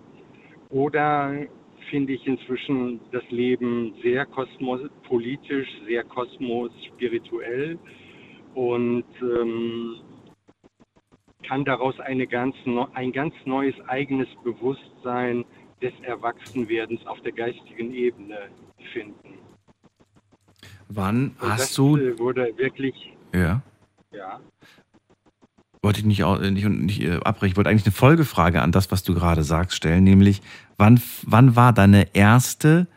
oder 0.70 1.48
finde 1.90 2.14
ich 2.14 2.26
inzwischen 2.26 3.00
das 3.12 3.24
Leben 3.30 3.94
sehr 4.02 4.26
kosmopolitisch, 4.26 5.68
sehr 5.86 6.04
kosmospirituell 6.04 7.78
und 8.56 9.06
ähm, 9.22 9.96
kann 11.48 11.66
daraus 11.66 12.00
eine 12.00 12.26
ganz, 12.26 12.56
ein 12.94 13.12
ganz 13.12 13.34
neues 13.46 13.76
eigenes 13.88 14.28
Bewusstsein 14.44 15.46
des 15.84 15.94
Erwachsenwerdens 16.04 17.06
auf 17.06 17.20
der 17.22 17.34
geistigen 17.34 17.94
Ebene 17.94 18.50
finden. 18.94 19.38
Wann 20.88 21.36
Und 21.42 21.50
hast 21.50 21.78
du. 21.78 21.98
äh, 21.98 22.18
wurde 22.18 22.52
wirklich, 22.58 22.96
Ja. 23.34 23.62
ja. 24.12 24.40
Wollte 25.82 26.00
ich 26.00 26.06
nicht, 26.06 26.24
au- 26.24 26.38
nicht, 26.38 26.66
nicht 26.68 27.02
äh, 27.02 27.18
abbrechen. 27.24 27.52
Ich 27.52 27.58
wollte 27.58 27.70
eigentlich 27.70 27.86
eine 27.86 27.92
Folgefrage 27.94 28.62
an 28.62 28.72
das, 28.72 28.90
was 28.92 29.04
du 29.04 29.14
gerade 29.14 29.44
sagst, 29.44 29.76
stellen, 29.76 30.06
nämlich, 30.06 30.42
wann, 30.78 31.02
wann 31.24 31.56
war 31.58 31.74
deine 31.74 32.16
erste 32.16 32.88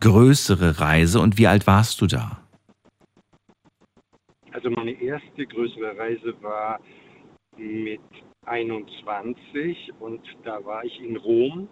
größere 0.00 0.80
Reise 0.80 1.20
und 1.20 1.38
wie 1.38 1.46
alt 1.46 1.66
warst 1.68 2.00
du 2.00 2.06
da? 2.06 2.40
Also 4.52 4.70
meine 4.70 4.92
erste 5.00 5.46
größere 5.46 5.96
Reise 5.96 6.34
war 6.42 6.80
mit 7.56 8.00
21 8.46 9.92
und 10.00 10.20
da 10.44 10.64
war 10.64 10.84
ich 10.84 10.98
in 11.00 11.16
Rom, 11.16 11.68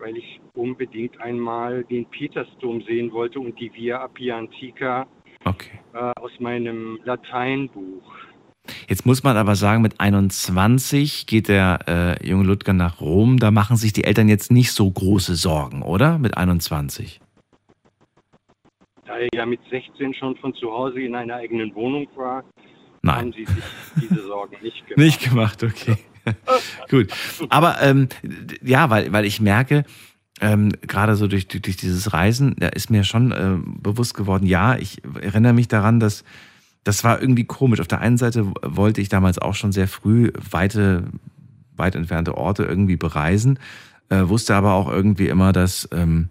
weil 0.00 0.16
ich 0.16 0.40
unbedingt 0.54 1.20
einmal 1.20 1.84
den 1.84 2.06
Petersdom 2.06 2.82
sehen 2.82 3.12
wollte 3.12 3.38
und 3.40 3.58
die 3.60 3.72
Via 3.74 4.02
Appia 4.04 4.38
Antica 4.38 5.06
Okay. 5.44 5.78
äh, 5.94 6.12
aus 6.20 6.32
meinem 6.38 6.98
Lateinbuch. 7.04 8.02
Jetzt 8.88 9.06
muss 9.06 9.22
man 9.22 9.36
aber 9.36 9.56
sagen, 9.56 9.82
mit 9.82 9.98
21 10.00 11.26
geht 11.26 11.48
der 11.48 11.78
äh, 11.88 12.26
junge 12.26 12.44
Ludger 12.44 12.72
nach 12.72 13.00
Rom. 13.00 13.38
Da 13.38 13.50
machen 13.50 13.76
sich 13.76 13.92
die 13.92 14.04
Eltern 14.04 14.28
jetzt 14.28 14.50
nicht 14.52 14.72
so 14.72 14.90
große 14.90 15.34
Sorgen, 15.34 15.82
oder? 15.82 16.18
Mit 16.18 16.36
21. 16.36 17.20
Da 19.06 19.16
er 19.16 19.28
ja 19.34 19.46
mit 19.46 19.60
16 19.70 20.14
schon 20.14 20.36
von 20.36 20.54
zu 20.54 20.70
Hause 20.70 21.00
in 21.00 21.14
einer 21.14 21.36
eigenen 21.36 21.74
Wohnung 21.74 22.06
war, 22.14 22.44
Nein. 23.02 23.16
haben 23.16 23.32
sie 23.32 23.46
sich 23.46 23.64
diese 23.96 24.22
Sorgen 24.26 24.56
nicht 24.62 24.86
gemacht. 24.86 24.96
Nicht 24.98 25.22
gemacht, 25.30 25.64
okay. 25.64 25.96
Gut. 26.90 27.08
Aber 27.48 27.80
ähm, 27.80 28.08
ja, 28.62 28.90
weil, 28.90 29.12
weil 29.12 29.24
ich 29.24 29.40
merke, 29.40 29.84
ähm, 30.40 30.72
gerade 30.82 31.16
so 31.16 31.26
durch, 31.26 31.48
durch 31.48 31.76
dieses 31.76 32.12
Reisen, 32.12 32.56
da 32.58 32.68
ist 32.68 32.90
mir 32.90 33.04
schon 33.04 33.34
ähm, 33.36 33.76
bewusst 33.80 34.14
geworden, 34.14 34.46
ja, 34.46 34.76
ich 34.76 35.02
erinnere 35.20 35.52
mich 35.52 35.68
daran, 35.68 36.00
dass 36.00 36.24
das 36.82 37.04
war 37.04 37.20
irgendwie 37.20 37.44
komisch. 37.44 37.80
Auf 37.80 37.88
der 37.88 38.00
einen 38.00 38.16
Seite 38.16 38.52
wollte 38.62 39.00
ich 39.00 39.10
damals 39.10 39.38
auch 39.38 39.54
schon 39.54 39.72
sehr 39.72 39.86
früh 39.86 40.32
weite, 40.50 41.04
weit 41.76 41.94
entfernte 41.94 42.36
Orte 42.38 42.64
irgendwie 42.64 42.96
bereisen, 42.96 43.58
äh, 44.08 44.28
wusste 44.28 44.54
aber 44.54 44.72
auch 44.72 44.90
irgendwie 44.90 45.28
immer, 45.28 45.52
dass 45.52 45.88
ähm, 45.92 46.30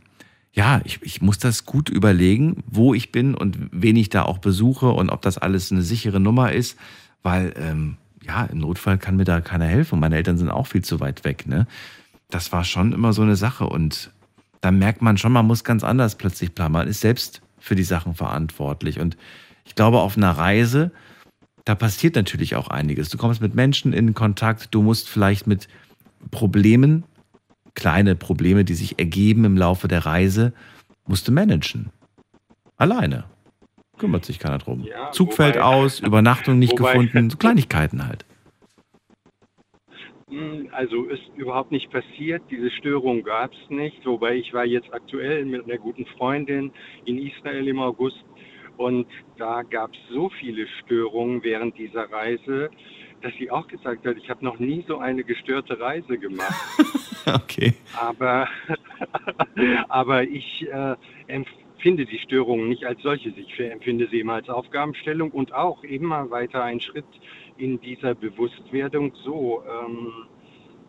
ja, 0.51 0.81
ich, 0.83 0.99
ich 1.03 1.21
muss 1.21 1.37
das 1.37 1.65
gut 1.65 1.89
überlegen, 1.89 2.63
wo 2.65 2.93
ich 2.93 3.11
bin 3.11 3.35
und 3.35 3.69
wen 3.71 3.95
ich 3.95 4.09
da 4.09 4.23
auch 4.23 4.39
besuche 4.39 4.89
und 4.89 5.09
ob 5.09 5.21
das 5.21 5.37
alles 5.37 5.71
eine 5.71 5.83
sichere 5.83 6.19
Nummer 6.19 6.51
ist, 6.51 6.77
weil 7.21 7.53
ähm, 7.57 7.97
ja, 8.29 8.45
im 8.45 8.59
Notfall 8.59 8.99
kann 8.99 9.15
mir 9.15 9.23
da 9.25 9.41
keiner 9.41 9.65
helfen. 9.65 9.99
Meine 9.99 10.15
Eltern 10.15 10.37
sind 10.37 10.49
auch 10.49 10.67
viel 10.67 10.83
zu 10.83 10.99
weit 10.99 11.25
weg. 11.25 11.47
Ne? 11.47 11.65
Das 12.29 12.51
war 12.51 12.63
schon 12.63 12.93
immer 12.93 13.11
so 13.11 13.23
eine 13.23 13.35
Sache 13.35 13.65
und 13.65 14.11
da 14.61 14.71
merkt 14.71 15.01
man 15.01 15.17
schon, 15.17 15.31
man 15.31 15.47
muss 15.47 15.63
ganz 15.63 15.83
anders 15.83 16.15
plötzlich 16.15 16.53
planen. 16.53 16.73
Man 16.73 16.87
ist 16.87 17.01
selbst 17.01 17.41
für 17.59 17.75
die 17.75 17.83
Sachen 17.83 18.13
verantwortlich 18.13 18.99
und 18.99 19.17
ich 19.65 19.73
glaube, 19.73 19.99
auf 19.99 20.15
einer 20.15 20.31
Reise, 20.31 20.91
da 21.65 21.73
passiert 21.73 22.15
natürlich 22.15 22.55
auch 22.55 22.67
einiges. 22.67 23.09
Du 23.09 23.17
kommst 23.17 23.41
mit 23.41 23.55
Menschen 23.55 23.93
in 23.93 24.13
Kontakt, 24.13 24.73
du 24.75 24.83
musst 24.83 25.09
vielleicht 25.09 25.47
mit 25.47 25.67
Problemen, 26.29 27.03
kleine 27.73 28.15
Probleme, 28.15 28.63
die 28.63 28.75
sich 28.75 28.99
ergeben 28.99 29.43
im 29.45 29.57
Laufe 29.57 29.87
der 29.87 30.05
Reise, 30.05 30.53
musst 31.07 31.27
du 31.27 31.31
managen. 31.31 31.89
Alleine. 32.77 33.23
Kümmert 33.99 34.25
sich 34.25 34.39
keiner 34.39 34.57
drum. 34.57 34.83
Ja, 34.83 35.11
Zug 35.11 35.33
fällt 35.33 35.55
wobei- 35.55 35.63
aus, 35.65 35.99
Übernachtung 35.99 36.57
nicht 36.57 36.79
wobei- 36.79 36.93
gefunden, 36.93 37.29
so 37.29 37.37
Kleinigkeiten 37.43 38.07
halt. 38.07 38.25
Hm, 40.29 40.69
Also 40.71 41.05
ist 41.05 41.23
überhaupt 41.35 41.71
nicht 41.71 41.91
passiert, 41.91 42.43
diese 42.49 42.69
Störung 42.71 43.23
gab 43.23 43.51
es 43.51 43.69
nicht, 43.69 44.05
wobei 44.05 44.35
ich 44.35 44.53
war 44.53 44.65
jetzt 44.65 44.91
aktuell 44.93 45.43
mit 45.45 45.63
einer 45.65 45.77
guten 45.77 46.05
Freundin 46.17 46.71
in 47.05 47.17
Israel 47.17 47.67
im 47.67 47.79
August 47.79 48.23
und 48.77 49.07
da 49.37 49.63
gab 49.63 49.91
es 49.93 49.99
so 50.13 50.29
viele 50.39 50.67
Störungen 50.83 51.43
während 51.43 51.77
dieser 51.77 52.09
Reise, 52.11 52.69
dass 53.21 53.33
sie 53.39 53.49
auch 53.51 53.67
gesagt 53.67 54.05
hat, 54.05 54.15
ich 54.17 54.29
habe 54.29 54.45
noch 54.45 54.59
nie 54.59 54.85
so 54.87 54.99
eine 54.99 55.23
gestörte 55.23 55.79
Reise 55.79 56.17
gemacht. 56.17 56.53
Okay. 57.25 57.73
Aber, 57.95 58.47
aber 59.89 60.23
ich 60.23 60.65
äh, 60.71 60.95
empfinde 61.79 62.05
die 62.05 62.19
Störungen 62.19 62.67
nicht 62.67 62.83
als 62.83 63.01
solches. 63.01 63.31
Ich 63.37 63.57
empfinde 63.57 64.09
sie 64.11 64.19
immer 64.19 64.33
als 64.33 64.49
Aufgabenstellung 64.49 65.31
und 65.31 65.53
auch 65.53 65.81
immer 65.85 66.29
weiter 66.29 66.61
ein 66.61 66.81
Schritt 66.81 67.05
in 67.57 67.79
dieser 67.79 68.15
Bewusstwerdung. 68.15 69.13
So, 69.23 69.63
ähm, 69.63 70.11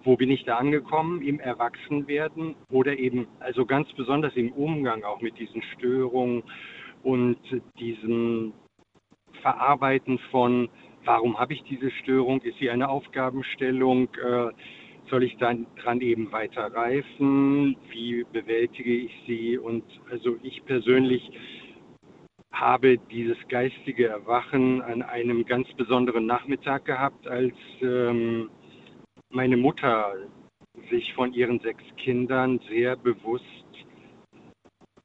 wo 0.02 0.16
bin 0.16 0.32
ich 0.32 0.42
da 0.42 0.56
angekommen 0.56 1.22
im 1.22 1.38
Erwachsenwerden 1.38 2.56
oder 2.72 2.98
eben, 2.98 3.28
also 3.38 3.66
ganz 3.66 3.86
besonders 3.92 4.34
im 4.34 4.50
Umgang 4.50 5.04
auch 5.04 5.20
mit 5.20 5.38
diesen 5.38 5.62
Störungen 5.62 6.42
und 7.04 7.38
diesem 7.78 8.52
Verarbeiten 9.42 10.18
von, 10.32 10.68
warum 11.04 11.38
habe 11.38 11.54
ich 11.54 11.62
diese 11.70 11.92
Störung? 12.02 12.40
Ist 12.40 12.58
sie 12.58 12.68
eine 12.68 12.88
Aufgabenstellung? 12.88 14.08
Äh, 14.16 14.50
soll 15.10 15.24
ich 15.24 15.36
dann 15.38 15.66
dran 15.82 16.00
eben 16.00 16.32
weiter 16.32 16.72
reifen? 16.72 17.76
Wie 17.90 18.24
bewältige 18.32 18.94
ich 18.94 19.12
sie? 19.26 19.58
Und 19.58 19.84
also 20.10 20.36
ich 20.42 20.64
persönlich 20.64 21.30
habe 22.52 22.98
dieses 23.10 23.36
geistige 23.48 24.08
Erwachen 24.08 24.82
an 24.82 25.02
einem 25.02 25.44
ganz 25.44 25.68
besonderen 25.74 26.26
Nachmittag 26.26 26.84
gehabt, 26.84 27.26
als 27.26 27.54
ähm, 27.80 28.50
meine 29.30 29.56
Mutter 29.56 30.14
sich 30.90 31.12
von 31.14 31.32
ihren 31.32 31.60
sechs 31.60 31.84
Kindern 31.96 32.60
sehr 32.68 32.96
bewusst 32.96 33.44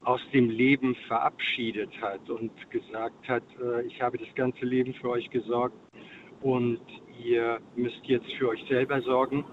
aus 0.02 0.20
dem 0.32 0.50
Leben 0.50 0.94
verabschiedet 1.08 1.90
hat 2.00 2.30
und 2.30 2.52
gesagt 2.70 3.28
hat, 3.28 3.42
äh, 3.60 3.86
ich 3.86 4.00
habe 4.00 4.18
das 4.18 4.32
ganze 4.34 4.64
Leben 4.64 4.94
für 4.94 5.10
euch 5.10 5.28
gesorgt 5.30 5.76
und 6.42 6.80
ihr 7.24 7.58
müsst 7.74 8.04
jetzt 8.04 8.30
für 8.34 8.48
euch 8.50 8.64
selber 8.68 9.00
sorgen. 9.02 9.44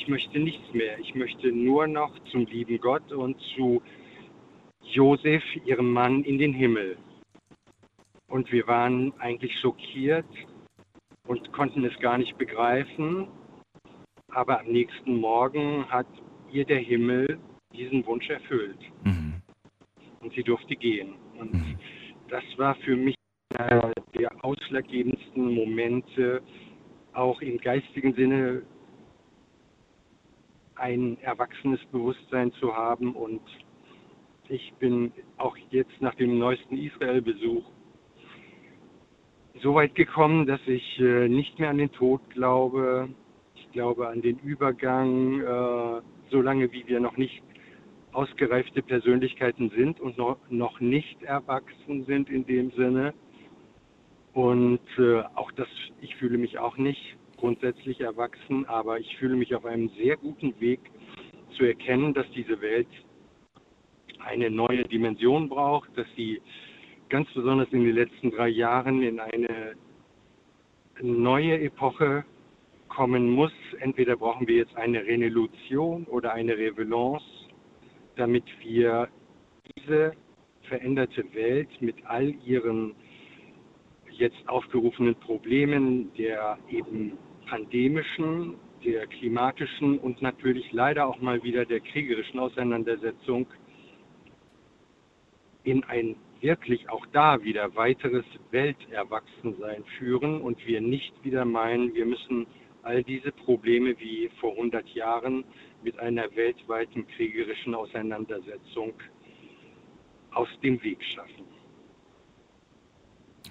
Ich 0.00 0.08
möchte 0.08 0.38
nichts 0.38 0.72
mehr. 0.72 0.98
Ich 0.98 1.14
möchte 1.14 1.52
nur 1.52 1.86
noch 1.86 2.18
zum 2.30 2.46
lieben 2.46 2.78
Gott 2.78 3.12
und 3.12 3.38
zu 3.54 3.82
Josef, 4.82 5.42
ihrem 5.66 5.92
Mann, 5.92 6.24
in 6.24 6.38
den 6.38 6.54
Himmel. 6.54 6.96
Und 8.26 8.50
wir 8.50 8.66
waren 8.66 9.12
eigentlich 9.18 9.54
schockiert 9.60 10.24
und 11.26 11.52
konnten 11.52 11.84
es 11.84 11.98
gar 12.00 12.16
nicht 12.16 12.38
begreifen. 12.38 13.28
Aber 14.30 14.60
am 14.60 14.68
nächsten 14.68 15.16
Morgen 15.16 15.84
hat 15.90 16.08
ihr 16.50 16.64
der 16.64 16.78
Himmel 16.80 17.38
diesen 17.74 18.06
Wunsch 18.06 18.30
erfüllt. 18.30 18.80
Und 19.04 20.32
sie 20.34 20.42
durfte 20.42 20.76
gehen. 20.76 21.16
Und 21.38 21.76
das 22.30 22.44
war 22.56 22.74
für 22.76 22.96
mich 22.96 23.16
einer 23.54 23.92
der 24.18 24.32
ausschlaggebendsten 24.42 25.54
Momente, 25.54 26.40
auch 27.12 27.42
im 27.42 27.58
geistigen 27.58 28.14
Sinne 28.14 28.62
ein 30.80 31.18
erwachsenes 31.20 31.80
Bewusstsein 31.92 32.52
zu 32.54 32.74
haben. 32.74 33.14
Und 33.14 33.42
ich 34.48 34.72
bin 34.78 35.12
auch 35.36 35.56
jetzt 35.70 36.00
nach 36.00 36.14
dem 36.14 36.38
neuesten 36.38 36.76
Israel-Besuch 36.76 37.64
so 39.62 39.74
weit 39.74 39.94
gekommen, 39.94 40.46
dass 40.46 40.60
ich 40.66 40.98
äh, 41.00 41.28
nicht 41.28 41.58
mehr 41.58 41.70
an 41.70 41.78
den 41.78 41.92
Tod 41.92 42.20
glaube. 42.30 43.08
Ich 43.54 43.70
glaube 43.72 44.08
an 44.08 44.22
den 44.22 44.38
Übergang, 44.38 45.40
äh, 45.40 46.02
solange 46.30 46.72
wie 46.72 46.86
wir 46.86 47.00
noch 47.00 47.16
nicht 47.16 47.42
ausgereifte 48.12 48.82
Persönlichkeiten 48.82 49.70
sind 49.70 50.00
und 50.00 50.18
noch, 50.18 50.38
noch 50.48 50.80
nicht 50.80 51.22
erwachsen 51.22 52.04
sind 52.06 52.30
in 52.30 52.46
dem 52.46 52.70
Sinne. 52.72 53.14
Und 54.32 54.80
äh, 54.98 55.22
auch 55.34 55.52
das, 55.52 55.68
ich 56.00 56.16
fühle 56.16 56.38
mich 56.38 56.58
auch 56.58 56.76
nicht 56.76 57.16
grundsätzlich 57.40 58.00
erwachsen, 58.00 58.66
aber 58.66 59.00
ich 59.00 59.16
fühle 59.16 59.34
mich 59.34 59.54
auf 59.54 59.64
einem 59.64 59.88
sehr 59.96 60.16
guten 60.16 60.58
Weg 60.60 60.80
zu 61.56 61.64
erkennen, 61.64 62.14
dass 62.14 62.30
diese 62.32 62.60
Welt 62.60 62.88
eine 64.20 64.50
neue 64.50 64.84
Dimension 64.84 65.48
braucht, 65.48 65.90
dass 65.96 66.06
sie 66.16 66.40
ganz 67.08 67.28
besonders 67.32 67.68
in 67.72 67.84
den 67.84 67.94
letzten 67.94 68.30
drei 68.30 68.48
Jahren 68.48 69.02
in 69.02 69.18
eine 69.18 69.74
neue 71.00 71.60
Epoche 71.60 72.24
kommen 72.88 73.30
muss. 73.30 73.52
Entweder 73.80 74.16
brauchen 74.16 74.46
wir 74.46 74.56
jetzt 74.56 74.76
eine 74.76 75.04
Renelution 75.04 76.04
oder 76.04 76.32
eine 76.34 76.56
Revelance, 76.56 77.24
damit 78.16 78.44
wir 78.62 79.08
diese 79.76 80.12
veränderte 80.68 81.24
Welt 81.34 81.68
mit 81.80 81.96
all 82.04 82.34
ihren 82.44 82.94
jetzt 84.10 84.46
aufgerufenen 84.48 85.14
Problemen 85.14 86.12
der 86.14 86.58
eben 86.68 87.16
pandemischen, 87.50 88.54
der 88.84 89.08
klimatischen 89.08 89.98
und 89.98 90.22
natürlich 90.22 90.72
leider 90.72 91.06
auch 91.06 91.20
mal 91.20 91.42
wieder 91.42 91.64
der 91.64 91.80
kriegerischen 91.80 92.38
Auseinandersetzung 92.38 93.46
in 95.64 95.82
ein 95.84 96.14
wirklich 96.40 96.88
auch 96.88 97.04
da 97.12 97.42
wieder 97.42 97.74
weiteres 97.74 98.24
Welterwachsensein 98.50 99.84
führen 99.98 100.40
und 100.40 100.64
wir 100.66 100.80
nicht 100.80 101.12
wieder 101.22 101.44
meinen, 101.44 101.92
wir 101.92 102.06
müssen 102.06 102.46
all 102.82 103.02
diese 103.02 103.32
Probleme 103.32 103.98
wie 103.98 104.30
vor 104.40 104.52
100 104.52 104.88
Jahren 104.90 105.44
mit 105.82 105.98
einer 105.98 106.34
weltweiten 106.34 107.06
kriegerischen 107.08 107.74
Auseinandersetzung 107.74 108.94
aus 110.30 110.48
dem 110.62 110.82
Weg 110.82 111.02
schaffen. 111.02 111.44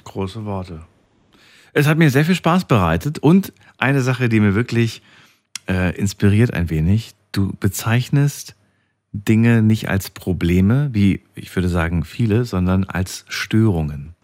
Große 0.05 0.43
Worte. 0.45 0.87
Es 1.73 1.87
hat 1.87 1.97
mir 1.97 2.09
sehr 2.09 2.25
viel 2.25 2.35
Spaß 2.35 2.65
bereitet 2.65 3.19
und 3.19 3.53
eine 3.77 4.01
Sache, 4.01 4.29
die 4.29 4.39
mir 4.39 4.55
wirklich 4.55 5.01
äh, 5.67 5.95
inspiriert 5.95 6.53
ein 6.53 6.69
wenig. 6.69 7.13
Du 7.31 7.53
bezeichnest 7.59 8.55
Dinge 9.11 9.61
nicht 9.61 9.89
als 9.89 10.09
Probleme, 10.09 10.89
wie 10.93 11.21
ich 11.35 11.55
würde 11.55 11.69
sagen 11.69 12.03
viele, 12.03 12.45
sondern 12.45 12.83
als 12.83 13.25
Störungen. 13.27 14.15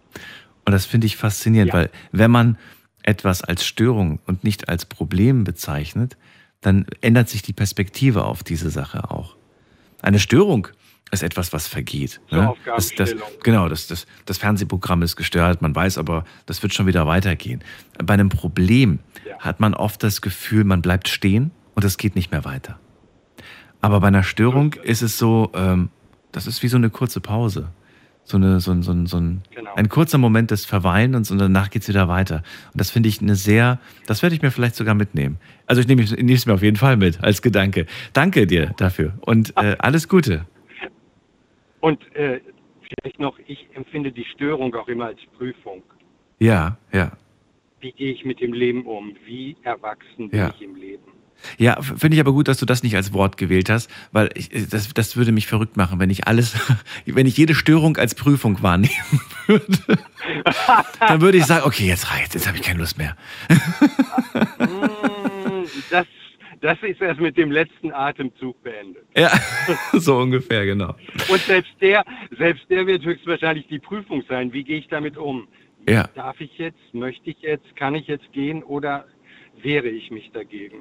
Und 0.66 0.74
das 0.74 0.86
finde 0.86 1.08
ich 1.08 1.18
faszinierend, 1.18 1.70
ja. 1.70 1.80
weil 1.80 1.90
wenn 2.12 2.32
man 2.32 2.58
etwas 3.04 3.44
als 3.44 3.66
Störung 3.66 4.20
und 4.26 4.44
nicht 4.44 4.68
als 4.68 4.86
Problem 4.86 5.44
bezeichnet, 5.44 6.18
dann 6.62 6.88
ändert 7.02 7.30
sich 7.30 7.44
die 7.44 7.54
Perspektive 7.54 8.26
auf 8.26 8.44
diese 8.44 8.72
Sache 8.72 9.12
auch. 9.12 9.36
Eine 10.02 10.20
Störung 10.20 10.68
ist 11.12 11.24
etwas, 11.24 11.54
was 11.54 11.68
vergeht. 11.68 12.20
Ne? 12.32 12.54
Das, 12.66 12.94
das, 12.96 13.16
genau, 13.44 13.70
das, 13.70 13.88
das, 13.88 14.06
das 14.26 14.38
Fernsehprogramm 14.38 15.02
ist 15.02 15.16
gestört, 15.16 15.62
man 15.62 15.76
weiß 15.76 15.98
aber, 15.98 16.26
das 16.46 16.62
wird 16.64 16.74
schon 16.74 16.88
wieder 16.88 17.06
weitergehen. 17.08 17.64
Bei 18.04 18.16
einem 18.16 18.30
Problem 18.30 19.00
ja. 19.28 19.38
hat 19.40 19.60
man 19.60 19.74
oft 19.74 20.04
das 20.04 20.22
Gefühl, 20.22 20.64
man 20.64 20.82
bleibt 20.82 21.08
stehen 21.08 21.52
und 21.76 21.86
es 21.86 21.98
geht 21.98 22.16
nicht 22.16 22.32
mehr 22.32 22.44
weiter. 22.44 22.80
Aber 23.82 24.00
bei 24.00 24.08
einer 24.08 24.24
Störung 24.24 24.74
ist 24.74 25.02
es 25.02 25.18
so, 25.18 25.52
ähm, 25.54 25.90
das 26.32 26.48
ist 26.48 26.64
wie 26.64 26.68
so 26.68 26.78
eine 26.78 26.90
kurze 26.90 27.22
Pause. 27.22 27.70
So, 28.28 28.38
eine, 28.38 28.60
so, 28.60 28.72
ein, 28.72 28.82
so, 28.82 28.92
ein, 28.92 29.06
so 29.06 29.18
ein, 29.18 29.44
genau. 29.54 29.76
ein 29.76 29.88
kurzer 29.88 30.18
Moment 30.18 30.50
des 30.50 30.66
Verweilens 30.66 31.30
und 31.30 31.38
danach 31.38 31.70
geht 31.70 31.84
es 31.84 31.88
wieder 31.88 32.08
weiter. 32.08 32.38
Und 32.74 32.82
das 32.82 32.90
finde 32.90 33.08
ich 33.08 33.22
eine 33.22 33.36
sehr, 33.36 33.80
das 34.08 34.24
werde 34.24 34.36
ich 34.36 34.42
mir 34.42 34.50
vielleicht 34.50 34.76
sogar 34.76 34.96
mitnehmen. 34.96 35.38
Also 35.68 35.82
ich 35.82 35.88
nehme 35.88 36.02
es 36.02 36.46
mir 36.48 36.56
auf 36.56 36.64
jeden 36.64 36.78
Fall 36.78 36.98
mit 36.98 37.24
als 37.24 37.44
Gedanke. 37.44 37.86
Danke 38.14 38.48
dir 38.48 38.74
dafür 38.78 39.14
und 39.22 39.56
äh, 39.58 39.76
alles 39.78 40.10
Gute. 40.10 40.48
Und 41.86 42.02
äh, 42.16 42.42
vielleicht 42.82 43.20
noch, 43.20 43.38
ich 43.46 43.68
empfinde 43.76 44.12
die 44.12 44.26
Störung 44.26 44.74
auch 44.74 44.88
immer 44.88 45.06
als 45.06 45.20
Prüfung. 45.38 45.84
Ja, 46.40 46.80
ja. 46.92 47.12
Wie 47.80 47.92
gehe 47.92 48.12
ich 48.12 48.26
mit 48.26 48.42
dem 48.42 48.54
Leben 48.54 48.88
um? 48.88 49.16
Wie 49.24 49.56
erwachsen 49.62 50.32
bin 50.32 50.40
ja. 50.40 50.50
ich 50.56 50.64
im 50.64 50.76
Leben? 50.78 51.04
Ja, 51.60 51.80
finde 51.80 52.16
ich 52.16 52.22
aber 52.22 52.32
gut, 52.32 52.48
dass 52.48 52.58
du 52.58 52.66
das 52.66 52.82
nicht 52.82 52.96
als 52.96 53.14
Wort 53.14 53.38
gewählt 53.38 53.70
hast, 53.70 53.92
weil 54.12 54.32
ich, 54.34 54.50
das, 54.68 54.96
das 54.96 55.16
würde 55.16 55.32
mich 55.32 55.46
verrückt 55.46 55.78
machen, 55.78 56.00
wenn 56.00 56.10
ich 56.10 56.26
alles, 56.26 56.56
wenn 57.06 57.28
ich 57.28 57.38
jede 57.38 57.54
Störung 57.54 57.98
als 57.98 58.16
Prüfung 58.16 58.64
wahrnehmen 58.64 59.22
würde. 59.46 60.00
Dann 61.00 61.22
würde 61.22 61.38
ich 61.38 61.46
sagen, 61.46 61.68
okay, 61.68 61.86
jetzt 61.86 62.12
reicht, 62.12 62.34
jetzt 62.34 62.48
habe 62.48 62.58
ich 62.58 62.64
keine 62.64 62.80
Lust 62.80 62.98
mehr. 62.98 63.16
Mm, 64.58 65.68
das, 65.90 66.08
das 66.66 66.80
ist 66.82 67.00
erst 67.00 67.22
mit 67.22 67.38
dem 67.38 67.52
letzten 67.52 67.92
Atemzug 67.92 68.62
beendet. 68.64 69.06
Ja, 69.16 69.32
so 69.94 70.18
ungefähr, 70.18 70.66
genau. 70.66 70.96
Und 71.30 71.40
selbst 71.42 71.74
der, 71.80 72.04
selbst 72.36 72.68
der 72.72 72.88
wird 72.88 73.06
höchstwahrscheinlich 73.06 73.68
die 73.68 73.78
Prüfung 73.78 74.24
sein. 74.28 74.52
Wie 74.52 74.64
gehe 74.64 74.80
ich 74.80 74.88
damit 74.88 75.16
um? 75.16 75.48
Ja. 75.88 76.10
Darf 76.16 76.42
ich 76.42 76.58
jetzt, 76.58 76.94
möchte 76.94 77.30
ich 77.30 77.38
jetzt, 77.42 77.76
kann 77.76 77.94
ich 77.94 78.08
jetzt 78.08 78.34
gehen 78.34 78.64
oder 78.64 79.06
wehre 79.62 79.88
ich 79.88 80.10
mich 80.10 80.32
dagegen? 80.34 80.78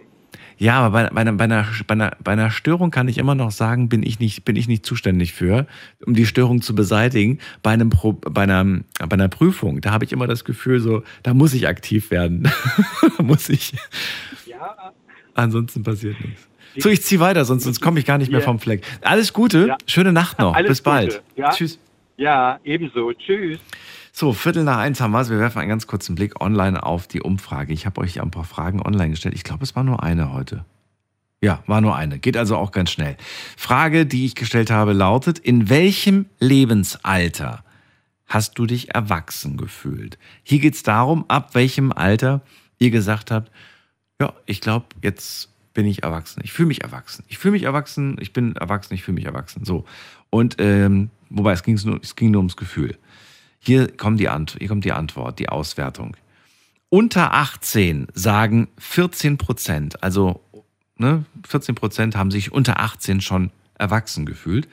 Ja, 0.56 0.80
aber 0.80 0.90
bei, 0.90 1.10
bei, 1.10 1.20
einer, 1.20 1.32
bei, 1.34 1.44
einer, 1.44 2.16
bei, 2.22 2.32
einer, 2.32 2.50
Störung 2.50 2.90
kann 2.90 3.06
ich 3.06 3.18
immer 3.18 3.34
noch 3.34 3.50
sagen, 3.50 3.90
bin 3.90 4.02
ich 4.02 4.18
nicht, 4.20 4.46
bin 4.46 4.56
ich 4.56 4.66
nicht 4.66 4.86
zuständig 4.86 5.34
für, 5.34 5.66
um 6.06 6.14
die 6.14 6.24
Störung 6.24 6.62
zu 6.62 6.74
beseitigen. 6.74 7.40
Bei, 7.62 7.72
einem 7.72 7.90
Pro, 7.90 8.14
bei, 8.14 8.44
einer, 8.44 8.64
bei 8.98 9.12
einer 9.12 9.28
Prüfung, 9.28 9.82
da 9.82 9.92
habe 9.92 10.06
ich 10.06 10.12
immer 10.12 10.26
das 10.26 10.46
Gefühl, 10.46 10.80
so, 10.80 11.02
da 11.22 11.34
muss 11.34 11.52
ich 11.52 11.68
aktiv 11.68 12.10
werden. 12.10 12.50
muss 13.18 13.50
ich. 13.50 13.74
Ja. 14.46 14.94
Ansonsten 15.34 15.82
passiert 15.82 16.20
nichts. 16.24 16.48
So, 16.76 16.88
ich 16.88 17.02
ziehe 17.02 17.20
weiter, 17.20 17.44
sonst, 17.44 17.64
sonst 17.64 17.80
komme 17.80 18.00
ich 18.00 18.06
gar 18.06 18.18
nicht 18.18 18.32
mehr 18.32 18.40
vom 18.40 18.58
Fleck. 18.58 18.84
Alles 19.02 19.32
Gute, 19.32 19.68
ja. 19.68 19.76
schöne 19.86 20.12
Nacht 20.12 20.38
noch. 20.38 20.54
Alles 20.54 20.70
Bis 20.70 20.80
bald. 20.82 21.22
Ja. 21.36 21.50
Tschüss. 21.50 21.78
Ja, 22.16 22.58
ebenso. 22.64 23.12
Tschüss. 23.12 23.60
So, 24.12 24.32
Viertel 24.32 24.64
nach 24.64 24.78
eins 24.78 25.00
haben 25.00 25.10
wir 25.12 25.20
es. 25.20 25.30
Wir 25.30 25.38
werfen 25.38 25.58
einen 25.58 25.68
ganz 25.68 25.86
kurzen 25.86 26.14
Blick 26.14 26.40
online 26.40 26.82
auf 26.82 27.08
die 27.08 27.20
Umfrage. 27.20 27.72
Ich 27.72 27.86
habe 27.86 28.00
euch 28.00 28.20
ein 28.20 28.30
paar 28.30 28.44
Fragen 28.44 28.80
online 28.80 29.10
gestellt. 29.10 29.34
Ich 29.34 29.44
glaube, 29.44 29.64
es 29.64 29.74
war 29.74 29.82
nur 29.82 30.02
eine 30.02 30.32
heute. 30.32 30.64
Ja, 31.40 31.62
war 31.66 31.80
nur 31.80 31.96
eine. 31.96 32.18
Geht 32.18 32.36
also 32.36 32.56
auch 32.56 32.70
ganz 32.70 32.90
schnell. 32.90 33.16
Frage, 33.56 34.06
die 34.06 34.24
ich 34.24 34.34
gestellt 34.34 34.70
habe, 34.70 34.92
lautet, 34.92 35.38
in 35.38 35.68
welchem 35.68 36.26
Lebensalter 36.38 37.64
hast 38.26 38.58
du 38.58 38.66
dich 38.66 38.94
erwachsen 38.94 39.56
gefühlt? 39.56 40.16
Hier 40.42 40.60
geht 40.60 40.74
es 40.74 40.82
darum, 40.82 41.24
ab 41.28 41.54
welchem 41.54 41.92
Alter 41.92 42.40
ihr 42.78 42.90
gesagt 42.90 43.30
habt, 43.30 43.50
ja, 44.20 44.32
ich 44.46 44.60
glaube, 44.60 44.86
jetzt 45.02 45.50
bin 45.74 45.86
ich 45.86 46.02
erwachsen. 46.02 46.40
Ich 46.44 46.52
fühle 46.52 46.68
mich 46.68 46.82
erwachsen. 46.82 47.24
Ich 47.28 47.38
fühle 47.38 47.52
mich 47.52 47.64
erwachsen, 47.64 48.16
ich 48.20 48.32
bin 48.32 48.56
erwachsen, 48.56 48.94
ich 48.94 49.02
fühle 49.02 49.16
mich 49.16 49.26
erwachsen. 49.26 49.64
So. 49.64 49.84
Und 50.30 50.56
ähm, 50.58 51.10
wobei 51.30 51.52
es, 51.52 51.84
nur, 51.84 52.00
es 52.02 52.16
ging 52.16 52.30
nur 52.30 52.40
ums 52.40 52.56
Gefühl. 52.56 52.96
Hier 53.58 53.88
kommt 53.88 54.20
die, 54.20 54.28
hier 54.28 54.68
kommt 54.68 54.84
die 54.84 54.92
Antwort, 54.92 55.38
die 55.38 55.48
Auswertung. 55.48 56.16
Unter 56.90 57.34
18 57.34 58.06
sagen 58.14 58.68
14 58.78 59.36
Prozent, 59.36 60.02
also 60.02 60.40
ne, 60.96 61.24
14 61.46 61.74
Prozent 61.74 62.14
haben 62.14 62.30
sich 62.30 62.52
unter 62.52 62.78
18 62.78 63.20
schon 63.20 63.50
erwachsen 63.76 64.26
gefühlt. 64.26 64.68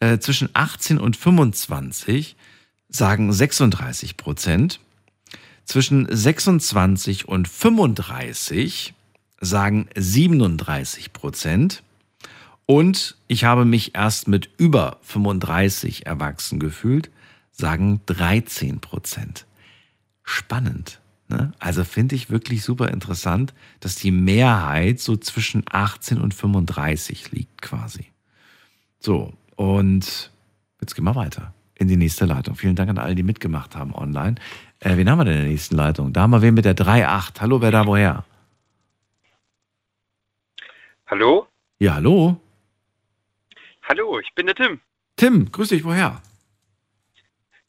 Äh, 0.00 0.18
zwischen 0.18 0.48
18 0.54 0.98
und 0.98 1.16
25 1.16 2.36
sagen 2.88 3.32
36 3.32 4.16
Prozent. 4.16 4.80
Zwischen 5.68 6.08
26 6.10 7.28
und 7.28 7.46
35 7.46 8.94
sagen 9.38 9.86
37 9.94 11.12
Prozent. 11.12 11.82
Und 12.64 13.18
ich 13.26 13.44
habe 13.44 13.66
mich 13.66 13.94
erst 13.94 14.28
mit 14.28 14.48
über 14.56 14.96
35 15.02 16.06
erwachsen 16.06 16.58
gefühlt 16.58 17.10
sagen 17.52 18.00
13 18.06 18.80
Prozent. 18.80 19.44
Spannend. 20.22 21.02
Ne? 21.28 21.52
Also 21.58 21.84
finde 21.84 22.14
ich 22.14 22.30
wirklich 22.30 22.62
super 22.62 22.88
interessant, 22.88 23.52
dass 23.80 23.94
die 23.96 24.10
Mehrheit 24.10 25.00
so 25.00 25.18
zwischen 25.18 25.64
18 25.70 26.18
und 26.18 26.32
35 26.32 27.30
liegt 27.32 27.60
quasi. 27.60 28.06
So, 29.00 29.34
und 29.56 30.30
jetzt 30.80 30.94
gehen 30.94 31.04
wir 31.04 31.14
weiter 31.14 31.52
in 31.74 31.88
die 31.88 31.96
nächste 31.96 32.24
Leitung. 32.24 32.56
Vielen 32.56 32.74
Dank 32.74 32.90
an 32.90 32.98
alle, 32.98 33.14
die 33.14 33.22
mitgemacht 33.22 33.76
haben 33.76 33.94
online. 33.94 34.36
Äh, 34.80 34.96
wen 34.96 35.10
haben 35.10 35.18
wir 35.18 35.24
denn 35.24 35.34
in 35.34 35.40
der 35.42 35.50
nächsten 35.50 35.76
Leitung? 35.76 36.12
Da 36.12 36.22
haben 36.22 36.30
wir 36.30 36.42
wen 36.42 36.54
mit 36.54 36.64
der 36.64 36.76
3.8. 36.76 37.40
Hallo, 37.40 37.60
wer 37.60 37.70
da 37.70 37.86
woher? 37.86 38.24
Hallo? 41.06 41.48
Ja, 41.78 41.94
hallo. 41.94 42.40
Hallo, 43.88 44.18
ich 44.20 44.32
bin 44.34 44.46
der 44.46 44.54
Tim. 44.54 44.80
Tim, 45.16 45.50
grüß 45.50 45.68
dich, 45.70 45.84
woher? 45.84 46.20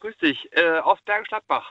grüß 0.02 0.16
dich. 0.18 0.38
Äh, 0.54 0.80
aus 0.80 0.98
Bergstadtbach. 1.06 1.66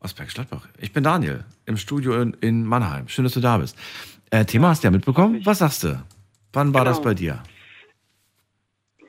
Aus 0.00 0.12
Bergstadtbach. 0.12 0.66
Ich 0.78 0.92
bin 0.92 1.02
Daniel, 1.02 1.44
im 1.66 1.76
Studio 1.78 2.20
in, 2.20 2.34
in 2.34 2.64
Mannheim. 2.64 3.08
Schön, 3.08 3.24
dass 3.24 3.32
du 3.34 3.40
da 3.40 3.56
bist. 3.58 3.78
Äh, 4.30 4.44
Thema 4.44 4.68
hast 4.68 4.82
du 4.82 4.88
ja 4.88 4.90
mitbekommen. 4.90 5.40
Was 5.46 5.58
sagst 5.58 5.84
du? 5.84 6.02
Wann 6.52 6.74
war 6.74 6.82
Genau. 6.84 6.90
das 6.96 7.02
bei 7.02 7.14
dir? 7.14 7.42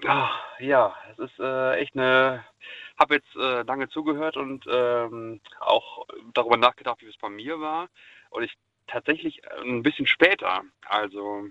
Ah, 0.08 0.30
ja, 0.60 0.94
es 1.12 1.20
ist 1.20 1.40
äh, 1.40 1.74
echt 1.80 1.96
eine. 1.98 2.44
Habe 3.02 3.16
jetzt 3.16 3.36
äh, 3.36 3.64
lange 3.64 3.90
zugehört 3.90 4.38
und 4.38 4.64
ähm, 4.72 5.42
auch 5.60 6.06
darüber 6.36 6.56
nachgedacht, 6.56 7.02
wie 7.02 7.08
es 7.08 7.18
bei 7.18 7.30
mir 7.30 7.60
war. 7.60 7.90
Und 8.30 8.44
ich 8.44 8.56
tatsächlich 8.86 9.42
ein 9.64 9.82
bisschen 9.82 10.06
später. 10.06 10.62
Also 10.86 11.48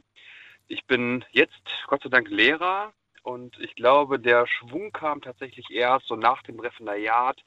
ich 0.69 0.85
bin 0.85 1.25
jetzt 1.33 1.61
Gott 1.89 2.05
sei 2.05 2.09
Dank 2.09 2.29
Lehrer 2.29 2.93
und 3.25 3.59
ich 3.59 3.75
glaube, 3.75 4.21
der 4.21 4.47
Schwung 4.47 4.93
kam 4.93 5.23
tatsächlich 5.23 5.73
erst 5.73 6.07
so 6.07 6.15
nach 6.15 6.43
dem 6.45 6.61
Referendariat 6.61 7.43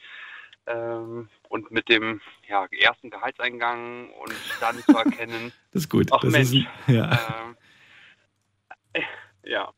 ähm, 0.68 1.30
und 1.48 1.72
mit 1.72 1.88
dem 1.88 2.20
ja, 2.50 2.66
ersten 2.78 3.10
Gehaltseingang 3.10 4.10
und 4.10 4.34
dann 4.60 4.80
zu 4.80 4.98
erkennen, 4.98 5.54
Das 5.72 5.84
ist 5.84 5.90
gut. 5.90 6.10
Ach 6.12 6.20
das 6.20 6.32
Mensch, 6.34 6.54
Ist, 6.54 6.68
ja. 6.88 7.12
ähm, 7.46 7.58
äh, 8.92 9.02
ja, 9.44 9.72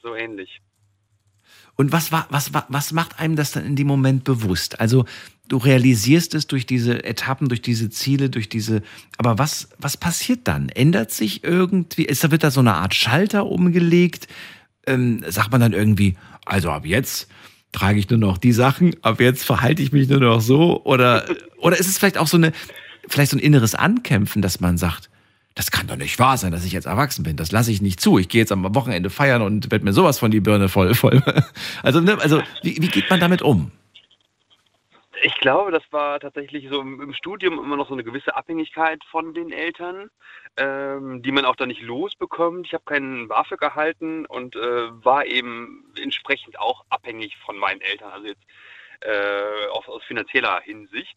so 0.00 0.14
ähnlich. 0.14 0.60
Und 1.76 1.90
was, 1.90 2.12
war, 2.12 2.26
was, 2.30 2.52
was 2.68 2.92
macht 2.92 3.18
einem 3.18 3.36
das 3.36 3.52
dann 3.52 3.64
in 3.64 3.76
dem 3.76 3.86
Moment 3.86 4.24
bewusst? 4.24 4.78
Also 4.78 5.04
du 5.48 5.56
realisierst 5.56 6.34
es 6.34 6.46
durch 6.46 6.66
diese 6.66 7.04
Etappen, 7.04 7.48
durch 7.48 7.62
diese 7.62 7.90
Ziele, 7.90 8.30
durch 8.30 8.48
diese. 8.48 8.82
Aber 9.16 9.38
was, 9.38 9.68
was 9.78 9.96
passiert 9.96 10.40
dann? 10.44 10.68
Ändert 10.68 11.10
sich 11.10 11.44
irgendwie? 11.44 12.04
Ist, 12.04 12.24
da 12.24 12.30
wird 12.30 12.44
da 12.44 12.50
so 12.50 12.60
eine 12.60 12.74
Art 12.74 12.94
Schalter 12.94 13.46
umgelegt? 13.46 14.28
Ähm, 14.86 15.24
sagt 15.28 15.52
man 15.52 15.60
dann 15.60 15.72
irgendwie, 15.72 16.16
also 16.44 16.70
ab 16.70 16.84
jetzt 16.84 17.28
trage 17.72 17.98
ich 17.98 18.10
nur 18.10 18.18
noch 18.18 18.36
die 18.36 18.52
Sachen, 18.52 18.94
ab 19.02 19.20
jetzt 19.20 19.44
verhalte 19.44 19.82
ich 19.82 19.92
mich 19.92 20.08
nur 20.08 20.20
noch 20.20 20.40
so? 20.40 20.84
Oder, 20.84 21.24
oder 21.58 21.78
ist 21.78 21.88
es 21.88 21.98
vielleicht 21.98 22.18
auch 22.18 22.26
so 22.26 22.36
eine, 22.36 22.52
vielleicht 23.08 23.30
so 23.30 23.36
ein 23.36 23.40
inneres 23.40 23.74
Ankämpfen, 23.74 24.42
dass 24.42 24.60
man 24.60 24.76
sagt, 24.76 25.08
das 25.54 25.70
kann 25.70 25.86
doch 25.86 25.96
nicht 25.96 26.18
wahr 26.18 26.36
sein, 26.36 26.52
dass 26.52 26.64
ich 26.64 26.72
jetzt 26.72 26.86
erwachsen 26.86 27.22
bin. 27.22 27.36
Das 27.36 27.52
lasse 27.52 27.70
ich 27.72 27.82
nicht 27.82 28.00
zu. 28.00 28.18
Ich 28.18 28.28
gehe 28.28 28.40
jetzt 28.40 28.52
am 28.52 28.74
Wochenende 28.74 29.10
feiern 29.10 29.42
und 29.42 29.70
werde 29.70 29.84
mir 29.84 29.92
sowas 29.92 30.18
von 30.18 30.30
die 30.30 30.40
Birne 30.40 30.68
voll. 30.68 30.94
voll. 30.94 31.22
Also, 31.82 32.00
ne, 32.00 32.18
also 32.20 32.42
wie, 32.62 32.80
wie 32.80 32.88
geht 32.88 33.10
man 33.10 33.20
damit 33.20 33.42
um? 33.42 33.70
Ich 35.24 35.34
glaube, 35.36 35.70
das 35.70 35.82
war 35.90 36.18
tatsächlich 36.18 36.68
so 36.68 36.80
im, 36.80 37.12
Studium 37.14 37.58
immer 37.58 37.76
noch 37.76 37.88
so 37.88 37.94
eine 37.94 38.02
gewisse 38.02 38.34
Abhängigkeit 38.34 39.02
von 39.10 39.34
den 39.34 39.52
Eltern, 39.52 40.10
ähm, 40.56 41.22
die 41.22 41.30
man 41.30 41.44
auch 41.44 41.54
da 41.54 41.66
nicht 41.66 41.80
losbekommt. 41.80 42.66
Ich 42.66 42.74
habe 42.74 42.84
keinen 42.84 43.28
BAföG 43.28 43.62
erhalten 43.62 44.26
und 44.26 44.56
äh, 44.56 45.04
war 45.04 45.24
eben 45.26 45.84
entsprechend 46.00 46.58
auch 46.58 46.84
abhängig 46.88 47.36
von 47.44 47.56
meinen 47.56 47.80
Eltern, 47.80 48.10
also 48.10 48.26
jetzt 48.26 48.42
äh, 49.00 49.68
aus, 49.70 49.86
aus 49.88 50.02
finanzieller 50.04 50.60
Hinsicht. 50.62 51.16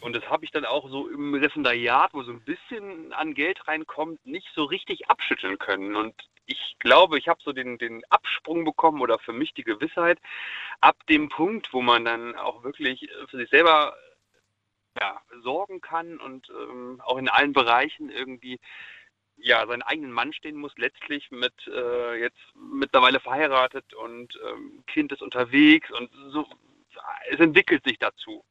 Und 0.00 0.14
das 0.14 0.28
habe 0.28 0.44
ich 0.44 0.50
dann 0.50 0.64
auch 0.64 0.88
so 0.88 1.08
im 1.08 1.34
Referendariat, 1.34 2.14
wo 2.14 2.22
so 2.22 2.32
ein 2.32 2.40
bisschen 2.42 3.12
an 3.12 3.34
Geld 3.34 3.66
reinkommt, 3.66 4.24
nicht 4.24 4.48
so 4.54 4.64
richtig 4.64 5.08
abschütteln 5.10 5.58
können. 5.58 5.96
Und 5.96 6.14
ich 6.46 6.76
glaube, 6.78 7.18
ich 7.18 7.28
habe 7.28 7.40
so 7.42 7.52
den, 7.52 7.78
den 7.78 8.02
Absprung 8.08 8.64
bekommen 8.64 9.00
oder 9.00 9.18
für 9.18 9.32
mich 9.32 9.54
die 9.54 9.64
Gewissheit, 9.64 10.18
ab 10.80 10.96
dem 11.08 11.28
Punkt, 11.28 11.72
wo 11.72 11.82
man 11.82 12.04
dann 12.04 12.36
auch 12.36 12.62
wirklich 12.62 13.08
für 13.28 13.36
sich 13.36 13.50
selber 13.50 13.96
ja, 15.00 15.20
sorgen 15.42 15.80
kann 15.80 16.18
und 16.18 16.48
ähm, 16.50 17.02
auch 17.04 17.18
in 17.18 17.28
allen 17.28 17.52
Bereichen 17.52 18.10
irgendwie 18.10 18.58
ja, 19.36 19.66
seinen 19.66 19.82
eigenen 19.82 20.12
Mann 20.12 20.32
stehen 20.32 20.56
muss, 20.56 20.72
letztlich 20.76 21.30
mit 21.30 21.52
äh, 21.66 22.18
jetzt 22.20 22.40
mittlerweile 22.54 23.20
verheiratet 23.20 23.92
und 23.92 24.38
ähm, 24.48 24.82
Kind 24.86 25.12
ist 25.12 25.22
unterwegs 25.22 25.90
und 25.90 26.10
so, 26.30 26.46
es 27.30 27.38
entwickelt 27.38 27.84
sich 27.84 27.98
dazu. 27.98 28.44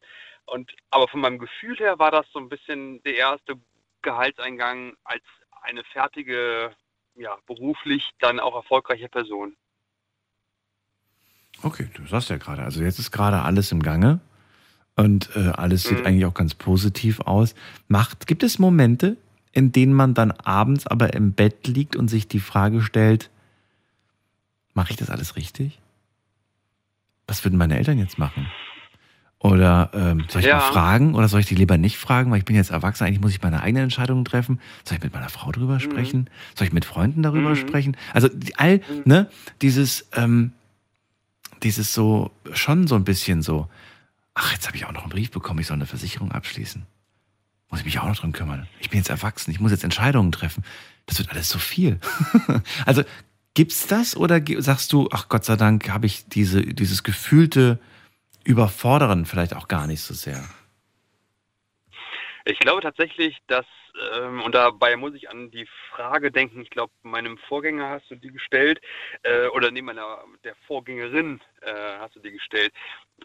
Und 0.46 0.72
aber 0.92 1.08
von 1.08 1.22
meinem 1.22 1.40
Gefühl 1.40 1.78
her 1.78 2.00
war 2.00 2.12
das 2.12 2.26
so 2.32 2.40
ein 2.40 2.50
bisschen 2.50 3.02
der 3.04 3.16
erste 3.16 3.56
Gehaltseingang 4.02 4.94
als 5.04 5.24
eine 5.62 5.84
fertige, 5.86 6.76
ja, 7.16 7.38
beruflich 7.48 8.12
dann 8.20 8.40
auch 8.40 8.56
erfolgreiche 8.56 9.10
Person. 9.10 9.56
Okay, 11.64 11.90
du 11.94 12.06
sagst 12.06 12.30
ja 12.30 12.38
gerade, 12.38 12.62
also 12.64 12.84
jetzt 12.84 13.00
ist 13.00 13.12
gerade 13.12 13.42
alles 13.42 13.72
im 13.72 13.82
Gange 13.82 14.20
und 14.96 15.36
äh, 15.36 15.50
alles 15.50 15.84
sieht 15.84 16.00
Mhm. 16.00 16.06
eigentlich 16.06 16.26
auch 16.26 16.34
ganz 16.34 16.54
positiv 16.54 17.22
aus. 17.22 17.56
Macht, 17.88 18.28
gibt 18.28 18.44
es 18.44 18.60
Momente, 18.60 19.18
in 19.52 19.72
denen 19.72 19.94
man 19.94 20.14
dann 20.14 20.32
abends 20.32 20.86
aber 20.86 21.14
im 21.14 21.34
Bett 21.34 21.66
liegt 21.66 21.96
und 21.96 22.10
sich 22.10 22.28
die 22.28 22.40
Frage 22.40 22.82
stellt, 22.82 23.32
mache 24.74 24.92
ich 24.92 24.98
das 24.98 25.10
alles 25.10 25.36
richtig? 25.38 25.80
Was 27.26 27.44
würden 27.44 27.58
meine 27.58 27.78
Eltern 27.78 27.98
jetzt 27.98 28.20
machen? 28.20 28.52
Oder 29.46 29.92
ähm, 29.94 30.26
soll 30.28 30.42
ich 30.42 30.48
Ja. 30.48 30.56
mal 30.56 30.62
fragen 30.62 31.14
oder 31.14 31.28
soll 31.28 31.40
ich 31.40 31.46
die 31.46 31.54
lieber 31.56 31.78
nicht 31.78 31.98
fragen, 31.98 32.32
weil 32.32 32.40
ich 32.40 32.46
bin 32.46 32.56
jetzt 32.56 32.72
erwachsen, 32.72 33.04
eigentlich 33.06 33.22
muss 33.22 33.32
ich 33.32 33.42
meine 33.44 33.62
eigenen 33.62 33.84
Entscheidungen 33.84 34.26
treffen. 34.26 34.60
Soll 34.84 34.98
ich 34.98 35.04
mit 35.04 35.14
meiner 35.14 35.30
Frau 35.30 35.52
drüber 35.52 35.80
sprechen? 35.80 36.30
Soll 36.56 36.66
ich 36.68 36.74
mit 36.74 36.84
Freunden 36.84 37.22
darüber 37.22 37.52
Mhm. 37.52 37.56
sprechen? 37.56 37.98
Also 38.14 38.28
all, 38.58 38.82
ne, 39.06 39.30
dieses, 39.62 40.08
ähm, 40.14 40.52
dieses 41.62 41.94
so, 41.94 42.32
schon 42.54 42.88
so 42.88 42.96
ein 42.96 43.04
bisschen 43.04 43.42
so, 43.44 43.68
ach, 44.34 44.52
jetzt 44.52 44.66
habe 44.68 44.78
ich 44.78 44.86
auch 44.86 44.92
noch 44.92 45.04
einen 45.04 45.12
Brief 45.12 45.30
bekommen, 45.30 45.60
ich 45.60 45.68
soll 45.68 45.76
eine 45.76 45.86
Versicherung 45.86 46.32
abschließen. 46.32 46.84
Muss 47.70 47.80
ich 47.82 47.86
mich 47.86 48.00
auch 48.00 48.08
noch 48.08 48.16
drum 48.16 48.32
kümmern. 48.32 48.68
Ich 48.80 48.90
bin 48.90 48.98
jetzt 48.98 49.10
erwachsen, 49.10 49.52
ich 49.52 49.60
muss 49.60 49.72
jetzt 49.72 49.84
Entscheidungen 49.84 50.32
treffen. 50.32 50.64
Das 51.06 51.20
wird 51.20 51.30
alles 51.30 51.50
so 51.50 51.60
viel. 51.60 52.00
also 52.88 53.04
gibt's 53.54 53.86
das 53.86 54.18
oder 54.18 54.42
sagst 54.58 54.92
du, 54.92 55.08
ach 55.12 55.30
Gott 55.30 55.46
sei 55.46 55.56
Dank 55.56 55.88
habe 55.90 56.08
ich 56.08 56.26
diese, 56.28 56.62
dieses 56.62 57.04
gefühlte 57.04 57.80
Überfordern 58.46 59.26
vielleicht 59.26 59.56
auch 59.56 59.68
gar 59.68 59.88
nicht 59.88 60.02
so 60.02 60.14
sehr? 60.14 60.44
Ich 62.46 62.60
glaube 62.60 62.82
tatsächlich, 62.82 63.40
dass, 63.48 63.66
ähm, 64.14 64.42
und 64.42 64.54
dabei 64.54 64.96
muss 64.98 65.16
ich 65.16 65.32
an 65.32 65.50
die 65.50 65.68
Frage 65.90 66.32
denken, 66.32 66.62
ich 66.62 66.70
glaube, 66.70 66.94
meinem 67.02 67.40
Vorgänger 67.40 67.90
hast 67.90 68.10
du 68.12 68.16
die 68.16 68.32
gestellt, 68.32 68.80
äh, 69.24 69.48
oder 69.48 69.72
neben 69.72 69.88
meiner, 69.88 70.24
der 70.44 70.56
Vorgängerin 70.68 71.42
äh, 71.62 71.74
hast 72.00 72.16
du 72.16 72.20
die 72.20 72.32
gestellt, 72.32 72.72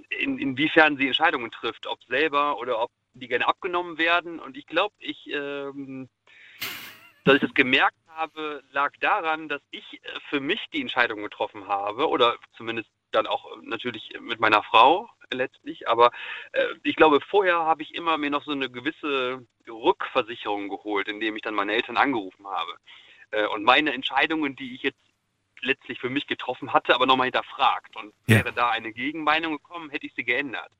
in, 0.09 0.38
inwiefern 0.38 0.97
sie 0.97 1.06
Entscheidungen 1.06 1.51
trifft, 1.51 1.86
ob 1.86 2.02
selber 2.05 2.59
oder 2.59 2.80
ob 2.80 2.90
die 3.12 3.28
gerne 3.28 3.47
abgenommen 3.47 3.98
werden. 3.98 4.40
Und 4.40 4.56
ich 4.56 4.66
glaube, 4.66 4.94
ich, 5.01 5.28
ähm, 5.30 6.09
dass 7.24 7.34
ich 7.34 7.42
das 7.42 7.52
gemerkt 7.52 7.98
habe, 8.09 8.62
lag 8.72 8.92
daran, 9.01 9.51
dass 9.51 9.60
ich 9.70 9.84
äh, 10.02 10.20
für 10.30 10.40
mich 10.40 10.64
die 10.72 10.80
Entscheidung 10.80 11.22
getroffen 11.22 11.68
habe, 11.68 12.09
oder 12.09 12.36
zumindest 12.56 12.88
dann 13.12 13.27
auch 13.27 13.47
äh, 13.47 13.59
natürlich 13.62 14.12
mit 14.20 14.41
meiner 14.41 14.62
Frau 14.62 15.09
letztlich. 15.32 15.89
Aber 15.89 16.11
äh, 16.53 16.66
ich 16.82 16.97
glaube, 16.97 17.20
vorher 17.20 17.59
habe 17.59 17.82
ich 17.82 17.95
immer 17.95 18.19
mir 18.19 18.31
noch 18.31 18.45
so 18.45 18.53
eine 18.53 18.70
gewisse 18.70 19.47
Rückversicherung 19.69 20.69
geholt, 20.69 21.09
indem 21.09 21.37
ich 21.37 21.43
dann 21.43 21.55
meine 21.55 21.73
Eltern 21.74 21.97
angerufen 21.97 22.47
habe. 22.47 22.73
Äh, 23.31 23.47
und 23.47 23.65
meine 23.65 23.93
Entscheidungen, 23.93 24.57
die 24.57 24.74
ich 24.74 24.82
jetzt 24.82 25.01
letztlich 25.62 26.01
für 26.01 26.11
mich 26.11 26.27
getroffen 26.27 26.73
hatte, 26.73 26.95
aber 26.95 27.07
nochmal 27.07 27.27
hinterfragt. 27.27 27.95
Und 27.97 28.15
Ja. 28.27 28.37
wäre 28.39 28.53
da 28.53 28.70
eine 28.70 28.93
Gegenmeinung 28.93 29.53
gekommen, 29.53 29.91
hätte 29.91 30.07
ich 30.07 30.15
sie 30.15 30.24
geändert. 30.24 30.73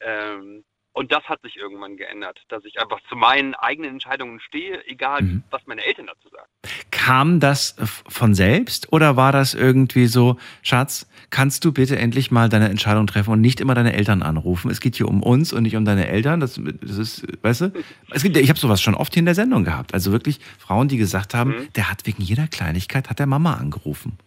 Ähm, 0.00 0.64
und 0.92 1.12
das 1.12 1.22
hat 1.24 1.40
sich 1.42 1.56
irgendwann 1.56 1.96
geändert, 1.96 2.40
dass 2.48 2.64
ich 2.64 2.80
einfach 2.80 2.98
zu 3.08 3.16
meinen 3.16 3.54
eigenen 3.54 3.92
Entscheidungen 3.92 4.40
stehe, 4.40 4.84
egal 4.86 5.22
Mhm. 5.22 5.42
was 5.50 5.62
meine 5.66 5.84
Eltern 5.84 6.06
dazu 6.06 6.28
sagen. 6.30 6.48
Kam 6.90 7.40
das 7.40 7.76
von 8.08 8.34
selbst 8.34 8.92
oder 8.92 9.16
war 9.16 9.32
das 9.32 9.54
irgendwie 9.54 10.06
so, 10.06 10.36
Schatz, 10.62 11.06
kannst 11.30 11.64
du 11.64 11.72
bitte 11.72 11.96
endlich 11.98 12.30
mal 12.30 12.48
deine 12.48 12.68
Entscheidung 12.68 13.06
treffen 13.06 13.30
und 13.30 13.40
nicht 13.40 13.60
immer 13.60 13.74
deine 13.74 13.92
Eltern 13.92 14.22
anrufen? 14.22 14.70
Es 14.70 14.80
geht 14.80 14.96
hier 14.96 15.08
um 15.08 15.22
uns 15.22 15.52
und 15.52 15.62
nicht 15.62 15.76
um 15.76 15.84
deine 15.84 16.08
Eltern. 16.08 16.40
Das, 16.40 16.60
das 16.82 16.98
ist, 16.98 17.26
weißt 17.42 17.60
du? 17.62 17.72
Es 18.10 18.22
gibt, 18.24 18.36
ich 18.36 18.48
habe 18.48 18.58
sowas 18.58 18.82
schon 18.82 18.94
oft 18.96 19.14
hier 19.14 19.20
in 19.20 19.26
der 19.26 19.34
Sendung 19.36 19.64
gehabt. 19.64 19.94
Also 19.94 20.10
wirklich 20.12 20.40
Frauen, 20.58 20.88
die 20.88 20.96
gesagt 20.96 21.32
haben, 21.34 21.68
der 21.76 21.88
hat 21.90 22.06
wegen 22.06 22.22
jeder 22.22 22.48
Kleinigkeit 22.48 23.08
hat 23.08 23.18
der 23.20 23.26
Mama 23.26 23.54
angerufen. 23.54 24.18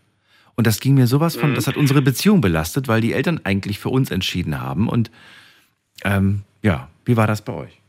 Und 0.56 0.66
das 0.68 0.80
ging 0.80 0.94
mir 0.94 1.08
sowas 1.08 1.36
von, 1.36 1.52
Mhm. 1.52 1.56
das 1.56 1.68
hat 1.68 1.76
unsere 1.78 2.02
Beziehung 2.02 2.40
belastet, 2.40 2.88
weil 2.88 3.02
die 3.02 3.12
Eltern 3.14 3.42
eigentlich 3.44 3.80
für 3.80 3.90
uns 3.90 4.10
entschieden 4.12 4.62
haben. 4.62 4.88
Und 4.88 5.12
ähm, 6.06 6.44
ja, 6.64 6.90
wie 7.06 7.16
war 7.16 7.28
das 7.28 7.44
bei 7.44 7.54
euch? 7.54 7.80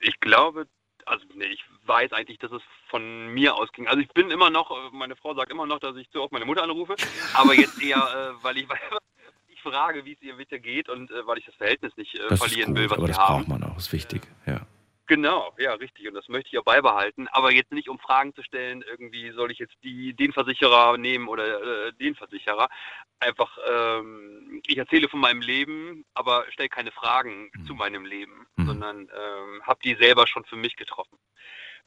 Ich 0.00 0.20
glaube, 0.20 0.66
also 1.06 1.24
nee, 1.34 1.46
ich 1.46 1.64
weiß 1.84 2.12
eigentlich, 2.12 2.38
dass 2.38 2.52
es 2.52 2.62
von 2.88 3.28
mir 3.32 3.54
ausging. 3.54 3.86
Also 3.88 4.00
ich 4.00 4.08
bin 4.08 4.30
immer 4.30 4.50
noch, 4.50 4.70
äh, 4.70 4.90
meine 4.92 5.16
Frau 5.16 5.34
sagt 5.34 5.50
immer 5.50 5.66
noch, 5.66 5.78
dass 5.80 5.96
ich 5.96 6.10
zu 6.10 6.20
oft 6.22 6.32
meine 6.32 6.44
Mutter 6.44 6.62
anrufe, 6.62 6.96
aber 7.34 7.54
jetzt 7.54 7.80
eher, 7.82 7.96
äh, 7.96 8.44
weil 8.44 8.58
ich, 8.58 8.66
ich 9.48 9.60
frage, 9.62 10.04
wie 10.04 10.12
es 10.12 10.22
ihr 10.22 10.36
bitte 10.36 10.60
geht 10.60 10.88
und 10.88 11.10
äh, 11.10 11.26
weil 11.26 11.38
ich 11.38 11.46
das 11.46 11.54
Verhältnis 11.54 11.96
nicht 11.96 12.14
äh, 12.16 12.22
Das 12.28 12.32
ist 12.32 12.38
verlieren 12.46 12.74
gut, 12.74 12.78
will, 12.82 12.90
was 12.90 12.98
aber 12.98 13.06
wir 13.06 13.08
das 13.14 13.18
haben. 13.18 13.44
braucht 13.46 13.60
man 13.60 13.70
auch, 13.70 13.76
ist 13.78 13.92
wichtig. 13.92 14.22
Ja. 14.46 14.60
Genau, 15.08 15.54
ja, 15.58 15.72
richtig. 15.74 16.08
Und 16.08 16.14
das 16.14 16.28
möchte 16.28 16.48
ich 16.52 16.58
auch 16.58 16.64
beibehalten. 16.64 17.28
Aber 17.28 17.52
jetzt 17.52 17.70
nicht, 17.70 17.88
um 17.88 17.98
Fragen 17.98 18.34
zu 18.34 18.42
stellen, 18.42 18.82
irgendwie 18.82 19.30
soll 19.30 19.52
ich 19.52 19.58
jetzt 19.58 19.76
die, 19.84 20.14
den 20.14 20.32
Versicherer 20.32 20.98
nehmen 20.98 21.28
oder 21.28 21.86
äh, 21.86 21.92
den 21.92 22.16
Versicherer. 22.16 22.68
Einfach, 23.20 23.56
ähm, 23.70 24.60
ich 24.66 24.76
erzähle 24.76 25.08
von 25.08 25.20
meinem 25.20 25.40
Leben, 25.40 26.04
aber 26.14 26.44
stelle 26.50 26.68
keine 26.68 26.90
Fragen 26.90 27.50
zu 27.66 27.74
meinem 27.74 28.04
Leben, 28.04 28.46
sondern 28.56 29.02
ähm, 29.02 29.62
habe 29.62 29.78
die 29.84 29.94
selber 29.94 30.26
schon 30.26 30.44
für 30.44 30.56
mich 30.56 30.76
getroffen. 30.76 31.18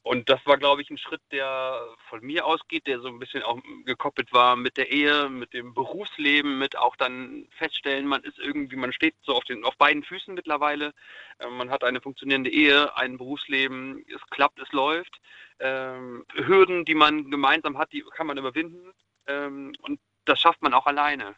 Und 0.02 0.30
das 0.30 0.40
war, 0.46 0.58
glaube 0.58 0.82
ich, 0.82 0.90
ein 0.90 0.98
Schritt, 0.98 1.22
der 1.32 1.80
von 2.08 2.22
mir 2.22 2.46
ausgeht, 2.46 2.88
der 2.88 3.02
so 3.02 3.10
ein 3.10 3.20
bisschen 3.20 3.44
auch 3.44 3.60
gekoppelt 3.86 4.32
war 4.32 4.56
mit 4.56 4.78
der 4.78 4.92
Ehe, 4.92 5.30
mit 5.30 5.54
dem 5.54 5.74
Berufsleben, 5.74 6.58
mit 6.58 6.78
auch 6.78 6.96
dann 6.96 7.48
feststellen, 7.58 8.08
man 8.08 8.24
ist 8.24 8.40
irgendwie, 8.40 8.78
man 8.78 8.94
steht 8.94 9.16
so 9.24 9.34
auf, 9.34 9.44
den, 9.44 9.64
auf 9.66 9.78
beiden 9.78 10.04
Füßen 10.04 10.34
mittlerweile. 10.34 10.94
Äh, 11.40 11.50
man 11.50 11.70
hat 11.70 11.84
eine 11.84 12.02
funktionierende 12.02 12.50
Ehe, 12.50 12.96
ein 12.96 13.18
Berufsleben, 13.18 14.06
es 14.08 14.22
klappt, 14.30 14.60
es 14.60 14.72
läuft. 14.72 15.20
Ähm, 15.60 16.26
Hürden, 16.34 16.86
die 16.86 16.96
man 16.96 17.30
gemeinsam 17.30 17.78
hat, 17.78 17.92
die 17.92 18.04
kann 18.16 18.28
man 18.28 18.38
überwinden. 18.38 18.94
Ähm, 19.28 19.76
und 19.82 20.00
das 20.24 20.40
schafft 20.40 20.62
man 20.62 20.74
auch 20.74 20.88
alleine. 20.88 21.36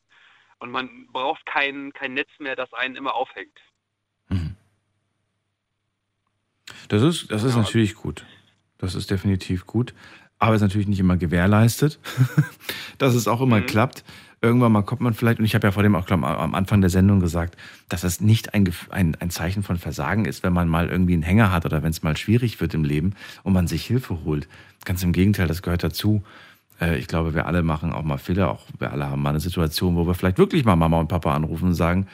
Und 0.60 0.70
man 0.70 1.08
braucht 1.12 1.46
kein, 1.48 1.92
kein 1.94 2.14
Netz 2.14 2.30
mehr, 2.38 2.56
das 2.56 2.72
einen 2.74 2.96
immer 2.96 3.16
aufhängt. 3.16 3.60
Das 6.90 7.02
ist, 7.02 7.32
das 7.32 7.44
ist 7.44 7.56
natürlich 7.56 7.96
gut. 7.96 8.26
Das 8.82 8.96
ist 8.96 9.10
definitiv 9.12 9.66
gut. 9.66 9.94
Aber 10.40 10.56
ist 10.56 10.62
natürlich 10.62 10.88
nicht 10.88 11.00
immer 11.00 11.18
gewährleistet, 11.18 12.00
dass 12.98 13.14
es 13.14 13.28
auch 13.28 13.42
immer 13.42 13.60
Mhm. 13.60 13.66
klappt. 13.68 14.04
Irgendwann 14.44 14.72
mal 14.72 14.82
kommt 14.82 15.02
man 15.02 15.14
vielleicht, 15.14 15.38
und 15.38 15.46
ich 15.46 15.54
habe 15.54 15.68
ja 15.68 15.72
vor 15.72 15.84
dem 15.84 15.94
auch 15.96 16.08
glaub, 16.08 16.24
am 16.24 16.56
Anfang 16.56 16.82
der 16.82 16.90
Sendung 16.90 17.20
gesagt, 17.20 17.56
dass 17.90 18.02
das 18.02 18.22
nicht 18.22 18.56
ein, 18.56 18.68
ein, 18.90 19.16
ein 19.20 19.30
Zeichen 19.30 19.62
von 19.62 19.78
Versagen 19.78 20.26
ist, 20.26 20.42
wenn 20.42 20.52
man 20.52 20.68
mal 20.68 20.90
irgendwie 20.90 21.14
einen 21.14 21.22
Hänger 21.22 21.52
hat 21.52 21.66
oder 21.68 21.84
wenn 21.84 21.92
es 21.92 22.02
mal 22.02 22.18
schwierig 22.18 22.60
wird 22.60 22.74
im 22.74 22.84
Leben 22.84 23.14
und 23.44 23.54
man 23.54 23.68
sich 23.68 23.86
Hilfe 23.86 24.24
holt. 24.26 24.48
Ganz 24.84 25.04
im 25.04 25.12
Gegenteil, 25.12 25.46
das 25.46 25.62
gehört 25.62 25.84
dazu. 25.84 26.24
Äh, 26.80 26.98
Ich 26.98 27.06
glaube, 27.06 27.36
wir 27.36 27.46
alle 27.46 27.62
machen 27.62 27.94
auch 27.94 28.02
mal 28.02 28.18
Fehler, 28.18 28.50
auch 28.50 28.66
wir 28.80 28.92
alle 28.92 29.08
haben 29.08 29.22
mal 29.22 29.30
eine 29.30 29.40
Situation, 29.40 29.96
wo 29.96 30.08
wir 30.08 30.16
vielleicht 30.16 30.40
wirklich 30.40 30.66
mal 30.66 30.76
Mama 30.76 31.00
und 31.00 31.08
Papa 31.08 31.36
anrufen 31.36 31.66
und 31.68 31.76
sagen, 31.76 32.08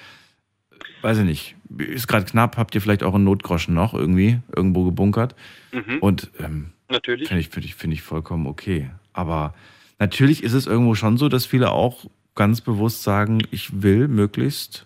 weiß 1.02 1.20
ich 1.20 1.26
nicht, 1.26 1.56
ist 1.78 2.08
gerade 2.08 2.26
knapp, 2.26 2.58
habt 2.58 2.76
ihr 2.76 2.82
vielleicht 2.82 3.04
euren 3.04 3.24
Notgroschen 3.24 3.74
noch 3.74 3.94
irgendwie 3.94 4.40
irgendwo 4.56 4.84
gebunkert? 4.86 5.36
Mhm. 5.72 6.00
Und 6.00 6.32
ähm, 6.40 6.72
Natürlich. 6.90 7.28
finde 7.28 7.42
ich, 7.42 7.50
finde 7.50 7.68
ich, 7.68 7.76
finde 7.76 7.94
ich 7.96 8.02
vollkommen 8.02 8.48
okay. 8.48 8.90
Aber 9.14 9.54
natürlich 10.00 10.44
ist 10.44 10.54
es 10.54 10.68
irgendwo 10.68 10.96
schon 10.96 11.18
so, 11.18 11.30
dass 11.30 11.46
viele 11.46 11.72
auch 11.72 12.06
ganz 12.36 12.62
bewusst 12.62 13.04
sagen, 13.04 13.42
ich 13.52 13.82
will 13.82 14.08
möglichst 14.08 14.86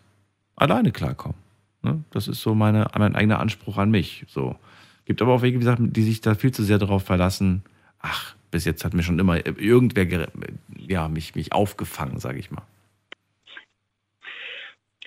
alleine 0.56 0.92
klarkommen. 0.92 1.38
Ne? 1.84 2.04
Das 2.12 2.28
ist 2.28 2.42
so 2.42 2.56
meine, 2.56 2.88
mein 2.98 3.16
eigener 3.16 3.40
Anspruch 3.40 3.78
an 3.78 3.92
mich. 3.92 4.26
So. 4.28 4.56
Gibt 5.06 5.22
aber 5.22 5.34
auch 5.34 5.42
welche, 5.42 5.56
wie 5.56 5.60
gesagt, 5.60 5.82
die 5.82 6.04
sich 6.04 6.22
da 6.22 6.36
viel 6.36 6.52
zu 6.52 6.64
sehr 6.64 6.78
darauf 6.78 7.04
verlassen, 7.04 7.64
ach, 8.00 8.36
bis 8.52 8.66
jetzt 8.66 8.84
hat 8.84 8.94
mir 8.94 9.04
schon 9.04 9.20
immer 9.20 9.46
irgendwer 9.46 10.28
ja, 10.78 11.08
mich, 11.08 11.36
mich 11.36 11.54
aufgefangen, 11.54 12.20
sage 12.20 12.40
ich 12.40 12.52
mal. 12.52 12.64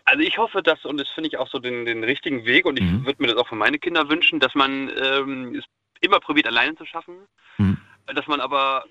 Also 0.05 0.23
ich 0.23 0.37
hoffe, 0.39 0.63
dass, 0.63 0.85
und 0.85 0.99
das 0.99 1.09
finde 1.11 1.29
ich 1.29 1.39
auch 1.39 1.49
so 1.49 1.59
den, 1.59 1.85
den 1.87 2.05
richtigen 2.05 2.45
Weg, 2.45 2.67
und 2.67 2.79
ich 2.79 2.85
Mhm. 2.85 3.07
würde 3.07 3.23
mir 3.23 3.29
das 3.29 3.37
auch 3.37 3.49
für 3.49 3.55
meine 3.57 3.79
Kinder 3.79 4.09
wünschen, 4.11 4.39
dass 4.41 4.55
man 4.55 4.91
ähm, 5.03 5.55
es 5.55 5.65
immer 6.01 6.21
probiert, 6.21 6.47
alleine 6.47 6.75
zu 6.77 6.85
schaffen, 6.85 7.27
Mhm. 7.57 7.79
dass 8.07 8.27
man 8.27 8.41
aber 8.41 8.85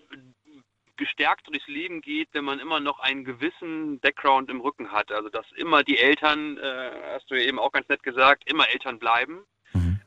gestärkt 0.95 1.47
durchs 1.47 1.67
Leben 1.67 2.01
geht, 2.01 2.29
wenn 2.33 2.45
man 2.45 2.59
immer 2.59 2.79
noch 2.79 2.99
einen 2.99 3.23
gewissen 3.23 3.99
Background 3.99 4.49
im 4.49 4.61
Rücken 4.61 4.91
hat. 4.91 5.11
Also 5.11 5.29
dass 5.29 5.45
immer 5.55 5.83
die 5.83 5.97
Eltern, 5.97 6.57
äh, 6.57 6.91
hast 7.13 7.29
du 7.29 7.35
ja 7.35 7.41
eben 7.47 7.59
auch 7.59 7.71
ganz 7.71 7.87
nett 7.89 8.03
gesagt, 8.03 8.43
immer 8.49 8.69
Eltern 8.69 8.99
bleiben 8.99 9.43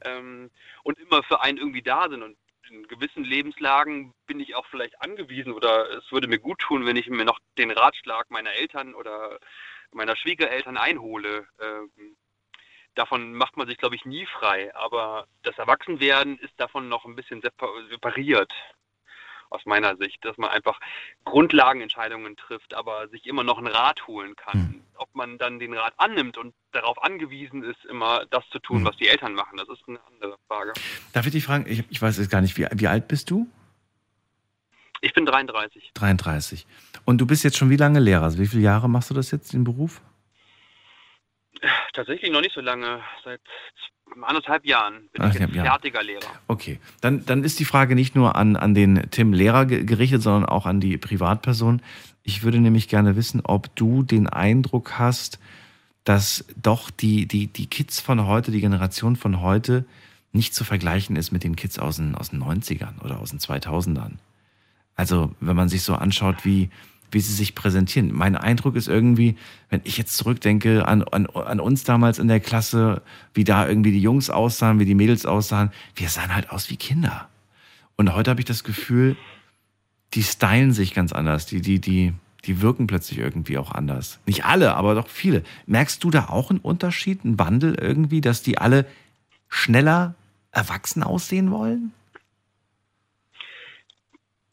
ähm, 0.04 0.50
und 0.84 0.98
immer 0.98 1.22
für 1.24 1.40
einen 1.40 1.58
irgendwie 1.58 1.82
da 1.82 2.08
sind. 2.08 2.22
Und 2.22 2.36
in 2.70 2.86
gewissen 2.88 3.24
Lebenslagen 3.24 4.12
bin 4.26 4.40
ich 4.40 4.54
auch 4.54 4.66
vielleicht 4.66 5.00
angewiesen 5.00 5.52
oder 5.52 5.88
es 5.98 6.10
würde 6.10 6.28
mir 6.28 6.38
gut 6.38 6.58
tun, 6.60 6.86
wenn 6.86 6.96
ich 6.96 7.08
mir 7.08 7.24
noch 7.24 7.38
den 7.58 7.70
Ratschlag 7.70 8.30
meiner 8.30 8.52
Eltern 8.52 8.94
oder 8.94 9.38
meiner 9.97 10.16
Schwiegereltern 10.16 10.77
einhole. 10.77 11.47
Ähm, 11.60 11.90
davon 12.94 13.35
macht 13.35 13.56
man 13.56 13.66
sich, 13.66 13.77
glaube 13.78 13.97
ich, 13.97 14.05
nie 14.05 14.27
frei. 14.27 14.74
Aber 14.77 15.27
das 15.43 15.59
Erwachsenwerden 15.59 16.39
ist 16.39 16.55
davon 16.59 16.89
noch 16.89 17.05
ein 17.05 17.16
bisschen 17.16 17.43
separ- 17.43 17.89
separiert, 17.90 18.52
aus 19.48 19.64
meiner 19.64 19.97
Sicht, 19.97 20.24
dass 20.24 20.36
man 20.39 20.51
einfach 20.51 20.81
Grundlagenentscheidungen 21.24 22.36
trifft, 22.36 22.74
aber 22.74 23.06
sich 23.09 23.27
immer 23.27 23.44
noch 23.44 23.59
einen 23.59 23.68
Rat 23.68 24.06
holen 24.09 24.35
kann. 24.35 24.82
Ob 24.97 25.14
man 25.14 25.39
dann 25.39 25.60
den 25.60 25.73
Rat 25.74 25.94
annimmt 25.98 26.36
und 26.36 26.52
darauf 26.73 27.01
angewiesen 27.02 27.62
ist, 27.62 27.85
immer 27.85 28.27
das 28.31 28.48
zu 28.51 28.59
tun, 28.59 28.85
was 28.85 28.97
die 28.97 29.06
Eltern 29.06 29.35
machen, 29.35 29.56
das 29.56 29.68
ist 29.68 29.86
eine 29.86 30.01
andere 30.06 30.36
Frage. 30.48 30.73
Darf 31.12 31.27
ich 31.27 31.32
dich 31.32 31.44
fragen, 31.44 31.64
ich, 31.68 31.85
ich 31.90 32.02
weiß 32.02 32.18
jetzt 32.18 32.31
gar 32.31 32.40
nicht, 32.40 32.56
wie, 32.59 32.66
wie 32.73 32.89
alt 32.89 33.06
bist 33.06 33.31
du? 33.31 33.47
Ich 35.01 35.12
bin 35.14 35.27
33. 35.27 35.90
33. 35.94 36.66
Und 37.05 37.18
du 37.20 37.27
bist 37.27 37.44
jetzt 37.44 37.56
schon 37.56 37.70
wie 37.70 37.77
lange 37.77 38.01
Lehrer? 38.01 38.24
Also 38.24 38.39
wie 38.39 38.47
viele 38.47 38.62
Jahre 38.62 38.89
machst 38.89 39.10
du 39.10 39.14
das 39.14 39.31
jetzt, 39.31 39.52
den 39.52 39.64
Beruf? 39.64 40.01
Tatsächlich 41.93 42.31
noch 42.31 42.40
nicht 42.43 42.55
so 42.55 42.60
lange, 42.60 43.01
seit 43.24 43.40
anderthalb 44.23 44.66
Jahren 44.66 45.09
bin 45.12 45.23
Ach, 45.23 45.35
ich 45.35 45.40
jetzt 45.40 45.52
fertiger 45.55 46.02
Lehrer. 46.02 46.27
Okay, 46.48 46.78
dann, 47.01 47.24
dann 47.24 47.44
ist 47.44 47.59
die 47.59 47.64
Frage 47.64 47.94
nicht 47.94 48.14
nur 48.14 48.36
an, 48.36 48.56
an 48.56 48.74
den 48.74 49.10
Tim 49.10 49.32
Lehrer 49.32 49.64
ge- 49.66 49.85
gerichtet, 49.85 50.23
sondern 50.23 50.44
auch 50.48 50.66
an 50.66 50.81
die 50.81 50.98
Privatperson. 50.98 51.81
Ich 52.23 52.43
würde 52.43 52.59
nämlich 52.59 52.89
gerne 52.89 53.16
wissen, 53.16 53.40
ob 53.44 53.74
du 53.74 54.02
den 54.02 54.28
Eindruck 54.28 54.98
hast, 54.98 55.39
dass 56.05 56.44
doch 56.60 56.90
die, 56.90 57.27
die, 57.27 57.47
die 57.47 57.66
Kids 57.66 58.01
von 58.01 58.27
heute, 58.27 58.51
die 58.51 58.60
Generation 58.60 59.16
von 59.16 59.40
heute, 59.40 59.85
nicht 60.32 60.55
zu 60.55 60.64
vergleichen 60.64 61.16
ist 61.16 61.32
mit 61.32 61.43
den 61.43 61.56
Kids 61.56 61.78
aus 61.78 61.97
den, 61.97 62.14
aus 62.14 62.31
den 62.31 62.43
90ern 62.43 63.02
oder 63.02 63.18
aus 63.18 63.31
den 63.31 63.39
2000ern. 63.40 64.12
Also, 64.97 65.35
wenn 65.40 65.56
man 65.56 65.68
sich 65.68 65.82
so 65.82 65.94
anschaut, 65.94 66.44
wie, 66.44 66.70
wie 67.10 67.20
sie 67.20 67.32
sich 67.32 67.55
präsentieren. 67.55 68.12
Mein 68.12 68.36
Eindruck 68.36 68.77
ist 68.77 68.89
irgendwie, 68.89 69.36
wenn 69.70 69.81
ich 69.85 69.98
jetzt 69.98 70.16
zurückdenke 70.16 70.89
an, 70.89 71.02
an, 71.02 71.27
an 71.27 71.60
uns 71.60 71.85
damals 71.85 72.18
in 72.18 72.28
der 72.28 72.40
Klasse, 72.40 73.02
wie 73.35 73.44
da 73.44 73.68
irgendwie 73.68 73.93
die 73.93 74.01
Jungs 74.01 74.31
aussahen, 74.31 74.81
wie 74.81 74.85
die 74.85 74.94
Mädels 74.94 75.27
aussahen, 75.27 75.70
wir 75.94 76.09
sahen 76.09 76.35
halt 76.35 76.51
aus 76.51 76.70
wie 76.70 76.77
Kinder. 76.77 77.28
Und 77.97 78.14
heute 78.14 78.31
habe 78.31 78.40
ich 78.40 78.47
das 78.47 78.64
Gefühl, 78.64 79.16
die 80.14 80.23
stylen 80.23 80.73
sich 80.73 80.94
ganz 80.94 81.12
anders, 81.12 81.47
die, 81.47 81.60
die, 81.60 81.81
die, 81.81 82.12
die 82.44 82.60
wirken 82.60 82.86
plötzlich 82.86 83.18
irgendwie 83.18 83.59
auch 83.59 83.73
anders. 83.73 84.18
Nicht 84.27 84.44
alle, 84.44 84.74
aber 84.74 84.94
doch 84.94 85.09
viele. 85.09 85.43
Merkst 85.66 86.02
du 86.05 86.10
da 86.10 86.28
auch 86.28 86.51
einen 86.51 86.60
Unterschied, 86.60 87.24
einen 87.24 87.39
Wandel 87.39 87.74
irgendwie, 87.81 88.20
dass 88.20 88.43
die 88.43 88.59
alle 88.59 88.86
schneller 89.48 90.14
erwachsen 90.52 91.02
aussehen 91.02 91.51
wollen? 91.51 91.93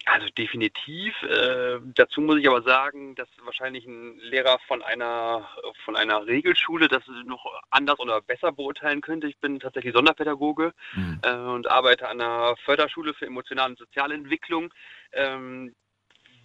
Also 0.06 0.28
definitiv. 0.38 1.14
Äh, 1.24 1.80
dazu 1.96 2.20
muss 2.20 2.38
ich 2.38 2.48
aber 2.48 2.62
sagen, 2.62 3.16
dass 3.16 3.30
wahrscheinlich 3.44 3.86
ein 3.86 4.18
Lehrer 4.20 4.60
von 4.68 4.82
einer 4.82 5.48
von 5.86 5.96
einer 5.96 6.26
Regelschule 6.28 6.90
das 6.90 7.04
noch 7.26 7.46
anders 7.70 8.00
oder 8.00 8.22
besser 8.22 8.52
beurteilen 8.52 9.00
könnte. 9.00 9.28
Ich 9.28 9.38
bin 9.38 9.60
tatsächlich 9.62 9.94
Sonderpädagoge 9.94 10.74
äh, 11.22 11.34
und 11.34 11.72
arbeite 11.72 12.10
an 12.10 12.20
einer 12.20 12.56
Förderschule 12.66 13.14
für 13.14 13.28
emotionale 13.28 13.72
und 13.72 13.80
soziale 13.80 14.16
Entwicklung, 14.16 14.74
ähm, 15.14 15.74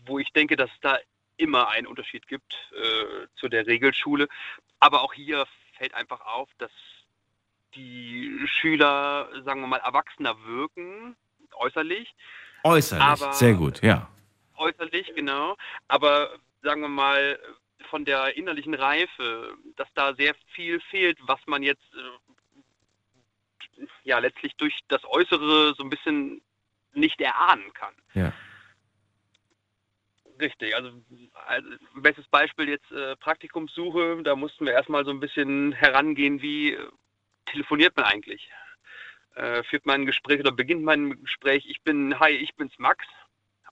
wo 0.06 0.20
ich 0.20 0.32
denke, 0.32 0.54
dass 0.54 0.70
es 0.70 0.80
da 0.80 0.98
immer 1.36 1.70
einen 1.70 1.88
Unterschied 1.88 2.28
gibt 2.28 2.54
äh, 2.72 3.26
zu 3.36 3.48
der 3.48 3.66
Regelschule. 3.66 4.28
Aber 4.78 5.02
auch 5.02 5.14
hier 5.14 5.46
fällt 5.76 5.94
einfach 5.94 6.20
auf, 6.20 6.48
dass 6.58 6.70
die 7.74 8.38
Schüler, 8.46 9.28
sagen 9.44 9.60
wir 9.60 9.66
mal, 9.66 9.78
erwachsener 9.78 10.36
wirken, 10.46 11.16
äußerlich. 11.56 12.14
Äußerlich, 12.68 13.04
Aber- 13.04 13.32
sehr 13.32 13.54
gut, 13.54 13.82
ja. 13.82 14.08
Äußerlich, 14.56 15.14
genau. 15.14 15.56
Aber 15.86 16.30
sagen 16.62 16.80
wir 16.82 16.88
mal, 16.88 17.38
von 17.90 18.04
der 18.04 18.36
innerlichen 18.36 18.74
Reife, 18.74 19.54
dass 19.76 19.88
da 19.94 20.14
sehr 20.14 20.34
viel 20.54 20.80
fehlt, 20.90 21.18
was 21.22 21.40
man 21.46 21.62
jetzt 21.62 21.86
äh, 21.94 23.86
ja 24.04 24.18
letztlich 24.18 24.54
durch 24.56 24.78
das 24.88 25.04
Äußere 25.04 25.74
so 25.76 25.82
ein 25.82 25.90
bisschen 25.90 26.42
nicht 26.92 27.20
erahnen 27.20 27.72
kann. 27.74 27.94
Ja. 28.14 28.32
Richtig, 30.40 30.74
also, 30.74 30.92
also 31.46 31.68
bestes 31.96 32.26
Beispiel 32.28 32.68
jetzt 32.68 32.90
äh, 32.92 33.16
Praktikumssuche, 33.16 34.22
da 34.22 34.36
mussten 34.36 34.66
wir 34.66 34.72
erstmal 34.72 35.04
so 35.04 35.10
ein 35.10 35.20
bisschen 35.20 35.72
herangehen, 35.72 36.42
wie 36.42 36.74
äh, 36.74 36.88
telefoniert 37.46 37.96
man 37.96 38.06
eigentlich? 38.06 38.50
Äh, 39.38 39.62
führt 39.62 39.86
man 39.86 40.00
ein 40.00 40.06
Gespräch 40.06 40.40
oder 40.40 40.50
beginnt 40.50 40.82
man 40.82 41.10
ein 41.10 41.22
Gespräch, 41.22 41.64
ich 41.68 41.80
bin, 41.82 42.18
hi, 42.18 42.30
ich 42.30 42.56
bin's 42.56 42.76
Max? 42.78 43.06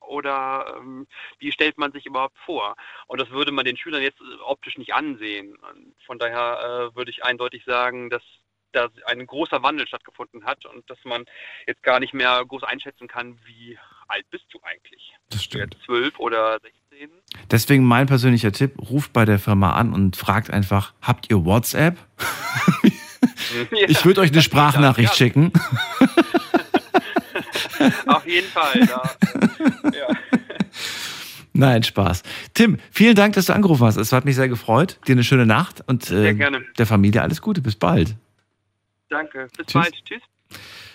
Oder 0.06 0.76
ähm, 0.78 1.08
wie 1.40 1.50
stellt 1.50 1.76
man 1.78 1.90
sich 1.90 2.06
überhaupt 2.06 2.38
vor? 2.44 2.76
Und 3.08 3.20
das 3.20 3.30
würde 3.30 3.50
man 3.50 3.64
den 3.64 3.76
Schülern 3.76 4.02
jetzt 4.02 4.20
äh, 4.20 4.42
optisch 4.44 4.78
nicht 4.78 4.94
ansehen. 4.94 5.56
Und 5.56 5.96
von 6.06 6.20
daher 6.20 6.92
äh, 6.92 6.96
würde 6.96 7.10
ich 7.10 7.24
eindeutig 7.24 7.64
sagen, 7.64 8.10
dass 8.10 8.22
da 8.70 8.88
ein 9.06 9.26
großer 9.26 9.62
Wandel 9.64 9.88
stattgefunden 9.88 10.44
hat 10.44 10.64
und 10.66 10.88
dass 10.88 10.98
man 11.04 11.24
jetzt 11.66 11.82
gar 11.82 11.98
nicht 11.98 12.14
mehr 12.14 12.44
groß 12.46 12.62
einschätzen 12.62 13.08
kann, 13.08 13.36
wie 13.44 13.76
alt 14.06 14.28
bist 14.30 14.44
du 14.50 14.60
eigentlich? 14.62 15.14
Das 15.30 15.42
stimmt. 15.42 15.76
Zwölf 15.84 16.18
oder 16.20 16.60
16? 16.60 17.10
Deswegen 17.50 17.84
mein 17.84 18.06
persönlicher 18.06 18.52
Tipp, 18.52 18.74
ruft 18.78 19.12
bei 19.12 19.24
der 19.24 19.40
Firma 19.40 19.72
an 19.72 19.92
und 19.92 20.16
fragt 20.16 20.50
einfach, 20.50 20.94
habt 21.02 21.28
ihr 21.30 21.44
WhatsApp? 21.44 21.96
Ich 23.88 24.04
würde 24.04 24.20
euch 24.22 24.32
eine 24.32 24.42
Sprachnachricht 24.42 25.10
Ja. 25.10 25.16
schicken. 25.16 25.52
Auf 28.06 28.26
jeden 28.26 28.48
Fall. 28.48 28.80
Da, 28.86 29.10
ja. 29.90 30.08
Nein, 31.52 31.82
Spaß. 31.82 32.22
Tim, 32.54 32.78
vielen 32.90 33.14
Dank, 33.14 33.34
dass 33.34 33.46
du 33.46 33.54
angerufen 33.54 33.86
hast. 33.86 33.96
Es 33.96 34.12
hat 34.12 34.24
mich 34.24 34.36
sehr 34.36 34.48
gefreut. 34.48 34.98
Dir 35.06 35.12
eine 35.12 35.24
schöne 35.24 35.46
Nacht 35.46 35.82
und 35.86 36.10
äh, 36.10 36.34
gerne. 36.34 36.62
der 36.78 36.86
Familie 36.86 37.22
alles 37.22 37.40
Gute. 37.40 37.60
Bis 37.62 37.76
bald. 37.76 38.14
Danke. 39.08 39.48
Bis 39.56 39.66
Tschüss. 39.66 39.72
bald. 39.82 39.94
Tschüss. 40.04 40.22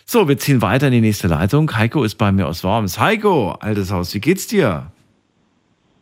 So, 0.06 0.28
wir 0.28 0.38
ziehen 0.38 0.62
weiter 0.62 0.88
in 0.88 0.94
die 0.94 1.02
nächste 1.02 1.28
Leitung. 1.28 1.76
Heiko 1.76 2.04
ist 2.04 2.16
bei 2.16 2.32
mir 2.32 2.48
aus 2.48 2.64
Worms. 2.64 3.00
Heiko, 3.00 3.52
altes 3.54 3.92
Haus, 3.92 4.14
wie 4.14 4.20
geht's 4.20 4.48
dir? 4.48 4.92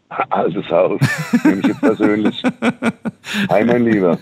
Altes 0.10 0.68
Haus, 0.70 1.00
nehme 1.44 1.60
ich 1.62 1.68
jetzt 1.68 1.82
persönlich. 1.82 2.44
Hi, 3.50 3.64
mein 3.64 3.86
Lieber. 3.86 4.18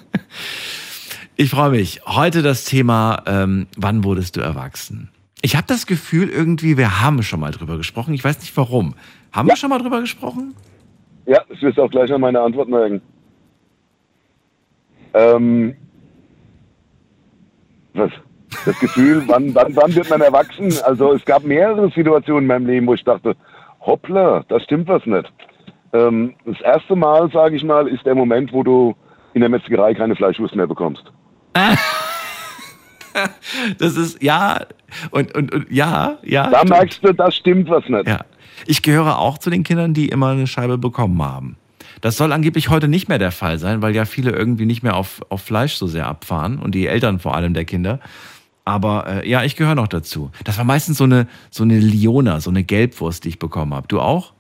Ich 1.40 1.52
freue 1.52 1.70
mich. 1.70 2.02
Heute 2.08 2.42
das 2.42 2.66
Thema, 2.66 3.22
ähm, 3.28 3.68
wann 3.78 4.04
wurdest 4.04 4.38
du 4.38 4.42
erwachsen? 4.42 5.10
Ich 5.44 5.56
habe 5.56 5.68
das 5.68 5.86
Gefühl, 5.86 6.30
irgendwie, 6.30 6.78
wir 6.78 7.00
haben 7.04 7.22
schon 7.22 7.40
mal 7.40 7.52
drüber 7.52 7.78
gesprochen. 7.78 8.16
Ich 8.16 8.24
weiß 8.24 8.40
nicht 8.40 8.58
warum. 8.58 8.96
Haben 9.32 9.48
wir 9.48 9.56
schon 9.56 9.70
mal 9.70 9.78
drüber 9.78 10.02
gesprochen? 10.02 10.56
Ja, 11.28 11.44
das 11.48 11.62
wirst 11.62 11.78
du 11.78 11.84
auch 11.84 11.92
gleich 11.92 12.12
an 12.12 12.22
meine 12.22 12.42
Antwort 12.42 12.70
merken. 12.70 13.02
Ähm, 15.14 15.76
was? 17.94 18.12
Das 18.66 18.80
Gefühl, 18.80 19.24
wann, 19.28 19.54
wann, 19.54 19.76
wann 19.76 19.94
wird 19.94 20.10
man 20.10 20.22
erwachsen? 20.22 20.74
Also 20.86 21.14
es 21.14 21.24
gab 21.24 21.44
mehrere 21.44 21.92
Situationen 21.92 22.46
in 22.46 22.48
meinem 22.48 22.66
Leben, 22.66 22.88
wo 22.88 22.96
ich 22.96 23.04
dachte, 23.04 23.36
hoppla, 23.82 24.44
da 24.48 24.60
stimmt 24.60 24.88
was 24.88 25.06
nicht. 25.06 25.32
Ähm, 25.94 26.34
das 26.46 26.60
erste 26.62 26.96
Mal, 26.96 27.30
sage 27.32 27.58
ich 27.58 27.64
mal, 27.64 27.88
ist 27.88 28.08
der 28.08 28.16
Moment, 28.16 28.52
wo 28.54 28.64
du 28.64 28.96
in 29.36 29.42
der 29.42 29.52
Metzgerei 29.52 29.94
keine 29.94 30.16
Fleischwurst 30.16 30.56
mehr 30.56 30.66
bekommst. 30.66 31.04
Das 33.80 33.98
ist, 33.98 34.22
ja, 34.22 34.66
und, 35.12 35.36
und, 35.36 35.52
und 35.52 35.72
ja, 35.72 36.18
ja. 36.24 36.50
Da 36.50 36.58
stimmt. 36.58 36.70
merkst 36.70 37.04
du, 37.04 37.14
da 37.14 37.32
stimmt 37.32 37.70
was 37.70 37.88
nicht. 37.90 38.08
Ja. 38.08 38.26
Ich 38.66 38.82
gehöre 38.82 39.18
auch 39.20 39.38
zu 39.38 39.50
den 39.50 39.64
Kindern, 39.64 39.94
die 39.94 40.10
immer 40.10 40.30
eine 40.30 40.48
Scheibe 40.48 40.78
bekommen 40.78 41.22
haben. 41.22 41.58
Das 42.02 42.18
soll 42.18 42.32
angeblich 42.32 42.70
heute 42.70 42.88
nicht 42.88 43.10
mehr 43.10 43.18
der 43.18 43.32
Fall 43.32 43.58
sein, 43.58 43.82
weil 43.82 43.96
ja 43.96 44.06
viele 44.06 44.32
irgendwie 44.32 44.66
nicht 44.66 44.84
mehr 44.84 44.96
auf, 44.96 45.22
auf 45.30 45.42
Fleisch 45.42 45.74
so 45.74 45.88
sehr 45.88 46.08
abfahren 46.08 46.60
und 46.60 46.76
die 46.76 46.88
Eltern 46.88 47.20
vor 47.20 47.36
allem 47.36 47.54
der 47.54 47.66
Kinder. 47.66 48.00
Aber 48.66 49.08
äh, 49.08 49.30
ja, 49.30 49.44
ich 49.44 49.56
gehöre 49.56 49.76
noch 49.76 49.88
dazu. 49.88 50.30
Das 50.44 50.58
war 50.58 50.66
meistens 50.66 50.98
so 50.98 51.06
eine, 51.06 51.28
so 51.50 51.64
eine 51.64 51.80
Liona, 51.80 52.40
so 52.40 52.50
eine 52.50 52.64
Gelbwurst, 52.64 53.24
die 53.24 53.30
ich 53.30 53.40
bekommen 53.40 53.74
habe. 53.74 53.88
Du 53.88 54.00
auch? 54.00 54.34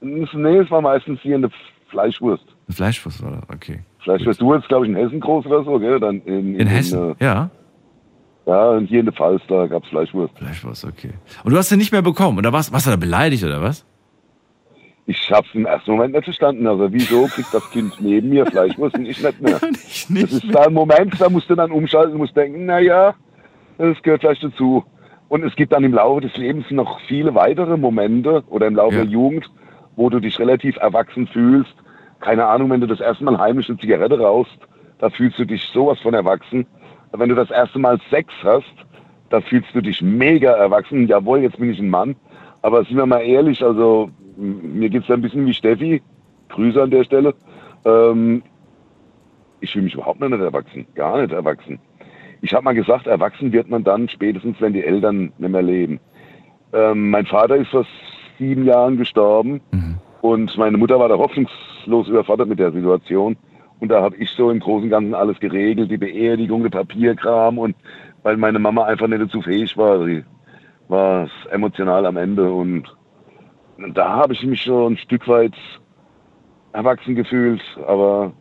Nee, 0.00 0.24
es 0.58 0.70
war 0.70 0.80
meistens 0.80 1.20
hier 1.22 1.36
eine 1.36 1.50
Fleischwurst. 1.88 2.44
Eine 2.66 2.74
Fleischwurst 2.74 3.22
war 3.22 3.30
das, 3.30 3.42
okay. 3.48 3.80
Fleischwurst, 4.06 4.40
du 4.40 4.54
jetzt, 4.54 4.68
glaube 4.68 4.86
ich, 4.86 4.92
in 4.92 4.96
Hessen 4.96 5.18
groß 5.18 5.46
oder 5.46 5.64
so, 5.64 5.80
gell? 5.80 5.98
Dann 5.98 6.20
in, 6.22 6.54
In 6.60 6.66
Hessen, 6.68 7.16
äh, 7.18 7.24
ja. 7.24 7.50
Ja, 8.46 8.70
und 8.70 8.86
hier 8.86 9.00
in 9.00 9.06
der 9.06 9.12
Pfalz, 9.12 9.42
da 9.48 9.66
gab 9.66 9.82
es 9.82 9.88
Fleischwurst. 9.90 10.38
Fleischwurst, 10.38 10.84
okay. 10.84 11.10
Und 11.42 11.52
du 11.52 11.58
hast 11.58 11.70
sie 11.70 11.76
nicht 11.76 11.90
mehr 11.90 12.02
bekommen, 12.02 12.38
oder 12.38 12.52
was? 12.52 12.72
Warst 12.72 12.86
du 12.86 12.90
da 12.90 12.96
beleidigt, 12.96 13.42
oder 13.42 13.60
was? 13.60 13.84
Ich 15.06 15.28
hab's 15.32 15.48
im 15.54 15.66
ersten 15.66 15.90
Moment 15.90 16.14
nicht 16.14 16.22
verstanden. 16.24 16.66
Also 16.68 16.92
wieso 16.92 17.26
kriegt 17.26 17.52
das 17.52 17.68
Kind 17.72 17.94
neben 18.00 18.28
mir 18.28 18.46
Fleischwurst 18.46 18.96
und 18.96 19.06
ich 19.06 19.20
nicht 19.20 19.40
mehr? 19.40 19.58
ich 19.72 20.08
nicht 20.08 20.32
das 20.32 20.44
ist 20.44 20.54
da 20.54 20.62
ein 20.66 20.72
Moment, 20.74 21.20
da 21.20 21.28
musst 21.28 21.50
du 21.50 21.56
dann 21.56 21.72
umschalten 21.72 22.16
musst 22.16 22.36
denken, 22.36 22.66
naja, 22.66 23.14
das 23.78 24.00
gehört 24.02 24.20
vielleicht 24.20 24.44
dazu. 24.44 24.84
Und 25.28 25.42
es 25.44 25.54
gibt 25.56 25.72
dann 25.72 25.82
im 25.82 25.94
Laufe 25.94 26.20
des 26.20 26.36
Lebens 26.36 26.66
noch 26.70 27.00
viele 27.08 27.34
weitere 27.34 27.76
Momente 27.76 28.44
oder 28.48 28.68
im 28.68 28.76
Laufe 28.76 28.94
Ja. 28.96 29.02
der 29.02 29.10
Jugend, 29.10 29.44
wo 29.96 30.08
du 30.08 30.20
dich 30.20 30.38
relativ 30.38 30.76
erwachsen 30.76 31.26
fühlst. 31.26 31.74
Keine 32.20 32.46
Ahnung, 32.46 32.70
wenn 32.70 32.80
du 32.80 32.86
das 32.86 33.00
erste 33.00 33.24
Mal 33.24 33.38
heimisch 33.38 33.68
eine 33.68 33.78
Zigarette 33.78 34.18
rauchst, 34.18 34.58
da 34.98 35.10
fühlst 35.10 35.38
du 35.38 35.44
dich 35.44 35.62
sowas 35.72 36.00
von 36.00 36.14
erwachsen. 36.14 36.66
Wenn 37.12 37.28
du 37.28 37.34
das 37.34 37.50
erste 37.50 37.78
Mal 37.78 37.98
Sex 38.10 38.32
hast, 38.42 38.74
da 39.30 39.40
fühlst 39.40 39.74
du 39.74 39.80
dich 39.80 40.02
mega 40.02 40.52
erwachsen. 40.52 41.06
Jawohl, 41.06 41.40
jetzt 41.40 41.58
bin 41.58 41.70
ich 41.70 41.78
ein 41.78 41.90
Mann. 41.90 42.16
Aber 42.62 42.84
sind 42.84 42.96
wir 42.96 43.06
mal 43.06 43.20
ehrlich, 43.20 43.62
also 43.62 44.10
mir 44.36 44.88
geht's 44.88 45.06
da 45.06 45.14
ein 45.14 45.22
bisschen 45.22 45.46
wie 45.46 45.54
Steffi. 45.54 46.02
Grüße 46.48 46.82
an 46.82 46.90
der 46.90 47.04
Stelle. 47.04 47.34
Ähm, 47.84 48.42
ich 49.60 49.72
fühle 49.72 49.84
mich 49.84 49.94
überhaupt 49.94 50.20
noch 50.20 50.28
nicht 50.28 50.40
erwachsen. 50.40 50.86
Gar 50.94 51.22
nicht 51.22 51.32
erwachsen. 51.32 51.78
Ich 52.42 52.52
habe 52.52 52.64
mal 52.64 52.74
gesagt, 52.74 53.06
erwachsen 53.06 53.52
wird 53.52 53.68
man 53.68 53.84
dann 53.84 54.08
spätestens, 54.08 54.60
wenn 54.60 54.72
die 54.72 54.84
Eltern 54.84 55.32
nicht 55.38 55.50
mehr 55.50 55.62
leben. 55.62 56.00
Ähm, 56.72 57.10
mein 57.10 57.26
Vater 57.26 57.56
ist 57.56 57.70
vor 57.70 57.86
sieben 58.38 58.64
Jahren 58.64 58.96
gestorben 58.96 59.60
und 60.20 60.56
meine 60.56 60.76
Mutter 60.76 60.98
war 60.98 61.08
da 61.08 61.16
hoffnungslos 61.16 62.08
überfordert 62.08 62.48
mit 62.48 62.58
der 62.58 62.72
Situation. 62.72 63.36
Und 63.78 63.90
da 63.90 64.02
habe 64.02 64.16
ich 64.16 64.30
so 64.30 64.50
im 64.50 64.60
Großen 64.60 64.84
und 64.84 64.90
Ganzen 64.90 65.14
alles 65.14 65.38
geregelt, 65.38 65.90
die 65.90 65.98
Beerdigung, 65.98 66.62
der 66.62 66.70
Papierkram 66.70 67.58
und 67.58 67.76
weil 68.22 68.36
meine 68.36 68.58
Mama 68.58 68.84
einfach 68.84 69.06
nicht 69.06 69.22
dazu 69.22 69.42
fähig 69.42 69.76
war, 69.76 70.04
sie 70.04 70.24
war 70.88 71.28
emotional 71.50 72.06
am 72.06 72.16
Ende 72.16 72.50
und 72.50 72.84
da 73.94 74.08
habe 74.16 74.32
ich 74.32 74.42
mich 74.42 74.62
schon 74.62 74.94
ein 74.94 74.96
Stück 74.96 75.28
weit 75.28 75.54
erwachsen 76.72 77.14
gefühlt, 77.14 77.62
aber 77.86 78.32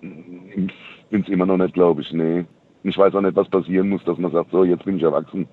ich 0.00 0.72
bin 1.10 1.22
es 1.22 1.28
immer 1.28 1.46
noch 1.46 1.56
nicht, 1.56 1.74
glaube 1.74 2.02
ich, 2.02 2.12
nee. 2.12 2.44
Ich 2.84 2.98
weiß 2.98 3.14
auch 3.14 3.20
nicht, 3.20 3.36
was 3.36 3.48
passieren 3.48 3.88
muss, 3.88 4.04
dass 4.04 4.18
man 4.18 4.32
sagt, 4.32 4.50
so, 4.50 4.64
jetzt 4.64 4.84
bin 4.84 4.96
ich 4.96 5.02
erwachsen. 5.02 5.48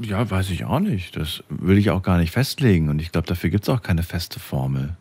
Ja, 0.00 0.28
weiß 0.28 0.50
ich 0.50 0.64
auch 0.64 0.80
nicht. 0.80 1.16
Das 1.16 1.44
will 1.48 1.78
ich 1.78 1.90
auch 1.90 2.02
gar 2.02 2.18
nicht 2.18 2.32
festlegen. 2.32 2.88
Und 2.88 3.00
ich 3.00 3.12
glaube, 3.12 3.26
dafür 3.26 3.50
gibt 3.50 3.64
es 3.64 3.68
auch 3.68 3.82
keine 3.82 4.02
feste 4.02 4.40
Formel. 4.40 4.96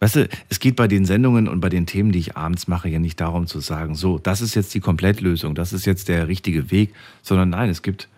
Weißt 0.00 0.16
du, 0.16 0.28
es 0.50 0.60
geht 0.60 0.76
bei 0.76 0.86
den 0.86 1.06
Sendungen 1.06 1.48
und 1.48 1.60
bei 1.60 1.70
den 1.70 1.86
Themen, 1.86 2.12
die 2.12 2.18
ich 2.18 2.36
abends 2.36 2.68
mache, 2.68 2.88
ja 2.88 2.98
nicht 2.98 3.20
darum 3.20 3.46
zu 3.46 3.60
sagen, 3.60 3.94
so, 3.94 4.18
das 4.18 4.42
ist 4.42 4.54
jetzt 4.54 4.74
die 4.74 4.80
Komplettlösung, 4.80 5.54
das 5.54 5.72
ist 5.72 5.86
jetzt 5.86 6.08
der 6.08 6.28
richtige 6.28 6.70
Weg, 6.70 6.92
sondern 7.22 7.48
nein, 7.50 7.70
es 7.70 7.80
gibt, 7.80 8.08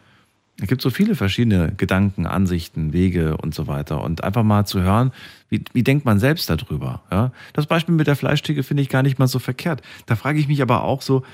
es 0.60 0.66
gibt 0.66 0.82
so 0.82 0.90
viele 0.90 1.14
verschiedene 1.14 1.72
Gedanken, 1.76 2.26
Ansichten, 2.26 2.92
Wege 2.92 3.36
und 3.36 3.54
so 3.54 3.68
weiter. 3.68 4.02
Und 4.02 4.24
einfach 4.24 4.42
mal 4.42 4.66
zu 4.66 4.80
hören, 4.80 5.12
wie, 5.48 5.62
wie 5.74 5.84
denkt 5.84 6.04
man 6.04 6.18
selbst 6.18 6.50
darüber? 6.50 7.02
Ja? 7.10 7.30
Das 7.52 7.66
Beispiel 7.66 7.94
mit 7.94 8.08
der 8.08 8.16
Fleischtheke 8.16 8.64
finde 8.64 8.82
ich 8.82 8.88
gar 8.88 9.04
nicht 9.04 9.20
mal 9.20 9.28
so 9.28 9.38
verkehrt. 9.38 9.80
Da 10.06 10.16
frage 10.16 10.40
ich 10.40 10.48
mich 10.48 10.62
aber 10.62 10.82
auch 10.82 11.02
so, 11.02 11.24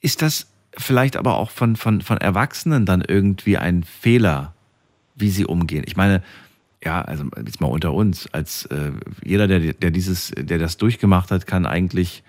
ist 0.00 0.20
das 0.20 0.48
vielleicht 0.76 1.16
aber 1.16 1.36
auch 1.36 1.50
von, 1.50 1.76
von, 1.76 2.00
von 2.00 2.18
Erwachsenen 2.18 2.86
dann 2.86 3.02
irgendwie 3.02 3.58
ein 3.58 3.82
Fehler, 3.84 4.54
wie 5.14 5.30
sie 5.30 5.44
umgehen? 5.46 5.84
Ich 5.86 5.96
meine, 5.96 6.22
ja, 6.82 7.00
also 7.02 7.24
jetzt 7.44 7.60
mal 7.60 7.68
unter 7.68 7.92
uns, 7.94 8.28
als 8.32 8.66
äh, 8.66 8.92
jeder, 9.24 9.46
der, 9.48 9.72
der 9.72 9.90
dieses, 9.90 10.32
der 10.36 10.58
das 10.58 10.76
durchgemacht 10.76 11.30
hat, 11.30 11.46
kann 11.46 11.64
eigentlich, 11.66 12.22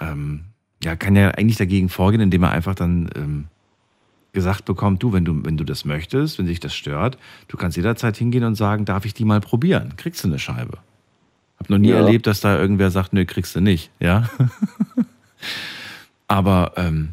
ähm, 0.00 0.44
ja, 0.82 0.96
kann 0.96 1.16
ja 1.16 1.30
eigentlich 1.32 1.58
dagegen 1.58 1.88
vorgehen, 1.88 2.22
indem 2.22 2.44
er 2.44 2.50
einfach 2.52 2.74
dann 2.74 3.10
ähm, 3.16 3.44
gesagt 4.32 4.64
bekommt, 4.64 5.02
du, 5.02 5.12
wenn 5.12 5.24
du, 5.24 5.44
wenn 5.44 5.56
du 5.56 5.64
das 5.64 5.84
möchtest, 5.84 6.38
wenn 6.38 6.46
sich 6.46 6.60
das 6.60 6.74
stört, 6.74 7.18
du 7.48 7.56
kannst 7.56 7.76
jederzeit 7.76 8.16
hingehen 8.16 8.44
und 8.44 8.54
sagen, 8.54 8.84
darf 8.84 9.04
ich 9.04 9.12
die 9.14 9.24
mal 9.24 9.40
probieren? 9.40 9.94
Kriegst 9.96 10.22
du 10.24 10.28
eine 10.28 10.38
Scheibe. 10.38 10.78
Hab 11.58 11.68
noch 11.70 11.78
nie 11.78 11.88
Ja. 11.90 11.96
erlebt, 11.96 12.26
dass 12.26 12.40
da 12.40 12.58
irgendwer 12.58 12.90
sagt, 12.90 13.12
nö, 13.12 13.24
kriegst 13.24 13.56
du 13.56 13.60
nicht, 13.60 13.90
ja. 14.00 14.28
Aber 16.28 16.72
ähm, 16.76 17.10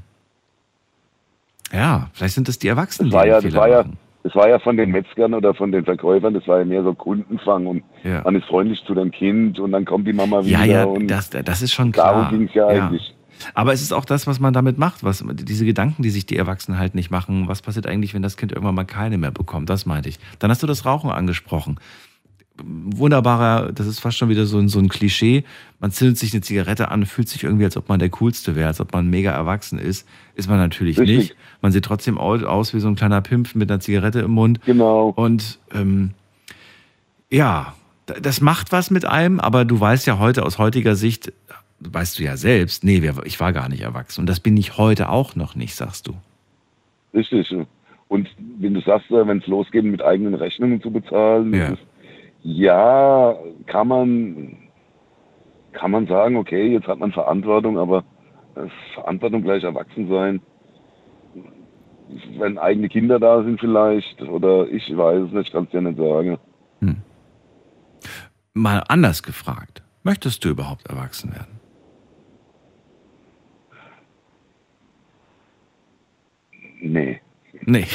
ja, 1.76 2.10
vielleicht 2.14 2.36
sind 2.36 2.48
das 2.48 2.58
die 2.60 2.68
Erwachsenen, 2.68 3.12
Das 3.12 3.22
die 3.24 3.28
ja, 3.28 3.36
das 3.36 3.44
Fehler 3.44 3.60
war 3.60 3.70
ja, 3.70 3.78
machen. 3.84 3.98
das 4.24 4.36
war 4.36 4.50
ja 4.50 4.60
von 4.60 4.78
den 4.78 4.92
Metzgern 4.92 5.34
oder 5.34 5.54
von 5.54 5.72
den 5.72 5.84
Verkäufern, 5.86 6.34
das 6.34 6.48
war 6.48 6.60
ja 6.60 6.66
mehr 6.66 6.84
so 6.84 6.94
Kundenfang 6.94 7.68
und 7.68 7.84
Ja. 8.04 8.22
man 8.24 8.36
ist 8.36 8.46
freundlich 8.46 8.84
zu 8.86 8.94
dem 8.96 9.12
Kind 9.12 9.60
und 9.60 9.72
dann 9.72 9.86
kommt 9.86 10.08
die 10.08 10.14
Mama 10.14 10.44
wieder. 10.46 10.60
Ja, 10.60 10.66
ja, 10.66 10.84
und 10.86 11.08
das, 11.08 11.30
das 11.30 11.62
ist 11.62 11.74
schon 11.74 11.92
klar. 11.92 12.14
Darum 12.14 12.30
ging 12.38 12.48
es 12.48 12.54
ja 12.54 12.68
eigentlich. 12.68 13.14
Aber 13.54 13.74
es 13.74 13.82
ist 13.82 13.92
auch 13.92 14.06
das, 14.06 14.28
was 14.28 14.40
man 14.40 14.54
damit 14.54 14.78
macht, 14.78 15.04
was 15.04 15.24
diese 15.30 15.66
Gedanken, 15.66 16.04
die 16.04 16.10
sich 16.10 16.26
die 16.26 16.38
Erwachsenen 16.38 16.80
halt 16.80 16.96
nicht 16.96 17.12
machen. 17.12 17.50
Was 17.50 17.62
passiert 17.62 17.86
eigentlich, 17.86 18.14
wenn 18.14 18.22
das 18.22 18.38
Kind 18.38 18.54
irgendwann 18.54 18.76
mal 18.76 18.86
keine 18.86 19.18
mehr 19.18 19.32
bekommt? 19.32 19.70
Das 19.70 19.86
meinte 19.86 20.08
ich. 20.08 20.20
Dann 20.40 20.50
hast 20.50 20.64
du 20.64 20.68
das 20.68 20.86
Rauchen 20.86 21.10
angesprochen. 21.10 21.78
Wunderbarer, 22.64 23.72
das 23.74 23.86
ist 23.88 24.00
fast 24.00 24.18
schon 24.18 24.30
wieder 24.30 24.46
so 24.46 24.58
ein, 24.58 24.70
so 24.70 24.80
ein 24.80 24.88
Klischee. 24.88 25.44
Man 25.80 25.92
zündet 25.92 26.18
sich 26.18 26.34
eine 26.34 26.42
Zigarette 26.42 26.90
an, 26.90 27.06
fühlt 27.06 27.28
sich 27.28 27.44
irgendwie, 27.44 27.66
als 27.66 27.76
ob 27.76 27.90
man 27.90 28.00
der 28.00 28.10
Coolste 28.10 28.56
wäre, 28.56 28.68
als 28.68 28.80
ob 28.80 28.94
man 28.94 29.10
mega 29.10 29.32
erwachsen 29.32 29.78
ist. 29.78 30.08
Ist 30.36 30.48
man 30.50 30.58
natürlich 30.58 30.98
Richtig. 30.98 31.18
nicht. 31.18 31.36
Man 31.62 31.72
sieht 31.72 31.84
trotzdem 31.86 32.18
au- 32.18 32.46
aus 32.46 32.74
wie 32.74 32.80
so 32.80 32.88
ein 32.88 32.96
kleiner 32.96 33.22
Pimpf 33.22 33.56
mit 33.56 33.70
einer 33.70 33.80
Zigarette 33.82 34.20
im 34.22 34.32
Mund. 34.32 34.62
Genau. 34.66 35.10
Und 35.16 35.60
ähm, 35.74 36.12
ja, 37.30 37.74
das 38.06 38.40
macht 38.40 38.72
was 38.72 38.92
mit 38.92 39.06
einem, 39.06 39.40
aber 39.40 39.66
du 39.66 39.80
weißt 39.80 40.08
ja 40.08 40.20
heute 40.20 40.46
aus 40.46 40.58
heutiger 40.58 40.96
Sicht, 40.96 41.34
weißt 41.80 42.20
du 42.20 42.24
ja 42.24 42.38
selbst, 42.38 42.84
nee, 42.84 43.02
ich 43.26 43.40
war 43.40 43.52
gar 43.52 43.68
nicht 43.68 43.82
erwachsen. 43.82 44.22
Und 44.22 44.28
das 44.28 44.40
bin 44.40 44.56
ich 44.56 44.78
heute 44.78 45.10
auch 45.10 45.36
noch 45.36 45.56
nicht, 45.56 45.76
sagst 45.76 46.08
du. 46.08 46.14
Richtig. 47.14 47.54
Und 48.08 48.30
wenn 48.60 48.74
du 48.76 48.82
sagst, 48.82 49.10
äh, 49.12 49.28
wenn 49.28 49.40
es 49.40 49.48
losgeht, 49.48 49.84
mit 49.84 50.02
eigenen 50.02 50.36
Rechnungen 50.36 50.82
zu 50.82 50.92
bezahlen, 50.92 51.54
Ja. 51.54 51.74
Ja, 52.46 53.36
kann 53.66 53.88
man, 53.88 54.58
kann 55.74 55.90
man 55.90 56.06
sagen, 56.06 56.38
okay, 56.38 56.72
jetzt 56.72 56.88
hat 56.88 57.00
man 57.00 57.12
Verantwortung, 57.12 57.80
aber 57.80 58.04
äh, 58.56 58.68
Verantwortung 58.94 59.42
gleich 59.42 59.64
erwachsen 59.64 60.08
sein. 60.08 60.42
Wenn 62.38 62.60
eigene 62.60 62.88
Kinder 62.88 63.20
da 63.20 63.42
sind 63.44 63.60
vielleicht, 63.60 64.22
oder 64.22 64.68
ich 64.70 64.96
weiß 64.96 65.24
es 65.24 65.32
nicht, 65.32 65.52
kann 65.52 65.64
es 65.64 65.74
ja 65.74 65.82
nicht 65.82 65.98
sagen. 65.98 66.38
Mal 68.54 68.84
anders 68.88 69.24
gefragt, 69.24 69.82
möchtest 70.04 70.46
du 70.46 70.50
überhaupt 70.50 70.88
erwachsen 70.88 71.34
werden? 71.34 71.60
Nee. 76.80 77.22
Nee. 77.66 77.88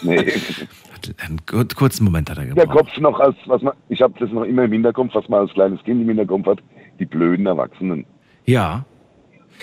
Nee. 0.00 0.32
Einen 1.18 1.44
kur- 1.46 1.66
kurzen 1.74 2.04
Moment 2.04 2.30
hat 2.30 2.38
er 2.38 2.44
Der 2.46 2.54
gebraucht. 2.54 2.78
Kopf 2.86 2.98
noch 2.98 3.18
als, 3.20 3.36
was 3.46 3.62
man, 3.62 3.74
ich 3.88 4.00
habe 4.02 4.14
das 4.18 4.30
noch 4.30 4.42
immer 4.44 4.64
im 4.64 4.72
Hinterkopf, 4.72 5.14
was 5.14 5.28
man 5.28 5.40
als 5.40 5.52
kleines 5.52 5.82
Kind 5.84 6.00
im 6.02 6.08
Hinterkopf 6.08 6.46
hat, 6.46 6.58
die 6.98 7.06
blöden 7.06 7.46
Erwachsenen. 7.46 8.04
Ja, 8.44 8.84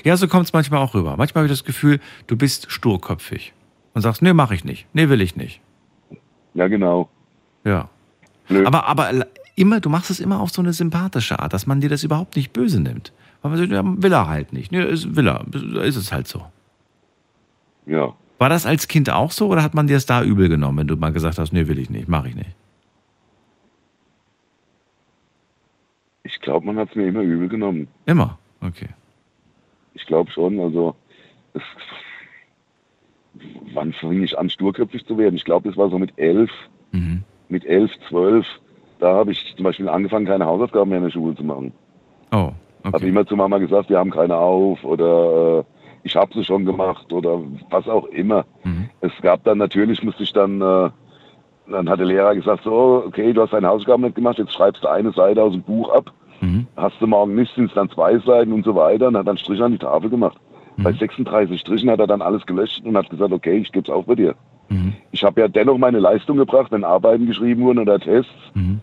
Ja, 0.04 0.18
so 0.18 0.28
kommt 0.28 0.46
es 0.46 0.54
manchmal 0.54 0.80
auch 0.82 0.94
rüber. 0.96 1.16
Manchmal 1.18 1.44
habe 1.44 1.54
ich 1.54 1.60
das 1.60 1.64
Gefühl, 1.66 2.00
du 2.28 2.36
bist 2.36 2.72
sturköpfig 2.72 3.54
und 3.94 4.02
sagst, 4.02 4.22
nee, 4.24 4.34
mache 4.34 4.56
ich 4.56 4.66
nicht. 4.66 4.88
Nee, 4.94 5.08
will 5.10 5.22
ich 5.22 5.36
nicht. 5.36 5.62
Ja, 6.56 6.68
genau. 6.68 7.10
Ja. 7.64 7.90
Aber, 8.66 8.88
aber 8.88 9.26
immer, 9.56 9.80
du 9.80 9.90
machst 9.90 10.10
es 10.10 10.20
immer 10.20 10.40
auf 10.42 10.50
so 10.50 10.62
eine 10.62 10.74
sympathische 10.74 11.40
Art, 11.40 11.54
dass 11.54 11.68
man 11.68 11.80
dir 11.80 11.90
das 11.90 12.04
überhaupt 12.04 12.36
nicht 12.36 12.54
böse 12.54 12.82
nimmt. 12.82 13.14
Weil 13.42 13.52
man 13.52 13.60
sagt, 13.60 13.72
ja, 13.72 13.82
will 13.86 14.12
er 14.12 14.28
halt 14.28 14.52
nicht. 14.52 14.72
Nee, 14.72 14.84
ist, 14.84 15.16
will 15.16 15.28
er. 15.28 15.46
Ist 15.84 15.96
es 15.96 16.12
halt 16.12 16.28
so. 16.28 16.42
Ja. 17.86 18.14
War 18.38 18.50
das 18.50 18.66
als 18.66 18.88
Kind 18.88 19.10
auch 19.10 19.32
so 19.32 19.48
oder 19.48 19.64
hat 19.64 19.74
man 19.74 19.88
dir 19.88 19.98
es 19.98 20.06
da 20.06 20.24
übel 20.24 20.50
genommen, 20.50 20.80
wenn 20.80 20.88
du 20.88 20.96
mal 20.96 21.14
gesagt 21.14 21.38
hast, 21.38 21.54
nee, 21.54 21.68
will 21.68 21.80
ich 21.80 21.90
nicht, 21.90 22.08
mache 22.08 22.30
ich 22.30 22.36
nicht? 22.36 22.50
Ich 26.24 26.40
glaube, 26.40 26.66
man 26.66 26.78
hat 26.78 26.90
es 26.90 26.96
mir 26.96 27.08
immer 27.08 27.22
übel 27.22 27.48
genommen. 27.48 27.88
Immer? 28.06 28.38
Okay. 28.62 28.90
Ich 29.94 30.06
glaube 30.06 30.32
schon. 30.32 30.60
Also, 30.60 30.96
es, 31.54 31.62
wann 33.74 33.94
fing 33.94 34.24
ich 34.24 34.38
an, 34.38 34.50
sturköpfig 34.50 35.06
zu 35.06 35.18
werden? 35.18 35.36
Ich 35.36 35.46
glaube, 35.46 35.70
das 35.70 35.78
war 35.78 35.90
so 35.90 36.00
mit 36.00 36.14
elf. 36.18 36.52
Mhm. 36.92 37.24
Mit 37.50 37.66
elf, 37.66 37.92
zwölf. 38.10 38.46
Da 39.00 39.14
habe 39.14 39.32
ich 39.32 39.54
zum 39.56 39.64
Beispiel 39.66 39.90
angefangen, 39.90 40.26
keine 40.26 40.46
Hausaufgaben 40.46 40.90
mehr 40.90 41.00
in 41.00 41.06
der 41.06 41.12
Schule 41.12 41.36
zu 41.36 41.44
machen. 41.44 41.74
Oh, 42.32 42.52
okay. 42.84 42.94
Habe 42.94 43.08
immer 43.08 43.26
zu 43.26 43.36
Mama 43.36 43.58
gesagt, 43.58 43.90
wir 43.90 44.00
haben 44.00 44.12
keine 44.12 44.38
auf 44.38 44.84
oder 44.84 45.60
äh, 45.60 45.64
ich 46.04 46.16
habe 46.16 46.34
sie 46.34 46.44
schon 46.44 46.66
gemacht 46.66 47.12
oder 47.12 47.40
was 47.70 47.88
auch 47.88 48.06
immer. 48.08 48.46
Mhm. 48.64 48.90
Es 49.02 49.12
gab 49.22 49.44
dann 49.44 49.58
natürlich, 49.58 50.04
musste 50.04 50.24
ich 50.24 50.34
dann, 50.34 50.62
äh, 50.62 50.90
dann 51.72 51.90
hat 51.90 52.00
der 52.00 52.06
Lehrer 52.08 52.36
gesagt, 52.36 52.64
so, 52.64 53.04
okay, 53.08 53.34
du 53.34 53.42
hast 53.42 53.54
deine 53.54 53.68
Hausaufgaben 53.68 54.04
nicht 54.04 54.16
gemacht, 54.16 54.38
jetzt 54.38 54.54
schreibst 54.54 54.84
du 54.84 54.88
eine 54.90 55.12
Seite 55.14 55.42
aus 55.42 55.54
dem 55.54 55.62
Buch 55.64 55.90
ab. 55.94 56.12
Mhm. 56.42 56.68
Hast 56.76 56.96
du 57.00 57.08
morgen 57.08 57.36
nicht, 57.36 57.54
sind 57.56 57.66
es 57.70 57.74
dann 57.74 57.90
zwei 57.90 58.18
Seiten 58.20 58.52
und 58.52 58.66
so 58.66 58.76
weiter 58.76 59.08
und 59.08 59.18
hat 59.18 59.28
dann 59.28 59.38
Strich 59.38 59.62
an 59.62 59.72
die 59.72 59.78
Tafel 59.78 60.10
gemacht. 60.10 60.38
Mhm. 60.76 60.84
Bei 60.84 60.92
36 60.92 61.62
Strichen 61.62 61.90
hat 61.90 62.00
er 62.00 62.08
dann 62.08 62.22
alles 62.22 62.46
gelöscht 62.46 62.84
und 62.86 62.98
hat 62.98 63.10
gesagt, 63.10 63.32
okay, 63.32 63.58
ich 63.58 63.72
gebe 63.72 63.88
es 63.90 63.94
auch 63.94 64.04
bei 64.04 64.16
dir. 64.16 64.36
Mhm. 64.70 64.94
Ich 65.12 65.24
habe 65.24 65.40
ja 65.42 65.48
dennoch 65.48 65.78
meine 65.78 66.00
Leistung 66.00 66.36
gebracht, 66.38 66.72
wenn 66.72 66.84
Arbeiten 66.84 67.28
geschrieben 67.28 67.64
wurden 67.64 67.80
oder 67.80 68.00
Tests, 68.00 68.32
Mhm. 68.56 68.80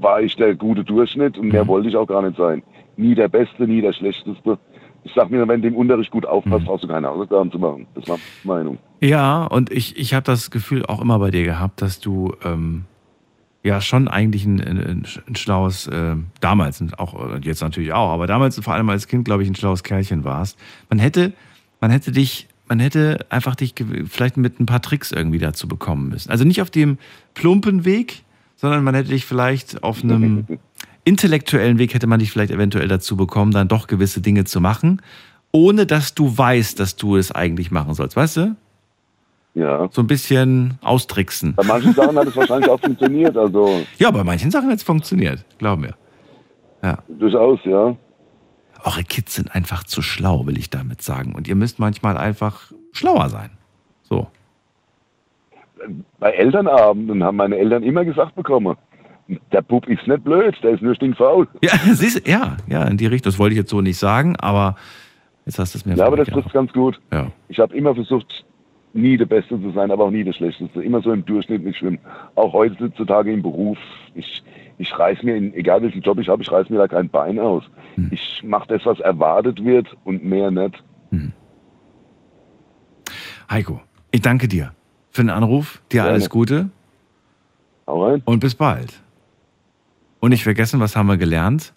war 0.00 0.20
ich 0.20 0.36
der 0.36 0.54
gute 0.54 0.84
Durchschnitt 0.84 1.38
und 1.38 1.48
mehr 1.48 1.66
wollte 1.66 1.88
ich 1.88 1.96
auch 1.96 2.06
gar 2.06 2.22
nicht 2.22 2.36
sein. 2.36 2.62
Nie 2.96 3.14
der 3.14 3.28
Beste, 3.28 3.66
nie 3.66 3.80
der 3.80 3.92
Schlechteste. 3.92 4.58
Ich 5.04 5.12
sag 5.14 5.30
mir, 5.30 5.46
wenn 5.48 5.62
du 5.62 5.68
im 5.68 5.76
Unterricht 5.76 6.10
gut 6.10 6.24
Mhm. 6.24 6.30
aufpasst, 6.30 6.64
brauchst 6.64 6.84
du 6.84 6.88
keine 6.88 7.08
Hausaufgaben 7.08 7.50
zu 7.50 7.58
machen. 7.58 7.86
Das 7.94 8.06
war 8.08 8.18
meine 8.44 8.64
Meinung. 8.64 8.78
Ja, 9.00 9.44
und 9.44 9.70
ich, 9.72 9.96
ich 9.98 10.14
habe 10.14 10.24
das 10.24 10.50
Gefühl 10.50 10.86
auch 10.86 11.00
immer 11.00 11.18
bei 11.18 11.30
dir 11.30 11.44
gehabt, 11.44 11.82
dass 11.82 11.98
du 11.98 12.34
ähm, 12.44 12.84
ja 13.64 13.80
schon 13.80 14.06
eigentlich 14.08 14.44
ein, 14.44 14.60
ein, 14.60 15.04
ein 15.26 15.36
schlaues, 15.36 15.88
äh, 15.88 16.14
damals 16.40 16.80
und 16.80 16.98
auch 16.98 17.14
und 17.14 17.44
jetzt 17.44 17.62
natürlich 17.62 17.92
auch, 17.92 18.10
aber 18.10 18.26
damals 18.26 18.58
vor 18.60 18.74
allem 18.74 18.88
als 18.90 19.08
Kind, 19.08 19.24
glaube 19.24 19.42
ich, 19.42 19.48
ein 19.48 19.56
schlaues 19.56 19.82
Kerlchen 19.82 20.22
warst. 20.24 20.58
Man 20.88 20.98
hätte, 21.00 21.32
man 21.80 21.90
hätte 21.90 22.12
dich, 22.12 22.46
man 22.68 22.78
hätte 22.78 23.26
einfach 23.28 23.56
dich 23.56 23.74
vielleicht 24.08 24.36
mit 24.36 24.60
ein 24.60 24.66
paar 24.66 24.82
Tricks 24.82 25.10
irgendwie 25.10 25.38
dazu 25.38 25.66
bekommen 25.66 26.08
müssen. 26.08 26.30
Also 26.30 26.44
nicht 26.44 26.62
auf 26.62 26.70
dem 26.70 26.98
plumpen 27.34 27.84
Weg, 27.84 28.22
sondern 28.56 28.84
man 28.84 28.94
hätte 28.94 29.10
dich 29.10 29.26
vielleicht 29.26 29.82
auf 29.82 30.04
einem 30.04 30.46
intellektuellen 31.04 31.78
Weg 31.78 31.94
hätte 31.94 32.06
man 32.06 32.18
dich 32.20 32.30
vielleicht 32.30 32.52
eventuell 32.52 32.88
dazu 32.88 33.16
bekommen, 33.16 33.52
dann 33.52 33.68
doch 33.68 33.86
gewisse 33.86 34.20
Dinge 34.20 34.44
zu 34.44 34.60
machen, 34.60 35.02
ohne 35.52 35.86
dass 35.86 36.14
du 36.14 36.36
weißt, 36.36 36.78
dass 36.80 36.96
du 36.96 37.16
es 37.16 37.32
eigentlich 37.32 37.70
machen 37.70 37.94
sollst. 37.94 38.16
Weißt 38.16 38.36
du? 38.36 38.56
Ja. 39.54 39.88
So 39.90 40.00
ein 40.00 40.06
bisschen 40.06 40.78
austricksen. 40.80 41.54
Bei 41.56 41.64
manchen 41.64 41.92
Sachen 41.92 42.18
hat 42.18 42.26
es 42.26 42.36
wahrscheinlich 42.36 42.70
auch 42.70 42.80
funktioniert, 42.80 43.36
also 43.36 43.82
Ja, 43.98 44.10
bei 44.10 44.24
manchen 44.24 44.50
Sachen 44.50 44.68
hat 44.70 44.76
es 44.76 44.82
funktioniert, 44.82 45.44
glaub 45.58 45.78
mir. 45.78 45.94
Ja. 46.82 46.98
durchaus, 47.08 47.60
ja. 47.64 47.94
Eure 48.84 49.04
Kids 49.04 49.36
sind 49.36 49.54
einfach 49.54 49.84
zu 49.84 50.02
schlau, 50.02 50.46
will 50.46 50.58
ich 50.58 50.70
damit 50.70 51.02
sagen. 51.02 51.34
Und 51.34 51.46
ihr 51.46 51.54
müsst 51.54 51.78
manchmal 51.78 52.16
einfach 52.16 52.72
schlauer 52.92 53.28
sein. 53.28 53.50
So. 54.02 54.26
Bei 56.18 56.32
Elternabenden 56.32 57.22
haben 57.22 57.36
meine 57.36 57.56
Eltern 57.56 57.84
immer 57.84 58.04
gesagt 58.04 58.34
bekommen, 58.34 58.76
der 59.52 59.62
Bub 59.62 59.88
ist 59.88 60.06
nicht 60.06 60.24
blöd, 60.24 60.54
der 60.62 60.72
ist 60.72 60.82
nur 60.82 60.94
stinkfaul. 60.94 61.48
Ja, 61.62 61.72
siehst 61.92 62.26
ja, 62.26 62.56
ja, 62.68 62.84
in 62.84 62.96
die 62.96 63.06
Richtung. 63.06 63.30
Das 63.30 63.38
wollte 63.38 63.54
ich 63.54 63.58
jetzt 63.58 63.70
so 63.70 63.80
nicht 63.80 63.98
sagen, 63.98 64.36
aber 64.36 64.76
jetzt 65.46 65.58
hast 65.58 65.74
du 65.74 65.78
es 65.78 65.86
mir 65.86 65.94
Ja, 65.94 66.06
aber 66.06 66.16
das 66.16 66.28
vorweggenommen. 66.28 66.42
trifft 66.42 66.54
ganz 66.54 66.72
gut. 66.72 67.00
Ja. 67.12 67.32
Ich 67.48 67.58
habe 67.58 67.76
immer 67.76 67.94
versucht, 67.94 68.44
nie 68.94 69.16
der 69.16 69.26
Beste 69.26 69.60
zu 69.60 69.70
sein, 69.72 69.90
aber 69.90 70.04
auch 70.04 70.10
nie 70.10 70.24
der 70.24 70.32
Schlechteste. 70.32 70.82
Immer 70.82 71.00
so 71.02 71.12
im 71.12 71.24
Durchschnitt 71.24 71.62
mitschwimmen. 71.62 71.98
Auch 72.34 72.52
heutzutage 72.52 73.32
im 73.32 73.42
Beruf. 73.42 73.78
Ich, 74.14 74.42
ich 74.78 74.98
reiß 74.98 75.22
mir, 75.22 75.36
in, 75.36 75.54
egal 75.54 75.82
welchen 75.82 76.02
Job 76.02 76.18
ich 76.18 76.28
habe, 76.28 76.42
ich 76.42 76.50
reiß 76.50 76.68
mir 76.70 76.78
da 76.78 76.88
kein 76.88 77.08
Bein 77.08 77.38
aus. 77.38 77.64
Hm. 77.94 78.08
Ich 78.10 78.42
mache 78.44 78.68
das, 78.68 78.84
was 78.84 79.00
erwartet 79.00 79.64
wird 79.64 79.86
und 80.04 80.24
mehr 80.24 80.50
nicht. 80.50 80.82
Heiko, 83.50 83.80
ich 84.10 84.22
danke 84.22 84.48
dir 84.48 84.72
für 85.10 85.22
den 85.22 85.30
Anruf. 85.30 85.82
Dir 85.92 85.96
Gerne. 85.96 86.10
alles 86.10 86.30
Gute. 86.30 86.70
Rein. 87.86 88.22
Und 88.24 88.40
bis 88.40 88.54
bald. 88.54 89.01
Und 90.22 90.30
nicht 90.30 90.44
vergessen, 90.44 90.78
was 90.78 90.94
haben 90.94 91.08
wir 91.08 91.16
gelernt? 91.16 91.74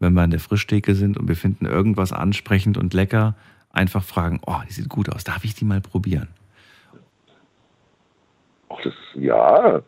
Wenn 0.00 0.12
wir 0.14 0.22
an 0.22 0.30
der 0.32 0.40
Frischtheke 0.40 0.96
sind 0.96 1.16
und 1.16 1.28
wir 1.28 1.36
finden 1.36 1.66
irgendwas 1.66 2.12
ansprechend 2.12 2.76
und 2.76 2.92
lecker, 2.94 3.36
einfach 3.70 4.02
fragen, 4.02 4.40
oh, 4.44 4.56
die 4.68 4.72
sieht 4.72 4.88
gut 4.88 5.08
aus, 5.08 5.22
darf 5.22 5.44
ich 5.44 5.54
die 5.54 5.64
mal 5.64 5.80
probieren? 5.80 6.26
Ach, 8.68 8.76
das, 8.82 8.92
ja. 9.14 9.80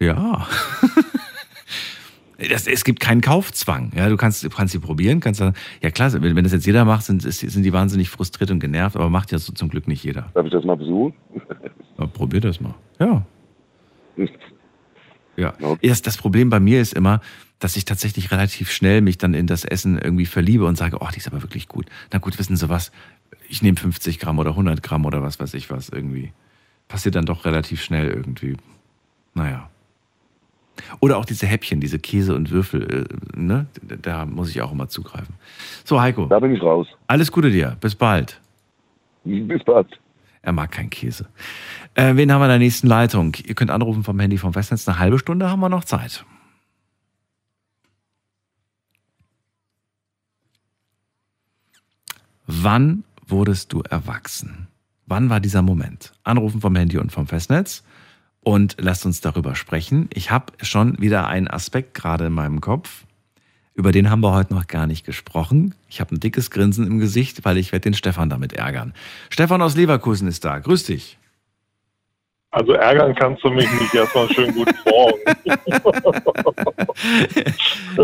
Ja. 0.00 0.46
Das, 2.50 2.66
es 2.66 2.84
gibt 2.84 3.00
keinen 3.00 3.20
Kaufzwang. 3.20 3.92
Ja, 3.94 4.08
du 4.08 4.16
kannst, 4.16 4.42
du 4.42 4.48
kannst 4.48 4.72
sie 4.72 4.78
probieren, 4.78 5.20
kannst 5.20 5.40
sagen, 5.40 5.54
ja 5.82 5.90
klar, 5.90 6.10
wenn, 6.14 6.34
wenn 6.34 6.42
das 6.42 6.54
jetzt 6.54 6.64
jeder 6.64 6.86
macht, 6.86 7.04
sind, 7.04 7.22
ist- 7.26 7.40
sind 7.40 7.62
die 7.64 7.72
wahnsinnig 7.74 8.08
frustriert 8.08 8.50
und 8.50 8.60
genervt, 8.60 8.96
aber 8.96 9.10
macht 9.10 9.30
ja 9.30 9.36
so 9.38 9.52
zum 9.52 9.68
Glück 9.68 9.86
nicht 9.86 10.02
jeder. 10.04 10.30
Darf 10.32 10.46
ich 10.46 10.50
das 10.52 10.64
mal 10.64 10.76
besuchen? 10.76 11.12
Ja, 11.98 12.06
probier 12.06 12.40
das 12.40 12.58
mal. 12.58 12.74
Ja. 12.98 13.22
Ja. 15.40 15.54
Erst 15.80 16.06
das 16.06 16.16
Problem 16.16 16.50
bei 16.50 16.60
mir 16.60 16.80
ist 16.80 16.92
immer, 16.92 17.20
dass 17.58 17.76
ich 17.76 17.84
tatsächlich 17.84 18.30
relativ 18.30 18.70
schnell 18.70 19.00
mich 19.00 19.18
dann 19.18 19.34
in 19.34 19.46
das 19.46 19.64
Essen 19.64 19.98
irgendwie 19.98 20.26
verliebe 20.26 20.64
und 20.64 20.76
sage, 20.76 20.98
oh, 21.00 21.08
die 21.12 21.18
ist 21.18 21.26
aber 21.26 21.42
wirklich 21.42 21.68
gut. 21.68 21.86
Na 22.12 22.18
gut, 22.18 22.38
wissen 22.38 22.56
Sie 22.56 22.68
was? 22.68 22.90
Ich 23.48 23.62
nehme 23.62 23.76
50 23.76 24.18
Gramm 24.18 24.38
oder 24.38 24.50
100 24.50 24.82
Gramm 24.82 25.04
oder 25.04 25.22
was 25.22 25.40
weiß 25.40 25.54
ich 25.54 25.70
was 25.70 25.88
irgendwie. 25.88 26.32
Passiert 26.88 27.14
dann 27.14 27.26
doch 27.26 27.44
relativ 27.44 27.82
schnell 27.82 28.08
irgendwie. 28.08 28.56
Naja. 29.34 29.68
Oder 31.00 31.18
auch 31.18 31.24
diese 31.24 31.46
Häppchen, 31.46 31.80
diese 31.80 31.98
Käse 31.98 32.34
und 32.34 32.50
Würfel, 32.50 33.06
äh, 33.06 33.38
ne? 33.38 33.66
Da 33.82 34.24
muss 34.24 34.50
ich 34.50 34.62
auch 34.62 34.72
immer 34.72 34.88
zugreifen. 34.88 35.34
So, 35.84 36.00
Heiko. 36.00 36.26
Da 36.26 36.40
bin 36.40 36.54
ich 36.54 36.62
raus. 36.62 36.86
Alles 37.06 37.30
Gute 37.30 37.50
dir. 37.50 37.76
Bis 37.80 37.94
bald. 37.94 38.40
Bis 39.24 39.62
bald. 39.64 39.88
Er 40.42 40.52
mag 40.52 40.70
keinen 40.72 40.90
Käse. 40.90 41.28
Äh, 41.94 42.16
wen 42.16 42.32
haben 42.32 42.40
wir 42.40 42.46
in 42.46 42.50
der 42.50 42.58
nächsten 42.58 42.86
Leitung? 42.86 43.36
Ihr 43.44 43.54
könnt 43.54 43.70
anrufen 43.70 44.04
vom 44.04 44.18
Handy 44.18 44.38
vom 44.38 44.52
Festnetz. 44.52 44.88
Eine 44.88 44.98
halbe 44.98 45.18
Stunde 45.18 45.50
haben 45.50 45.60
wir 45.60 45.68
noch 45.68 45.84
Zeit. 45.84 46.24
Wann 52.46 53.04
wurdest 53.26 53.72
du 53.72 53.82
erwachsen? 53.82 54.66
Wann 55.06 55.30
war 55.30 55.40
dieser 55.40 55.62
Moment? 55.62 56.12
Anrufen 56.24 56.60
vom 56.60 56.74
Handy 56.74 56.98
und 56.98 57.12
vom 57.12 57.26
Festnetz 57.26 57.84
und 58.40 58.76
lasst 58.80 59.06
uns 59.06 59.20
darüber 59.20 59.54
sprechen. 59.54 60.08
Ich 60.12 60.30
habe 60.30 60.52
schon 60.62 60.98
wieder 61.00 61.28
einen 61.28 61.48
Aspekt 61.48 61.94
gerade 61.94 62.26
in 62.26 62.32
meinem 62.32 62.60
Kopf. 62.60 63.04
Über 63.80 63.92
den 63.92 64.10
haben 64.10 64.20
wir 64.20 64.34
heute 64.34 64.52
noch 64.52 64.66
gar 64.66 64.86
nicht 64.86 65.06
gesprochen. 65.06 65.74
Ich 65.88 66.02
habe 66.02 66.14
ein 66.14 66.20
dickes 66.20 66.50
Grinsen 66.50 66.86
im 66.86 66.98
Gesicht, 66.98 67.46
weil 67.46 67.56
ich 67.56 67.72
werde 67.72 67.84
den 67.84 67.94
Stefan 67.94 68.28
damit 68.28 68.52
ärgern. 68.52 68.92
Stefan 69.30 69.62
aus 69.62 69.74
Leverkusen 69.74 70.28
ist 70.28 70.44
da. 70.44 70.58
Grüß 70.58 70.84
dich. 70.84 71.16
Also 72.50 72.72
ärgern 72.72 73.14
kannst 73.14 73.42
du 73.42 73.48
mich 73.48 73.72
nicht. 73.80 73.94
Erstmal 73.94 74.26
einen 74.26 74.34
schönen 74.34 74.54
guten 74.54 74.76
Morgen. 74.84 75.20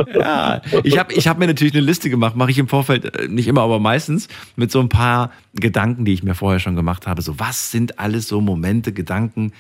Ja, 0.15 0.63
ich 0.83 0.99
habe 0.99 1.13
ich 1.13 1.29
hab 1.29 1.39
mir 1.39 1.47
natürlich 1.47 1.75
eine 1.75 1.83
Liste 1.83 2.11
gemacht, 2.11 2.35
mache 2.35 2.51
ich 2.51 2.59
im 2.59 2.69
Vorfeld 2.69 3.15
äh, 3.15 3.29
nicht 3.29 3.47
immer, 3.47 3.61
aber 3.61 3.79
meistens 3.79 4.29
mit 4.57 4.73
so 4.73 4.81
ein 4.81 4.89
paar 4.89 5.31
Gedanken, 5.55 6.05
die 6.05 6.13
ich 6.13 6.23
mir 6.23 6.35
vorher 6.35 6.59
schon 6.59 6.75
gemacht 6.75 7.07
habe. 7.07 7.23
So, 7.23 7.39
was 7.39 7.71
sind 7.71 7.99
alles 7.99 8.27
so 8.27 8.41
Momente, 8.41 8.93
Gedanken, 8.93 9.53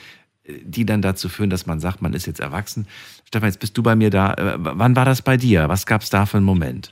die 0.49 0.87
dann 0.87 1.03
dazu 1.03 1.29
führen, 1.29 1.51
dass 1.51 1.67
man 1.67 1.81
sagt, 1.81 2.03
man 2.03 2.15
ist 2.15 2.27
jetzt 2.27 2.41
erwachsen. 2.41 2.87
Stefan, 3.25 3.49
jetzt 3.49 3.61
bist 3.61 3.77
du 3.77 3.83
bei 3.83 3.97
mir 3.97 4.11
da. 4.11 4.35
Äh, 4.35 4.55
Wann 4.59 4.97
war 4.97 5.05
das 5.05 5.23
bei 5.23 5.37
dir? 5.37 5.69
Was 5.69 5.87
gab 5.87 6.03
es 6.03 6.11
da 6.11 6.27
für 6.27 6.37
einen 6.39 6.47
Moment? 6.47 6.91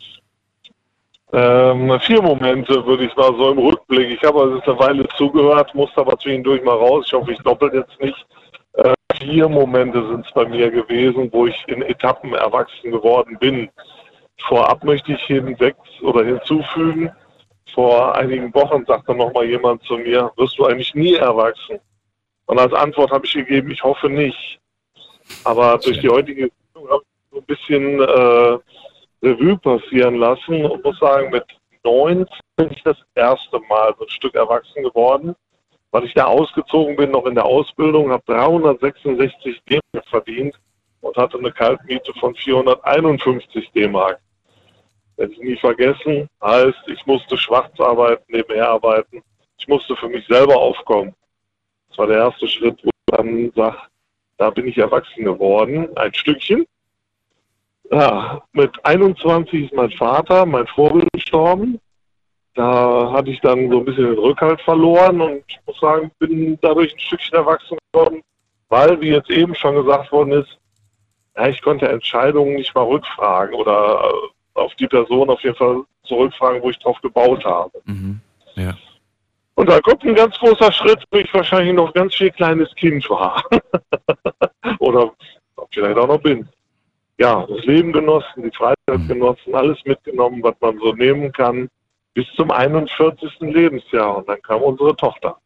Ähm, 1.32 1.98
vier 2.00 2.22
Momente 2.22 2.86
würde 2.86 3.04
ich 3.04 3.16
mal 3.16 3.34
so 3.36 3.50
im 3.50 3.58
Rückblick. 3.58 4.10
Ich 4.10 4.22
habe 4.22 4.40
also 4.40 4.60
eine 4.60 4.78
Weile 4.78 5.08
zugehört, 5.16 5.74
musste 5.74 6.00
aber 6.00 6.16
zwischendurch 6.18 6.62
mal 6.62 6.76
raus. 6.76 7.04
Ich 7.06 7.12
hoffe, 7.12 7.32
ich 7.32 7.38
doppelt 7.38 7.74
jetzt 7.74 8.00
nicht. 8.00 8.26
Äh, 8.74 8.94
vier 9.18 9.48
Momente 9.48 10.06
sind 10.08 10.26
es 10.26 10.32
bei 10.32 10.46
mir 10.46 10.70
gewesen, 10.70 11.28
wo 11.32 11.46
ich 11.46 11.64
in 11.66 11.82
Etappen 11.82 12.34
erwachsen 12.34 12.92
geworden 12.92 13.36
bin. 13.40 13.68
Vorab 14.48 14.84
möchte 14.84 15.12
ich 15.12 15.22
hinweg 15.22 15.76
oder 16.02 16.24
hinzufügen, 16.24 17.10
vor 17.74 18.14
einigen 18.14 18.54
Wochen 18.54 18.84
sagte 18.86 19.14
noch 19.14 19.32
mal 19.32 19.44
jemand 19.44 19.82
zu 19.82 19.96
mir, 19.96 20.30
wirst 20.36 20.58
du 20.58 20.66
eigentlich 20.66 20.94
nie 20.94 21.14
erwachsen? 21.14 21.80
Und 22.46 22.58
als 22.58 22.72
Antwort 22.72 23.10
habe 23.10 23.26
ich 23.26 23.32
gegeben, 23.32 23.70
ich 23.70 23.82
hoffe 23.82 24.08
nicht. 24.08 24.60
Aber 25.44 25.78
durch 25.78 26.00
die 26.00 26.08
heutige 26.08 26.50
Sendung 26.72 26.90
habe 26.90 27.02
ich 27.02 27.30
so 27.30 27.38
ein 27.38 27.44
bisschen 27.44 28.00
äh, 28.00 28.58
Revue 29.26 29.58
passieren 29.58 30.16
lassen 30.16 30.64
und 30.64 30.84
muss 30.84 30.98
sagen, 30.98 31.30
mit 31.30 31.44
19 31.84 32.26
bin 32.56 32.70
ich 32.70 32.82
das 32.82 32.96
erste 33.14 33.58
Mal 33.68 33.94
so 33.98 34.04
ein 34.04 34.10
Stück 34.10 34.34
erwachsen 34.34 34.82
geworden, 34.82 35.34
weil 35.90 36.04
ich 36.04 36.14
da 36.14 36.26
ausgezogen 36.26 36.96
bin, 36.96 37.10
noch 37.10 37.26
in 37.26 37.34
der 37.34 37.44
Ausbildung, 37.44 38.10
habe 38.10 38.22
366 38.26 39.62
D-Mark 39.68 40.06
verdient 40.08 40.58
und 41.00 41.16
hatte 41.16 41.38
eine 41.38 41.52
Kaltmiete 41.52 42.12
von 42.14 42.34
451 42.34 43.70
D-Mark. 43.72 44.20
Werde 45.16 45.32
ich 45.32 45.38
nie 45.38 45.56
vergessen, 45.56 46.28
heißt, 46.42 46.88
ich 46.88 47.06
musste 47.06 47.38
schwarz 47.38 47.78
arbeiten, 47.78 48.24
nebenher 48.28 48.68
arbeiten. 48.68 49.22
Ich 49.58 49.68
musste 49.68 49.94
für 49.96 50.08
mich 50.08 50.26
selber 50.26 50.56
aufkommen. 50.56 51.14
Das 51.94 51.98
war 52.00 52.06
der 52.08 52.24
erste 52.24 52.48
Schritt, 52.48 52.76
wo 52.82 52.88
ich 52.88 53.16
dann 53.16 53.52
sage, 53.54 53.76
da 54.36 54.50
bin 54.50 54.66
ich 54.66 54.76
erwachsen 54.76 55.24
geworden, 55.24 55.88
ein 55.96 56.12
Stückchen. 56.12 56.66
Ja, 57.88 58.42
mit 58.52 58.84
21 58.84 59.66
ist 59.66 59.74
mein 59.74 59.92
Vater, 59.92 60.44
mein 60.44 60.66
Vorbild 60.66 61.06
gestorben. 61.12 61.78
Da 62.56 63.12
hatte 63.12 63.30
ich 63.30 63.40
dann 63.42 63.70
so 63.70 63.78
ein 63.78 63.84
bisschen 63.84 64.06
den 64.06 64.18
Rückhalt 64.18 64.60
verloren 64.62 65.20
und 65.20 65.44
ich 65.46 65.60
muss 65.66 65.78
sagen, 65.78 66.10
bin 66.18 66.58
dadurch 66.62 66.92
ein 66.92 66.98
Stückchen 66.98 67.34
erwachsen 67.34 67.78
geworden, 67.92 68.22
weil, 68.70 69.00
wie 69.00 69.10
jetzt 69.10 69.30
eben 69.30 69.54
schon 69.54 69.76
gesagt 69.76 70.10
worden 70.10 70.32
ist, 70.32 70.58
ja, 71.36 71.46
ich 71.46 71.62
konnte 71.62 71.88
Entscheidungen 71.88 72.56
nicht 72.56 72.74
mal 72.74 72.86
rückfragen 72.86 73.54
oder 73.54 74.12
auf 74.54 74.74
die 74.74 74.88
Person 74.88 75.30
auf 75.30 75.42
jeden 75.44 75.56
Fall 75.56 75.84
zurückfragen, 76.02 76.60
wo 76.60 76.70
ich 76.70 76.78
drauf 76.80 77.00
gebaut 77.02 77.44
habe. 77.44 77.80
Mhm. 77.84 78.20
Ja. 78.56 78.74
Und 79.56 79.68
da 79.68 79.80
kommt 79.80 80.04
ein 80.04 80.14
ganz 80.14 80.36
großer 80.38 80.72
Schritt, 80.72 81.04
wo 81.10 81.18
ich 81.18 81.32
wahrscheinlich 81.32 81.74
noch 81.74 81.92
ganz 81.94 82.14
viel 82.14 82.30
kleines 82.30 82.74
Kind 82.74 83.08
war. 83.08 83.42
Oder 84.80 85.12
vielleicht 85.70 85.96
auch 85.96 86.08
noch 86.08 86.20
bin. 86.20 86.48
Ja, 87.18 87.46
das 87.46 87.64
Leben 87.64 87.92
genossen, 87.92 88.42
die 88.42 88.56
Freizeit 88.56 89.08
genossen, 89.08 89.54
alles 89.54 89.78
mitgenommen, 89.84 90.42
was 90.42 90.54
man 90.60 90.78
so 90.78 90.92
nehmen 90.92 91.32
kann, 91.32 91.68
bis 92.14 92.26
zum 92.34 92.50
41. 92.50 93.30
Lebensjahr. 93.40 94.18
Und 94.18 94.28
dann 94.28 94.42
kam 94.42 94.62
unsere 94.62 94.96
Tochter. 94.96 95.36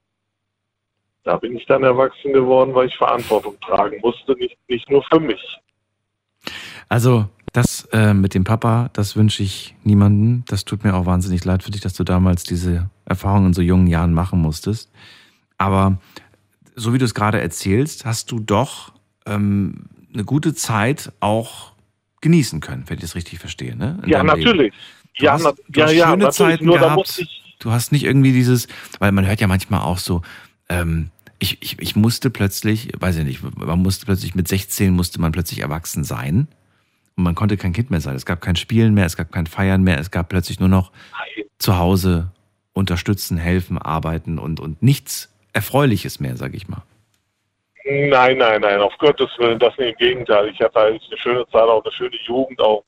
Da 1.24 1.36
bin 1.36 1.56
ich 1.56 1.66
dann 1.66 1.82
erwachsen 1.82 2.32
geworden, 2.32 2.74
weil 2.74 2.86
ich 2.86 2.96
Verantwortung 2.96 3.60
tragen 3.60 3.98
musste, 4.02 4.32
nicht, 4.32 4.56
nicht 4.66 4.88
nur 4.90 5.02
für 5.02 5.20
mich. 5.20 5.58
Also 6.88 7.26
das 7.52 7.86
äh, 7.92 8.14
mit 8.14 8.34
dem 8.34 8.44
Papa, 8.44 8.88
das 8.94 9.16
wünsche 9.16 9.42
ich 9.42 9.74
niemandem. 9.84 10.44
Das 10.46 10.64
tut 10.64 10.84
mir 10.84 10.94
auch 10.94 11.04
wahnsinnig 11.04 11.44
leid 11.44 11.62
für 11.62 11.70
dich, 11.70 11.82
dass 11.82 11.92
du 11.92 12.04
damals 12.04 12.44
diese 12.44 12.88
Erfahrung 13.08 13.46
in 13.46 13.54
so 13.54 13.62
jungen 13.62 13.86
Jahren 13.86 14.12
machen 14.12 14.40
musstest. 14.40 14.90
Aber 15.56 15.98
so 16.76 16.92
wie 16.94 16.98
du 16.98 17.04
es 17.04 17.14
gerade 17.14 17.40
erzählst, 17.40 18.04
hast 18.04 18.30
du 18.30 18.38
doch 18.38 18.92
ähm, 19.26 19.86
eine 20.12 20.24
gute 20.24 20.54
Zeit 20.54 21.12
auch 21.20 21.72
genießen 22.20 22.60
können, 22.60 22.84
wenn 22.86 22.96
ich 22.96 23.02
das 23.02 23.14
richtig 23.14 23.38
verstehe. 23.38 23.76
Ne? 23.76 24.00
ja, 24.06 24.22
natürlich. 24.22 24.72
Du 25.18 25.24
ja, 25.24 25.32
hast, 25.32 25.44
du 25.44 25.80
ja, 25.80 25.86
hast 25.86 25.92
ja, 25.94 26.10
schöne 26.10 26.30
Zeiten 26.30 26.66
nur, 26.66 26.78
gehabt. 26.78 27.26
Du 27.58 27.72
hast 27.72 27.90
nicht 27.90 28.04
irgendwie 28.04 28.32
dieses, 28.32 28.68
weil 29.00 29.10
man 29.10 29.26
hört 29.26 29.40
ja 29.40 29.48
manchmal 29.48 29.80
auch 29.80 29.98
so, 29.98 30.22
ähm, 30.68 31.10
ich, 31.40 31.58
ich, 31.60 31.80
ich 31.80 31.96
musste 31.96 32.30
plötzlich, 32.30 32.90
weiß 32.98 33.16
ich 33.16 33.24
nicht, 33.24 33.42
man 33.56 33.78
musste 33.80 34.06
plötzlich 34.06 34.34
mit 34.34 34.48
16 34.48 34.92
musste 34.92 35.20
man 35.20 35.32
plötzlich 35.32 35.60
erwachsen 35.60 36.04
sein. 36.04 36.48
Und 37.16 37.24
man 37.24 37.34
konnte 37.34 37.56
kein 37.56 37.72
Kind 37.72 37.90
mehr 37.90 38.00
sein. 38.00 38.14
Es 38.14 38.26
gab 38.26 38.40
kein 38.40 38.54
Spielen 38.54 38.94
mehr, 38.94 39.06
es 39.06 39.16
gab 39.16 39.32
kein 39.32 39.46
Feiern 39.46 39.82
mehr, 39.82 39.98
es 39.98 40.10
gab 40.10 40.28
plötzlich 40.28 40.60
nur 40.60 40.68
noch 40.68 40.92
zu 41.58 41.78
Hause 41.78 42.30
unterstützen, 42.78 43.36
helfen, 43.36 43.78
arbeiten 43.78 44.38
und, 44.38 44.60
und 44.60 44.82
nichts 44.82 45.34
Erfreuliches 45.52 46.20
mehr, 46.20 46.36
sag 46.36 46.54
ich 46.54 46.68
mal. 46.68 46.82
Nein, 47.84 48.38
nein, 48.38 48.60
nein, 48.60 48.80
auf 48.80 48.96
Gottes 48.98 49.30
Willen, 49.38 49.58
das 49.58 49.76
nicht 49.78 49.92
im 49.92 49.96
Gegenteil. 49.96 50.48
Ich 50.48 50.60
hatte 50.60 50.78
eigentlich 50.78 51.08
eine 51.10 51.18
schöne 51.18 51.48
Zeit, 51.48 51.62
auch 51.62 51.82
eine 51.82 51.92
schöne 51.92 52.16
Jugend, 52.26 52.60
auch 52.60 52.84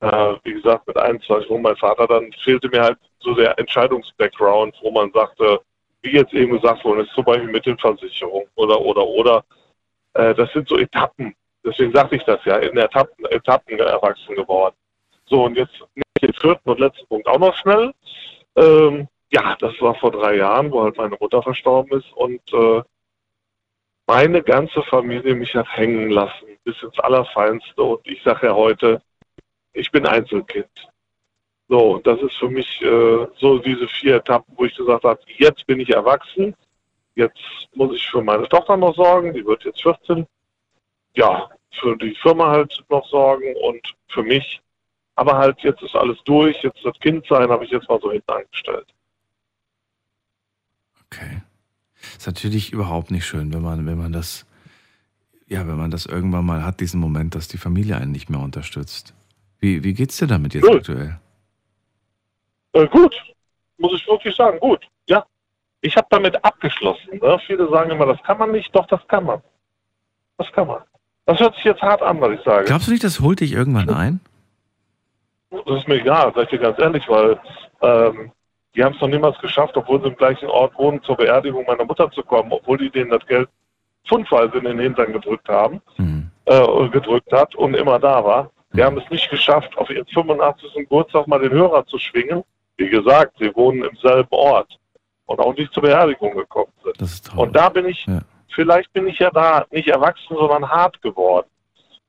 äh, 0.00 0.34
wie 0.42 0.54
gesagt 0.54 0.86
mit 0.86 0.96
21, 0.96 1.48
wo 1.48 1.58
mein 1.58 1.76
Vater 1.76 2.06
dann 2.06 2.32
fehlte 2.44 2.68
mir 2.68 2.82
halt 2.82 2.98
so 3.20 3.34
der 3.34 3.58
Entscheidungsbackground, 3.58 4.74
wo 4.82 4.90
man 4.90 5.12
sagte, 5.12 5.60
wie 6.02 6.12
jetzt 6.12 6.34
eben 6.34 6.52
gesagt 6.52 6.84
worden 6.84 7.04
ist, 7.04 7.14
zum 7.14 7.24
Beispiel 7.24 7.50
mit 7.50 7.64
den 7.64 7.78
Versicherungen 7.78 8.48
oder, 8.56 8.80
oder, 8.80 9.06
oder. 9.06 9.44
Äh, 10.14 10.34
das 10.34 10.52
sind 10.52 10.68
so 10.68 10.78
Etappen, 10.78 11.34
Deswegen 11.64 11.92
sagte 11.92 12.16
ich 12.16 12.24
das 12.24 12.44
ja, 12.44 12.56
in 12.56 12.76
Etappen, 12.76 13.24
Etappen 13.26 13.78
erwachsen 13.78 14.34
geworden. 14.34 14.74
So, 15.26 15.44
und 15.44 15.56
jetzt 15.56 15.74
den 16.22 16.32
vierten 16.40 16.70
und 16.70 16.80
letzten 16.80 17.06
Punkt 17.06 17.26
auch 17.26 17.38
noch 17.38 17.54
schnell. 17.56 17.92
Ähm, 18.56 19.08
ja, 19.30 19.56
das 19.60 19.80
war 19.80 19.94
vor 19.94 20.10
drei 20.10 20.36
Jahren, 20.36 20.70
wo 20.70 20.82
halt 20.82 20.96
meine 20.96 21.16
Mutter 21.20 21.42
verstorben 21.42 21.98
ist 21.98 22.12
und 22.12 22.40
äh, 22.52 22.82
meine 24.06 24.42
ganze 24.42 24.82
Familie 24.82 25.34
mich 25.34 25.54
hat 25.54 25.68
hängen 25.76 26.10
lassen, 26.10 26.46
bis 26.64 26.82
ins 26.82 26.98
Allerfeinste. 26.98 27.82
Und 27.82 28.06
ich 28.06 28.22
sage 28.22 28.48
ja 28.48 28.54
heute, 28.54 29.00
ich 29.72 29.90
bin 29.92 30.04
Einzelkind. 30.04 30.88
So, 31.68 32.00
das 32.02 32.20
ist 32.20 32.34
für 32.36 32.48
mich 32.48 32.82
äh, 32.82 33.26
so 33.36 33.58
diese 33.58 33.86
vier 33.86 34.16
Etappen, 34.16 34.52
wo 34.56 34.64
ich 34.64 34.74
gesagt 34.74 35.04
habe, 35.04 35.20
jetzt 35.38 35.64
bin 35.66 35.78
ich 35.78 35.90
erwachsen, 35.90 36.56
jetzt 37.14 37.68
muss 37.74 37.94
ich 37.94 38.04
für 38.10 38.22
meine 38.22 38.48
Tochter 38.48 38.76
noch 38.76 38.96
sorgen, 38.96 39.32
die 39.32 39.46
wird 39.46 39.64
jetzt 39.64 39.82
14 39.82 40.26
ja, 41.14 41.48
für 41.72 41.96
die 41.96 42.14
Firma 42.16 42.50
halt 42.50 42.84
noch 42.88 43.06
sorgen 43.06 43.54
und 43.62 43.94
für 44.08 44.22
mich. 44.22 44.60
Aber 45.14 45.36
halt, 45.36 45.60
jetzt 45.60 45.82
ist 45.82 45.94
alles 45.94 46.18
durch, 46.24 46.62
jetzt 46.62 46.84
das 46.84 46.98
Kind 47.00 47.26
sein, 47.26 47.50
habe 47.50 47.64
ich 47.64 47.70
jetzt 47.70 47.88
mal 47.88 48.00
so 48.00 48.10
hinten 48.10 48.30
angestellt. 48.30 48.86
Okay. 51.12 51.42
Ist 52.16 52.26
natürlich 52.26 52.72
überhaupt 52.72 53.10
nicht 53.10 53.26
schön, 53.26 53.52
wenn 53.52 53.62
man, 53.62 53.84
wenn 53.86 53.98
man 53.98 54.12
das, 54.12 54.46
ja, 55.46 55.66
wenn 55.66 55.76
man 55.76 55.90
das 55.90 56.06
irgendwann 56.06 56.46
mal 56.46 56.64
hat, 56.64 56.80
diesen 56.80 57.00
Moment, 57.00 57.34
dass 57.34 57.48
die 57.48 57.58
Familie 57.58 57.96
einen 57.96 58.12
nicht 58.12 58.30
mehr 58.30 58.40
unterstützt. 58.40 59.14
Wie, 59.58 59.84
wie 59.84 59.92
geht's 59.92 60.16
dir 60.16 60.26
damit 60.26 60.54
jetzt 60.54 60.66
gut. 60.66 60.76
aktuell? 60.76 61.18
Äh, 62.72 62.86
gut, 62.88 63.14
muss 63.78 63.94
ich 63.94 64.06
wirklich 64.06 64.34
sagen, 64.34 64.58
gut. 64.60 64.86
Ja, 65.08 65.26
ich 65.82 65.96
habe 65.96 66.06
damit 66.10 66.42
abgeschlossen. 66.44 67.18
Ne? 67.20 67.38
Viele 67.46 67.68
sagen 67.68 67.90
immer, 67.90 68.06
das 68.06 68.22
kann 68.22 68.38
man 68.38 68.52
nicht, 68.52 68.74
doch, 68.74 68.86
das 68.86 69.06
kann 69.08 69.24
man. 69.24 69.42
Das 70.38 70.50
kann 70.52 70.68
man. 70.68 70.80
Das 71.26 71.38
hört 71.38 71.54
sich 71.56 71.64
jetzt 71.64 71.82
hart 71.82 72.02
an, 72.02 72.20
was 72.20 72.32
ich 72.32 72.44
sage. 72.44 72.64
Glaubst 72.64 72.86
du 72.86 72.92
nicht, 72.92 73.04
das 73.04 73.20
holt 73.20 73.40
dich 73.40 73.52
irgendwann 73.52 73.90
ein? 73.90 74.20
Das 75.50 75.80
ist 75.80 75.88
mir 75.88 76.00
egal, 76.00 76.32
sag 76.34 76.44
ich 76.44 76.50
dir 76.50 76.58
ganz 76.58 76.78
ehrlich, 76.78 77.06
weil 77.08 77.38
ähm, 77.82 78.32
die 78.74 78.84
haben 78.84 78.94
es 78.94 79.00
noch 79.00 79.08
niemals 79.08 79.38
geschafft, 79.38 79.76
obwohl 79.76 80.00
sie 80.00 80.08
im 80.08 80.16
gleichen 80.16 80.48
Ort 80.48 80.76
wohnen, 80.78 81.02
zur 81.02 81.16
Beerdigung 81.16 81.64
meiner 81.66 81.84
Mutter 81.84 82.10
zu 82.10 82.22
kommen, 82.22 82.52
obwohl 82.52 82.78
die 82.78 82.90
denen 82.90 83.10
das 83.10 83.26
Geld 83.26 83.48
pfundweise 84.06 84.58
in 84.58 84.64
den 84.64 84.78
Hintern 84.78 85.12
gedrückt 85.12 85.48
haben, 85.48 85.80
mhm. 85.96 86.30
äh, 86.46 86.88
gedrückt 86.88 87.32
hat 87.32 87.54
und 87.54 87.74
immer 87.74 87.98
da 87.98 88.24
war. 88.24 88.50
Die 88.72 88.80
mhm. 88.80 88.84
haben 88.84 88.98
es 88.98 89.10
nicht 89.10 89.30
geschafft, 89.30 89.76
auf 89.76 89.90
ihren 89.90 90.06
85. 90.06 90.72
Geburtstag 90.74 91.26
mal 91.26 91.40
den 91.40 91.50
Hörer 91.50 91.84
zu 91.86 91.98
schwingen. 91.98 92.44
Wie 92.76 92.88
gesagt, 92.88 93.34
sie 93.38 93.54
wohnen 93.54 93.84
im 93.84 93.96
selben 93.96 94.28
Ort 94.30 94.78
und 95.26 95.38
auch 95.38 95.54
nicht 95.54 95.72
zur 95.72 95.82
Beerdigung 95.82 96.34
gekommen 96.34 96.72
sind. 96.82 97.36
Und 97.36 97.54
da 97.54 97.68
bin 97.68 97.86
ich 97.86 98.06
ja 98.06 98.20
vielleicht 98.54 98.92
bin 98.92 99.06
ich 99.06 99.18
ja 99.18 99.30
da 99.30 99.64
nicht 99.70 99.88
erwachsen, 99.88 100.36
sondern 100.36 100.68
hart 100.68 101.00
geworden. 101.02 101.46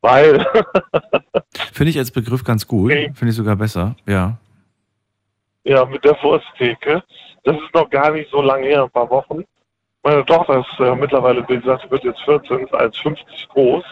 Weil. 0.01 0.45
Finde 1.73 1.91
ich 1.91 1.97
als 1.97 2.11
Begriff 2.11 2.43
ganz 2.43 2.67
gut. 2.67 2.91
Finde 2.91 3.27
ich 3.27 3.35
sogar 3.35 3.55
besser, 3.55 3.95
ja. 4.07 4.37
Ja, 5.63 5.85
mit 5.85 6.03
der 6.03 6.21
Wursttheke. 6.23 7.03
Das 7.43 7.55
ist 7.55 7.73
noch 7.73 7.89
gar 7.89 8.11
nicht 8.11 8.29
so 8.31 8.41
lange 8.41 8.67
her, 8.67 8.83
ein 8.83 8.89
paar 8.89 9.09
Wochen. 9.09 9.43
Meine 10.03 10.25
Tochter 10.25 10.59
ist 10.59 10.79
äh, 10.79 10.95
mittlerweile, 10.95 11.47
wie 11.47 11.59
gesagt, 11.59 11.89
wird 11.91 12.03
jetzt 12.03 12.21
14, 12.21 12.59
ist 12.61 12.73
1,50 12.73 13.17
groß. 13.49 13.83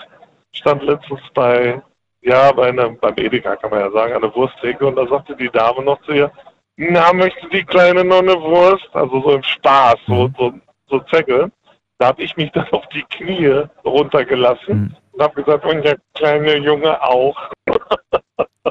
Stand 0.52 0.84
letztens 0.84 1.22
bei, 1.36 1.82
ja, 2.22 2.52
bei 2.52 2.70
einem, 2.70 2.98
beim 2.98 3.14
Edeka 3.18 3.56
kann 3.56 3.70
man 3.70 3.82
ja 3.82 3.92
sagen, 3.92 4.14
an 4.14 4.22
der 4.22 4.34
Wursttheke 4.36 4.88
und 4.88 4.96
da 4.96 5.06
sagte 5.08 5.36
die 5.36 5.50
Dame 5.50 5.84
noch 5.84 6.02
zu 6.02 6.14
ihr, 6.14 6.32
na, 6.78 7.14
möchte 7.14 7.48
die 7.50 7.64
Kleine 7.64 8.04
noch 8.04 8.20
eine 8.20 8.42
Wurst? 8.42 8.90
Also 8.94 9.22
so 9.22 9.36
im 9.36 9.44
Spaß, 9.44 9.98
so, 10.08 10.28
mhm. 10.30 10.36
so, 10.38 10.54
so 10.88 11.00
Zecke. 11.12 11.52
Da 12.00 12.08
habe 12.08 12.24
ich 12.24 12.36
mich 12.38 12.52
dann 12.54 12.70
auf 12.72 12.88
die 12.88 13.04
Knie 13.04 13.66
runtergelassen 13.86 14.80
mhm. 14.80 14.96
und 15.12 15.22
habe 15.22 15.44
gesagt, 15.44 15.66
und 15.66 15.84
der 15.84 15.98
kleine 16.16 16.56
Junge 16.58 17.02
auch. 17.02 17.38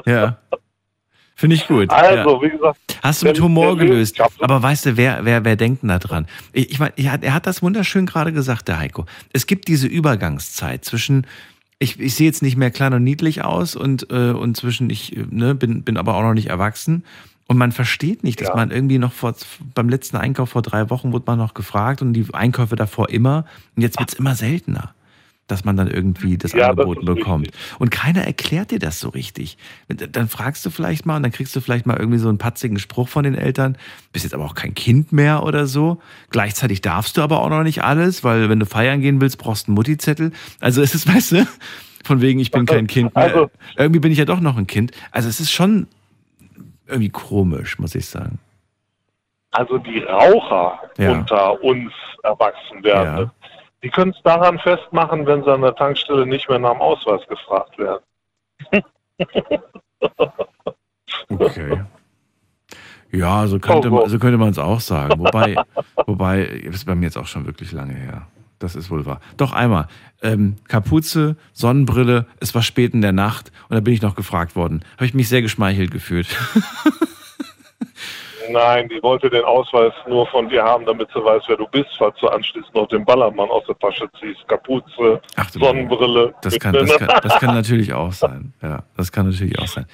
ja. 0.05 0.37
Finde 1.39 1.55
ich 1.55 1.67
gut. 1.67 1.89
Also, 1.89 2.35
ja. 2.35 2.41
wie 2.41 2.49
gesagt. 2.49 2.79
Hast 3.01 3.21
du 3.21 3.27
mit 3.27 3.39
Humor 3.39 3.77
gelöst. 3.77 4.19
Aber 4.41 4.61
weißt 4.61 4.87
du, 4.87 4.97
wer, 4.97 5.23
wer, 5.23 5.45
wer 5.45 5.55
denkt 5.55 5.83
denn 5.83 5.87
da 5.87 5.97
dran? 5.97 6.27
Ich, 6.51 6.71
ich 6.71 6.79
meine, 6.79 6.91
er 6.97 7.33
hat 7.33 7.47
das 7.47 7.61
wunderschön 7.61 8.05
gerade 8.05 8.33
gesagt, 8.33 8.67
der 8.67 8.77
Heiko. 8.77 9.05
Es 9.31 9.47
gibt 9.47 9.69
diese 9.69 9.87
Übergangszeit 9.87 10.83
zwischen, 10.83 11.25
ich, 11.79 11.97
ich 11.97 12.15
sehe 12.15 12.27
jetzt 12.27 12.41
nicht 12.41 12.57
mehr 12.57 12.71
klein 12.71 12.93
und 12.93 13.05
niedlich 13.05 13.41
aus 13.41 13.77
und, 13.77 14.11
äh, 14.11 14.31
und 14.31 14.57
zwischen, 14.57 14.89
ich 14.89 15.17
ne, 15.31 15.55
bin, 15.55 15.83
bin 15.83 15.95
aber 15.95 16.15
auch 16.15 16.23
noch 16.23 16.33
nicht 16.33 16.49
erwachsen. 16.49 17.05
Und 17.47 17.57
man 17.57 17.71
versteht 17.71 18.25
nicht, 18.25 18.41
dass 18.41 18.49
ja. 18.49 18.55
man 18.57 18.69
irgendwie 18.69 18.97
noch 18.97 19.13
vor, 19.13 19.33
beim 19.73 19.87
letzten 19.87 20.17
Einkauf 20.17 20.49
vor 20.49 20.61
drei 20.61 20.89
Wochen 20.89 21.13
wurde 21.13 21.23
man 21.25 21.37
noch 21.37 21.53
gefragt 21.53 22.01
und 22.01 22.11
die 22.11 22.25
Einkäufe 22.33 22.75
davor 22.75 23.09
immer. 23.09 23.45
Und 23.77 23.83
jetzt 23.83 23.97
wird 23.97 24.11
es 24.11 24.19
immer 24.19 24.35
seltener, 24.35 24.93
dass 25.49 25.65
man 25.65 25.75
dann 25.75 25.87
irgendwie 25.87 26.37
das 26.37 26.53
ja, 26.53 26.69
angeboten 26.69 27.05
das 27.05 27.15
bekommt. 27.15 27.47
Richtig. 27.47 27.79
Und 27.79 27.91
keiner 27.91 28.23
erklärt 28.23 28.71
dir 28.71 28.79
das 28.79 28.99
so 28.99 29.09
richtig. 29.09 29.57
Dann 29.87 30.27
fragst 30.27 30.65
du 30.65 30.69
vielleicht 30.69 31.05
mal 31.05 31.17
und 31.17 31.23
dann 31.23 31.31
kriegst 31.31 31.55
du 31.55 31.61
vielleicht 31.61 31.85
mal 31.85 31.97
irgendwie 31.97 32.19
so 32.19 32.29
einen 32.29 32.37
patzigen 32.37 32.79
Spruch 32.79 33.09
von 33.09 33.23
den 33.23 33.35
Eltern. 33.35 33.77
Bist 34.13 34.25
jetzt 34.25 34.33
aber 34.33 34.45
auch 34.45 34.55
kein 34.55 34.75
Kind 34.75 35.11
mehr 35.11 35.43
oder 35.43 35.65
so. 35.65 36.01
Gleichzeitig 36.29 36.81
darfst 36.81 37.17
du 37.17 37.21
aber 37.21 37.41
auch 37.41 37.49
noch 37.49 37.63
nicht 37.63 37.83
alles, 37.83 38.23
weil 38.23 38.49
wenn 38.49 38.59
du 38.59 38.65
feiern 38.65 39.01
gehen 39.01 39.19
willst, 39.21 39.37
brauchst 39.37 39.67
du 39.67 39.71
einen 39.71 39.75
Mutti-Zettel. 39.75 40.31
Also 40.59 40.81
es 40.81 40.93
ist, 40.95 41.07
weißt 41.13 41.31
du, 41.33 41.47
von 42.03 42.21
wegen, 42.21 42.39
ich 42.39 42.51
bin 42.51 42.65
kein 42.65 42.87
Kind 42.87 43.15
mehr. 43.15 43.23
Also, 43.25 43.51
irgendwie 43.77 43.99
bin 43.99 44.11
ich 44.11 44.17
ja 44.17 44.25
doch 44.25 44.39
noch 44.39 44.57
ein 44.57 44.67
Kind. 44.67 44.91
Also 45.11 45.29
es 45.29 45.39
ist 45.39 45.51
schon 45.51 45.87
irgendwie 46.87 47.09
komisch, 47.09 47.79
muss 47.79 47.95
ich 47.95 48.05
sagen. 48.07 48.39
Also 49.51 49.79
die 49.79 49.99
Raucher 49.99 50.79
Ja. 50.97 51.11
unter 51.11 51.63
uns 51.63 51.91
Erwachsenwerdenden, 52.23 53.31
die 53.83 53.89
können 53.89 54.11
es 54.11 54.21
daran 54.23 54.59
festmachen, 54.59 55.25
wenn 55.25 55.43
sie 55.43 55.51
an 55.51 55.61
der 55.61 55.75
Tankstelle 55.75 56.25
nicht 56.25 56.49
mehr 56.49 56.59
nach 56.59 56.71
dem 56.73 56.81
Ausweis 56.81 57.21
gefragt 57.27 57.77
werden. 57.77 58.03
Okay. 61.29 61.81
Ja, 63.11 63.47
so 63.47 63.59
könnte, 63.59 63.89
Oh, 63.89 63.95
man, 63.95 64.09
so 64.09 64.19
könnte 64.19 64.37
man 64.37 64.49
es 64.49 64.59
auch 64.59 64.79
sagen. 64.79 65.19
Wobei, 65.19 65.55
wobei, 66.05 66.61
das 66.65 66.75
ist 66.75 66.85
bei 66.85 66.95
mir 66.95 67.05
jetzt 67.05 67.17
auch 67.17 67.27
schon 67.27 67.45
wirklich 67.45 67.71
lange 67.71 67.93
her. 67.93 68.27
Das 68.59 68.75
ist 68.75 68.91
wohl 68.91 69.05
wahr. 69.05 69.21
Doch 69.37 69.53
einmal. 69.53 69.87
Ähm, 70.21 70.57
Kapuze, 70.67 71.37
Sonnenbrille, 71.53 72.27
es 72.39 72.53
war 72.53 72.61
spät 72.61 72.93
in 72.93 73.01
der 73.01 73.13
Nacht 73.13 73.51
und 73.69 73.75
da 73.75 73.79
bin 73.79 73.93
ich 73.93 74.01
noch 74.01 74.15
gefragt 74.15 74.55
worden. 74.55 74.83
Habe 74.95 75.05
ich 75.05 75.13
mich 75.13 75.29
sehr 75.29 75.41
geschmeichelt 75.41 75.91
gefühlt. 75.91 76.27
Nein, 78.51 78.89
die 78.89 79.01
wollte 79.03 79.29
den 79.29 79.43
Ausweis 79.43 79.93
nur 80.07 80.25
von 80.27 80.49
dir 80.49 80.63
haben, 80.63 80.85
damit 80.85 81.09
sie 81.13 81.23
weiß, 81.23 81.43
wer 81.47 81.57
du 81.57 81.67
bist, 81.67 81.89
falls 81.97 82.17
du 82.19 82.27
anschließend 82.27 82.73
noch 82.73 82.87
den 82.87 83.05
Ballermann 83.05 83.49
aus 83.49 83.63
der 83.67 83.77
Tasche 83.79 84.09
ziehst. 84.19 84.47
Kapuze, 84.47 85.21
Sonnenbrille. 85.53 86.33
Das 86.41 86.57
kann, 86.59 86.73
das, 86.73 86.97
kann, 86.97 87.19
das 87.21 87.39
kann 87.39 87.55
natürlich 87.55 87.93
auch 87.93 88.13
sein. 88.13 88.53
Ja, 88.61 88.83
das 88.97 89.11
kann 89.11 89.27
natürlich 89.27 89.59
auch 89.59 89.67
sein. 89.67 89.85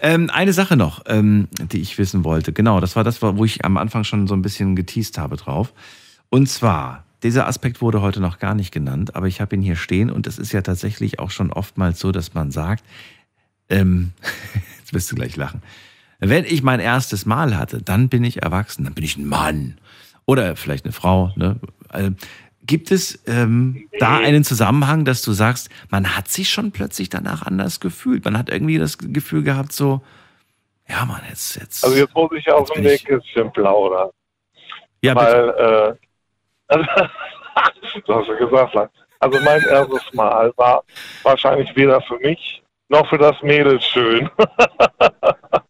Ähm, 0.00 0.30
eine 0.32 0.52
Sache 0.52 0.76
noch, 0.76 1.02
ähm, 1.06 1.48
die 1.60 1.80
ich 1.80 1.98
wissen 1.98 2.24
wollte. 2.24 2.52
Genau, 2.52 2.80
das 2.80 2.96
war 2.96 3.04
das, 3.04 3.22
wo 3.22 3.44
ich 3.44 3.64
am 3.64 3.76
Anfang 3.76 4.04
schon 4.04 4.26
so 4.26 4.34
ein 4.34 4.42
bisschen 4.42 4.76
geteased 4.76 5.18
habe 5.18 5.36
drauf. 5.36 5.72
Und 6.28 6.48
zwar, 6.48 7.04
dieser 7.22 7.46
Aspekt 7.46 7.80
wurde 7.80 8.02
heute 8.02 8.20
noch 8.20 8.38
gar 8.38 8.54
nicht 8.54 8.72
genannt, 8.72 9.14
aber 9.14 9.26
ich 9.26 9.40
habe 9.40 9.54
ihn 9.54 9.62
hier 9.62 9.76
stehen 9.76 10.10
und 10.10 10.26
es 10.26 10.38
ist 10.38 10.52
ja 10.52 10.62
tatsächlich 10.62 11.18
auch 11.18 11.30
schon 11.30 11.52
oftmals 11.52 12.00
so, 12.00 12.10
dass 12.10 12.34
man 12.34 12.50
sagt, 12.50 12.84
ähm, 13.68 14.12
jetzt 14.78 14.92
wirst 14.92 15.10
du 15.12 15.16
gleich 15.16 15.36
lachen. 15.36 15.62
Wenn 16.24 16.44
ich 16.44 16.62
mein 16.62 16.78
erstes 16.78 17.26
Mal 17.26 17.56
hatte, 17.58 17.82
dann 17.82 18.08
bin 18.08 18.22
ich 18.22 18.42
erwachsen, 18.42 18.84
dann 18.84 18.94
bin 18.94 19.02
ich 19.04 19.16
ein 19.16 19.26
Mann. 19.26 19.78
Oder 20.24 20.54
vielleicht 20.54 20.84
eine 20.84 20.92
Frau. 20.92 21.32
Ne? 21.34 21.56
Äh, 21.92 22.12
Gibt 22.64 22.92
es 22.92 23.20
ähm, 23.26 23.88
da 23.98 24.18
einen 24.18 24.44
Zusammenhang, 24.44 25.04
dass 25.04 25.22
du 25.22 25.32
sagst, 25.32 25.68
man 25.90 26.16
hat 26.16 26.28
sich 26.28 26.48
schon 26.48 26.70
plötzlich 26.70 27.08
danach 27.08 27.42
anders 27.42 27.80
gefühlt? 27.80 28.24
Man 28.24 28.38
hat 28.38 28.50
irgendwie 28.50 28.78
das 28.78 28.98
Gefühl 28.98 29.42
gehabt, 29.42 29.72
so, 29.72 30.00
ja, 30.88 31.04
Mann, 31.04 31.22
jetzt, 31.28 31.56
jetzt. 31.56 31.84
Also 31.84 31.96
jetzt 31.96 32.14
muss 32.14 32.30
ich 32.36 32.44
Jetzt 32.46 32.68
dem 32.70 32.82
bin 32.84 32.92
ich- 32.92 33.02
Nähkästchen 33.08 33.52
plaudern. 33.52 34.10
Ja, 35.02 35.16
Weil, 35.16 35.48
äh, 35.48 35.94
also, 36.68 36.84
du 38.06 38.14
hast 38.14 38.28
ja 38.28 38.34
gesagt, 38.36 38.76
also 39.18 39.40
mein 39.40 39.60
erstes 39.64 40.14
Mal 40.14 40.52
war 40.56 40.84
wahrscheinlich 41.24 41.74
weder 41.74 42.00
für 42.02 42.18
mich 42.18 42.62
noch 42.88 43.08
für 43.08 43.18
das 43.18 43.34
Mädel 43.42 43.80
schön. 43.80 44.30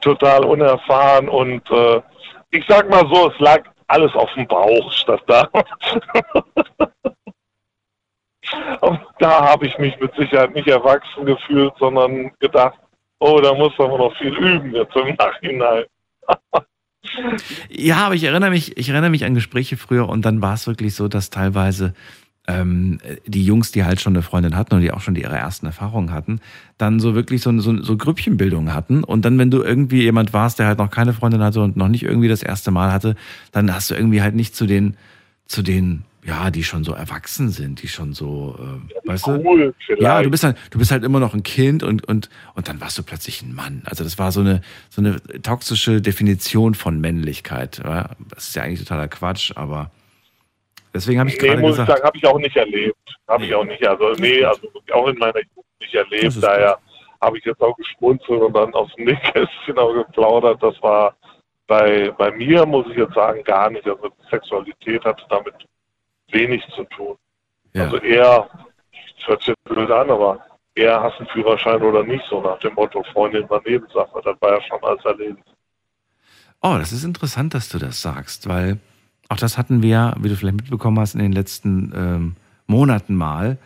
Total 0.00 0.44
unerfahren 0.44 1.28
und 1.28 1.68
äh, 1.70 2.00
ich 2.50 2.64
sag 2.68 2.88
mal 2.88 3.06
so, 3.12 3.30
es 3.30 3.38
lag 3.38 3.62
alles 3.88 4.14
auf 4.14 4.32
dem 4.34 4.46
Bauch 4.46 4.92
statt 4.92 5.22
da. 5.26 5.48
und 8.80 9.00
da 9.18 9.50
habe 9.50 9.66
ich 9.66 9.76
mich 9.78 9.98
mit 10.00 10.14
Sicherheit 10.14 10.54
nicht 10.54 10.68
erwachsen 10.68 11.26
gefühlt, 11.26 11.72
sondern 11.78 12.30
gedacht, 12.38 12.78
oh, 13.18 13.40
da 13.40 13.52
muss 13.54 13.72
aber 13.78 13.98
noch 13.98 14.16
viel 14.16 14.36
üben 14.36 14.74
jetzt 14.74 14.96
im 14.96 15.14
Nachhinein. 15.16 15.84
Ja, 17.68 18.06
aber 18.06 18.16
ich 18.16 18.24
erinnere 18.24 18.50
mich, 18.50 18.76
ich 18.76 18.88
erinnere 18.88 19.10
mich 19.10 19.24
an 19.24 19.34
Gespräche 19.34 19.76
früher 19.76 20.08
und 20.08 20.24
dann 20.24 20.42
war 20.42 20.54
es 20.54 20.66
wirklich 20.66 20.96
so, 20.96 21.06
dass 21.06 21.30
teilweise 21.30 21.94
ähm, 22.46 22.98
die 23.26 23.44
Jungs, 23.44 23.72
die 23.72 23.84
halt 23.84 24.00
schon 24.00 24.14
eine 24.14 24.22
Freundin 24.22 24.56
hatten 24.56 24.74
und 24.74 24.80
die 24.80 24.92
auch 24.92 25.00
schon 25.00 25.16
ihre 25.16 25.36
ersten 25.36 25.66
Erfahrungen 25.66 26.12
hatten, 26.12 26.40
dann 26.78 27.00
so 27.00 27.14
wirklich 27.14 27.42
so, 27.42 27.58
so, 27.58 27.82
so 27.82 27.96
Grüppchenbildung 27.96 28.72
hatten. 28.72 29.02
Und 29.02 29.24
dann, 29.24 29.38
wenn 29.38 29.50
du 29.50 29.62
irgendwie 29.62 30.02
jemand 30.02 30.32
warst, 30.32 30.58
der 30.58 30.66
halt 30.66 30.78
noch 30.78 30.90
keine 30.90 31.12
Freundin 31.12 31.42
hatte 31.42 31.60
und 31.60 31.76
noch 31.76 31.88
nicht 31.88 32.04
irgendwie 32.04 32.28
das 32.28 32.42
erste 32.42 32.70
Mal 32.70 32.92
hatte, 32.92 33.16
dann 33.52 33.72
hast 33.74 33.90
du 33.90 33.94
irgendwie 33.94 34.22
halt 34.22 34.34
nicht 34.34 34.54
zu 34.54 34.66
den, 34.66 34.96
zu 35.46 35.62
den, 35.62 36.04
ja, 36.24 36.50
die 36.50 36.64
schon 36.64 36.84
so 36.84 36.92
erwachsen 36.92 37.50
sind, 37.50 37.82
die 37.82 37.88
schon 37.88 38.12
so, 38.12 38.58
äh, 38.58 39.08
weißt 39.08 39.26
du? 39.26 39.30
Cool, 39.44 39.74
vielleicht. 39.84 40.02
Ja, 40.02 40.22
du 40.22 40.30
bist 40.30 40.44
halt, 40.44 40.56
du 40.70 40.78
bist 40.78 40.90
halt 40.90 41.04
immer 41.04 41.20
noch 41.20 41.34
ein 41.34 41.42
Kind 41.42 41.82
und, 41.82 42.06
und, 42.06 42.30
und 42.54 42.68
dann 42.68 42.80
warst 42.80 42.98
du 42.98 43.02
plötzlich 43.02 43.42
ein 43.42 43.54
Mann. 43.54 43.82
Also 43.86 44.04
das 44.04 44.18
war 44.18 44.32
so 44.32 44.40
eine, 44.40 44.60
so 44.88 45.00
eine 45.02 45.20
toxische 45.42 46.00
Definition 46.00 46.74
von 46.74 47.00
Männlichkeit. 47.00 47.80
Ja? 47.84 48.10
Das 48.28 48.48
ist 48.48 48.56
ja 48.56 48.62
eigentlich 48.62 48.80
totaler 48.80 49.08
Quatsch, 49.08 49.52
aber 49.56 49.90
deswegen 50.96 51.20
habe 51.20 51.30
ich 51.30 51.40
Nee, 51.40 51.48
gerade 51.48 51.60
muss 51.60 51.72
ich 51.72 51.76
gesagt. 51.78 51.98
sagen, 51.98 52.04
habe 52.04 52.16
ich 52.16 52.26
auch 52.26 52.38
nicht 52.38 52.56
erlebt. 52.56 52.96
Habe 53.28 53.44
ich 53.44 53.54
auch 53.54 53.64
nicht. 53.64 53.86
Also, 53.86 54.12
nee, 54.18 54.44
also 54.44 54.68
auch 54.92 55.06
in 55.08 55.18
meiner 55.18 55.40
Jugend 55.40 55.80
nicht 55.80 55.94
erlebt. 55.94 56.42
Daher 56.42 56.78
habe 57.20 57.38
ich 57.38 57.44
jetzt 57.44 57.60
auch 57.62 57.76
geschmunzelt 57.76 58.40
und 58.42 58.52
dann 58.54 58.74
aus 58.74 58.92
dem 58.94 59.06
Nähkästchen 59.06 59.78
auch 59.78 59.92
geplaudert. 59.92 60.62
Das 60.62 60.80
war 60.82 61.14
bei, 61.66 62.10
bei 62.18 62.30
mir, 62.32 62.66
muss 62.66 62.86
ich 62.90 62.96
jetzt 62.96 63.14
sagen, 63.14 63.42
gar 63.44 63.70
nicht. 63.70 63.86
Also 63.86 64.10
Sexualität 64.30 65.04
hatte 65.04 65.24
damit 65.28 65.54
wenig 66.30 66.62
zu 66.74 66.84
tun. 66.84 67.16
Ja. 67.72 67.84
Also 67.84 67.98
eher, 67.98 68.48
das 69.18 69.28
hört 69.28 69.40
sich 69.40 69.48
jetzt 69.48 69.64
blöd 69.64 69.90
an, 69.90 70.10
aber 70.10 70.44
eher 70.74 71.02
hast 71.02 71.18
du 71.18 71.24
einen 71.24 71.28
Führerschein 71.28 71.82
oder 71.82 72.02
nicht, 72.02 72.24
so 72.28 72.40
nach 72.40 72.58
dem 72.60 72.74
Motto 72.74 73.02
Freundin 73.12 73.48
war 73.50 73.60
Nebensache. 73.64 74.20
Das 74.24 74.36
war 74.40 74.52
ja 74.52 74.62
schon 74.62 74.82
alles 74.82 75.04
erledigt. 75.04 75.46
Oh, 76.62 76.76
das 76.78 76.92
ist 76.92 77.04
interessant, 77.04 77.54
dass 77.54 77.68
du 77.68 77.78
das 77.78 78.00
sagst, 78.00 78.48
weil 78.48 78.78
auch 79.28 79.36
das 79.36 79.58
hatten 79.58 79.82
wir, 79.82 80.14
wie 80.20 80.28
du 80.28 80.36
vielleicht 80.36 80.56
mitbekommen 80.56 80.98
hast, 80.98 81.14
in 81.14 81.20
den 81.20 81.32
letzten 81.32 81.92
ähm, 81.94 82.36
Monaten 82.66 83.14
mal. 83.14 83.58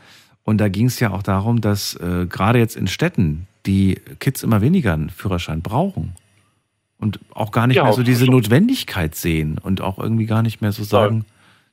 Und 0.44 0.58
da 0.58 0.68
ging 0.68 0.86
es 0.86 1.00
ja 1.00 1.10
auch 1.10 1.22
darum, 1.22 1.60
dass 1.60 1.94
äh, 1.96 2.26
gerade 2.26 2.58
jetzt 2.58 2.76
in 2.76 2.86
Städten 2.86 3.46
die 3.66 4.00
Kids 4.18 4.42
immer 4.42 4.60
weniger 4.62 4.94
einen 4.94 5.10
Führerschein 5.10 5.62
brauchen. 5.62 6.12
Und 6.98 7.20
auch 7.34 7.50
gar 7.50 7.66
nicht 7.66 7.76
Ja, 7.76 7.84
mehr 7.84 7.92
so 7.92 8.02
diese 8.02 8.24
schon. 8.26 8.34
Notwendigkeit 8.34 9.14
sehen 9.14 9.58
und 9.58 9.80
auch 9.80 9.98
irgendwie 9.98 10.26
gar 10.26 10.42
nicht 10.42 10.60
mehr 10.60 10.72
so 10.72 10.84
sagen, 10.84 11.24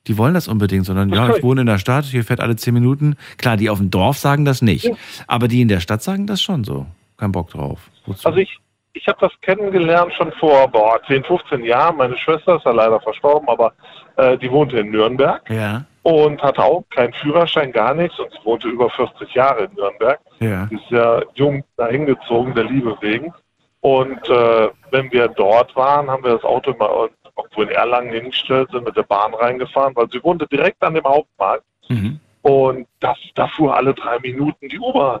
die 0.06 0.16
wollen 0.16 0.32
das 0.32 0.48
unbedingt, 0.48 0.86
sondern 0.86 1.10
ja, 1.10 1.34
ich 1.36 1.42
wohne 1.42 1.62
in 1.62 1.66
der 1.66 1.78
Stadt, 1.78 2.06
hier 2.06 2.24
fährt 2.24 2.40
alle 2.40 2.56
zehn 2.56 2.72
Minuten. 2.72 3.16
Klar, 3.36 3.58
die 3.58 3.68
auf 3.68 3.78
dem 3.78 3.90
Dorf 3.90 4.16
sagen 4.16 4.46
das 4.46 4.62
nicht, 4.62 4.90
aber 5.26 5.48
die 5.48 5.60
in 5.60 5.68
der 5.68 5.80
Stadt 5.80 6.02
sagen 6.02 6.26
das 6.26 6.40
schon 6.40 6.64
so. 6.64 6.86
Kein 7.18 7.32
Bock 7.32 7.50
drauf. 7.50 7.90
Wozu? 8.06 8.26
Also 8.26 8.38
ich, 8.38 8.58
ich 8.92 9.06
habe 9.06 9.18
das 9.20 9.32
kennengelernt 9.40 10.12
schon 10.14 10.32
vor 10.32 10.68
boah, 10.68 11.00
10, 11.06 11.24
15 11.24 11.64
Jahren. 11.64 11.96
Meine 11.96 12.16
Schwester 12.16 12.56
ist 12.56 12.64
ja 12.64 12.72
leider 12.72 13.00
verstorben, 13.00 13.48
aber 13.48 13.72
äh, 14.16 14.36
die 14.38 14.50
wohnte 14.50 14.78
in 14.78 14.90
Nürnberg 14.90 15.48
ja, 15.50 15.84
und 16.02 16.42
hatte 16.42 16.64
auch 16.64 16.84
keinen 16.90 17.12
Führerschein, 17.12 17.72
gar 17.72 17.94
nichts. 17.94 18.18
Und 18.18 18.32
sie 18.32 18.44
wohnte 18.44 18.68
über 18.68 18.90
40 18.90 19.34
Jahre 19.34 19.64
in 19.64 19.74
Nürnberg. 19.74 20.20
ja. 20.40 20.66
Sie 20.68 20.76
ist 20.76 20.90
ja 20.90 21.22
jung 21.34 21.64
dahin 21.76 22.06
gezogen, 22.06 22.54
der 22.54 22.64
Liebe 22.64 22.96
wegen. 23.00 23.32
Und 23.80 24.28
äh, 24.28 24.68
wenn 24.90 25.12
wir 25.12 25.28
dort 25.28 25.74
waren, 25.76 26.10
haben 26.10 26.24
wir 26.24 26.32
das 26.32 26.44
Auto 26.44 26.72
immer 26.72 27.08
irgendwo 27.36 27.62
in 27.62 27.68
Erlangen 27.68 28.12
hingestellt, 28.12 28.70
sind 28.72 28.84
mit 28.84 28.96
der 28.96 29.04
Bahn 29.04 29.32
reingefahren, 29.34 29.94
weil 29.94 30.10
sie 30.10 30.22
wohnte 30.24 30.46
direkt 30.48 30.82
an 30.82 30.94
dem 30.94 31.04
Hauptmarkt. 31.04 31.64
Mhm. 31.88 32.18
Und 32.42 32.86
das, 33.00 33.16
da 33.34 33.46
fuhr 33.48 33.76
alle 33.76 33.94
drei 33.94 34.18
Minuten 34.18 34.68
die 34.68 34.78
U-Bahn. 34.78 35.20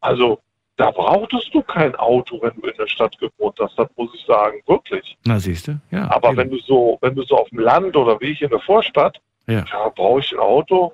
Also 0.00 0.40
da 0.76 0.90
brauchtest 0.90 1.52
du 1.54 1.62
kein 1.62 1.94
Auto, 1.96 2.40
wenn 2.42 2.54
du 2.60 2.68
in 2.68 2.76
der 2.76 2.86
Stadt 2.86 3.18
gewohnt 3.18 3.58
hast. 3.60 3.78
Das 3.78 3.88
muss 3.96 4.10
ich 4.14 4.24
sagen, 4.24 4.62
wirklich. 4.66 5.16
Na, 5.24 5.38
siehst 5.38 5.68
du? 5.68 5.78
Ja. 5.90 6.10
Aber 6.10 6.28
eben. 6.28 6.38
wenn 6.38 6.50
du 6.50 6.58
so, 6.60 6.98
wenn 7.02 7.14
du 7.14 7.22
so 7.24 7.36
auf 7.36 7.48
dem 7.50 7.58
Land 7.58 7.96
oder 7.96 8.18
wie 8.20 8.32
ich 8.32 8.42
in 8.42 8.50
der 8.50 8.60
Vorstadt, 8.60 9.20
Ja. 9.46 9.64
ja, 9.70 9.88
brauche 9.90 10.20
ich 10.20 10.32
ein 10.32 10.38
Auto? 10.38 10.92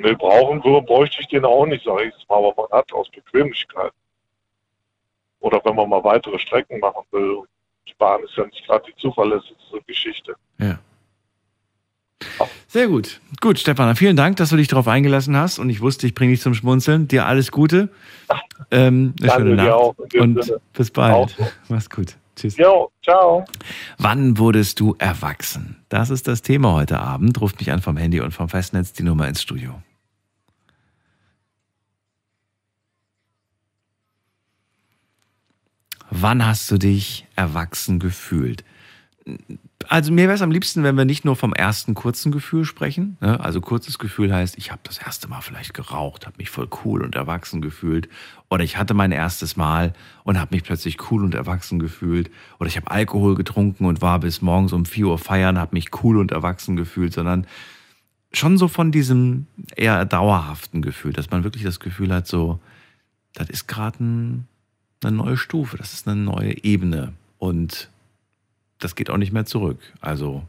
Nee, 0.00 0.14
brauchen 0.14 0.62
würde, 0.64 0.84
bräuchte 0.84 1.18
ich 1.20 1.28
den 1.28 1.44
auch 1.44 1.64
nicht, 1.66 1.84
sage 1.84 2.04
ich 2.04 2.14
jetzt 2.14 2.28
mal, 2.28 2.36
aber 2.44 2.68
man 2.68 2.78
hat 2.78 2.92
aus 2.92 3.08
Bequemlichkeit. 3.10 3.92
Oder 5.40 5.60
wenn 5.64 5.74
man 5.76 5.88
mal 5.88 6.04
weitere 6.04 6.38
Strecken 6.38 6.78
machen 6.80 7.04
will. 7.10 7.42
Die 7.88 7.94
Bahn 7.94 8.22
ist 8.22 8.36
ja 8.36 8.44
nicht 8.44 8.64
gerade 8.66 8.84
die 8.86 8.96
zuverlässigste 8.96 9.80
Geschichte. 9.86 10.34
Ja. 10.58 10.78
Sehr 12.68 12.88
gut. 12.88 13.20
Gut, 13.40 13.58
Stefan, 13.58 13.94
vielen 13.96 14.16
Dank, 14.16 14.36
dass 14.36 14.50
du 14.50 14.56
dich 14.56 14.68
darauf 14.68 14.88
eingelassen 14.88 15.36
hast 15.36 15.58
und 15.58 15.68
ich 15.70 15.80
wusste, 15.80 16.06
ich 16.06 16.14
bringe 16.14 16.32
dich 16.32 16.40
zum 16.40 16.54
Schmunzeln. 16.54 17.08
Dir 17.08 17.26
alles 17.26 17.50
Gute. 17.50 17.88
Ähm, 18.70 19.14
eine 19.18 19.28
Danke 19.28 19.42
schöne 19.42 19.50
dir 19.50 19.56
Nacht 19.56 19.70
auch, 19.70 19.94
und 20.20 20.44
Sinne. 20.44 20.60
bis 20.72 20.90
bald. 20.90 21.14
Auch. 21.14 21.30
Mach's 21.68 21.90
gut. 21.90 22.16
Tschüss. 22.36 22.56
Jo, 22.56 22.90
ciao. 23.02 23.44
Wann 23.98 24.38
wurdest 24.38 24.80
du 24.80 24.96
erwachsen? 24.98 25.76
Das 25.88 26.08
ist 26.10 26.26
das 26.28 26.40
Thema 26.42 26.72
heute 26.72 26.98
Abend. 26.98 27.40
Ruft 27.40 27.58
mich 27.58 27.70
an 27.70 27.82
vom 27.82 27.96
Handy 27.96 28.20
und 28.20 28.32
vom 28.32 28.48
Festnetz 28.48 28.92
die 28.92 29.02
Nummer 29.02 29.28
ins 29.28 29.42
Studio. 29.42 29.82
Wann 36.10 36.44
hast 36.46 36.70
du 36.70 36.78
dich 36.78 37.26
erwachsen 37.36 37.98
gefühlt? 37.98 38.64
Also 39.88 40.12
mir 40.12 40.24
wäre 40.24 40.34
es 40.34 40.42
am 40.42 40.50
liebsten, 40.50 40.82
wenn 40.82 40.96
wir 40.96 41.04
nicht 41.04 41.24
nur 41.24 41.36
vom 41.36 41.52
ersten 41.52 41.94
kurzen 41.94 42.32
Gefühl 42.32 42.64
sprechen. 42.64 43.16
Ne? 43.20 43.38
Also 43.40 43.60
kurzes 43.60 43.98
Gefühl 43.98 44.32
heißt, 44.32 44.56
ich 44.58 44.70
habe 44.70 44.80
das 44.84 44.98
erste 44.98 45.28
Mal 45.28 45.40
vielleicht 45.40 45.74
geraucht, 45.74 46.26
habe 46.26 46.36
mich 46.38 46.50
voll 46.50 46.68
cool 46.84 47.02
und 47.02 47.14
erwachsen 47.14 47.60
gefühlt. 47.60 48.08
Oder 48.50 48.64
ich 48.64 48.76
hatte 48.76 48.94
mein 48.94 49.12
erstes 49.12 49.56
Mal 49.56 49.92
und 50.24 50.38
habe 50.38 50.54
mich 50.54 50.64
plötzlich 50.64 51.10
cool 51.10 51.24
und 51.24 51.34
erwachsen 51.34 51.78
gefühlt. 51.78 52.30
Oder 52.58 52.68
ich 52.68 52.76
habe 52.76 52.90
Alkohol 52.90 53.34
getrunken 53.34 53.86
und 53.86 54.02
war 54.02 54.20
bis 54.20 54.42
morgens 54.42 54.72
um 54.72 54.84
4 54.84 55.06
Uhr 55.06 55.18
feiern, 55.18 55.58
habe 55.58 55.74
mich 55.74 55.90
cool 56.02 56.18
und 56.18 56.32
erwachsen 56.32 56.76
gefühlt. 56.76 57.12
Sondern 57.12 57.46
schon 58.32 58.58
so 58.58 58.68
von 58.68 58.92
diesem 58.92 59.46
eher 59.76 60.04
dauerhaften 60.04 60.82
Gefühl, 60.82 61.12
dass 61.12 61.30
man 61.30 61.44
wirklich 61.44 61.64
das 61.64 61.80
Gefühl 61.80 62.12
hat, 62.12 62.26
so, 62.26 62.60
das 63.34 63.48
ist 63.48 63.68
gerade 63.68 64.02
ein, 64.02 64.48
eine 65.02 65.16
neue 65.16 65.36
Stufe, 65.36 65.76
das 65.76 65.92
ist 65.94 66.08
eine 66.08 66.20
neue 66.20 66.64
Ebene. 66.64 67.12
Und 67.38 67.90
das 68.84 68.94
geht 68.94 69.10
auch 69.10 69.16
nicht 69.16 69.32
mehr 69.32 69.44
zurück. 69.46 69.78
Also 70.00 70.42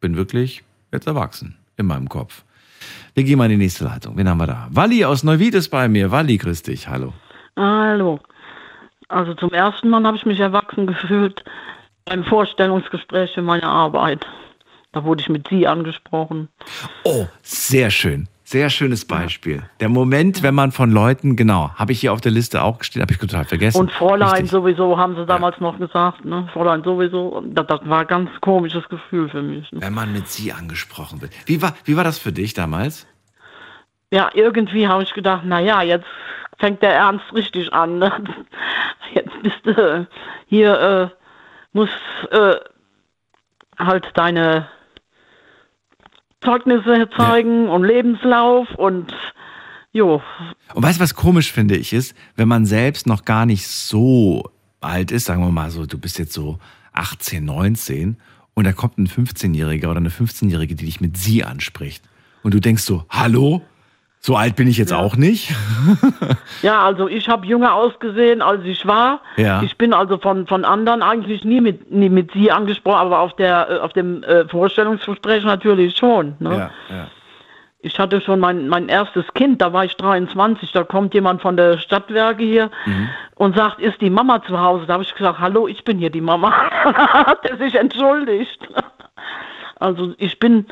bin 0.00 0.16
wirklich 0.16 0.62
jetzt 0.92 1.06
erwachsen 1.06 1.56
in 1.76 1.86
meinem 1.86 2.08
Kopf. 2.08 2.44
Wir 3.14 3.24
gehen 3.24 3.38
mal 3.38 3.44
in 3.44 3.52
die 3.52 3.64
nächste 3.64 3.84
Leitung. 3.84 4.16
Wen 4.16 4.28
haben 4.28 4.38
wir 4.38 4.46
da? 4.46 4.68
Walli 4.70 5.04
aus 5.04 5.24
Neuwied 5.24 5.54
ist 5.54 5.70
bei 5.70 5.88
mir. 5.88 6.10
Walli, 6.10 6.36
grüß 6.36 6.62
dich. 6.62 6.88
Hallo. 6.88 7.12
Hallo. 7.56 8.20
Also 9.08 9.34
zum 9.34 9.52
ersten 9.52 9.88
Mal 9.88 10.04
habe 10.04 10.16
ich 10.16 10.26
mich 10.26 10.40
erwachsen 10.40 10.86
gefühlt 10.86 11.44
beim 12.04 12.24
Vorstellungsgespräch 12.24 13.32
für 13.32 13.42
meine 13.42 13.66
Arbeit. 13.66 14.26
Da 14.92 15.04
wurde 15.04 15.22
ich 15.22 15.28
mit 15.28 15.48
Sie 15.48 15.66
angesprochen. 15.66 16.48
Oh, 17.04 17.26
sehr 17.42 17.90
schön. 17.90 18.28
Sehr 18.54 18.70
schönes 18.70 19.04
Beispiel. 19.04 19.64
Der 19.80 19.88
Moment, 19.88 20.44
wenn 20.44 20.54
man 20.54 20.70
von 20.70 20.88
Leuten, 20.88 21.34
genau, 21.34 21.72
habe 21.74 21.90
ich 21.90 21.98
hier 21.98 22.12
auf 22.12 22.20
der 22.20 22.30
Liste 22.30 22.62
auch 22.62 22.84
stehen, 22.84 23.02
habe 23.02 23.10
ich 23.10 23.18
total 23.18 23.44
vergessen. 23.44 23.80
Und 23.80 23.90
Fräulein 23.90 24.30
Richtig. 24.30 24.52
sowieso, 24.52 24.96
haben 24.96 25.16
sie 25.16 25.26
damals 25.26 25.58
noch 25.58 25.76
gesagt, 25.76 26.24
ne? 26.24 26.48
Fräulein 26.52 26.84
sowieso. 26.84 27.42
Das, 27.46 27.66
das 27.66 27.80
war 27.82 28.02
ein 28.02 28.06
ganz 28.06 28.30
komisches 28.40 28.88
Gefühl 28.88 29.28
für 29.28 29.42
mich. 29.42 29.72
Ne? 29.72 29.82
Wenn 29.82 29.92
man 29.92 30.12
mit 30.12 30.28
Sie 30.28 30.52
angesprochen 30.52 31.20
wird. 31.20 31.32
Wie 31.46 31.62
war, 31.62 31.74
wie 31.82 31.96
war 31.96 32.04
das 32.04 32.20
für 32.20 32.30
dich 32.30 32.54
damals? 32.54 33.08
Ja, 34.12 34.30
irgendwie 34.34 34.86
habe 34.86 35.02
ich 35.02 35.14
gedacht, 35.14 35.42
na 35.44 35.58
ja, 35.58 35.82
jetzt 35.82 36.06
fängt 36.58 36.80
der 36.80 36.94
Ernst 36.94 37.24
richtig 37.34 37.72
an. 37.72 37.98
Ne? 37.98 38.12
Jetzt 39.14 39.42
bist 39.42 39.58
du 39.64 40.06
hier, 40.46 40.80
äh, 40.80 41.08
muss 41.72 41.90
äh, 42.30 42.54
halt 43.80 44.12
deine 44.14 44.68
Zeugnisse 46.44 47.08
zeigen 47.16 47.68
und 47.68 47.84
Lebenslauf 47.84 48.68
und 48.76 49.12
jo. 49.92 50.22
Und 50.74 50.82
weißt 50.82 50.98
du, 50.98 51.02
was 51.02 51.14
komisch 51.14 51.52
finde 51.52 51.76
ich 51.76 51.92
ist, 51.92 52.14
wenn 52.36 52.48
man 52.48 52.66
selbst 52.66 53.06
noch 53.06 53.24
gar 53.24 53.46
nicht 53.46 53.66
so 53.66 54.50
alt 54.80 55.10
ist, 55.10 55.24
sagen 55.24 55.42
wir 55.42 55.50
mal 55.50 55.70
so, 55.70 55.86
du 55.86 55.98
bist 55.98 56.18
jetzt 56.18 56.32
so 56.32 56.58
18, 56.92 57.44
19 57.44 58.16
und 58.54 58.64
da 58.64 58.72
kommt 58.72 58.98
ein 58.98 59.08
15-Jähriger 59.08 59.88
oder 59.88 59.98
eine 59.98 60.10
15-Jährige, 60.10 60.74
die 60.74 60.84
dich 60.84 61.00
mit 61.00 61.16
sie 61.16 61.44
anspricht. 61.44 62.04
Und 62.42 62.54
du 62.54 62.60
denkst 62.60 62.82
so, 62.82 63.04
hallo? 63.08 63.62
So 64.26 64.36
alt 64.36 64.56
bin 64.56 64.68
ich 64.68 64.78
jetzt 64.78 64.92
auch 64.94 65.16
nicht. 65.16 65.52
Ja, 66.62 66.80
also 66.82 67.08
ich 67.08 67.28
habe 67.28 67.44
jünger 67.46 67.74
ausgesehen, 67.74 68.40
als 68.40 68.64
ich 68.64 68.86
war. 68.86 69.20
Ja. 69.36 69.60
Ich 69.62 69.76
bin 69.76 69.92
also 69.92 70.16
von, 70.16 70.46
von 70.46 70.64
anderen 70.64 71.02
eigentlich 71.02 71.44
nie 71.44 71.60
mit, 71.60 71.90
nie 71.90 72.08
mit 72.08 72.32
sie 72.32 72.50
angesprochen, 72.50 73.00
aber 73.00 73.18
auf, 73.18 73.36
der, 73.36 73.68
äh, 73.68 73.78
auf 73.80 73.92
dem 73.92 74.22
äh, 74.22 74.48
Vorstellungsgespräch 74.48 75.44
natürlich 75.44 75.94
schon. 75.98 76.36
Ne? 76.38 76.50
Ja, 76.50 76.70
ja. 76.96 77.06
Ich 77.80 77.98
hatte 77.98 78.22
schon 78.22 78.40
mein, 78.40 78.66
mein 78.68 78.88
erstes 78.88 79.26
Kind, 79.34 79.60
da 79.60 79.74
war 79.74 79.84
ich 79.84 79.94
23, 79.96 80.72
da 80.72 80.84
kommt 80.84 81.12
jemand 81.12 81.42
von 81.42 81.58
der 81.58 81.76
Stadtwerke 81.76 82.42
hier 82.44 82.70
Mhm. 82.86 83.10
und 83.34 83.54
sagt, 83.56 83.78
ist 83.78 84.00
die 84.00 84.08
Mama 84.08 84.42
zu 84.42 84.58
Hause? 84.58 84.86
Da 84.86 84.94
habe 84.94 85.02
ich 85.02 85.14
gesagt, 85.14 85.38
hallo, 85.40 85.68
ich 85.68 85.84
bin 85.84 85.98
hier 85.98 86.10
die 86.10 86.22
Mama. 86.22 86.50
Hat 86.70 87.44
er 87.44 87.58
sich 87.58 87.74
entschuldigt. 87.74 88.58
Also 89.78 90.14
ich 90.16 90.38
bin 90.38 90.64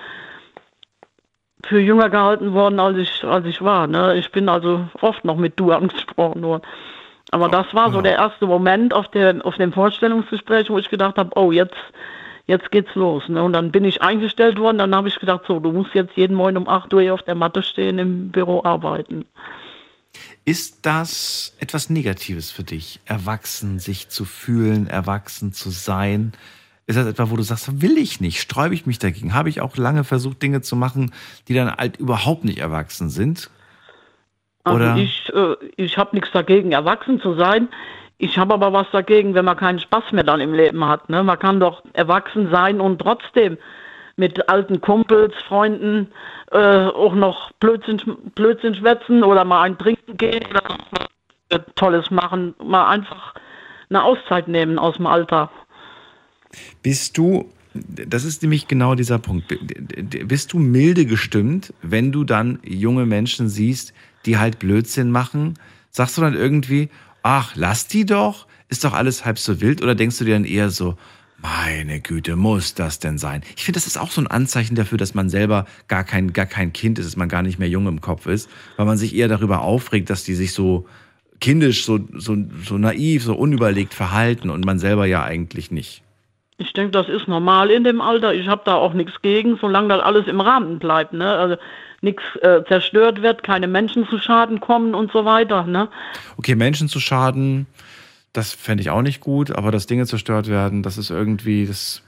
für 1.67 1.81
jünger 1.81 2.11
gehalten 2.11 2.53
worden, 2.53 2.81
als 2.81 2.99
ich, 2.99 3.25
als 3.25 3.47
ich 3.47 3.63
war. 3.63 3.87
Ne? 3.87 4.17
Ich 4.17 4.31
bin 4.33 4.49
also 4.49 4.89
oft 5.01 5.25
noch 5.25 5.37
mit 5.37 5.59
du 5.59 5.73
angesprochen 5.73 6.43
worden. 6.43 6.63
Aber 7.31 7.49
das 7.49 7.73
war 7.73 7.91
so 7.91 8.03
der 8.03 8.17
erste 8.17 8.47
Moment 8.47 8.93
auf, 8.93 9.09
der, 9.09 9.45
auf 9.47 9.57
dem 9.57 9.73
Vorstellungsgespräch, 9.73 10.69
wo 10.69 10.79
ich 10.79 10.91
gedacht 10.91 11.17
habe, 11.17 11.31
oh, 11.35 11.51
jetzt, 11.51 11.77
jetzt 12.47 12.71
geht's 12.71 12.95
los. 12.95 13.27
Ne? 13.29 13.43
Und 13.43 13.55
dann 13.55 13.73
bin 13.73 13.85
ich 13.85 14.03
eingestellt 14.03 14.59
worden, 14.59 14.79
dann 14.79 14.95
habe 14.95 15.09
ich 15.09 15.19
gedacht, 15.19 15.45
so, 15.49 15.59
du 15.59 15.73
musst 15.73 15.95
jetzt 15.95 16.15
jeden 16.15 16.37
Morgen 16.37 16.59
um 16.59 16.69
8 16.69 16.93
Uhr 16.93 17.01
hier 17.01 17.15
auf 17.15 17.23
der 17.23 17.35
Matte 17.35 17.63
stehen, 17.63 17.99
im 17.99 18.31
Büro 18.31 18.63
arbeiten. 18.65 19.25
Ist 20.45 20.85
das 20.85 21.57
etwas 21.59 21.89
Negatives 21.89 22.51
für 22.51 22.65
dich, 22.65 23.01
erwachsen 23.07 23.79
sich 23.79 24.09
zu 24.09 24.25
fühlen, 24.25 24.87
erwachsen 24.89 25.53
zu 25.53 25.71
sein? 25.71 26.33
Ist 26.87 26.97
das 26.99 27.07
etwas, 27.07 27.31
wo 27.31 27.37
du 27.37 27.43
sagst, 27.43 27.81
will 27.81 27.97
ich 27.97 28.21
nicht, 28.21 28.41
sträube 28.41 28.75
ich 28.75 28.87
mich 28.87 28.99
dagegen? 28.99 29.35
Habe 29.35 29.49
ich 29.49 29.61
auch 29.61 29.77
lange 29.77 30.05
versucht, 30.05 30.43
Dinge 30.43 30.63
zu 30.63 30.75
machen, 30.75 31.13
die 31.49 31.55
dann 31.55 31.75
halt 31.75 31.97
überhaupt 31.99 32.45
nicht 32.45 32.59
erwachsen 32.59 33.09
sind? 33.09 33.51
Also 34.65 34.77
Oder? 34.77 34.97
ich, 34.97 35.33
äh, 35.33 35.57
ich 35.77 35.97
habe 35.97 36.15
nichts 36.15 36.33
dagegen, 36.33 36.73
erwachsen 36.73 37.21
zu 37.21 37.35
sein. 37.35 37.69
Ich 38.19 38.39
habe 38.39 38.55
aber 38.55 38.73
was 38.73 38.87
dagegen, 38.93 39.35
wenn 39.35 39.45
man 39.45 39.57
keinen 39.57 39.81
Spaß 39.81 40.13
mehr 40.13 40.25
dann 40.25 40.41
im 40.41 40.55
Leben 40.55 40.85
hat. 40.87 41.09
Ne? 41.09 41.23
Man 41.23 41.39
kann 41.39 41.61
doch 41.61 41.83
erwachsen 41.93 42.51
sein 42.51 42.81
und 42.81 43.01
trotzdem 43.01 43.59
mit 44.17 44.49
alten 44.49 44.81
Kumpels, 44.81 45.35
Freunden 45.49 46.13
äh, 46.51 46.87
auch 46.87 47.15
noch 47.15 47.51
Blödsinn, 47.59 48.01
Blödsinn 48.35 48.75
schwätzen 48.75 49.25
oder 49.25 49.45
mal 49.45 49.63
ein 49.63 49.79
Trinken 49.79 50.17
gehen 50.17 50.45
oder 50.51 50.63
was 50.91 51.09
äh, 51.49 51.61
Tolles 51.75 52.11
machen. 52.11 52.55
Mal 52.63 52.89
einfach 52.89 53.35
eine 53.89 54.05
Auszeit 54.05 54.49
nehmen 54.49 54.79
aus 54.79 54.97
dem 54.97 55.07
Alter. 55.07 55.51
Bist 56.83 57.19
du, 57.19 57.51
das 57.75 58.25
ist 58.25 58.43
nämlich 58.43 58.69
genau 58.69 58.95
dieser 58.95 59.19
Punkt, 59.19 59.55
bist 60.27 60.53
du 60.53 60.59
milde 60.59 61.07
gestimmt, 61.07 61.73
wenn 61.83 62.13
du 62.13 62.25
dann 62.25 62.59
junge 62.65 63.07
Menschen 63.07 63.49
siehst, 63.49 63.93
die 64.27 64.39
halt 64.39 64.59
Blödsinn 64.59 65.11
machen? 65.11 65.55
Sagst 65.91 66.17
du 66.17 66.23
dann 66.23 66.35
irgendwie, 66.35 66.89
ach, 67.23 67.53
lass 67.55 67.87
die 67.87 68.07
doch, 68.07 68.47
ist 68.69 68.85
doch 68.85 68.95
alles 68.95 69.25
halb 69.25 69.39
so 69.39 69.61
wild? 69.61 69.83
Oder 69.83 69.95
denkst 69.95 70.19
du 70.19 70.25
dir 70.25 70.35
dann 70.35 70.45
eher 70.45 70.71
so, 70.71 70.97
meine 71.43 72.01
Güte, 72.01 72.37
muss 72.37 72.75
das 72.75 73.01
denn 73.01 73.19
sein? 73.19 73.43
Ich 73.57 73.65
finde, 73.65 73.79
das 73.79 73.89
ist 73.89 73.99
auch 73.99 74.13
so 74.13 74.21
ein 74.21 74.29
Anzeichen 74.29 74.77
dafür, 74.77 74.97
dass 74.97 75.15
man 75.15 75.29
selber 75.29 75.67
gar 75.89 76.05
kein, 76.05 76.33
gar 76.33 76.47
kein 76.47 76.73
Kind 76.73 76.99
ist, 76.99 77.07
dass 77.07 77.17
man 77.17 77.29
gar 77.29 77.43
nicht 77.43 77.59
mehr 77.59 77.69
jung 77.69 77.87
im 77.89 78.01
Kopf 78.01 78.27
ist, 78.27 78.49
weil 78.77 78.87
man 78.87 78.97
sich 78.97 79.15
eher 79.15 79.29
darüber 79.29 79.63
aufregt, 79.63 80.09
dass 80.09 80.23
die 80.23 80.35
sich 80.35 80.53
so 80.53 80.87
kindisch, 81.41 81.85
so, 81.85 81.99
so, 82.15 82.37
so 82.65 82.79
naiv, 82.79 83.25
so 83.25 83.35
unüberlegt 83.35 83.93
verhalten 83.93 84.51
und 84.51 84.65
man 84.65 84.79
selber 84.79 85.07
ja 85.07 85.25
eigentlich 85.25 85.73
nicht. 85.73 86.03
Ich 86.63 86.73
denke, 86.73 86.93
das 86.93 87.09
ist 87.09 87.29
normal 87.29 87.71
in 87.71 87.85
dem 87.85 88.01
Alter. 88.01 88.33
Ich 88.35 88.47
habe 88.49 88.63
da 88.65 88.75
auch 88.75 88.95
nichts 88.95 89.21
gegen, 89.23 89.59
solange 89.59 89.89
das 89.89 90.01
alles 90.01 90.27
im 90.27 90.41
Rahmen 90.41 90.79
bleibt. 90.79 91.13
Ne? 91.13 91.29
Also 91.29 91.57
nichts 92.01 92.23
äh, 92.41 92.63
zerstört 92.67 93.23
wird, 93.23 93.43
keine 93.43 93.69
Menschen 93.69 94.07
zu 94.09 94.19
Schaden 94.19 94.61
kommen 94.61 94.95
und 94.95 95.13
so 95.13 95.25
weiter. 95.25 95.65
Ne? 95.65 95.89
Okay, 96.37 96.55
Menschen 96.55 96.89
zu 96.89 97.01
schaden, 97.01 97.67
das 98.33 98.53
fände 98.53 98.83
ich 98.83 98.91
auch 98.91 99.03
nicht 99.03 99.21
gut, 99.21 99.51
aber 99.51 99.71
dass 99.71 99.87
Dinge 99.87 100.07
zerstört 100.07 100.49
werden, 100.49 100.83
das 100.83 100.99
ist 100.99 101.11
irgendwie, 101.11 101.67
das 101.67 102.03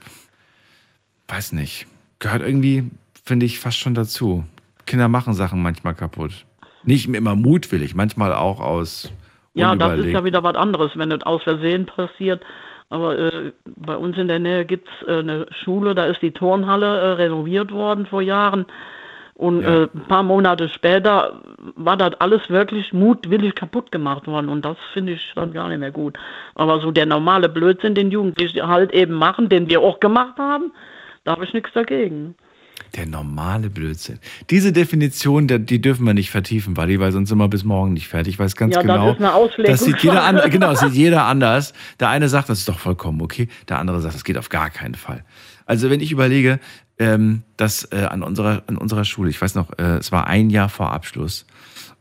weiß 1.27 1.53
nicht, 1.53 1.87
gehört 2.19 2.41
irgendwie, 2.41 2.89
finde 3.23 3.45
ich, 3.45 3.59
fast 3.59 3.77
schon 3.77 3.93
dazu. 3.93 4.43
Kinder 4.85 5.07
machen 5.07 5.33
Sachen 5.33 5.61
manchmal 5.61 5.95
kaputt. 5.95 6.45
Nicht 6.83 7.07
immer 7.07 7.35
mutwillig, 7.35 7.95
manchmal 7.95 8.33
auch 8.33 8.59
aus 8.59 9.11
Ja, 9.53 9.75
das 9.75 9.99
ist 9.99 10.07
ja 10.11 10.23
wieder 10.23 10.43
was 10.43 10.55
anderes, 10.55 10.91
wenn 10.95 11.09
das 11.09 11.23
aus 11.23 11.41
Versehen 11.43 11.85
passiert. 11.85 12.43
Aber 12.95 13.19
äh, 13.19 13.51
bei 13.65 13.97
uns 13.97 14.17
in 14.17 14.29
der 14.29 14.39
Nähe 14.39 14.63
gibt 14.63 14.87
es 14.87 15.07
äh, 15.07 15.19
eine 15.19 15.47
Schule, 15.51 15.93
da 15.95 16.05
ist 16.05 16.21
die 16.21 16.31
Turnhalle 16.31 16.85
äh, 16.85 17.11
renoviert 17.23 17.73
worden 17.73 18.05
vor 18.05 18.21
Jahren. 18.21 18.65
Und 19.33 19.63
Ja. 19.63 19.83
äh, 19.83 19.87
ein 19.93 20.07
paar 20.07 20.23
Monate 20.23 20.69
später 20.69 21.41
war 21.75 21.97
das 21.97 22.13
alles 22.21 22.49
wirklich 22.49 22.93
mutwillig 22.93 23.53
kaputt 23.53 23.91
gemacht 23.91 24.27
worden. 24.27 24.47
Und 24.47 24.63
das 24.63 24.77
finde 24.93 25.11
ich 25.11 25.33
dann 25.35 25.51
gar 25.51 25.67
nicht 25.67 25.79
mehr 25.79 25.91
gut. 25.91 26.17
Aber 26.55 26.79
so 26.79 26.91
der 26.91 27.05
normale 27.05 27.49
Blödsinn, 27.49 27.95
den 27.95 28.11
Jugendlichen 28.11 28.65
halt 28.65 28.93
eben 28.93 29.13
machen, 29.13 29.49
den 29.49 29.67
wir 29.69 29.81
auch 29.81 29.99
gemacht 29.99 30.37
haben, 30.37 30.71
da 31.25 31.33
habe 31.33 31.43
ich 31.43 31.53
nichts 31.53 31.73
dagegen. 31.73 32.35
Der 32.95 33.05
normale 33.05 33.69
Blödsinn. 33.69 34.19
Diese 34.49 34.71
Definition, 34.71 35.47
die 35.47 35.81
dürfen 35.81 36.05
wir 36.05 36.13
nicht 36.13 36.29
vertiefen, 36.31 36.77
Wally, 36.77 36.99
weil 36.99 37.11
sonst 37.11 37.29
sind 37.29 37.37
wir 37.37 37.47
bis 37.49 37.63
morgen 37.65 37.91
nicht 37.93 38.07
fertig. 38.07 38.35
Ich 38.35 38.39
weiß 38.39 38.55
ganz 38.55 38.73
Ja, 38.75 38.81
das 38.83 38.87
genau. 38.95 39.11
ist 39.11 39.17
eine 39.17 39.33
Auslegung 39.33 39.65
Das 39.71 39.81
sieht 39.83 39.99
jeder 39.99 40.21
von- 40.23 40.37
an, 40.37 40.49
genau, 40.49 40.69
das 40.71 40.79
sieht 40.79 40.93
jeder 40.93 41.25
anders. 41.25 41.73
Der 41.99 42.09
eine 42.09 42.29
sagt, 42.29 42.47
das 42.49 42.59
ist 42.59 42.69
doch 42.69 42.79
vollkommen 42.79 43.21
okay. 43.21 43.49
Der 43.67 43.79
andere 43.79 43.99
sagt, 44.01 44.15
das 44.15 44.23
geht 44.23 44.37
auf 44.37 44.49
gar 44.49 44.69
keinen 44.69 44.95
Fall. 44.95 45.25
Also 45.65 45.89
wenn 45.89 45.99
ich 45.99 46.11
überlege, 46.11 46.59
ähm, 46.97 47.43
dass 47.57 47.83
äh, 47.91 48.05
an 48.09 48.23
unserer 48.23 48.63
an 48.67 48.77
unserer 48.77 49.03
Schule, 49.03 49.29
ich 49.29 49.41
weiß 49.41 49.55
noch, 49.55 49.77
äh, 49.77 49.97
es 49.97 50.13
war 50.13 50.27
ein 50.27 50.49
Jahr 50.49 50.69
vor 50.69 50.93
Abschluss 50.93 51.45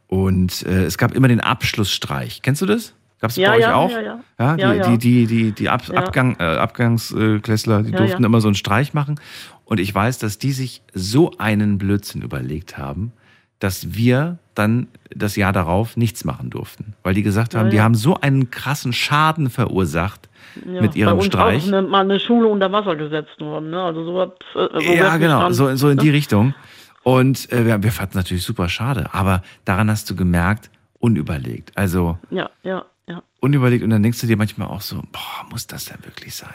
und 0.06 0.62
äh, 0.66 0.84
es 0.84 0.96
gab 0.98 1.12
immer 1.14 1.26
den 1.26 1.40
Abschlussstreich. 1.40 2.42
Kennst 2.42 2.62
du 2.62 2.66
das? 2.66 2.94
Gab 3.20 3.30
es 3.30 3.36
Ja, 3.36 3.50
bei 3.50 3.56
euch 3.56 3.62
ja, 3.62 3.74
auch? 3.74 3.90
ja, 3.90 4.00
ja. 4.38 4.56
Ja, 4.56 4.88
die, 4.90 4.98
die, 4.98 5.26
die, 5.26 5.52
die, 5.52 5.68
Ab. 5.68 5.82
Abgang, 5.94 6.36
äh, 6.38 6.44
Abgangsklässler, 6.44 7.82
die 7.82 7.92
durften 7.92 8.22
immer 8.22 8.40
so 8.40 8.48
einen 8.48 8.54
Streich 8.54 8.92
machen. 8.94 9.18
Und 9.64 9.80
ich 9.80 9.94
weiß, 9.94 10.18
dass 10.18 10.38
die 10.38 10.52
sich 10.52 10.82
so 10.92 11.32
einen 11.38 11.78
Blödsinn 11.78 12.22
überlegt 12.22 12.76
haben, 12.78 13.12
dass 13.60 13.94
wir 13.94 14.38
dann 14.54 14.88
das 15.14 15.36
Jahr 15.36 15.52
darauf 15.52 15.96
nichts 15.96 16.24
machen 16.24 16.50
durften. 16.50 16.94
Weil 17.02 17.14
die 17.14 17.22
gesagt 17.22 17.54
haben, 17.54 17.66
Ja, 17.66 17.70
die 17.70 17.76
ja. 17.78 17.82
haben 17.84 17.94
so 17.94 18.20
einen 18.20 18.50
krassen 18.50 18.92
Schaden 18.92 19.48
verursacht 19.48 20.28
Ja, 20.66 20.82
mit 20.82 20.94
ihrem 20.96 21.12
bei 21.12 21.16
uns 21.16 21.26
Streich. 21.26 21.62
Auch 21.64 21.68
eine, 21.68 21.82
mal 21.82 22.00
eine 22.02 22.20
Schule 22.20 22.46
unter 22.48 22.70
Wasser 22.72 22.94
gesetzt 22.96 23.40
worden. 23.40 23.70
Ne? 23.70 23.82
Also 23.82 24.04
sowas. 24.04 24.30
Äh, 24.54 24.58
wo 24.86 24.92
Ja, 24.92 25.16
genau, 25.16 25.50
so, 25.50 25.74
so 25.76 25.88
in 25.88 25.98
die? 25.98 26.10
Richtung. 26.10 26.54
Und 27.02 27.50
äh, 27.52 27.64
wir, 27.66 27.82
wir 27.82 27.92
fanden 27.92 28.10
es 28.10 28.16
natürlich 28.16 28.42
super 28.44 28.68
schade, 28.68 29.12
aber 29.12 29.42
daran 29.64 29.90
hast 29.90 30.08
du 30.10 30.16
gemerkt, 30.16 30.70
unüberlegt. 30.98 31.76
Also 31.76 32.18
Ja, 32.30 32.50
ja, 32.62 32.84
ja. 33.06 33.22
unüberlegt 33.40 33.82
und 33.84 33.90
dann 33.90 34.02
denkst 34.02 34.20
du 34.20 34.26
dir 34.26 34.36
manchmal 34.36 34.68
auch 34.68 34.80
so, 34.82 34.96
boah, 35.12 35.46
muss 35.50 35.66
das 35.66 35.86
denn 35.86 36.04
wirklich 36.04 36.34
sein? 36.34 36.54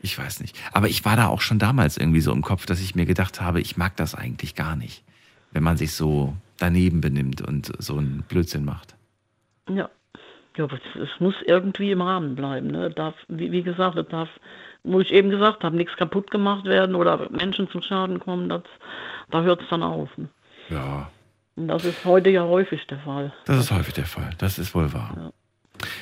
Ich 0.00 0.18
weiß 0.18 0.40
nicht. 0.40 0.56
Aber 0.72 0.88
ich 0.88 1.04
war 1.04 1.16
da 1.16 1.26
auch 1.26 1.40
schon 1.40 1.58
damals 1.58 1.96
irgendwie 1.96 2.20
so 2.20 2.32
im 2.32 2.42
Kopf, 2.42 2.66
dass 2.66 2.80
ich 2.80 2.94
mir 2.94 3.06
gedacht 3.06 3.40
habe, 3.40 3.60
ich 3.60 3.76
mag 3.76 3.96
das 3.96 4.14
eigentlich 4.14 4.54
gar 4.54 4.76
nicht, 4.76 5.02
wenn 5.52 5.62
man 5.62 5.76
sich 5.76 5.92
so 5.92 6.34
daneben 6.58 7.00
benimmt 7.00 7.40
und 7.40 7.72
so 7.78 7.96
einen 7.98 8.22
Blödsinn 8.28 8.64
macht. 8.64 8.94
Ja. 9.68 9.88
Ja, 10.56 10.64
aber 10.64 10.76
es, 11.00 11.20
muss 11.20 11.36
irgendwie 11.46 11.92
im 11.92 12.02
Rahmen 12.02 12.34
bleiben. 12.34 12.66
Ne? 12.66 12.90
Darf, 12.90 13.14
wie, 13.28 13.52
wie 13.52 13.62
gesagt, 13.62 13.96
es 13.96 14.08
darf, 14.08 14.28
wo 14.82 15.00
ich 15.00 15.12
eben 15.12 15.30
gesagt 15.30 15.62
habe, 15.62 15.76
nichts 15.76 15.96
kaputt 15.96 16.32
gemacht 16.32 16.64
werden 16.64 16.96
oder 16.96 17.30
Menschen 17.30 17.70
zum 17.70 17.80
Schaden 17.80 18.18
kommen, 18.18 18.48
das, 18.48 18.62
da 19.30 19.42
hört 19.42 19.62
es 19.62 19.68
dann 19.68 19.84
auf. 19.84 20.08
Ne? 20.18 20.28
Ja, 20.68 21.10
Und 21.54 21.68
das 21.68 21.84
ist 21.84 22.04
heute 22.04 22.30
ja 22.30 22.42
häufig 22.42 22.84
der 22.88 22.98
Fall. 22.98 23.32
das 23.44 23.58
ist 23.58 23.70
häufig 23.70 23.94
der 23.94 24.06
Fall. 24.06 24.30
Das 24.38 24.58
ist 24.58 24.74
wohl 24.74 24.92
wahr. 24.92 25.32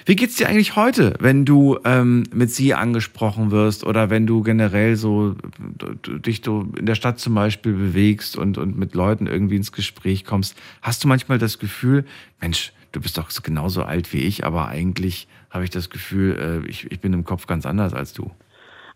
Wie 0.05 0.17
geht's 0.17 0.37
dir 0.37 0.49
eigentlich 0.49 0.77
heute, 0.77 1.15
wenn 1.21 1.45
du 1.45 1.79
ähm, 1.85 2.25
mit 2.33 2.51
sie 2.51 2.75
angesprochen 2.75 3.51
wirst 3.51 3.85
oder 3.85 4.11
wenn 4.11 4.27
du 4.27 4.43
generell 4.43 4.97
so 4.97 5.35
d- 5.59 5.95
d- 6.07 6.19
dich 6.21 6.43
so 6.45 6.67
in 6.79 6.87
der 6.87 6.95
Stadt 6.95 7.19
zum 7.19 7.35
Beispiel 7.35 7.73
bewegst 7.73 8.37
und, 8.37 8.59
und 8.59 8.79
mit 8.79 8.95
Leuten 8.95 9.27
irgendwie 9.27 9.57
ins 9.57 9.73
Gespräch 9.73 10.25
kommst? 10.25 10.57
Hast 10.83 11.05
du 11.05 11.09
manchmal 11.09 11.39
das 11.39 11.59
Gefühl, 11.59 12.05
Mensch, 12.41 12.73
du 12.93 13.01
bist 13.01 13.19
doch 13.19 13.31
so 13.31 13.43
genauso 13.43 13.83
alt 13.83 14.13
wie 14.13 14.21
ich, 14.23 14.45
aber 14.45 14.69
eigentlich 14.69 15.29
habe 15.51 15.65
ich 15.65 15.71
das 15.71 15.91
Gefühl, 15.91 16.63
äh, 16.67 16.69
ich, 16.71 16.91
ich 16.91 17.01
bin 17.01 17.13
im 17.13 17.25
Kopf 17.25 17.47
ganz 17.47 17.67
anders 17.67 17.93
als 17.95 18.13
du. 18.13 18.31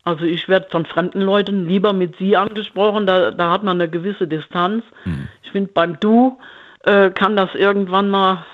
Also 0.03 0.25
ich 0.25 0.49
werde 0.49 0.67
von 0.71 0.87
fremden 0.87 1.21
Leuten 1.21 1.67
lieber 1.69 1.93
mit 1.93 2.17
Sie 2.19 2.35
angesprochen, 2.37 3.07
da, 3.07 3.31
da 3.33 3.51
hat 3.51 3.65
man 3.65 3.79
eine 3.81 3.91
gewisse 3.91 4.27
Distanz. 4.27 4.83
Ich 5.43 5.51
finde, 5.51 5.71
beim 5.75 6.01
Du 6.01 6.39
äh, 6.85 7.11
kann 7.11 7.37
das 7.37 7.55
irgendwann 7.55 8.09
mal 8.09 8.47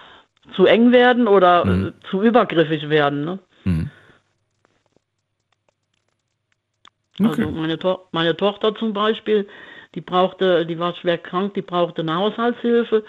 zu 0.54 0.66
eng 0.66 0.92
werden 0.92 1.26
oder 1.28 1.64
äh, 1.66 1.92
zu 2.10 2.22
übergriffig 2.22 2.88
werden. 2.88 3.24
Ne? 3.24 3.38
Also 7.20 7.50
meine, 7.50 7.78
to 7.78 8.06
meine 8.12 8.36
Tochter 8.36 8.74
zum 8.74 8.92
Beispiel, 8.92 9.48
die 9.94 10.02
brauchte, 10.02 10.66
die 10.66 10.78
war 10.78 10.94
schwer 10.94 11.18
krank, 11.18 11.54
die 11.54 11.62
brauchte 11.62 12.02
eine 12.02 12.14
Haushaltshilfe. 12.14 13.04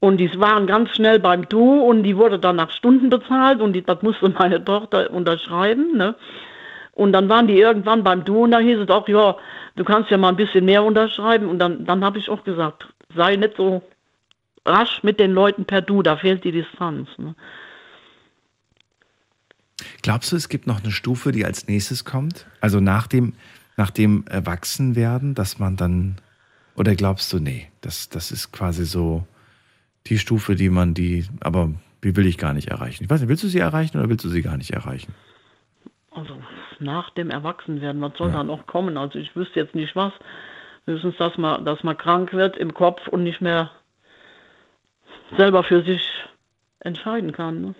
Und 0.00 0.18
die 0.18 0.38
waren 0.38 0.66
ganz 0.66 0.90
schnell 0.90 1.18
beim 1.18 1.48
Du 1.48 1.80
und 1.80 2.02
die 2.02 2.18
wurde 2.18 2.38
dann 2.38 2.56
nach 2.56 2.70
Stunden 2.72 3.08
bezahlt 3.08 3.62
und 3.62 3.72
die, 3.72 3.82
das 3.82 4.02
musste 4.02 4.28
meine 4.28 4.62
Tochter 4.62 5.10
unterschreiben. 5.10 5.96
Ne? 5.96 6.14
Und 6.92 7.12
dann 7.12 7.30
waren 7.30 7.46
die 7.46 7.58
irgendwann 7.58 8.04
beim 8.04 8.22
Du 8.22 8.44
und 8.44 8.50
da 8.50 8.58
hieß 8.58 8.80
es 8.80 8.90
auch, 8.90 9.08
ja, 9.08 9.36
du 9.76 9.84
kannst 9.84 10.10
ja 10.10 10.18
mal 10.18 10.28
ein 10.28 10.36
bisschen 10.36 10.66
mehr 10.66 10.84
unterschreiben. 10.84 11.48
Und 11.48 11.58
dann, 11.58 11.86
dann 11.86 12.04
habe 12.04 12.18
ich 12.18 12.28
auch 12.28 12.44
gesagt, 12.44 12.86
sei 13.16 13.36
nicht 13.36 13.56
so 13.56 13.82
rasch 14.64 15.02
mit 15.02 15.20
den 15.20 15.32
Leuten 15.32 15.64
per 15.64 15.82
Du, 15.82 16.02
da 16.02 16.16
fehlt 16.16 16.44
die 16.44 16.52
Distanz. 16.52 17.08
Ne? 17.18 17.34
Glaubst 20.02 20.32
du, 20.32 20.36
es 20.36 20.48
gibt 20.48 20.66
noch 20.66 20.82
eine 20.82 20.92
Stufe, 20.92 21.32
die 21.32 21.44
als 21.44 21.68
nächstes 21.68 22.04
kommt? 22.04 22.46
Also 22.60 22.80
nach 22.80 23.06
dem, 23.06 23.34
nach 23.76 23.90
dem 23.90 24.24
Erwachsenwerden, 24.26 25.34
dass 25.34 25.58
man 25.58 25.76
dann, 25.76 26.16
oder 26.76 26.94
glaubst 26.94 27.32
du, 27.32 27.38
nee, 27.38 27.70
das, 27.80 28.08
das 28.08 28.30
ist 28.30 28.52
quasi 28.52 28.84
so 28.84 29.26
die 30.06 30.18
Stufe, 30.18 30.54
die 30.54 30.70
man 30.70 30.94
die, 30.94 31.26
aber 31.40 31.70
die 32.02 32.16
will 32.16 32.26
ich 32.26 32.38
gar 32.38 32.52
nicht 32.52 32.68
erreichen. 32.68 33.04
Ich 33.04 33.10
weiß 33.10 33.20
nicht, 33.20 33.28
willst 33.28 33.44
du 33.44 33.48
sie 33.48 33.58
erreichen 33.58 33.98
oder 33.98 34.08
willst 34.08 34.24
du 34.24 34.28
sie 34.28 34.42
gar 34.42 34.56
nicht 34.56 34.70
erreichen? 34.70 35.14
Also 36.10 36.36
nach 36.78 37.10
dem 37.10 37.30
Erwachsenwerden, 37.30 38.00
was 38.02 38.16
soll 38.16 38.30
da 38.30 38.44
noch 38.44 38.66
kommen? 38.66 38.96
Also 38.96 39.18
ich 39.18 39.34
wüsste 39.34 39.60
jetzt 39.60 39.74
nicht 39.74 39.96
was. 39.96 40.12
Höchstens, 40.86 41.16
dass 41.16 41.36
man, 41.38 41.64
dass 41.64 41.82
man 41.82 41.96
krank 41.96 42.32
wird 42.32 42.56
im 42.58 42.74
Kopf 42.74 43.08
und 43.08 43.24
nicht 43.24 43.40
mehr 43.40 43.70
selber 45.36 45.64
für 45.64 45.82
sich 45.84 46.02
entscheiden 46.80 47.32
kann. 47.32 47.60
Ne? 47.60 47.74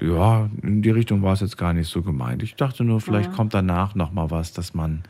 Ja, 0.00 0.48
in 0.62 0.82
die 0.82 0.90
Richtung 0.90 1.22
war 1.22 1.34
es 1.34 1.40
jetzt 1.40 1.58
gar 1.58 1.72
nicht 1.74 1.88
so 1.88 2.02
gemeint. 2.02 2.42
Ich 2.42 2.54
dachte 2.54 2.82
nur, 2.84 3.00
vielleicht 3.00 3.30
Ja. 3.30 3.36
kommt 3.36 3.52
danach 3.54 3.94
noch 3.94 4.10
mal 4.12 4.30
was, 4.30 4.52
dass 4.52 4.72
man, 4.74 5.02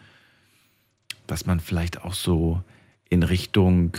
dass 1.27 1.47
man 1.47 1.61
vielleicht 1.61 2.03
auch 2.05 2.15
so 2.15 2.63
in 3.09 3.23
Richtung 3.23 3.97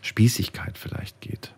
Spießigkeit 0.00 0.78
vielleicht 0.78 1.20
geht. 1.20 1.54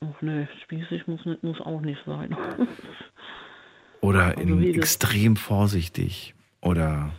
Ach 0.00 0.22
nee, 0.22 0.46
spießig 0.62 1.06
muss, 1.08 1.24
nicht, 1.24 1.42
muss 1.42 1.60
auch 1.60 1.80
nicht 1.80 2.00
sein. 2.06 2.36
Oder 4.00 4.36
Also 4.36 4.40
in 4.42 4.58
das- 4.60 4.76
extrem 4.76 5.36
vorsichtig. 5.36 6.34
Oder 6.60 7.10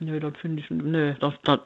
nee, 0.00 0.18
das 0.18 0.32
finde 0.38 0.62
ich, 0.62 0.70
nee, 0.70 1.14
das, 1.20 1.34
das, 1.44 1.60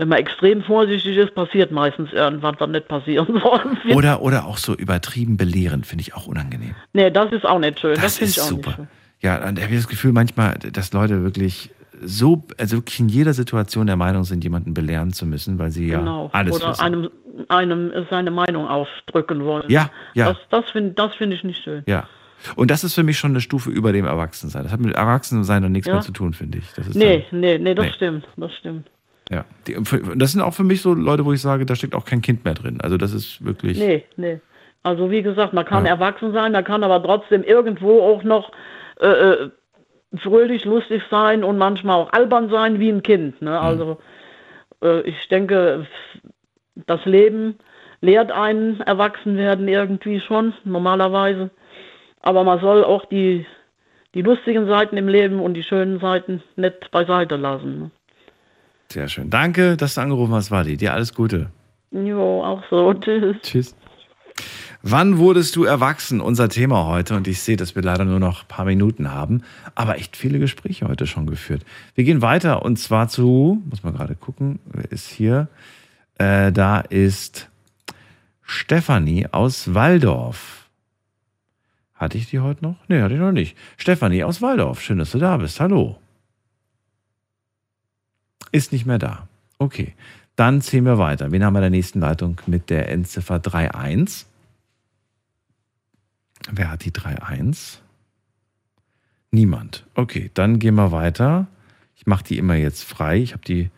wenn 0.00 0.08
man 0.08 0.18
extrem 0.18 0.62
vorsichtig 0.62 1.14
ist, 1.18 1.34
passiert 1.34 1.70
meistens 1.72 2.10
irgendwas, 2.14 2.54
was 2.58 2.70
nicht 2.70 2.88
passieren 2.88 3.26
soll. 3.42 3.94
Oder, 3.94 4.22
oder 4.22 4.46
auch 4.46 4.56
so 4.56 4.74
übertrieben 4.74 5.36
belehrend, 5.36 5.86
finde 5.86 6.00
ich 6.00 6.14
auch 6.14 6.26
unangenehm. 6.26 6.74
Nee, 6.94 7.10
das 7.10 7.30
ist 7.32 7.44
auch 7.44 7.58
nicht 7.58 7.78
schön. 7.78 7.92
Das, 7.96 8.02
Das 8.04 8.16
finde 8.16 8.30
ist 8.30 8.36
ich 8.38 8.42
auch 8.42 8.46
super. 8.48 8.68
nicht 8.70 8.76
schön. 8.76 8.88
Ja, 9.20 9.46
und 9.46 9.58
da 9.58 9.62
habe 9.62 9.72
ich 9.74 9.78
das 9.78 9.88
Gefühl 9.88 10.12
manchmal, 10.12 10.54
dass 10.72 10.94
Leute 10.94 11.22
wirklich 11.22 11.70
so, 12.02 12.44
also 12.56 12.78
wirklich 12.78 12.98
in 12.98 13.10
jeder 13.10 13.34
Situation 13.34 13.86
der 13.86 13.96
Meinung 13.96 14.24
sind, 14.24 14.42
jemanden 14.42 14.72
belehren 14.72 15.12
zu 15.12 15.26
müssen, 15.26 15.58
weil 15.58 15.70
sie 15.70 15.88
ja 15.88 15.98
genau. 15.98 16.30
alles 16.32 16.56
Oder 16.56 16.70
wissen. 16.70 16.80
einem, 16.80 17.10
einem 17.48 17.92
seine 18.08 18.30
Meinung 18.30 18.66
ausdrücken 18.68 19.44
wollen. 19.44 19.64
Ja, 19.68 19.90
ja. 20.14 20.28
Das, 20.32 20.38
das 20.48 20.70
finde 20.70 20.92
das 20.92 21.14
find 21.16 21.34
ich 21.34 21.44
nicht 21.44 21.62
schön. 21.62 21.82
Ja. 21.86 22.08
Und 22.56 22.70
das 22.70 22.84
ist 22.84 22.94
für 22.94 23.02
mich 23.02 23.18
schon 23.18 23.32
eine 23.32 23.42
Stufe 23.42 23.68
über 23.70 23.92
dem 23.92 24.06
Erwachsensein. 24.06 24.62
Das 24.62 24.72
hat 24.72 24.80
mit 24.80 24.94
Erwachsensein 24.94 25.62
dann 25.62 25.72
nichts 25.72 25.88
Ja. 25.88 25.92
mehr 25.96 26.02
zu 26.02 26.12
tun, 26.12 26.32
finde 26.32 26.56
ich. 26.56 26.64
Das 26.74 26.86
ist 26.88 26.94
Nee, 26.96 27.26
nee, 27.32 27.58
nee, 27.58 27.74
das 27.74 27.84
Nee. 27.84 27.92
stimmt. 27.92 28.26
Das 28.38 28.54
stimmt. 28.54 28.88
Ja. 29.30 29.44
Die, 29.66 29.76
das 30.16 30.32
sind 30.32 30.40
auch 30.40 30.54
für 30.54 30.64
mich 30.64 30.82
so 30.82 30.92
Leute, 30.92 31.24
wo 31.24 31.32
ich 31.32 31.40
sage, 31.40 31.64
da 31.64 31.74
steckt 31.74 31.94
auch 31.94 32.04
kein 32.04 32.20
Kind 32.20 32.44
mehr 32.44 32.54
drin. 32.54 32.80
Also 32.80 32.96
das 32.96 33.12
ist 33.14 33.44
wirklich. 33.44 33.78
Nee, 33.78 34.04
nee. 34.16 34.40
Also 34.82 35.10
wie 35.10 35.22
gesagt, 35.22 35.52
man 35.52 35.64
kann 35.64 35.86
erwachsen 35.86 36.32
sein, 36.32 36.52
man 36.52 36.64
kann 36.64 36.82
aber 36.82 37.02
trotzdem 37.02 37.42
irgendwo 37.44 38.00
auch 38.00 38.22
noch 38.22 38.50
äh, 39.00 39.06
äh, 39.06 39.50
fröhlich, 40.16 40.64
lustig 40.64 41.02
sein 41.10 41.44
und 41.44 41.58
manchmal 41.58 41.96
auch 41.96 42.12
albern 42.12 42.48
sein 42.48 42.80
wie 42.80 42.90
ein 42.90 43.02
Kind. 43.02 43.40
Ne? 43.42 43.60
Also 43.60 43.98
äh, 44.82 45.02
ich 45.02 45.28
denke, 45.28 45.86
das 46.86 47.04
Leben 47.04 47.58
lehrt 48.00 48.32
einen 48.32 48.80
erwachsen 48.80 49.36
werden 49.36 49.68
irgendwie 49.68 50.20
schon, 50.20 50.54
normalerweise. 50.64 51.50
Aber 52.20 52.42
man 52.44 52.60
soll 52.60 52.82
auch 52.82 53.04
die, 53.04 53.46
die 54.14 54.22
lustigen 54.22 54.66
Seiten 54.66 54.96
im 54.96 55.08
Leben 55.08 55.40
und 55.40 55.54
die 55.54 55.62
schönen 55.62 56.00
Seiten 56.00 56.42
nicht 56.56 56.90
beiseite 56.90 57.36
lassen. 57.36 57.90
Sehr 58.92 59.08
schön. 59.08 59.30
Danke, 59.30 59.76
dass 59.76 59.94
du 59.94 60.00
angerufen 60.00 60.34
hast, 60.34 60.50
Wadi. 60.50 60.76
Dir 60.76 60.92
alles 60.92 61.14
Gute. 61.14 61.50
Jo, 61.92 62.44
auch 62.44 62.62
so. 62.70 62.92
Tschüss. 62.94 63.36
Tschüss. 63.42 63.76
Wann 64.82 65.18
wurdest 65.18 65.56
du 65.56 65.64
erwachsen? 65.64 66.20
Unser 66.20 66.48
Thema 66.48 66.86
heute. 66.86 67.14
Und 67.14 67.28
ich 67.28 67.40
sehe, 67.40 67.56
dass 67.56 67.74
wir 67.74 67.82
leider 67.82 68.04
nur 68.04 68.18
noch 68.18 68.42
ein 68.42 68.48
paar 68.48 68.64
Minuten 68.64 69.12
haben. 69.12 69.42
Aber 69.74 69.96
echt 69.96 70.16
viele 70.16 70.38
Gespräche 70.38 70.88
heute 70.88 71.06
schon 71.06 71.26
geführt. 71.26 71.64
Wir 71.94 72.04
gehen 72.04 72.22
weiter 72.22 72.64
und 72.64 72.78
zwar 72.78 73.08
zu, 73.08 73.62
muss 73.68 73.82
man 73.82 73.94
gerade 73.94 74.16
gucken, 74.16 74.58
wer 74.64 74.90
ist 74.90 75.08
hier? 75.08 75.48
Äh, 76.18 76.50
da 76.50 76.80
ist 76.80 77.50
Stefanie 78.42 79.28
aus 79.30 79.74
Waldorf. 79.74 80.68
Hatte 81.94 82.16
ich 82.16 82.30
die 82.30 82.40
heute 82.40 82.64
noch? 82.64 82.76
Nee, 82.88 83.02
hatte 83.02 83.14
ich 83.14 83.20
noch 83.20 83.32
nicht. 83.32 83.56
Stefanie 83.76 84.24
aus 84.24 84.40
Waldorf. 84.40 84.80
Schön, 84.80 84.98
dass 84.98 85.12
du 85.12 85.18
da 85.18 85.36
bist. 85.36 85.60
Hallo. 85.60 85.98
Ist 88.52 88.72
nicht 88.72 88.86
mehr 88.86 88.98
da. 88.98 89.28
Okay. 89.58 89.94
Dann 90.36 90.62
ziehen 90.62 90.84
wir 90.84 90.98
weiter. 90.98 91.32
Wen 91.32 91.44
haben 91.44 91.52
wir 91.52 91.58
in 91.58 91.64
der 91.64 91.70
nächsten 91.70 92.00
Leitung 92.00 92.40
mit 92.46 92.70
der 92.70 92.88
Endziffer 92.88 93.40
31? 93.44 94.26
Wer 96.50 96.70
hat 96.70 96.84
die 96.84 96.92
31? 96.94 97.82
Niemand. 99.32 99.86
Okay, 99.94 100.30
dann 100.34 100.58
gehen 100.58 100.74
wir 100.76 100.92
weiter. 100.92 101.46
Ich 101.94 102.06
mache 102.06 102.24
die 102.24 102.38
immer 102.38 102.54
jetzt 102.54 102.84
frei. 102.84 103.18
Ich 103.18 103.32
habe 103.32 103.44
die 103.44 103.70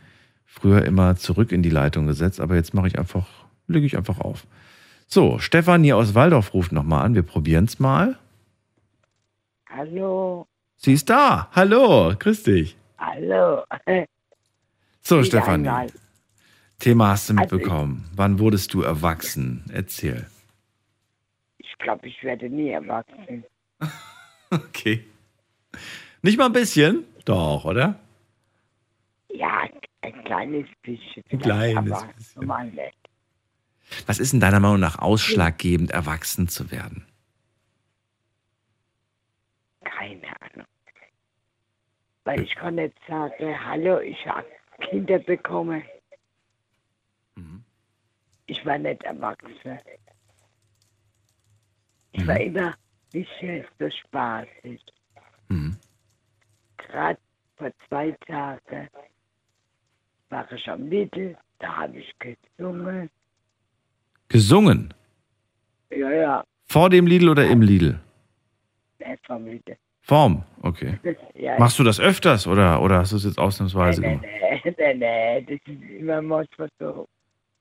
früher 0.47 0.85
immer 0.85 1.17
zurück 1.17 1.51
in 1.51 1.63
die 1.63 1.71
Leitung 1.71 2.07
gesetzt, 2.07 2.41
aber 2.41 2.55
jetzt 2.55 2.75
mache 2.75 2.87
ich 2.87 2.99
einfach, 2.99 3.27
lege 3.67 3.85
ich 3.85 3.97
einfach 3.97 4.21
auf. 4.21 4.47
So, 5.09 5.39
Stefanie 5.39 5.93
aus 5.93 6.15
Waldorf 6.15 6.55
ruft 6.55 6.73
nochmal 6.73 7.05
an. 7.05 7.15
Wir 7.15 7.23
probieren 7.23 7.65
es 7.65 7.81
mal. 7.81 8.17
Hallo, 9.69 10.47
Sie 10.77 10.93
ist 10.93 11.11
da. 11.11 11.49
Hallo, 11.53 12.15
grüß 12.19 12.45
dich. 12.45 12.77
hallo. 12.99 13.65
So, 15.03 15.23
Stefanie. 15.25 15.69
einmal. 15.69 15.87
Thema 16.79 17.09
hast 17.11 17.29
du 17.29 17.35
Also 17.37 17.57
mitbekommen. 17.57 18.09
Wann 18.15 18.39
wurdest 18.39 18.73
du 18.75 18.83
erwachsen? 18.83 19.65
Erzähl. 19.73 20.27
Ich 21.59 21.77
glaube, 21.79 22.07
ich 22.09 22.23
werde 22.23 22.49
nie 22.49 22.71
erwachsen. 22.71 23.45
Okay. 24.51 25.03
Nicht 26.21 26.37
mal 26.37 26.45
ein 26.45 26.53
bisschen? 26.53 27.05
Doch, 27.25 27.65
oder? 27.65 27.99
Ja, 29.31 29.67
ein 30.03 30.25
kleines 30.25 30.67
bisschen. 30.83 31.25
Ein 31.31 31.39
kleines 31.39 32.05
bisschen. 32.15 32.79
Was 34.07 34.19
ist 34.19 34.35
in 34.35 34.41
deiner 34.41 34.61
Meinung 34.61 34.79
nach 34.79 34.99
ausschlaggebend, 34.99 35.91
erwachsen 35.91 36.49
zu 36.49 36.71
werden? 36.71 37.07
Keine 39.85 40.29
Ahnung. 40.43 40.67
Weil 42.25 42.43
ich 42.43 42.55
kann 42.55 42.75
nicht 42.75 42.95
sagen, 43.09 43.59
hallo, 43.65 44.01
ich 44.01 44.27
habe 44.27 44.45
Kinder 44.89 45.19
bekommen. 45.19 45.83
Mhm. 47.37 47.65
Ich 48.47 48.65
war 48.67 48.79
nicht 48.79 49.03
erwachsen. 49.05 49.79
Ich 52.13 52.27
war 52.27 52.41
immer 52.41 52.75
bisschen 53.13 53.65
so 53.79 53.89
spaßig. 53.91 54.81
Mhm. 55.49 55.77
Gerade 56.77 57.19
vor 57.57 57.71
zwei 57.89 58.13
Tagen 58.27 58.89
war 60.31 60.51
ich 60.51 60.69
am 60.69 60.89
Mittel, 60.89 61.37
da 61.59 61.77
habe 61.77 61.99
ich 61.99 62.13
gesungen. 62.19 63.11
Gesungen? 64.29 64.95
Ja, 65.91 66.11
ja. 66.11 66.45
Vor 66.67 66.89
dem 66.89 67.07
Lidl 67.07 67.29
oder 67.29 67.47
im 67.47 67.61
Lidl? 67.61 68.01
Nee, 68.99 69.19
Familie. 69.27 69.77
Vorm, 70.01 70.43
okay. 70.63 70.99
Ja, 71.35 71.59
Machst 71.59 71.79
du 71.79 71.85
das 71.85 72.01
öfters 72.01 72.47
oder, 72.47 72.83
oder 72.83 72.99
hast 72.99 73.13
du 73.13 73.17
es 73.17 73.25
jetzt 73.25 73.39
ausnahmsweise 73.39 74.01
nee, 74.01 74.09
gemacht? 74.09 74.25
nee, 74.25 74.52
nee, 74.65 74.95
nee, 74.95 75.43
das 75.43 75.59
ist 75.67 75.83
immer 75.99 76.23
manchmal 76.23 76.69
so 76.79 77.07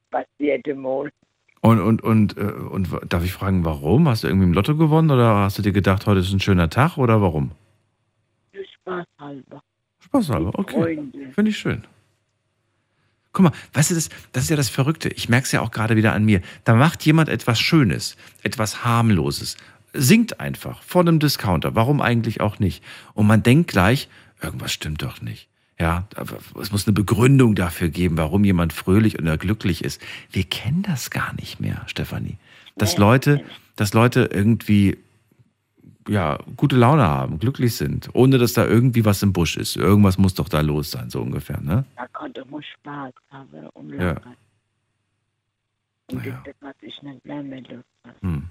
passiert 0.09 0.67
mal. 0.75 1.09
Und, 1.61 1.79
und, 1.79 2.01
und, 2.01 2.37
äh, 2.37 2.41
und 2.41 2.89
darf 3.07 3.23
ich 3.23 3.33
fragen, 3.33 3.63
warum? 3.63 4.07
Hast 4.07 4.23
du 4.23 4.27
irgendwie 4.27 4.47
im 4.47 4.53
Lotto 4.53 4.75
gewonnen 4.75 5.11
oder 5.11 5.35
hast 5.35 5.57
du 5.57 5.61
dir 5.61 5.71
gedacht, 5.71 6.07
heute 6.07 6.19
ist 6.19 6.33
ein 6.33 6.39
schöner 6.39 6.69
Tag 6.69 6.97
oder 6.97 7.21
warum? 7.21 7.51
Spaß 8.53 9.05
halber. 9.19 9.61
Spaß 9.99 10.29
halber, 10.29 10.51
okay. 10.57 10.99
Finde 11.31 11.51
ich 11.51 11.57
schön. 11.57 11.85
Guck 13.31 13.45
mal, 13.45 13.51
weißt 13.73 13.91
du, 13.91 13.95
das, 13.95 14.09
das 14.33 14.43
ist 14.43 14.49
ja 14.49 14.55
das 14.55 14.69
Verrückte. 14.69 15.09
Ich 15.09 15.29
merke 15.29 15.45
es 15.45 15.51
ja 15.51 15.61
auch 15.61 15.71
gerade 15.71 15.95
wieder 15.95 16.13
an 16.13 16.25
mir. 16.25 16.41
Da 16.65 16.73
macht 16.73 17.05
jemand 17.05 17.29
etwas 17.29 17.59
Schönes, 17.59 18.17
etwas 18.43 18.83
harmloses, 18.83 19.55
singt 19.93 20.39
einfach 20.39 20.81
vor 20.83 21.01
einem 21.01 21.19
Discounter. 21.19 21.75
Warum 21.75 22.01
eigentlich 22.01 22.41
auch 22.41 22.59
nicht? 22.59 22.83
Und 23.13 23.27
man 23.27 23.43
denkt 23.43 23.69
gleich, 23.69 24.09
irgendwas 24.41 24.73
stimmt 24.73 25.03
doch 25.03 25.21
nicht. 25.21 25.50
Ja, 25.81 26.07
es 26.61 26.71
muss 26.71 26.85
eine 26.85 26.93
Begründung 26.93 27.55
dafür 27.55 27.89
geben, 27.89 28.15
warum 28.15 28.43
jemand 28.43 28.71
fröhlich 28.71 29.17
oder 29.17 29.35
glücklich 29.39 29.83
ist. 29.83 29.99
Wir 30.29 30.43
kennen 30.43 30.83
das 30.83 31.09
gar 31.09 31.33
nicht 31.33 31.59
mehr, 31.59 31.81
Stefanie. 31.87 32.37
Dass 32.75 32.99
Leute, 32.99 33.43
dass 33.77 33.95
Leute 33.95 34.29
irgendwie 34.31 34.99
ja, 36.07 36.37
gute 36.55 36.75
Laune 36.75 37.01
haben, 37.01 37.39
glücklich 37.39 37.75
sind, 37.75 38.09
ohne 38.13 38.37
dass 38.37 38.53
da 38.53 38.63
irgendwie 38.63 39.05
was 39.05 39.23
im 39.23 39.33
Busch 39.33 39.57
ist. 39.57 39.75
Irgendwas 39.75 40.19
muss 40.19 40.35
doch 40.35 40.49
da 40.49 40.61
los 40.61 40.91
sein, 40.91 41.09
so 41.09 41.19
ungefähr, 41.19 41.59
ne? 41.59 41.83
Da 41.95 42.05
konnte 42.09 42.45
man 42.45 42.61
Spaß 42.61 43.13
haben 43.31 43.67
und 43.73 43.89
Ja. 43.99 44.21
Und 46.11 46.25
das, 46.27 46.35
das 46.45 46.55
was 46.59 46.75
ich 46.81 47.01
nicht 47.01 47.25
mehr 47.25 47.41
mehr 47.41 47.61
Lust. 47.61 47.85
Hm. 48.21 48.49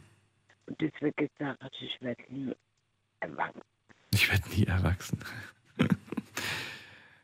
Und 0.66 0.80
deswegen 0.80 1.14
gesagt, 1.14 1.62
ich 1.80 1.96
werde 2.00 2.22
nie 2.28 2.52
erwachsen. 3.20 3.60
Ich 4.12 4.28
werde 4.28 4.48
nie 4.50 4.64
erwachsen. 4.64 5.18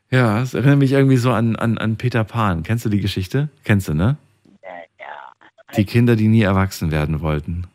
ja, 0.09 0.41
es 0.41 0.53
erinnert 0.53 0.79
mich 0.79 0.91
irgendwie 0.91 1.17
so 1.17 1.31
an, 1.31 1.55
an, 1.55 1.77
an 1.77 1.97
Peter 1.97 2.23
Pan. 2.23 2.63
Kennst 2.63 2.85
du 2.85 2.89
die 2.89 3.01
Geschichte? 3.01 3.49
Kennst 3.63 3.87
du, 3.87 3.93
ne? 3.93 4.17
Die 5.75 5.85
Kinder, 5.85 6.15
die 6.15 6.29
nie 6.29 6.43
erwachsen 6.43 6.91
werden 6.91 7.19
wollten. 7.21 7.67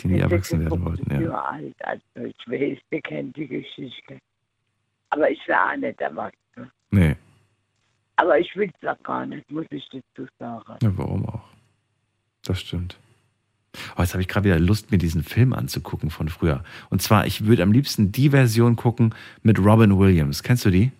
Die 0.00 0.08
nie 0.08 0.20
erwachsen 0.20 0.60
werden 0.64 0.84
wollten, 0.84 1.22
ja. 1.22 1.44
Alt, 1.44 1.74
also 1.84 2.02
ich 2.26 2.48
weiß, 2.48 2.78
wir 2.90 3.00
kennen 3.02 3.32
die 3.34 3.46
Geschichte. 3.46 4.18
Aber 5.10 5.30
ich 5.30 5.38
war 5.48 5.70
auch 5.72 5.76
nicht 5.76 6.00
erwachsen. 6.00 6.70
Nee, 6.90 7.14
Aber 8.16 8.38
ich 8.38 8.54
will 8.56 8.70
es 8.80 8.88
auch 8.88 9.02
gar 9.02 9.26
nicht, 9.26 9.48
muss 9.50 9.66
ich 9.70 9.86
dazu 9.90 10.28
sagen. 10.38 10.76
ja, 10.82 10.96
warum 10.96 11.26
auch? 11.28 11.44
Das 12.44 12.60
stimmt. 12.60 12.98
Oh, 13.96 14.02
jetzt 14.02 14.12
habe 14.12 14.22
ich 14.22 14.28
gerade 14.28 14.44
wieder 14.44 14.58
Lust, 14.58 14.90
mir 14.90 14.98
diesen 14.98 15.22
Film 15.22 15.52
anzugucken 15.52 16.10
von 16.10 16.28
früher. 16.28 16.62
Und 16.90 17.00
zwar, 17.00 17.26
ich 17.26 17.46
würde 17.46 17.62
am 17.62 17.72
liebsten 17.72 18.12
die 18.12 18.30
Version 18.30 18.76
gucken 18.76 19.14
mit 19.42 19.58
Robin 19.58 19.98
Williams. 19.98 20.42
Kennst 20.42 20.64
du 20.64 20.70
die? 20.70 20.92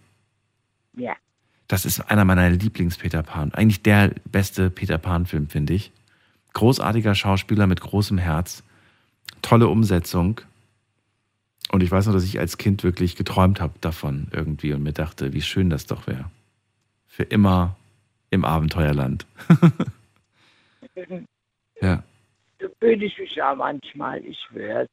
Ja. 0.96 1.14
Das 1.68 1.84
ist 1.84 2.00
einer 2.00 2.24
meiner 2.24 2.50
Lieblings-Peter 2.50 3.22
Pan. 3.22 3.52
Eigentlich 3.54 3.82
der 3.82 4.12
beste 4.30 4.70
Peter 4.70 4.98
Pan-Film, 4.98 5.48
finde 5.48 5.74
ich. 5.74 5.92
Großartiger 6.54 7.14
Schauspieler 7.14 7.66
mit 7.66 7.80
großem 7.80 8.18
Herz. 8.18 8.62
Tolle 9.42 9.68
Umsetzung. 9.68 10.40
Und 11.70 11.82
ich 11.82 11.90
weiß 11.90 12.06
noch, 12.06 12.12
dass 12.12 12.24
ich 12.24 12.38
als 12.38 12.58
Kind 12.58 12.84
wirklich 12.84 13.16
geträumt 13.16 13.60
habe 13.60 13.74
davon 13.80 14.28
irgendwie 14.32 14.72
und 14.74 14.82
mir 14.82 14.92
dachte, 14.92 15.32
wie 15.32 15.40
schön 15.40 15.70
das 15.70 15.86
doch 15.86 16.06
wäre. 16.06 16.30
Für 17.06 17.22
immer 17.22 17.76
im 18.28 18.44
Abenteuerland. 18.44 19.26
ja, 21.80 22.02
So 22.62 22.68
fühle 22.78 23.04
ich 23.04 23.18
mich 23.18 23.42
auch 23.42 23.56
manchmal, 23.56 24.24
ich 24.24 24.38
schwöre. 24.48 24.86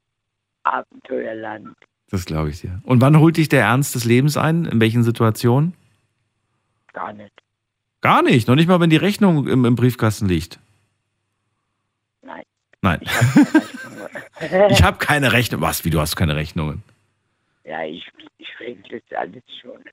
Abenteuerland. 0.63 1.75
das 2.09 2.25
glaube 2.25 2.49
ich 2.49 2.61
dir. 2.61 2.81
Und 2.83 2.99
wann 2.99 3.17
holt 3.19 3.37
dich 3.37 3.47
der 3.47 3.61
Ernst 3.61 3.95
des 3.95 4.05
Lebens 4.05 4.37
ein? 4.37 4.65
In 4.65 4.81
welchen 4.81 5.03
Situationen? 5.03 5.73
Gar 6.93 7.13
nicht. 7.13 7.31
Gar 8.01 8.23
nicht. 8.23 8.47
Noch 8.47 8.55
nicht 8.55 8.67
mal, 8.67 8.79
wenn 8.79 8.89
die 8.89 8.97
Rechnung 8.97 9.47
im, 9.47 9.65
im 9.65 9.75
Briefkasten 9.75 10.27
liegt. 10.27 10.59
Nein. 12.23 12.43
Nein. 12.81 12.99
Ich 14.69 14.83
habe 14.83 14.97
keine 14.99 15.31
Rechnung. 15.31 15.61
Was? 15.61 15.85
Wie, 15.85 15.91
du 15.91 15.99
hast 15.99 16.15
keine 16.15 16.35
Rechnungen? 16.35 16.83
Ja, 17.63 17.83
ich, 17.85 18.05
ich 18.37 18.59
regle 18.59 19.01
das 19.07 19.17
alles 19.17 19.43
schon. 19.61 19.83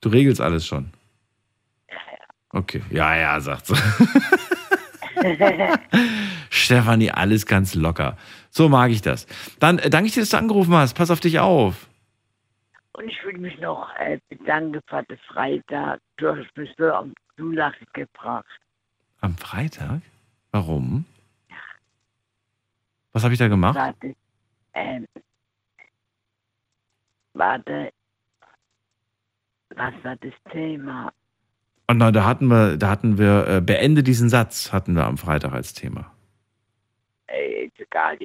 Du 0.00 0.08
regelst 0.08 0.40
alles 0.40 0.66
schon. 0.66 0.90
Okay. 2.52 2.82
Ja, 2.90 3.14
ja, 3.16 3.40
sagt 3.40 3.66
sie. 3.66 3.74
Stefanie, 6.50 7.10
alles 7.10 7.46
ganz 7.46 7.74
locker. 7.74 8.16
So 8.50 8.68
mag 8.68 8.90
ich 8.90 9.02
das. 9.02 9.26
Dann 9.58 9.78
äh, 9.78 9.90
danke 9.90 10.08
ich 10.08 10.14
dir, 10.14 10.20
dass 10.20 10.30
du 10.30 10.38
angerufen 10.38 10.74
hast. 10.74 10.94
Pass 10.94 11.10
auf 11.10 11.20
dich 11.20 11.38
auf. 11.38 11.88
Und 12.92 13.08
ich 13.08 13.24
will 13.24 13.38
mich 13.38 13.58
noch 13.60 13.94
äh, 13.96 14.18
bedanken 14.28 14.80
für 14.86 15.02
den 15.04 15.18
Freitag. 15.28 16.00
Du 16.16 16.28
hast 16.28 16.56
mich 16.56 16.70
so 16.76 16.92
am 16.92 17.14
Zulachen 17.36 17.86
gebracht. 17.92 18.44
Am 19.20 19.36
Freitag? 19.36 20.02
Warum? 20.50 21.04
Was 23.12 23.24
habe 23.24 23.32
ich 23.34 23.38
da 23.38 23.48
gemacht? 23.48 23.76
Warte. 23.76 24.14
Ähm, 24.74 25.06
warte. 27.34 27.92
Was 29.70 29.94
war 30.02 30.16
das 30.16 30.32
Thema? 30.50 31.12
Und 31.90 31.98
na, 31.98 32.12
da 32.12 32.24
hatten 32.24 32.46
wir, 32.46 32.76
da 32.76 32.88
hatten 32.88 33.18
wir, 33.18 33.48
äh, 33.48 33.60
beende 33.60 34.04
diesen 34.04 34.28
Satz, 34.28 34.72
hatten 34.72 34.94
wir 34.94 35.06
am 35.06 35.18
Freitag 35.18 35.52
als 35.52 35.74
Thema. 35.74 36.12
Äh, 37.26 37.64
ist 37.64 37.80
egal. 37.80 38.16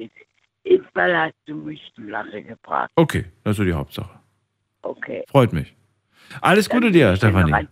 Jedenfalls 0.62 1.16
hast 1.16 1.34
du 1.46 1.56
mich 1.56 1.80
zum 1.96 2.08
Lachen 2.08 2.46
gebracht. 2.46 2.92
Okay, 2.94 3.24
das 3.42 3.54
ist 3.54 3.56
so 3.56 3.64
die 3.64 3.72
Hauptsache. 3.72 4.20
Okay. 4.82 5.24
Freut 5.28 5.52
mich. 5.52 5.74
Alles 6.40 6.70
Gute 6.70 6.92
dir, 6.92 7.14
ich 7.14 7.18
Stefanie. 7.18 7.66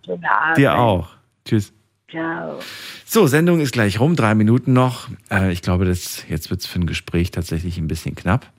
Dir 0.56 0.76
auch. 0.76 1.10
Tschüss. 1.44 1.72
Ciao. 2.10 2.58
So, 3.04 3.28
Sendung 3.28 3.60
ist 3.60 3.70
gleich 3.70 4.00
rum, 4.00 4.16
drei 4.16 4.34
Minuten 4.34 4.72
noch. 4.72 5.08
Äh, 5.30 5.52
ich 5.52 5.62
glaube, 5.62 5.84
das, 5.84 6.28
jetzt 6.28 6.50
wird 6.50 6.58
es 6.58 6.66
für 6.66 6.80
ein 6.80 6.88
Gespräch 6.88 7.30
tatsächlich 7.30 7.78
ein 7.78 7.86
bisschen 7.86 8.16
knapp. 8.16 8.50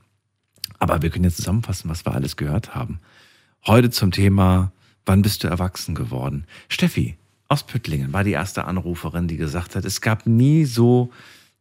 Aber 0.80 1.02
wir 1.02 1.10
können 1.10 1.26
jetzt 1.26 1.36
zusammenfassen, 1.36 1.90
was 1.90 2.06
wir 2.06 2.14
alles 2.14 2.38
gehört 2.38 2.76
haben. 2.76 3.02
Heute 3.68 3.90
zum 3.90 4.12
Thema, 4.12 4.72
wann 5.06 5.22
bist 5.22 5.44
du 5.44 5.50
erwachsen 5.50 5.96
geworden? 5.96 6.46
Steffi 6.70 7.18
aus 7.48 7.66
Püttlingen 7.66 8.14
war 8.14 8.24
die 8.24 8.32
erste 8.32 8.66
Anruferin, 8.66 9.28
die 9.28 9.38
gesagt 9.38 9.76
hat, 9.76 9.86
es 9.86 10.02
gab 10.02 10.26
nie 10.26 10.66
so 10.66 11.12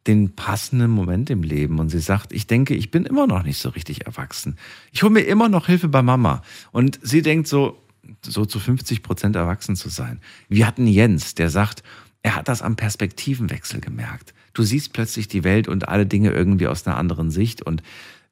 den 0.07 0.35
passenden 0.35 0.91
Moment 0.91 1.29
im 1.29 1.43
Leben. 1.43 1.79
Und 1.79 1.89
sie 1.89 1.99
sagt, 1.99 2.31
ich 2.31 2.47
denke, 2.47 2.75
ich 2.75 2.91
bin 2.91 3.05
immer 3.05 3.27
noch 3.27 3.43
nicht 3.43 3.57
so 3.57 3.69
richtig 3.69 4.05
erwachsen. 4.05 4.57
Ich 4.91 5.03
hole 5.03 5.11
mir 5.11 5.21
immer 5.21 5.49
noch 5.49 5.67
Hilfe 5.67 5.87
bei 5.87 6.01
Mama. 6.01 6.41
Und 6.71 6.99
sie 7.01 7.21
denkt 7.21 7.47
so, 7.47 7.81
so 8.21 8.45
zu 8.45 8.59
50 8.59 9.01
Prozent 9.01 9.35
erwachsen 9.35 9.75
zu 9.75 9.89
sein. 9.89 10.21
Wir 10.47 10.67
hatten 10.67 10.87
Jens, 10.87 11.33
der 11.33 11.49
sagt, 11.49 11.83
er 12.21 12.35
hat 12.35 12.47
das 12.47 12.61
am 12.61 12.75
Perspektivenwechsel 12.75 13.81
gemerkt. 13.81 14.33
Du 14.53 14.63
siehst 14.63 14.93
plötzlich 14.93 15.27
die 15.27 15.43
Welt 15.43 15.67
und 15.67 15.87
alle 15.89 16.05
Dinge 16.05 16.31
irgendwie 16.31 16.67
aus 16.67 16.85
einer 16.85 16.97
anderen 16.97 17.29
Sicht 17.29 17.61
und 17.61 17.83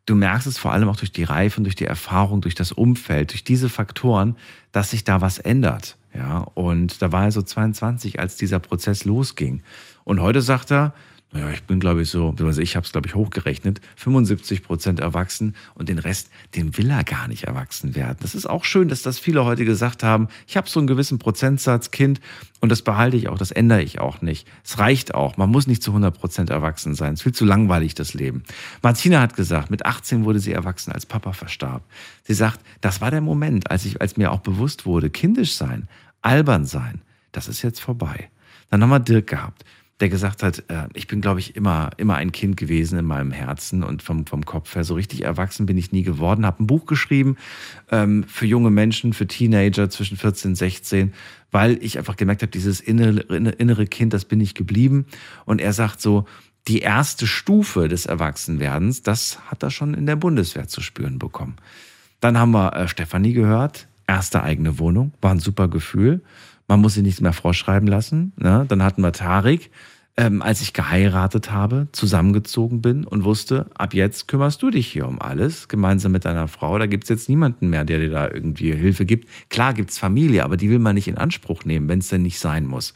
du 0.06 0.16
merkst 0.16 0.48
es 0.48 0.58
vor 0.58 0.72
allem 0.72 0.90
auch 0.90 0.96
durch 0.96 1.12
die 1.12 1.24
Reife 1.24 1.58
und 1.58 1.66
durch 1.66 1.76
die 1.76 1.86
Erfahrung, 1.86 2.42
durch 2.42 2.56
das 2.56 2.72
Umfeld, 2.72 3.32
durch 3.32 3.44
diese 3.44 3.70
Faktoren, 3.70 4.36
dass 4.72 4.92
sich 4.92 5.04
da 5.04 5.22
was 5.22 5.38
ändert. 5.38 5.98
Ja, 6.16 6.40
und 6.54 7.02
da 7.02 7.12
war 7.12 7.26
er 7.26 7.32
so 7.32 7.42
22, 7.42 8.20
als 8.20 8.36
dieser 8.36 8.60
Prozess 8.60 9.06
losging. 9.06 9.64
Und 10.04 10.22
heute 10.22 10.42
sagt 10.42 10.72
er, 10.72 10.94
naja, 11.34 11.50
ich 11.50 11.64
bin, 11.64 11.80
glaube 11.80 12.04
ich, 12.04 12.10
so, 12.12 12.36
also 12.40 12.62
ich 12.62 12.76
habe 12.76 12.86
es, 12.86 12.92
glaube 12.92 13.08
ich, 13.08 13.16
hochgerechnet, 13.16 13.82
75 13.96 14.62
Prozent 14.62 15.00
erwachsen 15.00 15.56
und 15.74 15.90
den 15.90 15.98
Rest, 15.98 16.30
den 16.56 16.78
will 16.78 16.92
er 16.92 17.04
gar 17.04 17.28
nicht 17.28 17.46
erwachsen 17.46 17.96
werden. 17.96 18.20
Das 18.22 18.36
ist 18.36 18.48
auch 18.48 18.64
schön, 18.64 18.88
dass 18.88 19.02
das 19.02 19.18
viele 19.18 19.44
heute 19.44 19.66
gesagt 19.66 20.04
haben, 20.04 20.28
ich 20.46 20.58
habe 20.58 20.70
so 20.70 20.80
einen 20.80 20.86
gewissen 20.86 21.18
Prozentsatz 21.18 21.90
Kind 21.90 22.22
und 22.60 22.72
das 22.72 22.84
behalte 22.84 23.18
ich 23.18 23.30
auch, 23.30 23.40
das 23.40 23.50
ändere 23.50 23.82
ich 23.82 24.00
auch 24.00 24.22
nicht. 24.22 24.48
Es 24.64 24.78
reicht 24.78 25.16
auch, 25.16 25.36
man 25.36 25.50
muss 25.50 25.66
nicht 25.66 25.82
zu 25.82 25.90
100 25.90 26.16
Prozent 26.16 26.50
erwachsen 26.52 26.94
sein, 26.94 27.14
es 27.14 27.22
ist 27.22 27.24
viel 27.24 27.34
zu 27.34 27.46
langweilig, 27.46 27.96
das 27.96 28.14
Leben. 28.14 28.44
Martina 28.84 29.20
hat 29.20 29.36
gesagt, 29.36 29.72
mit 29.72 29.88
18 29.88 30.26
wurde 30.26 30.40
sie 30.40 30.54
erwachsen, 30.54 30.92
als 30.92 31.08
Papa 31.08 31.34
verstarb. 31.34 31.84
Sie 32.22 32.36
sagt, 32.36 32.60
das 32.82 33.02
war 33.02 33.10
der 33.10 33.22
Moment, 33.22 33.72
als, 33.72 33.86
ich, 33.86 34.00
als 34.02 34.18
mir 34.18 34.32
auch 34.32 34.42
bewusst 34.42 34.86
wurde, 34.86 35.10
kindisch 35.10 35.56
sein, 35.56 35.88
albern 36.24 36.66
sein, 36.66 37.02
das 37.32 37.48
ist 37.48 37.62
jetzt 37.62 37.80
vorbei. 37.80 38.30
Dann 38.70 38.82
haben 38.82 38.90
wir 38.90 39.00
Dirk 39.00 39.28
gehabt 39.28 39.64
der 40.04 40.10
gesagt 40.10 40.44
hat, 40.44 40.64
äh, 40.70 40.88
ich 40.94 41.08
bin, 41.08 41.22
glaube 41.22 41.40
ich, 41.40 41.56
immer, 41.56 41.92
immer 41.96 42.16
ein 42.16 42.34
Kind 42.34 42.58
gewesen 42.58 43.00
in 43.00 43.06
meinem 43.06 43.32
Herzen 43.32 43.84
und 43.84 44.02
vom, 44.02 44.26
vom 44.26 44.44
Kopf 44.44 44.76
her. 44.76 44.84
So 44.84 44.96
richtig 44.96 45.24
erwachsen 45.24 45.66
bin 45.66 45.78
ich 45.78 45.94
nie 45.94 46.04
geworden. 46.04 46.46
Habe 46.46 46.64
ein 46.64 46.68
Buch 46.68 46.86
geschrieben 46.86 47.38
ähm, 47.90 48.26
für 48.28 48.46
junge 48.46 48.70
Menschen, 48.70 49.14
für 49.14 49.28
Teenager 49.28 49.90
zwischen 49.90 50.18
14 50.18 50.52
und 50.52 50.56
16, 50.56 51.14
weil 51.52 51.78
ich 51.82 51.98
einfach 51.98 52.18
gemerkt 52.18 52.42
habe, 52.42 52.52
dieses 52.52 52.82
innere, 52.82 53.22
innere 53.22 53.86
Kind, 53.86 54.14
das 54.14 54.26
bin 54.26 54.42
ich 54.42 54.56
geblieben. 54.56 55.06
Und 55.46 55.62
er 55.62 55.72
sagt 55.72 56.02
so, 56.02 56.26
die 56.68 56.80
erste 56.80 57.26
Stufe 57.26 57.88
des 57.88 58.06
Erwachsenwerdens, 58.06 59.04
das 59.04 59.40
hat 59.50 59.64
er 59.64 59.72
schon 59.72 59.94
in 59.94 60.06
der 60.06 60.16
Bundeswehr 60.18 60.68
zu 60.68 60.82
spüren 60.82 61.18
bekommen. 61.18 61.56
Dann 62.20 62.38
haben 62.38 62.52
wir 62.52 62.74
äh, 62.74 62.88
Stefanie 62.90 63.32
gehört, 63.32 63.88
erste 64.08 64.44
eigene 64.44 64.80
Wohnung, 64.80 65.14
war 65.22 65.32
ein 65.32 65.40
super 65.40 65.68
Gefühl. 65.68 66.22
Man 66.68 66.82
muss 66.82 66.94
sie 66.94 67.02
nichts 67.02 67.22
mehr 67.22 67.34
vorschreiben 67.34 67.88
lassen. 67.88 68.34
Ne? 68.38 68.66
Dann 68.68 68.84
hatten 68.84 69.02
wir 69.02 69.12
Tarik, 69.12 69.70
ähm, 70.16 70.42
als 70.42 70.62
ich 70.62 70.74
geheiratet 70.74 71.52
habe, 71.52 71.88
zusammengezogen 71.92 72.82
bin 72.82 73.04
und 73.04 73.24
wusste, 73.24 73.66
ab 73.76 73.94
jetzt 73.94 74.28
kümmerst 74.28 74.62
du 74.62 74.70
dich 74.70 74.88
hier 74.88 75.08
um 75.08 75.22
alles, 75.22 75.68
gemeinsam 75.68 76.12
mit 76.12 76.26
deiner 76.26 76.48
Frau. 76.48 76.78
Da 76.78 76.86
gibt 76.86 77.06
es 77.06 77.10
jetzt 77.10 77.30
niemanden 77.30 77.70
mehr, 77.70 77.84
der 77.84 78.00
dir 78.00 78.12
da 78.12 78.30
irgendwie 78.30 78.74
Hilfe 78.74 79.06
gibt. 79.06 79.28
Klar 79.50 79.74
gibt 79.74 79.90
es 79.90 79.98
Familie, 79.98 80.44
aber 80.44 80.56
die 80.56 80.70
will 80.70 80.80
man 80.80 80.96
nicht 80.96 81.08
in 81.08 81.18
Anspruch 81.18 81.66
nehmen, 81.66 81.90
wenn 81.90 82.00
es 82.00 82.10
denn 82.10 82.22
nicht 82.22 82.40
sein 82.40 82.66
muss. 82.66 82.94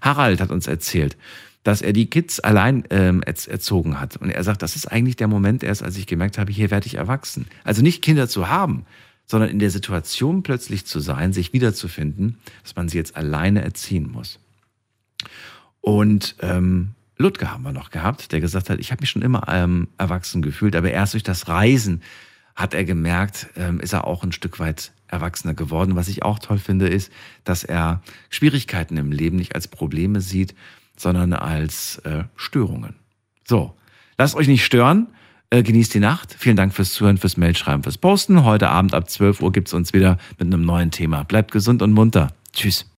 Harald 0.00 0.40
hat 0.40 0.50
uns 0.50 0.68
erzählt, 0.68 1.16
dass 1.64 1.82
er 1.82 1.92
die 1.92 2.06
Kids 2.10 2.40
allein 2.40 2.84
ähm, 2.90 3.22
erzogen 3.22 4.00
hat. 4.00 4.16
Und 4.16 4.30
er 4.30 4.42
sagt, 4.44 4.62
das 4.62 4.76
ist 4.76 4.86
eigentlich 4.86 5.16
der 5.16 5.28
Moment 5.28 5.62
erst, 5.62 5.82
als 5.82 5.96
ich 5.96 6.06
gemerkt 6.06 6.38
habe, 6.38 6.52
hier 6.52 6.70
werde 6.70 6.86
ich 6.86 6.94
erwachsen. 6.94 7.46
Also 7.64 7.82
nicht 7.82 8.02
Kinder 8.02 8.28
zu 8.28 8.48
haben, 8.48 8.84
sondern 9.26 9.50
in 9.50 9.58
der 9.58 9.70
Situation 9.70 10.42
plötzlich 10.42 10.84
zu 10.86 11.00
sein, 11.00 11.32
sich 11.32 11.52
wiederzufinden, 11.52 12.38
dass 12.62 12.76
man 12.76 12.88
sie 12.88 12.98
jetzt 12.98 13.16
alleine 13.16 13.62
erziehen 13.62 14.10
muss. 14.10 14.38
Und 15.80 16.36
ähm, 16.40 16.90
Ludger 17.18 17.52
haben 17.52 17.62
wir 17.62 17.72
noch 17.72 17.90
gehabt, 17.90 18.32
der 18.32 18.40
gesagt 18.40 18.70
hat, 18.70 18.78
ich 18.78 18.90
habe 18.90 19.00
mich 19.00 19.10
schon 19.10 19.22
immer 19.22 19.44
ähm, 19.48 19.88
erwachsen 19.98 20.42
gefühlt, 20.42 20.76
aber 20.76 20.90
erst 20.90 21.14
durch 21.14 21.22
das 21.22 21.48
Reisen 21.48 22.02
hat 22.54 22.74
er 22.74 22.84
gemerkt, 22.84 23.48
ähm, 23.56 23.80
ist 23.80 23.92
er 23.92 24.06
auch 24.06 24.22
ein 24.22 24.32
Stück 24.32 24.58
weit 24.58 24.92
erwachsener 25.08 25.54
geworden. 25.54 25.96
Was 25.96 26.08
ich 26.08 26.22
auch 26.22 26.38
toll 26.38 26.58
finde, 26.58 26.88
ist, 26.88 27.12
dass 27.44 27.64
er 27.64 28.02
Schwierigkeiten 28.28 28.96
im 28.96 29.12
Leben 29.12 29.36
nicht 29.36 29.54
als 29.54 29.68
Probleme 29.68 30.20
sieht, 30.20 30.54
sondern 30.96 31.32
als 31.32 31.98
äh, 31.98 32.24
Störungen. 32.36 32.96
So, 33.44 33.76
lasst 34.18 34.34
euch 34.34 34.48
nicht 34.48 34.64
stören. 34.64 35.08
Äh, 35.52 35.62
genießt 35.62 35.92
die 35.92 36.00
Nacht. 36.00 36.34
Vielen 36.38 36.56
Dank 36.56 36.72
fürs 36.72 36.94
Zuhören, 36.94 37.18
fürs 37.18 37.36
Mailschreiben, 37.36 37.82
fürs 37.82 37.98
Posten. 37.98 38.42
Heute 38.42 38.70
Abend 38.70 38.94
ab 38.94 39.10
12 39.10 39.42
Uhr 39.42 39.52
gibt's 39.52 39.74
uns 39.74 39.92
wieder 39.92 40.16
mit 40.38 40.46
einem 40.46 40.64
neuen 40.64 40.90
Thema. 40.90 41.24
Bleibt 41.24 41.52
gesund 41.52 41.82
und 41.82 41.92
munter. 41.92 42.28
Tschüss. 42.54 42.86